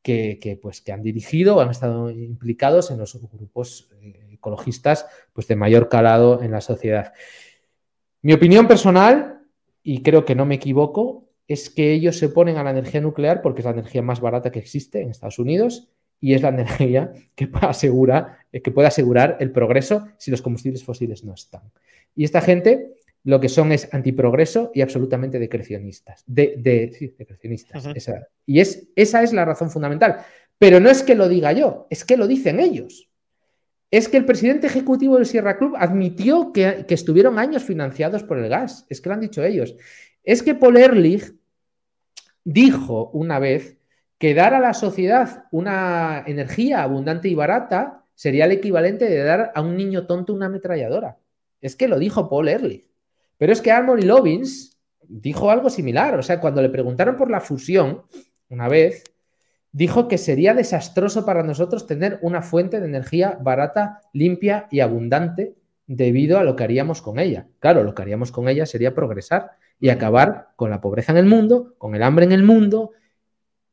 que, 0.02 0.58
pues, 0.60 0.80
que 0.80 0.90
han 0.90 1.04
dirigido 1.04 1.60
han 1.60 1.70
estado 1.70 2.10
implicados 2.10 2.90
en 2.90 2.98
los 2.98 3.16
grupos 3.30 3.90
eh, 4.00 4.30
ecologistas 4.32 5.06
pues, 5.32 5.46
de 5.46 5.54
mayor 5.54 5.88
calado 5.88 6.42
en 6.42 6.50
la 6.50 6.60
sociedad. 6.60 7.12
Mi 8.22 8.32
opinión 8.32 8.66
personal, 8.66 9.42
y 9.84 10.02
creo 10.02 10.24
que 10.24 10.34
no 10.34 10.46
me 10.46 10.56
equivoco, 10.56 11.28
es 11.48 11.70
que 11.70 11.92
ellos 11.92 12.18
se 12.18 12.26
oponen 12.26 12.56
a 12.56 12.64
la 12.64 12.70
energía 12.70 13.00
nuclear 13.00 13.42
porque 13.42 13.60
es 13.60 13.64
la 13.64 13.72
energía 13.72 14.02
más 14.02 14.20
barata 14.20 14.50
que 14.50 14.58
existe 14.58 15.00
en 15.00 15.10
Estados 15.10 15.38
Unidos 15.38 15.88
y 16.20 16.34
es 16.34 16.42
la 16.42 16.48
energía 16.48 17.12
que, 17.34 17.48
asegura, 17.60 18.38
que 18.52 18.70
puede 18.70 18.88
asegurar 18.88 19.36
el 19.40 19.50
progreso 19.50 20.08
si 20.16 20.30
los 20.30 20.40
combustibles 20.40 20.84
fósiles 20.84 21.24
no 21.24 21.34
están. 21.34 21.62
Y 22.14 22.24
esta 22.24 22.40
gente 22.40 22.94
lo 23.24 23.40
que 23.40 23.48
son 23.48 23.72
es 23.72 23.92
antiprogreso 23.92 24.70
y 24.74 24.80
absolutamente 24.80 25.38
decrecionistas. 25.38 26.24
De, 26.26 26.54
de, 26.58 27.14
decrecionistas. 27.18 27.88
y 28.46 28.60
es, 28.60 28.88
esa 28.96 29.22
es 29.22 29.32
la 29.32 29.44
razón 29.44 29.70
fundamental. 29.70 30.24
Pero 30.58 30.80
no 30.80 30.90
es 30.90 31.02
que 31.02 31.14
lo 31.14 31.28
diga 31.28 31.52
yo, 31.52 31.86
es 31.90 32.04
que 32.04 32.16
lo 32.16 32.26
dicen 32.26 32.60
ellos. 32.60 33.08
Es 33.90 34.08
que 34.08 34.16
el 34.16 34.24
presidente 34.24 34.66
ejecutivo 34.66 35.16
del 35.16 35.26
Sierra 35.26 35.58
Club 35.58 35.74
admitió 35.76 36.52
que, 36.52 36.84
que 36.88 36.94
estuvieron 36.94 37.38
años 37.38 37.62
financiados 37.62 38.22
por 38.22 38.38
el 38.38 38.48
gas. 38.48 38.86
Es 38.88 39.00
que 39.00 39.08
lo 39.08 39.14
han 39.14 39.20
dicho 39.20 39.44
ellos. 39.44 39.76
Es 40.24 40.42
que 40.42 40.54
Paul 40.54 40.76
Ehrlich 40.76 41.34
dijo 42.44 43.10
una 43.12 43.38
vez 43.38 43.78
que 44.18 44.34
dar 44.34 44.54
a 44.54 44.60
la 44.60 44.74
sociedad 44.74 45.44
una 45.50 46.22
energía 46.26 46.82
abundante 46.82 47.28
y 47.28 47.34
barata 47.34 48.04
sería 48.14 48.44
el 48.44 48.52
equivalente 48.52 49.06
de 49.06 49.24
dar 49.24 49.52
a 49.54 49.60
un 49.60 49.76
niño 49.76 50.06
tonto 50.06 50.32
una 50.32 50.46
ametralladora. 50.46 51.18
Es 51.60 51.74
que 51.76 51.88
lo 51.88 51.98
dijo 51.98 52.28
Paul 52.28 52.48
Ehrlich. 52.48 52.88
Pero 53.36 53.52
es 53.52 53.60
que 53.60 53.72
Armory 53.72 54.02
Lobbins 54.02 54.78
dijo 55.00 55.50
algo 55.50 55.70
similar. 55.70 56.16
O 56.18 56.22
sea, 56.22 56.40
cuando 56.40 56.62
le 56.62 56.68
preguntaron 56.68 57.16
por 57.16 57.30
la 57.30 57.40
fusión, 57.40 58.02
una 58.48 58.68
vez, 58.68 59.04
dijo 59.72 60.06
que 60.06 60.18
sería 60.18 60.54
desastroso 60.54 61.24
para 61.24 61.42
nosotros 61.42 61.86
tener 61.86 62.18
una 62.22 62.42
fuente 62.42 62.78
de 62.78 62.86
energía 62.86 63.38
barata, 63.40 64.00
limpia 64.12 64.68
y 64.70 64.80
abundante 64.80 65.56
debido 65.86 66.38
a 66.38 66.44
lo 66.44 66.54
que 66.54 66.64
haríamos 66.64 67.02
con 67.02 67.18
ella. 67.18 67.48
Claro, 67.58 67.82
lo 67.82 67.94
que 67.94 68.02
haríamos 68.02 68.30
con 68.30 68.48
ella 68.48 68.66
sería 68.66 68.94
progresar 68.94 69.52
y 69.82 69.88
acabar 69.88 70.50
con 70.54 70.70
la 70.70 70.80
pobreza 70.80 71.10
en 71.10 71.18
el 71.18 71.26
mundo, 71.26 71.74
con 71.76 71.96
el 71.96 72.04
hambre 72.04 72.24
en 72.24 72.30
el 72.30 72.44
mundo 72.44 72.92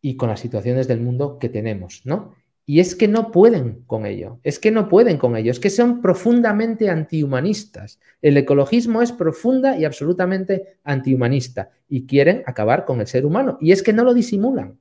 y 0.02 0.18
con 0.18 0.30
las 0.30 0.40
situaciones 0.40 0.88
del 0.88 1.02
mundo 1.02 1.38
que 1.38 1.50
tenemos, 1.50 2.02
¿no? 2.04 2.34
Y 2.66 2.80
es 2.80 2.96
que 2.96 3.08
no 3.08 3.30
pueden 3.30 3.84
con 3.86 4.08
ello, 4.08 4.40
es 4.42 4.58
que 4.58 4.72
no 4.72 4.90
pueden 4.90 5.20
con 5.20 5.38
ello, 5.38 5.52
es 5.52 5.60
que 5.60 5.70
son 5.70 6.02
profundamente 6.02 6.90
antihumanistas. 6.90 8.00
El 8.24 8.38
ecologismo 8.38 9.04
es 9.04 9.12
profunda 9.12 9.78
y 9.78 9.86
absolutamente 9.86 10.80
antihumanista 10.84 11.70
y 11.88 12.08
quieren 12.08 12.42
acabar 12.48 12.86
con 12.86 13.02
el 13.02 13.08
ser 13.08 13.24
humano. 13.24 13.60
Y 13.62 13.72
es 13.72 13.84
que 13.84 13.94
no 13.94 14.04
lo 14.04 14.16
disimulan. 14.16 14.80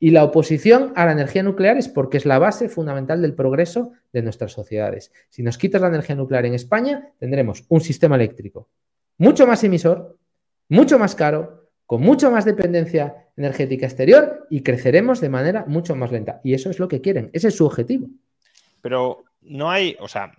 Y 0.00 0.10
la 0.10 0.24
oposición 0.24 0.92
a 0.96 1.06
la 1.06 1.12
energía 1.12 1.44
nuclear 1.44 1.76
es 1.76 1.88
porque 1.88 2.16
es 2.16 2.26
la 2.26 2.40
base 2.40 2.68
fundamental 2.68 3.22
del 3.22 3.34
progreso 3.34 3.92
de 4.12 4.22
nuestras 4.22 4.50
sociedades. 4.50 5.12
Si 5.28 5.44
nos 5.44 5.56
quitas 5.56 5.80
la 5.80 5.88
energía 5.88 6.16
nuclear 6.16 6.46
en 6.46 6.54
España, 6.54 7.12
tendremos 7.20 7.64
un 7.68 7.80
sistema 7.80 8.16
eléctrico 8.16 8.68
mucho 9.18 9.46
más 9.46 9.62
emisor, 9.64 10.16
mucho 10.68 10.98
más 10.98 11.14
caro, 11.14 11.70
con 11.86 12.02
mucho 12.02 12.30
más 12.30 12.44
dependencia 12.44 13.28
energética 13.36 13.86
exterior 13.86 14.46
y 14.50 14.62
creceremos 14.62 15.20
de 15.20 15.28
manera 15.28 15.64
mucho 15.66 15.94
más 15.94 16.12
lenta. 16.12 16.40
Y 16.44 16.54
eso 16.54 16.70
es 16.70 16.78
lo 16.78 16.88
que 16.88 17.00
quieren, 17.00 17.30
ese 17.32 17.48
es 17.48 17.56
su 17.56 17.64
objetivo. 17.64 18.08
Pero 18.80 19.24
no 19.40 19.70
hay, 19.70 19.96
o 20.00 20.08
sea, 20.08 20.32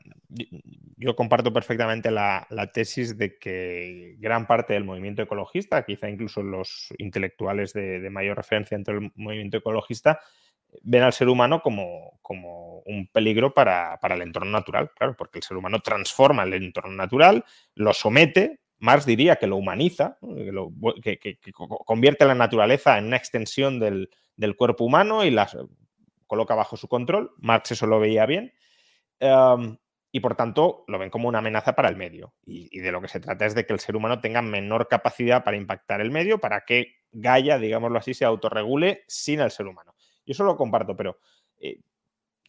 yo 0.97 1.15
comparto 1.15 1.51
perfectamente 1.51 2.11
la, 2.11 2.45
tesis 2.73 3.17
de 3.17 3.37
que 3.37 4.15
gran 4.19 4.45
parte 4.45 4.73
del 4.73 4.83
movimiento 4.83 5.21
ecologista, 5.21 5.83
quizá 5.85 6.09
incluso 6.09 6.43
los 6.43 6.93
intelectuales 6.97 7.73
de, 7.73 8.07
mayor 8.09 8.37
referencia 8.37 8.77
dentro 8.77 8.93
del 8.93 9.11
movimiento 9.15 9.57
ecologista, 9.57 10.19
ven 10.83 11.01
al 11.01 11.13
ser 11.13 11.29
humano 11.29 11.61
como, 11.61 12.19
como 12.21 12.79
un 12.85 13.07
peligro 13.07 13.53
para, 13.53 13.97
para, 13.99 14.15
el 14.15 14.21
entorno 14.21 14.51
natural, 14.51 14.91
claro, 14.95 15.15
porque 15.17 15.39
el 15.39 15.43
ser 15.43 15.57
humano 15.57 15.79
transforma 15.79 16.43
el 16.43 16.53
entorno 16.53 16.91
natural, 16.91 17.43
lo 17.73 17.93
somete 17.93 18.59
Marx 18.79 19.05
diría 19.05 19.35
que 19.35 19.47
lo 19.47 19.57
humaniza, 19.57 20.17
que, 21.01 21.37
convierte 21.85 22.25
la 22.25 22.35
naturaleza 22.35 22.97
en 22.97 23.05
una 23.05 23.17
extensión 23.17 23.79
del, 23.79 24.09
cuerpo 24.57 24.85
humano 24.85 25.25
y 25.25 25.31
la 25.31 25.49
coloca 26.27 26.55
bajo 26.55 26.77
su 26.77 26.87
control. 26.87 27.31
Marx 27.37 27.71
eso 27.71 27.87
lo 27.87 27.99
veía 27.99 28.25
bien. 28.25 28.53
Em, 29.19 29.77
y 30.11 30.21
por 30.21 30.35
tanto 30.35 30.85
lo 30.87 30.97
ven 30.97 31.09
como 31.09 31.27
una 31.27 31.39
amenaza 31.39 31.75
para 31.75 31.89
el 31.89 31.95
medio. 31.95 32.33
Y, 32.45 32.79
de 32.79 32.91
lo 32.91 33.01
que 33.01 33.07
se 33.07 33.19
trata 33.19 33.45
es 33.45 33.53
de 33.53 33.65
que 33.65 33.73
el 33.73 33.79
ser 33.79 33.95
humano 33.95 34.21
tenga 34.21 34.41
menor 34.41 34.87
capacidad 34.87 35.43
para 35.43 35.57
impactar 35.57 36.01
el 36.01 36.11
medio, 36.11 36.39
para 36.39 36.61
que 36.61 36.95
Gaia, 37.11 37.57
digámoslo 37.57 37.99
así, 37.99 38.13
se 38.13 38.25
autorregule 38.25 39.03
sin 39.07 39.39
el 39.39 39.51
ser 39.51 39.67
humano. 39.67 39.95
Yo 40.25 40.31
eso 40.31 40.43
lo 40.43 40.55
comparto, 40.55 40.95
pero 40.95 41.19
eh, 41.57 41.81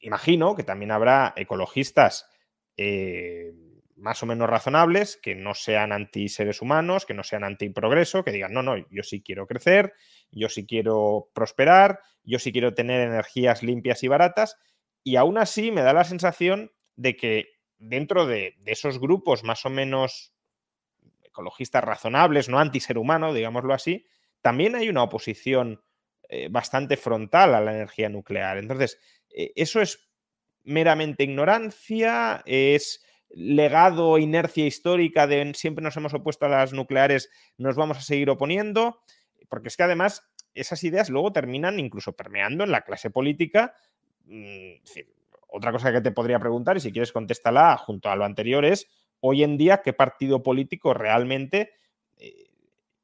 imagino 0.01 0.55
que 0.55 0.63
también 0.63 0.91
habrá 0.91 1.33
ecologistas 1.37 2.31
eh, 2.77 3.53
más 4.01 4.23
o 4.23 4.27
menos 4.27 4.49
razonables, 4.49 5.19
que 5.23 5.35
no 5.35 5.55
sean 5.55 5.93
anti 5.93 6.29
seres 6.29 6.63
humanos, 6.63 7.05
que 7.05 7.15
no 7.15 7.23
sean 7.23 7.45
anti 7.45 7.69
progreso, 7.69 8.25
que 8.25 8.33
digan, 8.33 8.53
no, 8.53 8.63
no, 8.63 8.77
yo 8.91 9.03
sí 9.03 9.23
quiero 9.23 9.47
crecer, 9.47 9.93
yo 10.31 10.49
sí 10.49 10.67
quiero 10.67 11.29
prosperar, 11.35 12.01
yo 12.25 12.39
sí 12.39 12.51
quiero 12.51 12.75
tener 12.75 13.03
energías 13.03 13.63
limpias 13.63 14.03
y 14.03 14.09
baratas, 14.09 14.57
y 15.05 15.17
aún 15.17 15.39
así 15.39 15.71
me 15.71 15.83
da 15.83 15.93
la 15.93 16.05
sensación 16.05 16.73
de 16.97 17.17
que 17.17 17.61
dentro 17.79 18.27
de, 18.27 18.57
esos 18.65 18.99
grupos 18.99 19.45
más 19.45 19.65
o 19.67 19.71
menos 19.71 20.33
ecologistas 21.23 21.85
razonables, 21.85 22.49
no 22.49 22.59
anti 22.59 22.81
ser 22.81 22.99
humano, 22.99 23.35
digámoslo 23.35 23.75
así, 23.75 24.07
también 24.41 24.75
hay 24.75 24.89
una 24.89 25.03
oposición 25.03 25.83
eh, 26.29 26.49
bastante 26.51 26.97
frontal 26.97 27.55
a 27.55 27.61
la 27.61 27.75
energía 27.75 28.09
nuclear. 28.09 28.59
Entonces, 28.59 28.99
eh, 29.31 29.53
eso 29.57 29.81
es 29.81 30.11
meramente 30.65 31.25
ignorancia, 31.25 32.43
es 32.47 33.05
legado, 33.31 34.19
inercia 34.19 34.67
histórica 34.67 35.27
de 35.27 35.53
siempre 35.55 35.83
nos 35.83 35.97
hemos 35.97 36.15
opuesto 36.15 36.47
a 36.47 36.49
las 36.49 36.73
nucleares, 36.73 37.31
nos 37.57 37.77
vamos 37.77 37.99
a 37.99 38.03
seguir 38.03 38.31
oponiendo, 38.31 39.01
porque 39.49 39.69
es 39.69 39.77
que 39.77 39.85
además 39.85 40.29
esas 40.55 40.83
ideas 40.85 41.11
luego 41.11 41.33
terminan 41.33 41.79
incluso 41.79 42.13
permeando 42.13 42.65
en 42.65 42.73
la 42.73 42.83
clase 42.83 43.11
política, 43.11 43.75
mm, 44.25 44.73
otra 45.49 45.73
cosa 45.73 45.93
que 45.93 46.01
te 46.01 46.13
podría 46.13 46.39
preguntar, 46.39 46.77
y 46.77 46.81
si 46.81 46.93
quieres 46.93 47.13
contéstala 47.13 47.77
junto 47.77 48.09
a 48.11 48.17
lo 48.17 48.25
anterior, 48.25 48.65
es 48.65 48.89
hoy 49.21 49.43
en 49.43 49.57
día 49.57 49.83
qué 49.83 49.93
partido 49.93 50.43
político 50.43 50.95
realmente 50.95 51.73
eh, 52.17 52.51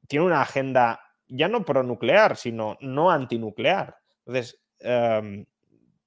tiene 0.07 0.25
una 0.25 0.41
agenda 0.41 1.01
ya 1.27 1.47
no 1.47 1.65
pronuclear, 1.65 2.37
sino 2.37 2.77
no 2.79 3.11
antinuclear. 3.11 3.97
Entonces, 4.25 4.61
em, 4.79 5.45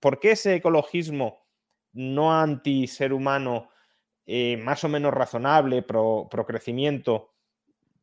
¿por 0.00 0.18
qué 0.18 0.32
ese 0.32 0.54
ecologismo 0.54 1.46
no 1.92 2.32
anti 2.32 2.86
ser 2.86 3.12
humano, 3.12 3.68
eh, 4.26 4.56
más 4.56 4.84
o 4.84 4.88
menos 4.88 5.12
razonable, 5.12 5.82
pro, 5.82 6.28
crecimiento, 6.46 7.32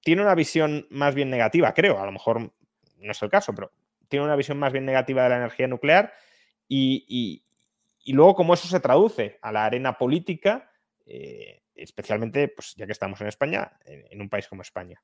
tiene 0.02 0.22
una 0.22 0.36
visión 0.36 0.88
más 0.90 1.16
bien 1.16 1.30
negativa, 1.30 1.74
creo, 1.74 2.00
a 2.00 2.06
lo 2.06 2.12
mejor 2.12 2.40
no 2.40 3.12
es 3.12 3.22
el 3.22 3.30
caso, 3.30 3.54
pero 3.54 3.72
tiene 4.08 4.26
una 4.26 4.36
visión 4.36 4.58
más 4.58 4.72
bien 4.72 4.86
negativa 4.86 5.24
de 5.24 5.30
la 5.30 5.38
energía 5.38 5.68
nuclear 5.68 6.14
y, 6.68 7.44
luego 8.08 8.36
cómo 8.36 8.54
eso 8.54 8.68
se 8.68 8.80
traduce 8.80 9.38
a 9.42 9.52
la 9.52 9.66
arena 9.66 9.98
política, 9.98 10.72
eh, 11.06 11.62
especialmente, 11.76 12.48
pues 12.48 12.74
ya 12.76 12.86
que 12.86 12.94
estamos 12.94 13.20
en 13.22 13.28
España, 13.28 13.72
en 13.86 14.22
un 14.22 14.30
país 14.30 14.48
como 14.48 14.62
España. 14.62 15.02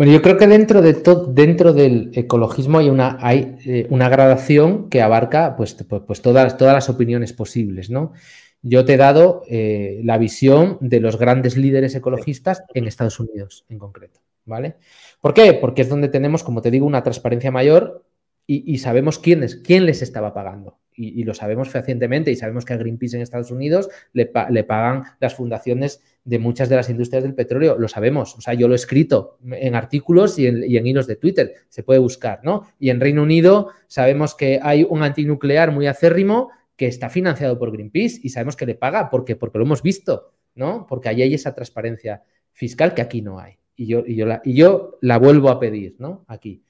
Bueno, 0.00 0.14
yo 0.14 0.22
creo 0.22 0.38
que 0.38 0.46
dentro, 0.46 0.80
de 0.80 0.94
dentro 1.28 1.74
del 1.74 2.10
ecologismo 2.14 2.78
hay 2.78 2.88
una, 2.88 3.18
eh, 3.22 3.86
una 3.90 4.08
gradación 4.08 4.88
que 4.88 5.02
abarca 5.02 5.56
pues, 5.56 5.74
pues, 5.74 6.02
pues, 6.06 6.22
todas, 6.22 6.56
todas 6.56 6.72
las 6.72 6.88
opiniones 6.88 7.34
posibles, 7.34 7.90
¿no? 7.90 8.14
Yo 8.62 8.84
te 8.84 8.94
he 8.94 8.96
dado 8.96 9.42
eh, 9.48 10.00
la 10.04 10.18
visión 10.18 10.78
de 10.80 11.00
los 11.00 11.18
grandes 11.18 11.56
líderes 11.56 11.94
ecologistas 11.94 12.62
en 12.74 12.86
Estados 12.86 13.18
Unidos 13.18 13.64
en 13.68 13.78
concreto, 13.78 14.20
¿vale? 14.44 14.76
¿Por 15.20 15.34
qué? 15.34 15.54
Porque 15.54 15.82
es 15.82 15.88
donde 15.88 16.08
tenemos, 16.08 16.42
como 16.42 16.60
te 16.60 16.70
digo, 16.70 16.86
una 16.86 17.02
transparencia 17.02 17.50
mayor 17.50 18.04
y, 18.46 18.78
sabemos 18.78 19.20
quién, 19.20 19.46
quién 19.62 19.86
les 19.86 20.02
estaba 20.02 20.34
pagando 20.34 20.80
y, 21.00 21.24
lo 21.24 21.34
sabemos 21.34 21.70
fehacientemente 21.70 22.30
y 22.30 22.36
sabemos 22.36 22.64
que 22.64 22.74
a 22.74 22.76
Greenpeace 22.76 23.16
en 23.16 23.22
Estados 23.22 23.50
Unidos 23.50 23.88
le, 24.12 24.26
pagan 24.26 25.04
las 25.18 25.34
fundaciones 25.34 26.02
de 26.24 26.38
muchas 26.38 26.68
de 26.68 26.76
las 26.76 26.90
industrias 26.90 27.22
del 27.22 27.34
petróleo, 27.34 27.78
lo 27.78 27.88
sabemos, 27.88 28.36
o 28.36 28.40
sea, 28.40 28.54
yo 28.54 28.68
lo 28.68 28.74
he 28.74 28.76
escrito 28.76 29.38
en 29.50 29.74
artículos 29.74 30.38
y 30.38 30.46
en, 30.46 30.86
hilos 30.86 31.06
de 31.06 31.16
Twitter, 31.16 31.54
se 31.68 31.82
puede 31.82 32.00
buscar, 32.00 32.40
¿no? 32.44 32.66
Y 32.78 32.90
en 32.90 33.00
Reino 33.00 33.22
Unido 33.22 33.70
sabemos 33.86 34.34
que 34.34 34.60
hay 34.62 34.86
un 34.88 35.02
antinuclear 35.02 35.72
muy 35.72 35.86
acérrimo 35.86 36.50
que 36.80 36.86
está 36.86 37.10
financiado 37.10 37.58
por 37.58 37.70
Greenpeace 37.72 38.20
y 38.22 38.30
sabemos 38.30 38.56
que 38.56 38.64
le 38.64 38.74
paga 38.74 39.10
porque, 39.10 39.36
porque 39.36 39.58
lo 39.58 39.66
hemos 39.66 39.82
visto, 39.82 40.32
¿no? 40.54 40.86
Porque 40.88 41.10
ahí 41.10 41.20
hay 41.20 41.34
esa 41.34 41.54
transparencia 41.54 42.22
fiscal 42.52 42.94
que 42.94 43.02
aquí 43.02 43.20
no 43.20 43.38
hay. 43.38 43.58
Y 43.76 43.86
yo, 43.86 44.02
y 44.06 44.16
yo, 44.16 44.24
la, 44.24 44.40
y 44.42 44.54
yo 44.54 44.96
la 45.02 45.18
vuelvo 45.18 45.50
a 45.50 45.60
pedir, 45.60 45.96
¿no? 45.98 46.24
Aquí. 46.26 46.64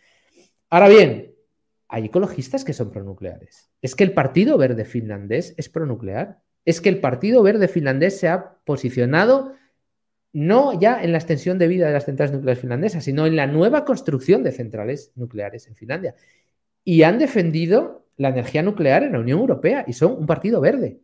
Ahora 0.69 0.89
bien, 0.89 1.33
hay 1.87 2.07
ecologistas 2.07 2.65
que 2.65 2.73
son 2.73 2.91
pronucleares. 2.91 3.71
Es 3.83 3.95
que 3.95 4.03
el 4.03 4.13
Partido 4.13 4.59
Verde 4.59 4.85
finlandés 4.85 5.55
es 5.57 5.69
pronuclear. 5.69 6.41
Es 6.65 6.81
que 6.81 6.89
el 6.89 6.99
Partido 6.99 7.45
Verde 7.45 7.69
finlandés 7.69 8.19
se 8.19 8.27
ha 8.27 8.57
posicionado 8.65 9.53
no 10.33 10.77
ya 10.81 11.01
en 11.05 11.13
la 11.13 11.19
extensión 11.19 11.57
de 11.57 11.69
vida 11.69 11.87
de 11.87 11.93
las 11.93 12.07
centrales 12.07 12.35
nucleares 12.35 12.61
finlandesas, 12.61 13.05
sino 13.05 13.29
en 13.29 13.37
la 13.37 13.47
nueva 13.47 13.85
construcción 13.85 14.43
de 14.43 14.51
centrales 14.51 15.13
nucleares 15.15 15.69
en 15.69 15.77
Finlandia. 15.77 16.17
Y 16.85 17.03
han 17.03 17.19
defendido 17.19 18.07
la 18.17 18.29
energía 18.29 18.63
nuclear 18.63 19.03
en 19.03 19.13
la 19.13 19.21
Unión 19.21 19.39
Europea 19.41 19.85
y 19.87 19.93
son 19.93 20.13
un 20.13 20.27
partido 20.27 20.61
verde. 20.61 21.01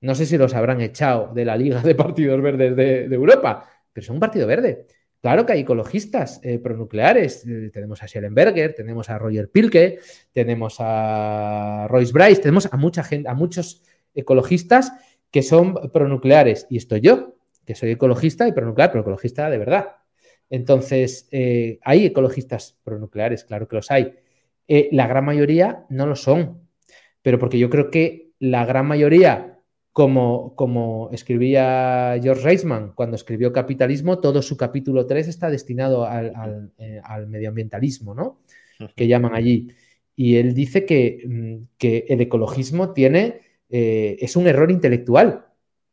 No 0.00 0.14
sé 0.14 0.26
si 0.26 0.38
los 0.38 0.54
habrán 0.54 0.80
echado 0.80 1.32
de 1.34 1.44
la 1.44 1.56
Liga 1.56 1.82
de 1.82 1.94
Partidos 1.94 2.40
Verdes 2.40 2.74
de, 2.74 3.04
Europa, 3.04 3.68
pero 3.92 4.06
son 4.06 4.16
un 4.16 4.20
partido 4.20 4.46
verde. 4.46 4.86
Claro 5.20 5.44
que 5.44 5.52
hay 5.52 5.60
ecologistas 5.60 6.40
eh, 6.42 6.58
pronucleares. 6.58 7.46
Eh, 7.46 7.70
tenemos 7.72 8.02
a 8.02 8.08
Schellenberger, 8.08 8.74
tenemos 8.74 9.10
a 9.10 9.18
Roger 9.18 9.50
Pilke, 9.50 10.00
tenemos 10.32 10.76
a 10.78 11.86
Royce 11.88 12.12
Bryce, 12.12 12.40
tenemos 12.40 12.72
a 12.72 12.76
mucha 12.78 13.04
gente, 13.04 13.28
a 13.28 13.34
muchos 13.34 13.82
ecologistas 14.14 14.92
que 15.30 15.42
son 15.42 15.74
pronucleares. 15.92 16.66
Y 16.70 16.78
estoy 16.78 17.02
yo, 17.02 17.36
que 17.66 17.74
soy 17.74 17.90
ecologista 17.90 18.48
y 18.48 18.52
pronuclear, 18.52 18.90
pero 18.90 19.02
ecologista 19.02 19.50
de 19.50 19.58
verdad. 19.58 19.96
Entonces, 20.48 21.28
eh, 21.30 21.78
hay 21.82 22.06
ecologistas 22.06 22.78
pronucleares, 22.82 23.44
claro 23.44 23.68
que 23.68 23.76
los 23.76 23.90
hay. 23.90 24.14
La 24.92 25.06
gran 25.06 25.24
mayoría 25.24 25.84
no 25.88 26.06
lo 26.06 26.14
son, 26.14 26.68
pero 27.22 27.38
porque 27.38 27.58
yo 27.58 27.70
creo 27.70 27.90
que 27.90 28.30
la 28.38 28.64
gran 28.64 28.86
mayoría 28.86 29.50
como, 29.92 30.54
como 30.54 31.10
escribía 31.12 32.18
George 32.22 32.42
Reisman 32.42 32.92
cuando 32.94 33.16
escribió 33.16 33.52
Capitalismo, 33.52 34.20
todo 34.20 34.42
su 34.42 34.56
capítulo 34.56 35.06
3 35.06 35.28
está 35.28 35.50
destinado 35.50 36.04
al, 36.04 36.72
eh, 36.78 37.00
medioambientalismo, 37.26 38.14
¿no? 38.14 38.40
Que 38.94 39.08
llaman 39.08 39.34
allí. 39.34 39.68
Y 40.16 40.36
él 40.36 40.54
dice 40.54 40.86
que, 40.86 41.22
mm, 41.26 41.56
que 41.76 42.06
el 42.08 42.20
ecologismo 42.20 42.92
tiene, 42.92 43.40
eh, 43.68 44.16
es 44.20 44.36
un 44.36 44.46
error 44.46 44.70
intelectual, 44.70 45.46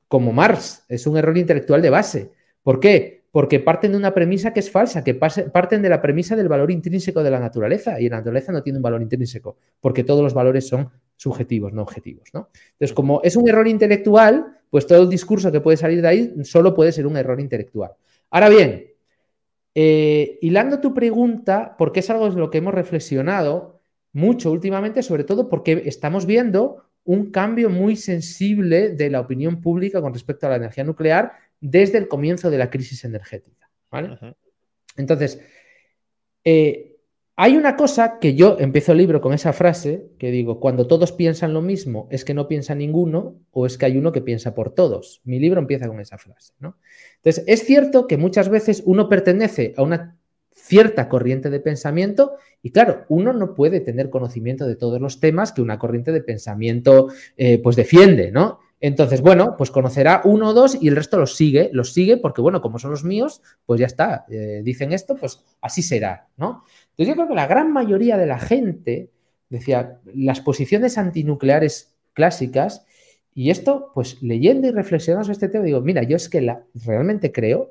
como 0.08 0.32
Marx, 0.32 0.86
es 0.88 1.06
un 1.08 1.18
error 1.18 1.38
intelectual 1.38 1.82
de 1.82 1.90
base. 1.90 2.32
¿Por 2.62 2.80
qué? 2.80 3.17
Porque 3.38 3.60
parten 3.60 3.92
de 3.92 4.00
una 4.00 4.16
premisa 4.16 4.52
que 4.52 4.62
es 4.62 4.72
falsa, 4.72 5.04
que 5.04 5.14
parten 5.14 5.84
de 5.84 5.90
la 5.90 6.02
premisa 6.02 6.36
del 6.36 6.48
valor 6.48 6.72
intrínseco 6.72 7.22
de 7.22 7.30
la 7.30 7.40
naturaleza, 7.40 8.02
y 8.02 8.10
la 8.10 8.18
naturaleza 8.18 8.52
no 8.52 8.64
tiene 8.64 8.80
un 8.80 8.82
valor 8.82 9.00
intrínseco, 9.00 9.58
porque 9.80 10.04
todos 10.04 10.24
los 10.24 10.34
valores 10.34 10.68
son 10.68 10.90
subjetivos, 11.16 11.72
no 11.72 11.84
objetivos. 11.84 12.30
¿no? 12.34 12.50
Entonces, 12.72 12.96
como 12.96 13.22
es 13.24 13.36
un 13.36 13.48
error 13.48 13.68
intelectual, 13.68 14.58
pues 14.72 14.88
todo 14.88 15.04
el 15.04 15.10
discurso 15.10 15.52
que 15.52 15.62
puede 15.62 15.78
salir 15.78 16.02
de 16.02 16.08
ahí 16.08 16.34
solo 16.46 16.74
puede 16.74 16.92
ser 16.92 17.06
un 17.06 17.16
error 17.16 17.40
intelectual. 17.40 17.92
Ahora 18.32 18.50
bien, 18.50 18.88
eh, 19.76 20.40
hilando 20.42 20.80
tu 20.80 20.96
pregunta, 20.96 21.76
porque 21.78 22.00
es 22.00 22.10
algo 22.10 22.26
en 22.26 22.40
lo 22.40 22.50
que 22.50 22.58
hemos 22.58 22.74
reflexionado 22.74 23.82
mucho 24.14 24.52
últimamente, 24.52 25.04
sobre 25.04 25.26
todo 25.26 25.48
porque 25.48 25.84
estamos 25.86 26.26
viendo 26.26 26.86
un 27.04 27.30
cambio 27.30 27.70
muy 27.70 27.98
sensible 27.98 28.90
de 28.90 29.12
la 29.12 29.20
opinión 29.20 29.62
pública 29.62 30.02
con 30.02 30.12
respecto 30.12 30.48
a 30.48 30.50
la 30.50 30.56
energía 30.56 30.84
nuclear 30.84 31.34
desde 31.60 31.98
el 31.98 32.08
comienzo 32.08 32.50
de 32.50 32.58
la 32.58 32.70
crisis 32.70 33.04
energética. 33.04 33.70
Entonces, 34.96 35.42
eh, 36.44 36.98
hay 37.40 37.56
una 37.56 37.76
cosa 37.76 38.18
que 38.20 38.34
yo 38.34 38.58
empiezo 38.60 38.94
el 38.94 38.98
libro 38.98 39.22
con 39.22 39.32
esa 39.32 39.54
frase 39.54 40.10
que 40.18 40.32
digo, 40.32 40.60
cuando 40.60 40.88
todos 40.88 41.12
piensan 41.12 41.54
lo 41.54 41.62
mismo, 41.62 42.08
es 42.10 42.26
que 42.26 42.34
no 42.34 42.48
piensa 42.48 42.74
ninguno 42.74 43.40
o 43.52 43.68
es 43.68 43.78
que 43.78 43.86
hay 43.86 43.98
uno 43.98 44.12
que 44.12 44.22
piensa 44.22 44.56
por 44.56 44.74
todos. 44.74 45.22
Mi 45.24 45.40
libro 45.40 45.60
empieza 45.60 45.88
con 45.88 46.00
esa 46.00 46.18
frase. 46.18 46.54
¿no? 46.60 46.78
Entonces, 47.18 47.44
es 47.46 47.64
cierto 47.64 48.08
que 48.08 48.18
muchas 48.18 48.50
veces 48.50 48.82
uno 48.86 49.08
pertenece 49.08 49.76
a 49.78 49.84
una 49.84 50.18
cierta 50.52 51.08
corriente 51.08 51.52
de 51.52 51.60
pensamiento 51.60 52.38
y 52.64 52.72
claro, 52.72 53.06
uno 53.08 53.34
no 53.34 53.54
puede 53.54 53.82
tener 53.82 54.10
conocimiento 54.10 54.66
de 54.66 54.76
todos 54.76 55.00
los 55.00 55.20
temas 55.20 55.52
que 55.52 55.62
una 55.62 55.78
corriente 55.78 56.12
de 56.12 56.22
pensamiento 56.22 57.10
eh, 57.38 57.60
pues 57.62 57.76
defiende, 57.76 58.32
¿no? 58.32 58.60
Entonces, 58.80 59.22
bueno, 59.22 59.56
pues 59.58 59.72
conocerá 59.72 60.22
uno 60.24 60.50
o 60.50 60.54
dos 60.54 60.78
y 60.80 60.88
el 60.88 60.96
resto 60.96 61.18
los 61.18 61.36
sigue, 61.36 61.70
los 61.74 61.94
sigue 61.94 62.18
porque, 62.18 62.42
bueno, 62.42 62.62
como 62.62 62.78
son 62.78 62.92
los 62.92 63.04
míos, 63.04 63.42
pues 63.66 63.80
ya 63.80 63.88
está, 63.88 64.26
eh, 64.30 64.62
dicen 64.64 64.94
esto, 64.94 65.16
pues 65.16 65.44
así 65.62 65.82
será, 65.82 66.28
¿no? 66.38 66.64
Entonces 66.92 67.08
yo 67.08 67.16
creo 67.16 67.28
que 67.28 67.34
la 67.36 67.48
gran 67.48 67.74
mayoría 67.74 68.18
de 68.18 68.28
la 68.28 68.40
gente 68.40 69.10
decía, 69.50 70.00
las 70.14 70.42
posiciones 70.42 70.98
antinucleares 70.98 71.96
clásicas, 72.14 72.86
y 73.34 73.52
esto, 73.52 73.92
pues 73.94 74.22
leyendo 74.24 74.68
y 74.68 74.72
reflexionando 74.72 75.26
sobre 75.26 75.34
este 75.34 75.50
tema, 75.50 75.64
digo, 75.64 75.82
mira, 75.82 76.02
yo 76.02 76.16
es 76.16 76.28
que 76.28 76.42
la, 76.42 76.64
realmente 76.74 77.32
creo 77.32 77.70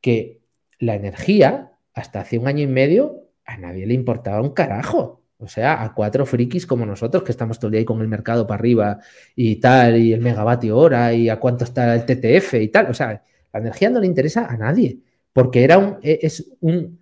que 0.00 0.40
la 0.78 0.94
energía, 0.94 1.72
hasta 1.92 2.20
hace 2.20 2.38
un 2.38 2.48
año 2.48 2.62
y 2.62 2.66
medio, 2.66 3.28
a 3.44 3.58
nadie 3.58 3.84
le 3.86 3.92
importaba 3.92 4.40
un 4.40 4.54
carajo. 4.54 5.23
O 5.38 5.48
sea, 5.48 5.82
a 5.82 5.94
cuatro 5.94 6.24
frikis 6.24 6.66
como 6.66 6.86
nosotros, 6.86 7.22
que 7.22 7.32
estamos 7.32 7.58
todo 7.58 7.68
el 7.68 7.72
día 7.72 7.78
ahí 7.80 7.84
con 7.84 8.00
el 8.00 8.08
mercado 8.08 8.46
para 8.46 8.58
arriba 8.58 8.98
y 9.34 9.56
tal, 9.56 9.96
y 9.98 10.12
el 10.12 10.20
megavatio 10.20 10.76
hora, 10.76 11.12
y 11.12 11.28
a 11.28 11.38
cuánto 11.40 11.64
está 11.64 11.94
el 11.94 12.04
TTF 12.06 12.54
y 12.54 12.68
tal. 12.68 12.90
O 12.90 12.94
sea, 12.94 13.22
la 13.52 13.60
energía 13.60 13.90
no 13.90 14.00
le 14.00 14.06
interesa 14.06 14.46
a 14.46 14.56
nadie, 14.56 15.00
porque 15.32 15.64
era 15.64 15.78
un, 15.78 15.98
e, 16.02 16.20
es 16.22 16.52
un, 16.60 17.00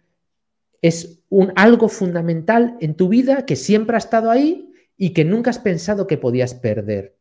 es 0.81 1.21
un 1.29 1.53
algo 1.57 1.89
fundamental 1.89 2.77
en 2.81 2.95
tu 2.95 3.09
vida 3.09 3.47
que 3.47 3.57
siempre 3.57 3.97
ha 3.97 3.99
estado 3.99 4.31
ahí 4.31 4.73
y 4.97 5.11
que 5.11 5.25
nunca 5.25 5.51
has 5.51 5.59
pensado 5.59 6.07
que 6.07 6.19
podías 6.19 6.55
perder. 6.55 7.17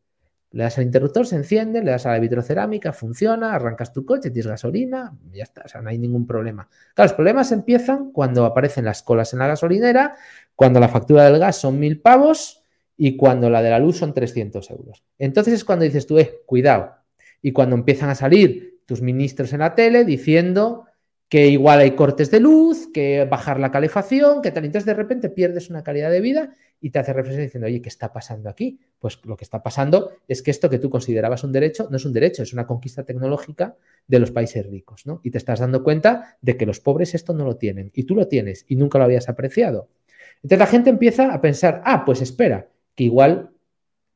Le 0.52 0.64
das 0.64 0.78
al 0.78 0.84
interruptor, 0.84 1.26
se 1.26 1.38
enciende, 1.38 1.82
le 1.82 1.92
das 1.92 2.06
a 2.06 2.12
la 2.12 2.20
vitrocerámica, 2.20 2.92
funciona, 2.92 3.56
arrancas 3.56 3.94
tu 3.94 4.06
coche, 4.06 4.32
tienes 4.32 4.48
gasolina, 4.48 5.18
ya 5.32 5.44
está, 5.44 5.64
o 5.66 5.68
sea, 5.68 5.82
no 5.82 5.90
hay 5.90 5.98
ningún 5.98 6.28
problema. 6.28 6.68
Claro, 6.94 7.10
los 7.10 7.16
problemas 7.16 7.52
empiezan 7.54 8.12
cuando 8.12 8.46
aparecen 8.46 8.84
las 8.84 9.02
colas 9.02 9.32
en 9.32 9.40
la 9.40 9.48
gasolinera, 9.48 10.16
cuando 10.56 10.80
la 10.80 10.90
factura 10.90 11.24
del 11.24 11.40
gas 11.40 11.56
son 11.56 11.80
mil 11.80 12.02
pavos 12.02 12.64
y 12.98 13.16
cuando 13.16 13.50
la 13.50 13.62
de 13.62 13.70
la 13.70 13.80
luz 13.80 13.98
son 13.98 14.14
300 14.14 14.70
euros. 14.72 15.04
Entonces 15.18 15.54
es 15.54 15.66
cuando 15.66 15.86
dices 15.86 16.06
tú, 16.06 16.20
eh, 16.20 16.42
cuidado. 16.46 16.96
Y 17.42 17.54
cuando 17.54 17.76
empiezan 17.76 18.10
a 18.10 18.16
salir 18.16 18.82
tus 18.86 19.02
ministros 19.02 19.54
en 19.54 19.60
la 19.60 19.74
tele 19.74 20.06
diciendo 20.06 20.86
que 21.30 21.48
igual 21.48 21.80
hay 21.80 21.92
cortes 21.92 22.30
de 22.30 22.42
luz, 22.42 22.90
que 22.94 23.24
bajar 23.24 23.58
la 23.58 23.72
calefacción, 23.72 24.42
que 24.42 24.52
tal. 24.52 24.66
Entonces 24.66 24.86
de 24.86 24.94
repente 24.94 25.30
pierdes 25.30 25.70
una 25.70 25.82
calidad 25.82 26.12
de 26.12 26.20
vida 26.20 26.54
y 26.82 26.90
te 26.90 27.00
hace 27.00 27.14
reflexionar 27.14 27.46
diciendo, 27.46 27.68
oye, 27.68 27.82
¿qué 27.82 27.90
está 27.90 28.12
pasando 28.12 28.50
aquí? 28.50 28.80
Pues 29.00 29.20
lo 29.24 29.38
que 29.38 29.44
está 29.44 29.62
pasando 29.62 30.12
es 30.28 30.42
que 30.42 30.50
esto 30.50 30.70
que 30.70 30.80
tú 30.80 30.90
considerabas 30.90 31.44
un 31.44 31.52
derecho 31.52 31.88
no 31.92 31.98
es 31.98 32.06
un 32.06 32.12
derecho, 32.12 32.42
es 32.42 32.54
una 32.54 32.66
conquista 32.66 33.04
tecnológica 33.04 33.76
de 34.08 34.20
los 34.20 34.32
países 34.32 34.66
ricos, 34.66 35.06
¿no? 35.06 35.22
Y 35.24 35.30
te 35.30 35.38
estás 35.38 35.60
dando 35.60 35.84
cuenta 35.84 36.38
de 36.42 36.58
que 36.58 36.66
los 36.66 36.80
pobres 36.80 37.14
esto 37.14 37.34
no 37.34 37.46
lo 37.46 37.56
tienen 37.58 37.92
y 37.94 38.04
tú 38.04 38.16
lo 38.16 38.28
tienes 38.28 38.66
y 38.68 38.76
nunca 38.76 38.98
lo 38.98 39.06
habías 39.06 39.30
apreciado. 39.30 39.90
Entonces 40.38 40.60
la 40.60 40.68
gente 40.68 40.90
empieza 40.90 41.34
a 41.34 41.40
pensar, 41.40 41.84
ah, 41.86 42.04
pues 42.04 42.22
espera, 42.22 42.68
que 42.96 43.04
igual 43.04 43.52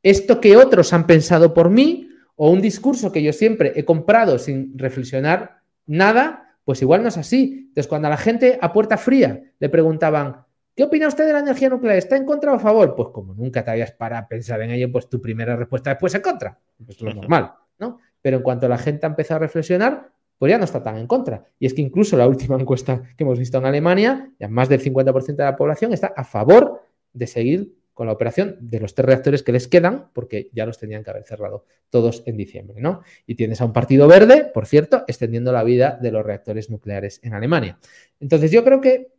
esto 0.02 0.42
que 0.42 0.58
otros 0.58 0.92
han 0.92 1.06
pensado 1.06 1.54
por 1.54 1.70
mí 1.70 2.10
o 2.36 2.50
un 2.50 2.62
discurso 2.62 3.12
que 3.12 3.22
yo 3.22 3.32
siempre 3.32 3.74
he 3.76 3.86
comprado 3.86 4.40
sin 4.40 4.78
reflexionar 4.78 5.62
nada, 5.86 6.58
pues 6.64 6.82
igual 6.82 7.04
no 7.04 7.10
es 7.10 7.18
así. 7.18 7.68
Entonces, 7.68 7.88
cuando 7.88 8.08
a 8.08 8.12
la 8.12 8.18
gente 8.18 8.58
a 8.60 8.74
puerta 8.74 8.98
fría 8.98 9.44
le 9.60 9.70
preguntaban, 9.70 10.45
¿qué 10.76 10.84
opina 10.84 11.08
usted 11.08 11.26
de 11.26 11.34
la 11.34 11.40
energía 11.40 11.70
nuclear? 11.70 11.98
¿Está 11.98 12.18
en 12.18 12.26
contra 12.26 12.52
o 12.52 12.56
a 12.56 12.60
favor? 12.60 12.96
Pues 12.96 13.10
como 13.10 13.34
nunca 13.34 13.64
te 13.64 13.72
habías 13.72 13.92
para 13.92 14.28
pensar 14.28 14.62
en 14.62 14.72
ello, 14.72 14.92
pues 14.92 15.10
tu 15.10 15.22
primera 15.22 15.56
respuesta 15.56 15.92
después 15.92 16.14
en 16.16 16.22
contra. 16.22 16.60
Esto 16.80 16.92
es 16.92 17.02
lo 17.02 17.14
normal, 17.22 17.54
¿no? 17.80 18.00
Pero 18.22 18.38
en 18.38 18.44
cuanto 18.44 18.68
la 18.68 18.78
gente 18.78 19.06
ha 19.06 19.10
empezado 19.10 19.38
a 19.38 19.40
reflexionar, 19.40 20.12
pues 20.38 20.50
ya 20.50 20.58
no 20.58 20.66
está 20.66 20.84
tan 20.84 20.98
en 20.98 21.08
contra. 21.08 21.46
Y 21.60 21.66
es 21.66 21.74
que 21.74 21.82
incluso 21.82 22.18
la 22.18 22.28
última 22.28 22.56
encuesta 22.60 23.02
que 23.18 23.24
hemos 23.24 23.40
visto 23.40 23.58
en 23.58 23.66
Alemania, 23.66 24.32
ya 24.40 24.48
más 24.48 24.70
del 24.70 24.82
50% 24.82 25.36
de 25.36 25.44
la 25.44 25.56
población 25.56 25.94
está 25.94 26.08
a 26.16 26.24
favor 26.24 26.82
de 27.14 27.28
seguir 27.28 27.76
con 27.94 28.08
la 28.08 28.14
operación 28.14 28.58
de 28.60 28.82
los 28.82 28.94
tres 28.94 29.06
reactores 29.06 29.42
que 29.42 29.54
les 29.54 29.70
quedan, 29.70 30.10
porque 30.12 30.50
ya 30.52 30.66
los 30.66 30.78
tenían 30.78 31.02
que 31.02 31.12
haber 31.12 31.24
cerrado 31.24 31.64
todos 31.90 32.24
en 32.26 32.36
diciembre, 32.36 32.82
¿no? 32.82 33.04
Y 33.26 33.36
tienes 33.36 33.62
a 33.62 33.66
un 33.66 33.72
partido 33.72 34.06
verde, 34.06 34.52
por 34.54 34.66
cierto, 34.66 35.06
extendiendo 35.08 35.54
la 35.54 35.64
vida 35.64 35.98
de 36.02 36.12
los 36.12 36.26
reactores 36.26 36.70
nucleares 36.70 37.22
en 37.24 37.34
Alemania. 37.34 37.80
Entonces, 38.20 38.52
yo 38.52 38.66
creo 38.66 38.82
que 38.82 39.15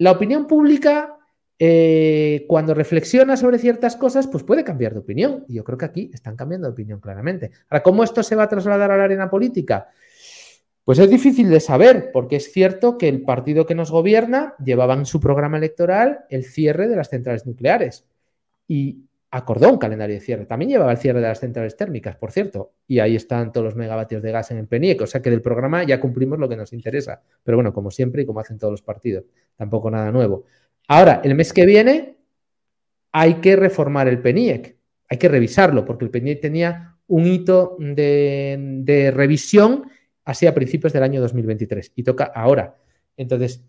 la 0.00 0.12
opinión 0.12 0.46
pública, 0.46 1.18
eh, 1.58 2.46
cuando 2.48 2.72
reflexiona 2.72 3.36
sobre 3.36 3.58
ciertas 3.58 3.96
cosas, 3.96 4.26
pues 4.26 4.42
puede 4.42 4.64
cambiar 4.64 4.94
de 4.94 5.00
opinión. 5.00 5.44
Y 5.46 5.56
yo 5.56 5.64
creo 5.64 5.76
que 5.76 5.84
aquí 5.84 6.10
están 6.14 6.36
cambiando 6.36 6.66
de 6.66 6.72
opinión 6.72 7.00
claramente. 7.00 7.50
Ahora, 7.68 7.82
¿cómo 7.82 8.02
esto 8.02 8.22
se 8.22 8.34
va 8.34 8.44
a 8.44 8.48
trasladar 8.48 8.90
a 8.90 8.96
la 8.96 9.04
arena 9.04 9.28
política? 9.28 9.88
Pues 10.84 10.98
es 10.98 11.10
difícil 11.10 11.50
de 11.50 11.60
saber, 11.60 12.12
porque 12.14 12.36
es 12.36 12.50
cierto 12.50 12.96
que 12.96 13.08
el 13.08 13.24
partido 13.24 13.66
que 13.66 13.74
nos 13.74 13.90
gobierna 13.90 14.54
llevaba 14.64 14.94
en 14.94 15.04
su 15.04 15.20
programa 15.20 15.58
electoral 15.58 16.20
el 16.30 16.44
cierre 16.44 16.88
de 16.88 16.96
las 16.96 17.10
centrales 17.10 17.44
nucleares 17.44 18.06
y 18.66 19.04
acordó 19.30 19.70
un 19.70 19.78
calendario 19.78 20.14
de 20.14 20.20
cierre. 20.20 20.46
También 20.46 20.70
llevaba 20.70 20.92
el 20.92 20.98
cierre 20.98 21.20
de 21.20 21.28
las 21.28 21.38
centrales 21.38 21.76
térmicas, 21.76 22.16
por 22.16 22.32
cierto, 22.32 22.72
y 22.86 22.98
ahí 22.98 23.14
están 23.14 23.52
todos 23.52 23.64
los 23.64 23.76
megavatios 23.76 24.22
de 24.22 24.32
gas 24.32 24.50
en 24.50 24.58
el 24.58 24.66
PENIEC, 24.66 25.02
o 25.02 25.06
sea 25.06 25.22
que 25.22 25.30
del 25.30 25.40
programa 25.40 25.84
ya 25.84 26.00
cumplimos 26.00 26.38
lo 26.38 26.48
que 26.48 26.56
nos 26.56 26.72
interesa. 26.72 27.22
Pero 27.44 27.56
bueno, 27.56 27.72
como 27.72 27.90
siempre 27.90 28.22
y 28.22 28.26
como 28.26 28.40
hacen 28.40 28.58
todos 28.58 28.72
los 28.72 28.82
partidos, 28.82 29.24
tampoco 29.56 29.90
nada 29.90 30.10
nuevo. 30.10 30.44
Ahora, 30.88 31.20
el 31.22 31.34
mes 31.34 31.52
que 31.52 31.64
viene 31.64 32.16
hay 33.12 33.34
que 33.34 33.56
reformar 33.56 34.08
el 34.08 34.20
PENIEC, 34.20 34.76
hay 35.08 35.18
que 35.18 35.28
revisarlo, 35.28 35.84
porque 35.84 36.04
el 36.04 36.10
PENIEC 36.10 36.40
tenía 36.40 36.96
un 37.06 37.26
hito 37.26 37.76
de, 37.78 39.12
revisión 39.14 39.90
así 40.24 40.46
a 40.46 40.54
principios 40.54 40.92
del 40.92 41.02
año 41.02 41.20
2023 41.20 41.92
y 41.96 42.02
toca 42.02 42.24
ahora. 42.24 42.76
Entonces, 43.16 43.64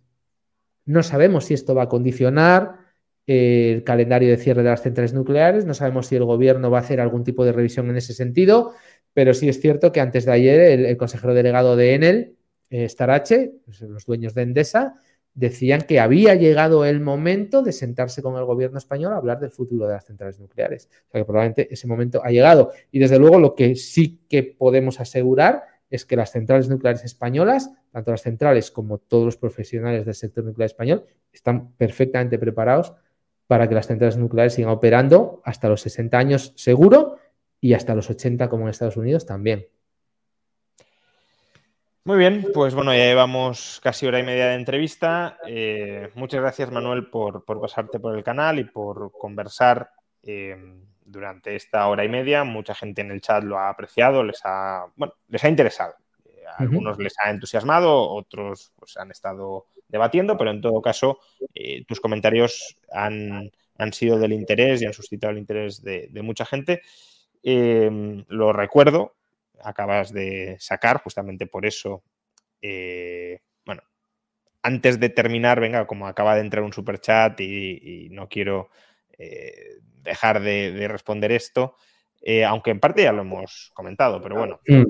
no 0.85 1.03
sabemos 1.03 1.45
si 1.45 1.55
esto 1.55 1.73
va 1.73 1.83
a 1.83 1.89
condicionar 1.89 2.80
el 3.27 3.83
calendario 3.83 4.29
de 4.29 4.37
cierre 4.37 4.63
de 4.63 4.69
las 4.69 4.81
centrales 4.81 5.13
nucleares, 5.13 5.65
no 5.65 5.73
sabemos 5.73 6.07
si 6.07 6.15
el 6.15 6.25
gobierno 6.25 6.71
va 6.71 6.79
a 6.79 6.81
hacer 6.81 6.99
algún 6.99 7.23
tipo 7.23 7.45
de 7.45 7.51
revisión 7.51 7.89
en 7.89 7.97
ese 7.97 8.13
sentido, 8.13 8.73
pero 9.13 9.33
sí 9.33 9.49
es 9.49 9.59
cierto 9.59 9.91
que 9.91 10.01
antes 10.01 10.25
de 10.25 10.31
ayer 10.31 10.59
el, 10.59 10.97
consejero 10.97 11.33
delegado 11.33 11.75
de 11.75 11.95
Enel, 11.95 12.35
eh, 12.69 12.87
Starache, 12.87 13.53
pues, 13.65 13.81
los 13.81 14.05
dueños 14.05 14.33
de 14.33 14.43
Endesa, 14.43 14.95
decían 15.33 15.81
que 15.81 15.99
había 15.99 16.35
llegado 16.35 16.85
el 16.85 16.99
momento 16.99 17.61
de 17.61 17.71
sentarse 17.71 18.21
con 18.21 18.35
el 18.35 18.45
gobierno 18.45 18.77
español 18.77 19.13
a 19.13 19.17
hablar 19.17 19.39
del 19.39 19.51
futuro 19.51 19.87
de 19.87 19.93
las 19.93 20.05
centrales 20.05 20.39
nucleares. 20.39 20.89
O 21.07 21.11
sea 21.11 21.21
que 21.21 21.25
probablemente 21.25 21.73
ese 21.73 21.87
momento 21.87 22.21
ha 22.23 22.31
llegado. 22.31 22.71
Y 22.91 22.99
desde 22.99 23.17
luego 23.17 23.39
lo 23.39 23.55
que 23.55 23.75
sí 23.75 24.19
que 24.29 24.43
podemos 24.43 24.99
asegurar 24.99 25.63
es 25.89 26.05
que 26.05 26.15
las 26.15 26.31
centrales 26.31 26.69
nucleares 26.69 27.03
españolas, 27.03 27.69
tanto 27.91 28.11
las 28.11 28.21
centrales 28.21 28.71
como 28.71 28.97
todos 28.97 29.25
los 29.25 29.37
profesionales 29.37 30.05
del 30.05 30.15
sector 30.15 30.43
nuclear 30.43 30.67
español, 30.67 31.05
están 31.31 31.73
perfectamente 31.73 32.39
preparados 32.39 32.93
para 33.51 33.67
que 33.67 33.75
las 33.75 33.87
centrales 33.87 34.15
nucleares 34.15 34.53
sigan 34.53 34.71
operando 34.71 35.41
hasta 35.43 35.67
los 35.67 35.81
60 35.81 36.17
años 36.17 36.53
seguro 36.55 37.17
y 37.59 37.73
hasta 37.73 37.93
los 37.93 38.09
80 38.09 38.47
como 38.47 38.63
en 38.63 38.69
Estados 38.69 38.95
Unidos 38.95 39.25
también. 39.25 39.67
Muy 42.05 42.17
bien, 42.17 42.47
pues 42.53 42.73
bueno, 42.73 42.93
ya 42.93 43.03
llevamos 43.03 43.81
casi 43.83 44.07
hora 44.07 44.19
y 44.19 44.23
media 44.23 44.47
de 44.47 44.55
entrevista. 44.55 45.37
Eh, 45.45 46.11
muchas 46.15 46.39
gracias 46.39 46.71
Manuel 46.71 47.09
por, 47.09 47.43
pasarte 47.43 47.99
por 47.99 48.17
el 48.17 48.23
canal 48.23 48.57
y 48.57 48.63
por 48.63 49.11
conversar. 49.11 49.91
Eh, 50.23 50.55
durante 51.03 51.57
esta 51.57 51.85
hora 51.89 52.05
y 52.05 52.09
media. 52.09 52.45
Mucha 52.45 52.73
gente 52.73 53.01
en 53.01 53.11
el 53.11 53.19
chat 53.19 53.43
lo 53.43 53.57
ha 53.59 53.67
apreciado, 53.67 54.23
les 54.23 54.39
ha, 54.45 54.85
bueno, 54.95 55.13
les 55.27 55.43
ha 55.43 55.49
interesado. 55.49 55.95
Eh, 56.23 56.45
a 56.47 56.61
algunos 56.61 56.97
les 56.99 57.15
ha 57.19 57.29
entusiasmado, 57.29 58.09
otros 58.09 58.71
pues, 58.79 58.95
han 58.95 59.11
estado 59.11 59.65
debatiendo, 59.91 60.37
pero 60.37 60.51
en 60.51 60.61
todo 60.61 60.81
caso, 60.81 61.19
eh, 61.53 61.83
tus 61.85 61.99
comentarios 61.99 62.77
han, 62.91 63.51
sido 63.91 64.17
del 64.17 64.33
interés 64.33 64.81
y 64.81 64.85
han 64.85 64.93
suscitado 64.93 65.31
el 65.31 65.39
interés 65.39 65.83
de, 65.83 66.09
mucha 66.23 66.45
gente. 66.45 66.81
Em, 67.43 68.23
lo 68.27 68.53
recuerdo, 68.53 69.15
acabas 69.63 70.11
de 70.13 70.57
sacar, 70.59 71.01
justamente 71.01 71.47
por 71.47 71.65
eso, 71.65 72.03
eh, 72.61 73.39
bueno, 73.65 73.83
antes 74.63 74.99
de 74.99 75.09
terminar, 75.09 75.59
venga, 75.59 75.85
como 75.87 76.07
acaba 76.07 76.35
de 76.35 76.41
entrar 76.41 76.63
un 76.63 76.73
super 76.73 76.99
chat 76.99 77.39
y, 77.41 78.05
y 78.05 78.09
no 78.09 78.29
quiero 78.29 78.69
dejar 80.03 80.41
de, 80.41 80.87
responder 80.87 81.31
esto, 81.31 81.75
eh, 82.21 82.43
aunque 82.43 82.71
en 82.71 82.79
parte 82.79 83.03
ya 83.03 83.11
lo 83.11 83.21
hemos 83.21 83.71
comentado, 83.73 84.21
pero 84.21 84.37
bueno. 84.37 84.59
Mm. 84.67 84.83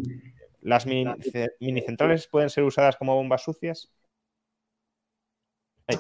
¿Las 0.62 0.86
mini, 0.86 1.82
centrales 1.82 2.28
pueden 2.28 2.52
ser 2.52 2.64
usadas 2.64 2.96
como 2.96 3.16
bombas 3.16 3.44
sucias? 3.44 3.92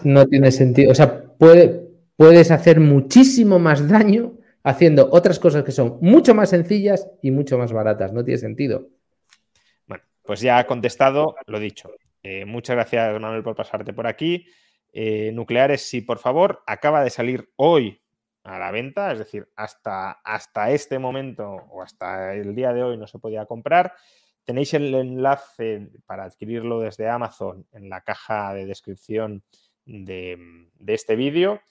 No 0.03 0.25
tiene 0.25 0.51
sentido. 0.51 0.91
O 0.91 0.95
sea, 0.95 1.23
puedes 1.37 2.51
hacer 2.51 2.79
muchísimo 2.79 3.59
más 3.59 3.87
daño 3.87 4.33
haciendo 4.63 5.09
otras 5.11 5.39
cosas 5.39 5.63
que 5.63 5.71
son 5.71 5.97
mucho 6.01 6.33
más 6.35 6.49
sencillas 6.49 7.09
y 7.21 7.31
mucho 7.31 7.57
más 7.57 7.73
baratas. 7.73 8.13
No 8.13 8.23
tiene 8.23 8.37
sentido. 8.37 8.89
Bueno, 9.87 10.03
pues 10.23 10.41
ya 10.41 10.59
ha 10.59 10.67
contestado, 10.67 11.35
lo 11.47 11.59
dicho. 11.59 11.91
Eh, 12.23 12.45
muchas 12.45 12.75
gracias, 12.75 13.19
Manuel, 13.19 13.43
por 13.43 13.55
pasarte 13.55 13.93
por 13.93 14.07
aquí. 14.07 14.45
Eh, 14.93 15.31
nucleares, 15.33 15.81
sí, 15.81 16.01
por 16.01 16.19
favor. 16.19 16.61
Acaba 16.67 17.03
de 17.03 17.09
salir 17.09 17.49
hoy 17.55 18.01
a 18.43 18.59
la 18.59 18.71
venta, 18.71 19.11
es 19.11 19.19
decir, 19.19 19.47
hasta, 19.55 20.11
hasta 20.11 20.71
este 20.71 20.99
momento 20.99 21.47
o 21.47 21.81
hasta 21.81 22.33
el 22.33 22.55
día 22.55 22.73
de 22.73 22.83
hoy 22.83 22.97
no 22.97 23.07
se 23.07 23.19
podía 23.19 23.45
comprar. 23.45 23.93
Tenéis 24.43 24.73
el 24.73 24.93
enlace 24.93 25.89
para 26.05 26.23
adquirirlo 26.23 26.79
desde 26.79 27.07
Amazon 27.07 27.65
en 27.71 27.89
la 27.89 28.01
caja 28.01 28.53
de 28.53 28.65
descripción 28.65 29.43
de, 29.91 30.67
este 30.87 31.15
vídeo. 31.15 31.61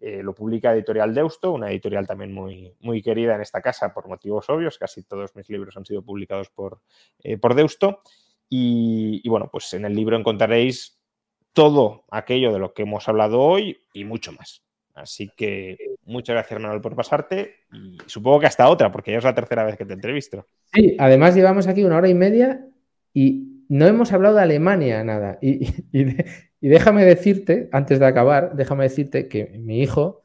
Eh, 0.00 0.22
lo 0.22 0.34
publica 0.34 0.72
Editorial 0.72 1.14
Deusto, 1.14 1.52
una 1.52 1.70
editorial 1.70 2.06
también 2.06 2.32
muy, 2.32 2.74
muy 2.80 3.02
querida 3.02 3.34
en 3.34 3.42
esta 3.42 3.60
casa 3.60 3.92
por 3.92 4.08
motivos 4.08 4.48
obvios. 4.48 4.78
Casi 4.78 5.02
todos 5.02 5.36
mis 5.36 5.48
libros 5.50 5.76
han 5.76 5.84
sido 5.84 6.02
publicados 6.02 6.48
por, 6.48 6.80
eh, 7.22 7.36
por 7.36 7.54
Deusto. 7.54 8.02
Y, 8.48 9.28
bueno, 9.28 9.48
pues 9.52 9.72
en 9.74 9.84
el 9.84 9.94
libro 9.94 10.16
encontraréis 10.16 10.98
todo 11.52 12.04
aquello 12.10 12.52
de 12.52 12.58
lo 12.58 12.74
que 12.74 12.82
hemos 12.82 13.08
hablado 13.08 13.40
hoy 13.40 13.78
y 13.92 14.04
mucho 14.04 14.32
más. 14.32 14.64
Así 14.94 15.30
que 15.36 15.78
muchas 16.04 16.34
gracias, 16.34 16.60
Manuel, 16.60 16.80
por 16.80 16.96
pasarte. 16.96 17.54
Y 17.72 17.98
supongo 18.06 18.40
que 18.40 18.46
hasta 18.46 18.68
otra, 18.68 18.90
porque 18.90 19.12
ya 19.12 19.18
es 19.18 19.24
la 19.24 19.34
tercera 19.34 19.64
vez 19.64 19.76
que 19.76 19.84
te 19.84 19.94
entrevisto. 19.94 20.46
Sí, 20.72 20.96
además 20.98 21.34
llevamos 21.36 21.68
aquí 21.68 21.84
una 21.84 21.98
hora 21.98 22.08
y 22.08 22.14
media 22.14 22.66
y 23.14 23.64
no 23.68 23.86
hemos 23.86 24.12
hablado 24.12 24.34
de 24.34 24.42
Alemania 24.42 25.04
nada. 25.04 25.38
Y, 25.40 25.72
déjame 26.68 27.04
decirte, 27.04 27.68
antes 27.72 27.98
de 27.98 28.06
acabar, 28.06 28.54
déjame 28.54 28.84
decirte 28.84 29.28
que 29.28 29.46
mi 29.58 29.80
hijo, 29.80 30.22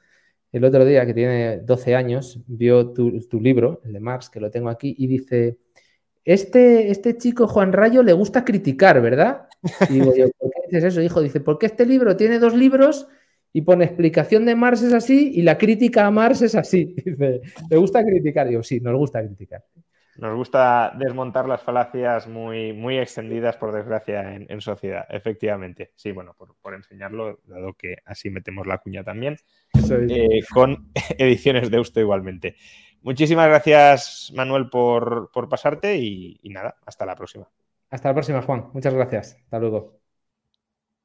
el 0.51 0.63
otro 0.63 0.85
día, 0.85 1.05
que 1.05 1.13
tiene 1.13 1.57
12 1.59 1.95
años, 1.95 2.41
vio 2.47 2.91
tu, 2.91 3.39
libro, 3.39 3.81
el 3.85 3.93
de 3.93 3.99
Marx, 3.99 4.29
que 4.29 4.39
lo 4.39 4.51
tengo 4.51 4.69
aquí, 4.69 4.95
y 4.97 5.07
dice, 5.07 5.57
este, 6.23 6.91
este 6.91 7.17
chico 7.17 7.47
Juan 7.47 7.73
Rayo 7.73 8.03
le 8.03 8.13
gusta 8.13 8.43
criticar, 8.43 9.01
¿verdad? 9.01 9.47
Y 9.89 9.93
digo 9.93 10.15
yo, 10.15 10.27
¿por 10.37 10.51
qué 10.51 10.61
dices 10.67 10.83
eso, 10.83 11.01
hijo? 11.01 11.21
Dice, 11.21 11.39
porque 11.39 11.67
este 11.67 11.85
libro 11.85 12.15
tiene 12.17 12.39
dos 12.39 12.53
libros 12.53 13.07
y 13.55 13.61
pone 13.61 13.85
explicación 13.85 14.45
de 14.45 14.53
Marx 14.53 14.81
es 14.81 14.91
así 14.91 15.31
y 15.33 15.41
la 15.41 15.57
crítica 15.57 16.05
a 16.05 16.11
Marx 16.11 16.41
es 16.41 16.55
así. 16.55 16.93
Dice, 17.05 17.41
¿te 17.69 17.77
gusta 17.77 18.03
criticar? 18.03 18.49
Digo, 18.49 18.61
sí, 18.63 18.81
nos 18.81 18.97
gusta 18.97 19.25
criticar. 19.25 19.63
Nos 20.17 20.35
gusta 20.35 20.93
desmontar 20.97 21.47
las 21.47 21.61
falacias 21.61 22.27
muy, 22.27 22.73
muy 22.73 22.97
extendidas, 22.97 23.57
por 23.57 23.73
desgracia, 23.73 24.35
en, 24.35 24.61
sociedad, 24.61 25.05
efectivamente. 25.09 25.91
Sí, 25.95 26.11
bueno, 26.11 26.35
por, 26.37 26.73
enseñarlo, 26.73 27.39
dado 27.45 27.73
que 27.73 27.97
así 28.05 28.29
metemos 28.29 28.65
la 28.65 28.77
cuña 28.77 29.03
también, 29.03 29.37
eh, 29.73 30.41
con 30.53 30.91
ediciones 31.17 31.69
de 31.69 31.79
Usto 31.79 31.99
igualmente. 31.99 32.55
Muchísimas 33.01 33.47
gracias, 33.47 34.31
Manuel, 34.33 34.69
por, 34.69 35.29
pasarte 35.49 35.97
y 35.97 36.39
nada, 36.45 36.77
hasta 36.85 37.05
la 37.05 37.15
próxima. 37.15 37.49
Hasta 37.89 38.09
la 38.09 38.13
próxima, 38.13 38.41
Juan. 38.41 38.69
Muchas 38.73 38.93
gracias. 38.93 39.37
Hasta 39.43 39.59
luego. 39.59 39.99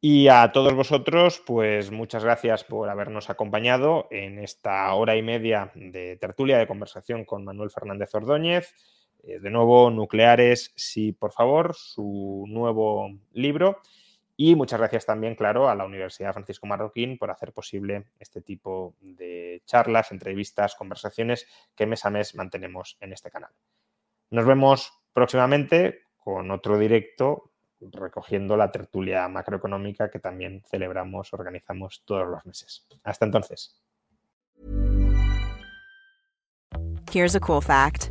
Y 0.03 0.29
a 0.29 0.51
todos 0.51 0.75
vosotros, 0.75 1.43
pues 1.47 1.91
muchas 1.91 2.25
gracias 2.25 2.65
por 2.65 2.89
habernos 2.89 3.29
acompañado 3.29 4.09
en 4.11 4.39
esta 4.39 4.93
hora 4.95 5.15
y 5.15 5.23
media 5.23 5.73
de 5.75 6.17
tertulia 6.17 6.57
de 6.57 6.67
conversación 6.67 7.27
con 7.27 7.45
Manuel 7.45 7.71
Fernández 7.71 8.15
Ordóñez. 8.15 8.75
Eh, 9.23 9.39
de 9.41 9.51
nuevo, 9.51 9.91
Nucleares, 9.91 10.73
sí, 10.77 11.13
por 11.13 11.33
favor, 11.33 11.75
su 11.75 12.45
nuevo 12.49 13.11
libro. 13.33 13.81
Y 14.37 14.55
muchas 14.55 14.81
gracias 14.81 15.05
también, 15.05 15.35
claro, 15.35 15.69
a 15.69 15.75
la 15.75 15.85
Universidad 15.85 16.33
Francisco 16.33 16.67
Marroquín 16.67 17.19
por 17.19 17.31
hacer 17.31 17.53
posible 17.53 18.07
este 18.19 18.41
tipo 18.41 18.95
de 19.01 19.63
charlas, 19.67 20.13
entrevistas, 20.13 20.75
conversaciones 20.75 21.47
que 21.75 21.85
mes 21.85 22.07
a 22.07 22.11
mes 22.11 22.35
mantenemos 22.35 22.97
en 23.01 23.13
este 23.13 23.31
canal. 23.31 23.51
Nos 24.31 24.47
vemos 24.47 24.93
próximamente 25.13 26.05
con 26.17 26.51
otro 26.51 26.79
directo 26.79 27.51
recogiendo 27.81 28.57
la 28.57 28.71
tertulia 28.71 29.27
macroeconómica 29.29 30.11
que 30.11 30.19
también 30.19 30.63
celebramos, 30.69 31.33
organizamos 31.33 32.03
todos 32.05 32.27
los 32.29 32.45
meses. 32.47 32.87
Hasta 33.05 33.25
entonces. 33.25 33.83
Here's 37.13 37.35
a 37.35 37.41
cool 37.41 37.61
fact. 37.61 38.11